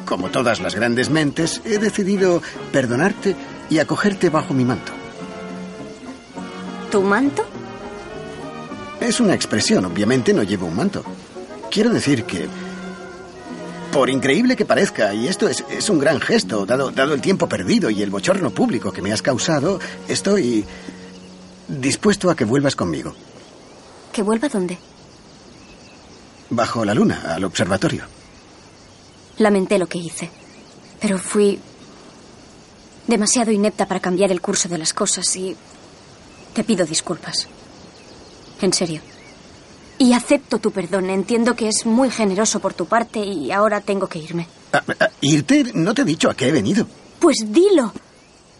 como 0.05 0.29
todas 0.29 0.61
las 0.61 0.73
grandes 0.73 1.09
mentes, 1.09 1.61
he 1.65 1.79
decidido 1.79 2.41
perdonarte 2.71 3.35
y 3.69 3.79
acogerte 3.79 4.29
bajo 4.29 4.53
mi 4.53 4.63
manto. 4.63 4.93
¿Tu 6.91 7.01
manto? 7.01 7.43
Es 9.01 9.19
una 9.19 9.33
expresión, 9.33 9.83
obviamente 9.83 10.33
no 10.33 10.43
llevo 10.43 10.67
un 10.67 10.77
manto. 10.77 11.03
Quiero 11.69 11.89
decir 11.89 12.23
que, 12.23 12.47
por 13.91 14.09
increíble 14.09 14.55
que 14.55 14.63
parezca, 14.63 15.13
y 15.13 15.27
esto 15.27 15.49
es, 15.49 15.65
es 15.69 15.89
un 15.89 15.99
gran 15.99 16.21
gesto, 16.21 16.65
dado, 16.65 16.89
dado 16.91 17.13
el 17.13 17.19
tiempo 17.19 17.49
perdido 17.49 17.89
y 17.89 18.01
el 18.01 18.11
bochorno 18.11 18.51
público 18.51 18.93
que 18.93 19.01
me 19.01 19.11
has 19.11 19.21
causado, 19.21 19.81
estoy 20.07 20.63
dispuesto 21.79 22.29
a 22.29 22.35
que 22.35 22.45
vuelvas 22.45 22.75
conmigo. 22.75 23.13
¿Que 24.11 24.21
vuelva 24.21 24.49
dónde? 24.49 24.77
Bajo 26.49 26.85
la 26.85 26.93
luna, 26.93 27.33
al 27.33 27.43
observatorio. 27.43 28.05
Lamenté 29.37 29.79
lo 29.79 29.87
que 29.87 29.97
hice, 29.97 30.29
pero 30.99 31.17
fui 31.17 31.59
demasiado 33.07 33.51
inepta 33.51 33.87
para 33.87 33.99
cambiar 33.99 34.31
el 34.31 34.41
curso 34.41 34.69
de 34.69 34.77
las 34.77 34.93
cosas 34.93 35.35
y 35.35 35.55
te 36.53 36.63
pido 36.63 36.85
disculpas. 36.85 37.47
En 38.61 38.71
serio. 38.71 39.01
Y 39.97 40.13
acepto 40.13 40.59
tu 40.59 40.71
perdón. 40.71 41.09
Entiendo 41.09 41.55
que 41.55 41.67
es 41.67 41.85
muy 41.85 42.09
generoso 42.09 42.59
por 42.59 42.73
tu 42.73 42.85
parte 42.85 43.19
y 43.19 43.51
ahora 43.51 43.81
tengo 43.81 44.07
que 44.07 44.19
irme. 44.19 44.47
Ah, 44.71 44.83
ah, 44.99 45.09
irte, 45.21 45.71
no 45.73 45.93
te 45.93 46.03
he 46.03 46.05
dicho 46.05 46.29
a 46.29 46.35
qué 46.35 46.47
he 46.47 46.51
venido. 46.51 46.87
Pues 47.19 47.37
dilo. 47.47 47.93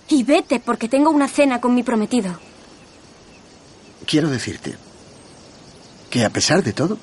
Y 0.09 0.23
vete 0.23 0.59
porque 0.59 0.89
tengo 0.89 1.09
una 1.09 1.27
cena 1.27 1.61
con 1.61 1.73
mi 1.73 1.83
prometido. 1.83 2.37
Quiero 4.05 4.29
decirte 4.29 4.75
que 6.09 6.25
a 6.25 6.29
pesar 6.29 6.63
de 6.63 6.73
todo, 6.73 6.97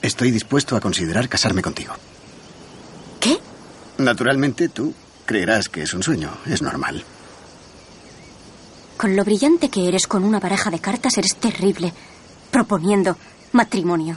estoy 0.00 0.30
dispuesto 0.30 0.76
a 0.76 0.80
considerar 0.80 1.28
casarme 1.28 1.62
contigo. 1.62 1.94
¿Qué? 3.20 3.38
Naturalmente 3.98 4.68
tú 4.68 4.94
creerás 5.26 5.68
que 5.68 5.82
es 5.82 5.94
un 5.94 6.02
sueño, 6.02 6.30
es 6.46 6.62
normal. 6.62 7.04
Con 8.96 9.16
lo 9.16 9.24
brillante 9.24 9.68
que 9.68 9.88
eres 9.88 10.06
con 10.06 10.24
una 10.24 10.40
baraja 10.40 10.70
de 10.70 10.78
cartas, 10.78 11.18
eres 11.18 11.36
terrible. 11.36 11.92
Proponiendo 12.50 13.16
matrimonio. 13.52 14.16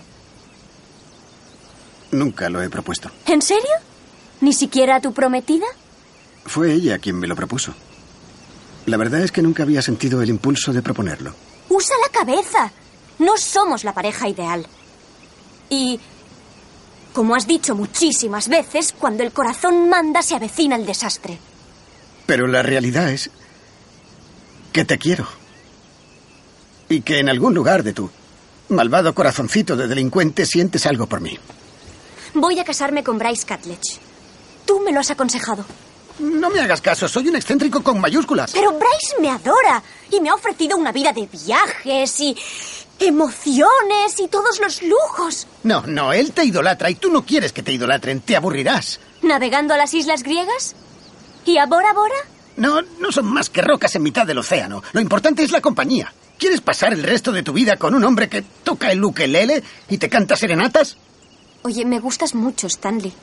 Nunca 2.11 2.49
lo 2.49 2.61
he 2.61 2.69
propuesto. 2.69 3.11
¿En 3.25 3.41
serio? 3.41 3.71
¿Ni 4.41 4.53
siquiera 4.53 4.97
a 4.97 5.01
tu 5.01 5.13
prometida? 5.13 5.65
Fue 6.45 6.71
ella 6.71 6.99
quien 6.99 7.17
me 7.17 7.27
lo 7.27 7.35
propuso. 7.35 7.73
La 8.85 8.95
verdad 8.95 9.21
es 9.21 9.31
que 9.31 9.41
nunca 9.41 9.63
había 9.63 9.81
sentido 9.81 10.21
el 10.21 10.29
impulso 10.29 10.71
de 10.71 10.81
proponerlo. 10.81 11.33
Usa 11.69 11.95
la 12.05 12.11
cabeza. 12.11 12.71
No 13.19 13.37
somos 13.37 13.83
la 13.83 13.93
pareja 13.93 14.27
ideal. 14.27 14.65
Y 15.69 15.99
Como 17.13 17.33
has 17.35 17.47
dicho 17.47 17.73
muchísimas 17.73 18.47
veces, 18.47 18.93
cuando 18.97 19.23
el 19.23 19.31
corazón 19.31 19.89
manda 19.89 20.21
se 20.21 20.35
avecina 20.35 20.75
el 20.75 20.85
desastre. 20.85 21.39
Pero 22.27 22.45
la 22.45 22.61
realidad 22.61 23.09
es 23.09 23.31
que 24.71 24.85
te 24.85 24.99
quiero. 24.99 25.27
Y 26.89 27.01
que 27.01 27.17
en 27.19 27.29
algún 27.29 27.55
lugar 27.55 27.81
de 27.83 27.93
tu 27.93 28.09
malvado 28.69 29.15
corazoncito 29.15 29.75
de 29.75 29.87
delincuente 29.87 30.45
sientes 30.45 30.85
algo 30.85 31.07
por 31.07 31.19
mí. 31.21 31.37
Voy 32.35 32.59
a 32.59 32.63
casarme 32.63 33.03
con 33.03 33.17
Bryce 33.17 33.45
Catledge. 33.47 33.99
Tú 34.65 34.79
me 34.81 34.91
lo 34.91 34.99
has 34.99 35.09
aconsejado. 35.09 35.65
No 36.19 36.49
me 36.49 36.59
hagas 36.59 36.81
caso, 36.81 37.07
soy 37.07 37.27
un 37.27 37.35
excéntrico 37.35 37.83
con 37.83 37.99
mayúsculas. 38.01 38.51
Pero 38.51 38.71
Bryce 38.71 39.21
me 39.21 39.29
adora 39.29 39.81
y 40.11 40.19
me 40.19 40.29
ha 40.29 40.33
ofrecido 40.33 40.77
una 40.77 40.91
vida 40.91 41.13
de 41.13 41.27
viajes 41.27 42.19
y 42.19 42.35
emociones 42.99 44.19
y 44.19 44.27
todos 44.27 44.59
los 44.59 44.81
lujos. 44.81 45.47
No, 45.63 45.83
no, 45.85 46.13
él 46.13 46.31
te 46.31 46.43
idolatra 46.45 46.89
y 46.89 46.95
tú 46.95 47.11
no 47.11 47.23
quieres 47.25 47.53
que 47.53 47.63
te 47.63 47.71
idolatren, 47.71 48.21
te 48.21 48.35
aburrirás. 48.35 48.99
¿Navegando 49.21 49.73
a 49.73 49.77
las 49.77 49.93
islas 49.93 50.23
griegas? 50.23 50.75
¿Y 51.45 51.57
a 51.57 51.65
Bora 51.65 51.93
Bora? 51.93 52.15
No, 52.57 52.81
no 52.99 53.11
son 53.11 53.25
más 53.27 53.49
que 53.49 53.61
rocas 53.61 53.95
en 53.95 54.03
mitad 54.03 54.25
del 54.25 54.39
océano. 54.39 54.81
Lo 54.93 55.01
importante 55.01 55.43
es 55.43 55.51
la 55.51 55.61
compañía. 55.61 56.11
¿Quieres 56.39 56.61
pasar 56.61 56.93
el 56.93 57.03
resto 57.03 57.31
de 57.31 57.43
tu 57.43 57.53
vida 57.53 57.77
con 57.77 57.93
un 57.95 58.03
hombre 58.03 58.29
que 58.29 58.43
toca 58.63 58.91
el 58.91 59.03
ukelele 59.03 59.63
y 59.89 59.97
te 59.97 60.09
canta 60.09 60.35
serenatas? 60.35 60.97
Oye, 61.63 61.85
me 61.85 61.99
gustas 61.99 62.35
mucho, 62.35 62.67
Stanley. 62.67 63.13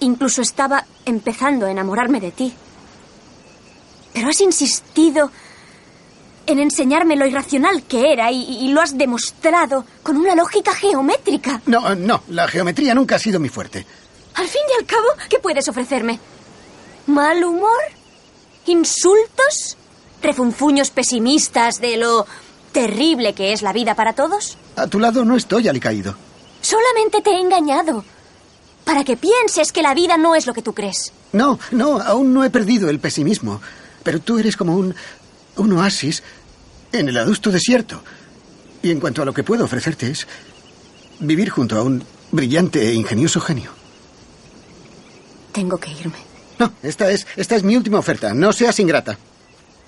Incluso 0.00 0.42
estaba 0.42 0.84
empezando 1.04 1.66
a 1.66 1.70
enamorarme 1.70 2.20
de 2.20 2.30
ti. 2.32 2.52
Pero 4.12 4.28
has 4.28 4.40
insistido 4.40 5.30
en 6.46 6.58
enseñarme 6.58 7.16
lo 7.16 7.26
irracional 7.26 7.82
que 7.82 8.12
era 8.12 8.30
y, 8.30 8.42
y 8.42 8.68
lo 8.68 8.80
has 8.80 8.96
demostrado 8.96 9.84
con 10.02 10.16
una 10.16 10.34
lógica 10.34 10.72
geométrica. 10.74 11.60
No, 11.66 11.94
no, 11.94 12.22
la 12.28 12.46
geometría 12.46 12.94
nunca 12.94 13.16
ha 13.16 13.18
sido 13.18 13.40
mi 13.40 13.48
fuerte. 13.48 13.84
Al 14.34 14.46
fin 14.46 14.62
y 14.70 14.80
al 14.80 14.86
cabo, 14.86 15.06
¿qué 15.28 15.38
puedes 15.38 15.66
ofrecerme? 15.68 16.20
¿Mal 17.06 17.42
humor? 17.44 17.80
¿Insultos? 18.66 19.76
¿Refunfuños 20.22 20.90
pesimistas 20.90 21.80
de 21.80 21.96
lo 21.96 22.26
terrible 22.72 23.32
que 23.32 23.52
es 23.52 23.62
la 23.62 23.72
vida 23.72 23.94
para 23.94 24.12
todos? 24.12 24.58
A 24.76 24.86
tu 24.86 25.00
lado 25.00 25.24
no 25.24 25.36
estoy 25.36 25.68
alicaído. 25.68 26.14
Solamente 26.60 27.22
te 27.22 27.30
he 27.30 27.40
engañado. 27.40 28.04
Para 28.86 29.02
que 29.02 29.16
pienses 29.16 29.72
que 29.72 29.82
la 29.82 29.94
vida 29.94 30.16
no 30.16 30.34
es 30.36 30.46
lo 30.46 30.54
que 30.54 30.62
tú 30.62 30.72
crees. 30.72 31.12
No, 31.32 31.58
no, 31.72 32.00
aún 32.00 32.32
no 32.32 32.44
he 32.44 32.50
perdido 32.50 32.88
el 32.88 33.00
pesimismo. 33.00 33.60
Pero 34.04 34.20
tú 34.20 34.38
eres 34.38 34.56
como 34.56 34.76
un, 34.76 34.94
un 35.56 35.72
oasis 35.72 36.22
en 36.92 37.08
el 37.08 37.18
adusto 37.18 37.50
desierto. 37.50 38.00
Y 38.82 38.92
en 38.92 39.00
cuanto 39.00 39.22
a 39.22 39.24
lo 39.24 39.34
que 39.34 39.42
puedo 39.42 39.64
ofrecerte 39.64 40.08
es 40.08 40.28
vivir 41.18 41.50
junto 41.50 41.76
a 41.76 41.82
un 41.82 42.04
brillante 42.30 42.88
e 42.88 42.94
ingenioso 42.94 43.40
genio. 43.40 43.72
Tengo 45.50 45.78
que 45.78 45.90
irme. 45.90 46.18
No, 46.60 46.72
esta 46.82 47.10
es, 47.10 47.26
esta 47.36 47.56
es 47.56 47.64
mi 47.64 47.76
última 47.76 47.98
oferta. 47.98 48.32
No 48.34 48.52
seas 48.52 48.78
ingrata. 48.78 49.18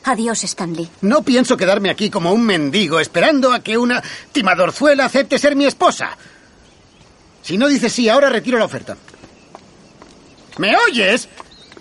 Adiós, 0.05 0.43
Stanley. 0.43 0.89
No 1.03 1.23
pienso 1.23 1.57
quedarme 1.57 1.91
aquí 1.91 2.11
como 2.11 2.33
un 2.33 2.43
mendigo 2.45 2.99
esperando 2.99 3.53
a 3.53 3.61
que 3.61 3.79
una 3.79 4.03
timadorzuela 4.33 5.05
acepte 5.05 5.39
ser 5.39 5.55
mi 5.55 5.67
esposa. 5.67 6.17
Si 7.49 7.57
no 7.57 7.67
dices 7.67 7.91
sí, 7.91 8.11
ahora 8.11 8.29
retiro 8.29 8.59
la 8.59 8.67
oferta. 8.67 8.95
¿Me 10.59 10.77
oyes? 10.77 11.31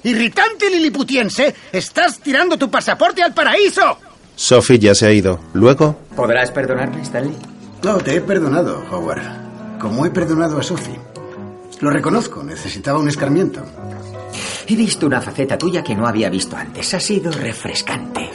Irritante 0.02 0.70
liliputiense, 0.70 1.54
estás 1.74 2.20
tirando 2.20 2.58
tu 2.58 2.72
pasaporte 2.72 3.22
al 3.22 3.34
paraíso. 3.34 3.98
Sophie 4.34 4.80
ya 4.80 4.96
se 4.96 5.08
ha 5.08 5.12
ido. 5.12 5.42
Luego, 5.52 6.00
¿Podrás 6.16 6.52
perdonarme, 6.52 7.02
Stanley? 7.02 7.36
No, 7.84 7.98
te 7.98 8.16
he 8.16 8.22
perdonado, 8.22 8.82
Howard. 8.90 9.78
Como 9.78 10.06
he 10.06 10.10
perdonado 10.10 10.58
a 10.58 10.64
Sophie. 10.64 11.02
Lo 11.82 11.90
reconozco, 11.90 12.42
necesitaba 12.44 13.00
un 13.00 13.10
escarmiento. 13.10 13.62
He 14.68 14.76
visto 14.78 15.06
una 15.06 15.20
faceta 15.20 15.58
tuya 15.58 15.84
que 15.84 15.96
no 15.96 16.08
había 16.08 16.30
visto 16.30 16.56
antes. 16.56 16.94
Ha 16.94 17.02
sido 17.02 17.30
refrescante. 17.30 18.30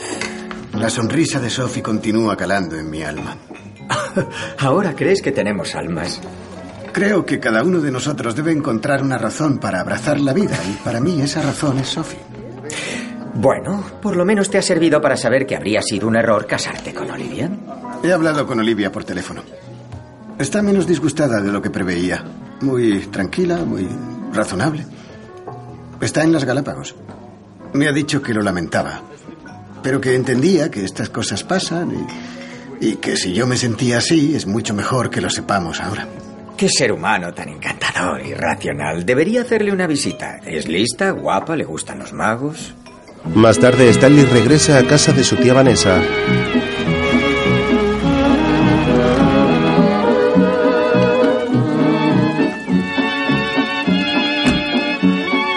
La 0.74 0.90
sonrisa 0.90 1.40
de 1.40 1.48
Sophie 1.48 1.82
continúa 1.82 2.36
calando 2.36 2.76
en 2.76 2.90
mi 2.90 3.02
alma. 3.02 3.38
Ahora 4.59 4.94
crees 4.94 5.22
que 5.22 5.32
tenemos 5.32 5.74
almas. 5.74 6.20
Creo 6.93 7.24
que 7.24 7.40
cada 7.40 7.62
uno 7.62 7.81
de 7.81 7.90
nosotros 7.90 8.36
debe 8.36 8.52
encontrar 8.52 9.02
una 9.02 9.16
razón 9.16 9.59
para 9.59 9.81
abrazar 9.81 10.20
la 10.20 10.35
vida 10.35 10.59
y 10.69 10.74
para 10.85 11.01
mí 11.01 11.20
esa 11.23 11.40
razón 11.40 11.78
es 11.78 11.89
Sophie. 11.89 12.19
Bueno, 13.35 13.82
por 14.02 14.14
lo 14.14 14.27
menos 14.27 14.51
te 14.51 14.59
ha 14.59 14.62
servido 14.62 15.01
para 15.01 15.16
saber 15.16 15.47
que 15.47 15.56
habría 15.56 15.81
sido 15.81 16.06
un 16.06 16.16
error 16.16 16.47
casarte 16.47 16.93
con 16.93 17.10
Olivia. 17.10 17.51
He 18.02 18.12
hablado 18.12 18.47
con 18.47 18.60
Olivia 18.60 18.93
por 18.93 19.05
teléfono. 19.05 19.43
Está 20.39 20.60
menos 20.60 20.86
disgustada 20.86 21.40
de 21.40 21.51
lo 21.51 21.62
que 21.62 21.70
preveía. 21.70 22.23
Muy 22.60 23.06
tranquila, 23.06 23.64
muy 23.64 23.89
razonable. 24.32 24.85
Está 26.01 26.23
en 26.24 26.32
las 26.32 26.44
Galápagos. 26.44 26.94
Me 27.73 27.89
ha 27.89 27.93
dicho 27.93 28.20
que 28.20 28.35
lo 28.35 28.43
lamentaba, 28.43 29.01
pero 29.82 29.98
que 29.98 30.14
entendía 30.14 30.70
que 30.70 30.85
estas 30.85 31.09
cosas 31.09 31.43
pasan 31.43 32.06
y, 32.81 32.86
y 32.86 32.97
que 32.97 33.16
si 33.16 33.32
yo 33.32 33.47
me 33.47 33.56
sentía 33.56 33.98
así 33.98 34.35
es 34.35 34.47
mucho 34.47 34.74
mejor 34.74 35.09
que 35.09 35.23
lo 35.23 35.31
sepamos 35.31 35.81
ahora. 35.81 36.06
Qué 36.62 36.68
ser 36.68 36.93
humano 36.93 37.34
tan 37.34 37.48
encantador 37.48 38.24
y 38.24 38.34
racional. 38.34 39.05
Debería 39.05 39.43
hacerle 39.43 39.72
una 39.72 39.89
visita. 39.89 40.39
Es 40.47 40.68
lista, 40.68 41.10
guapa, 41.10 41.56
le 41.56 41.64
gustan 41.64 41.98
los 41.98 42.12
magos. 42.12 42.72
más 43.34 43.59
tarde 43.59 43.89
Stanley 43.89 44.26
regresa 44.26 44.78
a 44.78 44.84
casa 44.84 45.10
de 45.10 45.24
su 45.24 45.34
tía 45.34 45.55
Vanessa. 45.55 46.01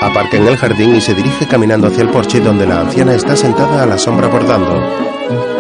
Aparca 0.02 0.38
en 0.38 0.48
el 0.48 0.58
jardín 0.58 0.96
y 0.96 1.02
se 1.02 1.14
dirige 1.14 1.46
caminando 1.48 1.86
hacia 1.86 2.02
el 2.02 2.10
porche 2.10 2.40
donde 2.40 2.66
la 2.66 2.80
anciana 2.80 3.14
está 3.14 3.36
sentada 3.36 3.84
a 3.84 3.86
la 3.86 4.00
sombra 4.00 4.28
bordando. 4.28 5.55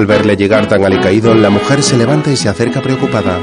Al 0.00 0.06
verle 0.06 0.34
llegar 0.34 0.66
tan 0.66 0.82
alicaído, 0.82 1.34
la 1.34 1.50
mujer 1.50 1.82
se 1.82 1.94
levanta 1.94 2.30
y 2.30 2.36
se 2.38 2.48
acerca 2.48 2.80
preocupada. 2.80 3.38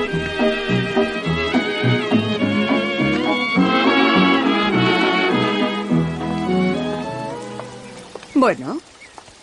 Bueno, 8.33 8.79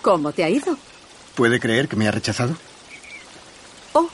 ¿cómo 0.03 0.32
te 0.32 0.43
ha 0.43 0.51
ido? 0.51 0.77
¿Puede 1.36 1.61
creer 1.61 1.86
que 1.86 1.95
me 1.95 2.09
ha 2.09 2.11
rechazado? 2.11 2.57
Oh, 3.93 4.09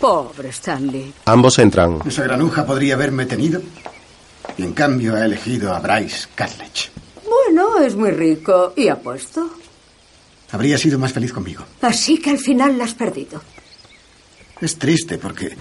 pobre 0.00 0.48
Stanley. 0.48 1.12
Ambos 1.26 1.58
entran. 1.58 1.98
Esa 2.06 2.22
granuja 2.22 2.64
podría 2.64 2.94
haberme 2.94 3.26
tenido 3.26 3.60
y 4.56 4.62
en 4.62 4.72
cambio 4.72 5.14
ha 5.14 5.26
elegido 5.26 5.74
a 5.74 5.80
Bryce 5.80 6.28
Catledge. 6.34 6.90
Bueno, 7.22 7.80
es 7.80 7.94
muy 7.94 8.12
rico 8.12 8.72
y 8.76 8.88
apuesto. 8.88 9.58
Habría 10.50 10.78
sido 10.78 10.98
más 10.98 11.12
feliz 11.12 11.32
conmigo. 11.32 11.64
Así 11.80 12.18
que 12.18 12.30
al 12.30 12.38
final 12.38 12.78
la 12.78 12.84
has 12.84 12.94
perdido. 12.94 13.42
Es 14.60 14.78
triste 14.78 15.18
porque 15.18 15.56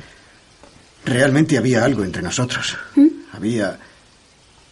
realmente 1.05 1.57
había 1.57 1.84
algo 1.84 2.03
entre 2.03 2.22
nosotros. 2.22 2.77
¿Mm? 2.95 3.07
Había 3.34 3.80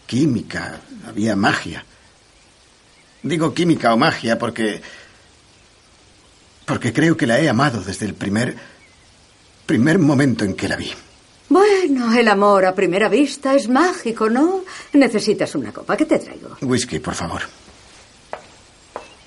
química, 0.06 0.80
había 1.08 1.36
magia. 1.36 1.84
Digo 3.24 3.54
química 3.54 3.94
o 3.94 3.98
magia 3.98 4.38
porque 4.38 4.82
porque 6.66 6.94
creo 6.94 7.18
que 7.18 7.28
la 7.28 7.40
he 7.40 7.50
amado 7.50 7.82
desde 7.82 8.06
el 8.06 8.14
primer 8.14 8.56
primer 9.66 10.00
momento 10.00 10.46
en 10.46 10.56
que 10.56 10.68
la 10.68 10.76
vi. 10.76 10.92
Bueno, 11.50 12.14
el 12.16 12.28
amor 12.28 12.66
a 12.66 12.74
primera 12.74 13.10
vista 13.10 13.54
es 13.56 13.68
mágico, 13.68 14.30
¿no? 14.30 14.64
Necesitas 14.94 15.54
una 15.56 15.74
copa. 15.74 15.98
¿Qué 15.98 16.06
te 16.06 16.18
traigo? 16.20 16.56
Whisky, 16.62 17.00
por 17.00 17.14
favor. 17.14 17.42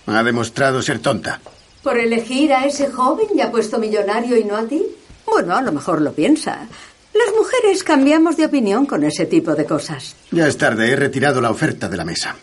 Ha 0.06 0.22
demostrado 0.22 0.82
ser 0.82 0.98
tonta. 0.98 1.40
¿Por 1.82 1.98
elegir 1.98 2.52
a 2.52 2.64
ese 2.66 2.90
joven 2.90 3.26
ya 3.34 3.50
puesto 3.50 3.78
millonario 3.78 4.36
y 4.36 4.44
no 4.44 4.56
a 4.56 4.66
ti? 4.66 4.82
Bueno, 5.26 5.54
a 5.54 5.62
lo 5.62 5.72
mejor 5.72 6.00
lo 6.00 6.12
piensa. 6.12 6.66
Las 7.12 7.34
mujeres 7.36 7.84
cambiamos 7.84 8.36
de 8.36 8.46
opinión 8.46 8.86
con 8.86 9.04
ese 9.04 9.26
tipo 9.26 9.54
de 9.54 9.64
cosas. 9.64 10.16
Ya 10.30 10.46
es 10.46 10.58
tarde, 10.58 10.90
he 10.90 10.96
retirado 10.96 11.40
la 11.40 11.50
oferta 11.50 11.88
de 11.88 11.96
la 11.96 12.04
mesa. 12.04 12.36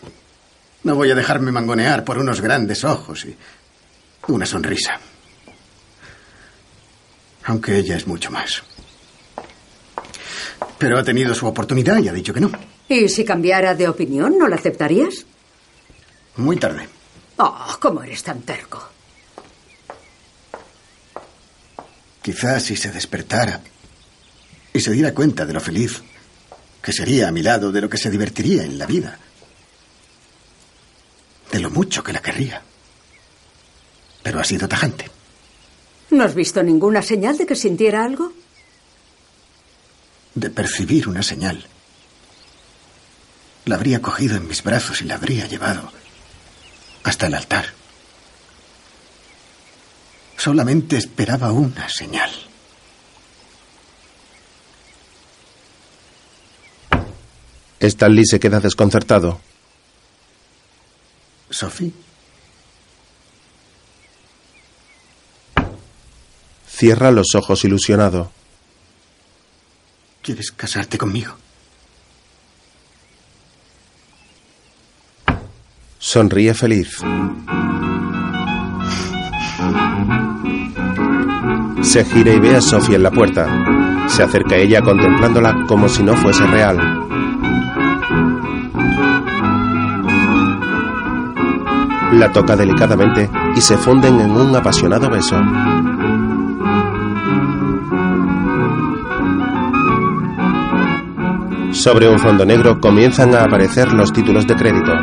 No 0.83 0.95
voy 0.95 1.11
a 1.11 1.15
dejarme 1.15 1.51
mangonear 1.51 2.03
por 2.03 2.17
unos 2.17 2.41
grandes 2.41 2.83
ojos 2.83 3.25
y 3.25 3.35
una 4.27 4.45
sonrisa. 4.45 4.99
Aunque 7.45 7.77
ella 7.77 7.97
es 7.97 8.07
mucho 8.07 8.31
más. 8.31 8.63
Pero 10.77 10.97
ha 10.97 11.03
tenido 11.03 11.35
su 11.35 11.45
oportunidad 11.47 11.97
y 11.99 12.07
ha 12.07 12.13
dicho 12.13 12.33
que 12.33 12.39
no. 12.39 12.51
¿Y 12.87 13.09
si 13.09 13.23
cambiara 13.25 13.75
de 13.75 13.87
opinión, 13.87 14.37
no 14.37 14.47
la 14.47 14.55
aceptarías? 14.55 15.25
Muy 16.37 16.57
tarde. 16.57 16.87
Oh, 17.43 17.75
¿cómo 17.79 18.03
eres 18.03 18.21
tan 18.21 18.41
terco? 18.43 18.87
Quizás 22.21 22.61
si 22.61 22.75
se 22.75 22.91
despertara 22.91 23.59
y 24.71 24.79
se 24.79 24.91
diera 24.91 25.11
cuenta 25.11 25.43
de 25.43 25.53
lo 25.53 25.59
feliz 25.59 26.03
que 26.83 26.93
sería 26.93 27.27
a 27.27 27.31
mi 27.31 27.41
lado, 27.41 27.71
de 27.71 27.81
lo 27.81 27.89
que 27.89 27.97
se 27.97 28.11
divertiría 28.11 28.63
en 28.63 28.77
la 28.77 28.85
vida, 28.85 29.17
de 31.51 31.59
lo 31.59 31.71
mucho 31.71 32.03
que 32.03 32.13
la 32.13 32.21
querría. 32.21 32.61
pero 34.21 34.39
ha 34.39 34.43
sido 34.43 34.67
tajante. 34.67 35.09
¿No 36.11 36.23
has 36.23 36.35
visto 36.35 36.61
ninguna 36.61 37.01
señal 37.01 37.39
de 37.39 37.47
que 37.47 37.55
sintiera 37.55 38.03
algo? 38.05 38.33
De 40.35 40.51
percibir 40.51 41.07
una 41.09 41.23
señal. 41.23 41.65
La 43.65 43.75
habría 43.75 43.99
cogido 43.99 44.37
en 44.37 44.47
mis 44.47 44.61
brazos 44.61 45.01
y 45.01 45.05
la 45.05 45.15
habría 45.15 45.47
llevado 45.47 45.91
hasta 47.03 47.27
el 47.27 47.35
altar. 47.35 47.65
Solamente 50.37 50.97
esperaba 50.97 51.51
una 51.51 51.87
señal. 51.89 52.31
Stanley 57.79 58.25
se 58.25 58.39
queda 58.39 58.59
desconcertado. 58.59 59.39
Sophie, 61.49 61.91
Cierra 66.81 67.11
los 67.11 67.35
ojos 67.35 67.63
ilusionado. 67.63 68.31
¿quieres 70.23 70.51
casarte 70.51 70.97
conmigo? 70.97 71.35
Sonríe 76.03 76.55
feliz. 76.55 76.97
Se 81.83 82.03
gira 82.05 82.33
y 82.33 82.39
ve 82.39 82.55
a 82.55 82.59
Sophie 82.59 82.95
en 82.95 83.03
la 83.03 83.11
puerta. 83.11 84.07
Se 84.07 84.23
acerca 84.23 84.55
a 84.55 84.57
ella 84.57 84.81
contemplándola 84.81 85.63
como 85.67 85.87
si 85.87 86.01
no 86.01 86.15
fuese 86.15 86.43
real. 86.47 86.77
La 92.13 92.31
toca 92.33 92.55
delicadamente 92.55 93.29
y 93.55 93.61
se 93.61 93.77
funden 93.77 94.19
en 94.21 94.31
un 94.31 94.55
apasionado 94.55 95.07
beso. 95.07 95.39
Sobre 101.73 102.09
un 102.09 102.17
fondo 102.17 102.43
negro 102.43 102.81
comienzan 102.81 103.35
a 103.35 103.43
aparecer 103.43 103.93
los 103.93 104.11
títulos 104.11 104.47
de 104.47 104.55
crédito. 104.55 104.93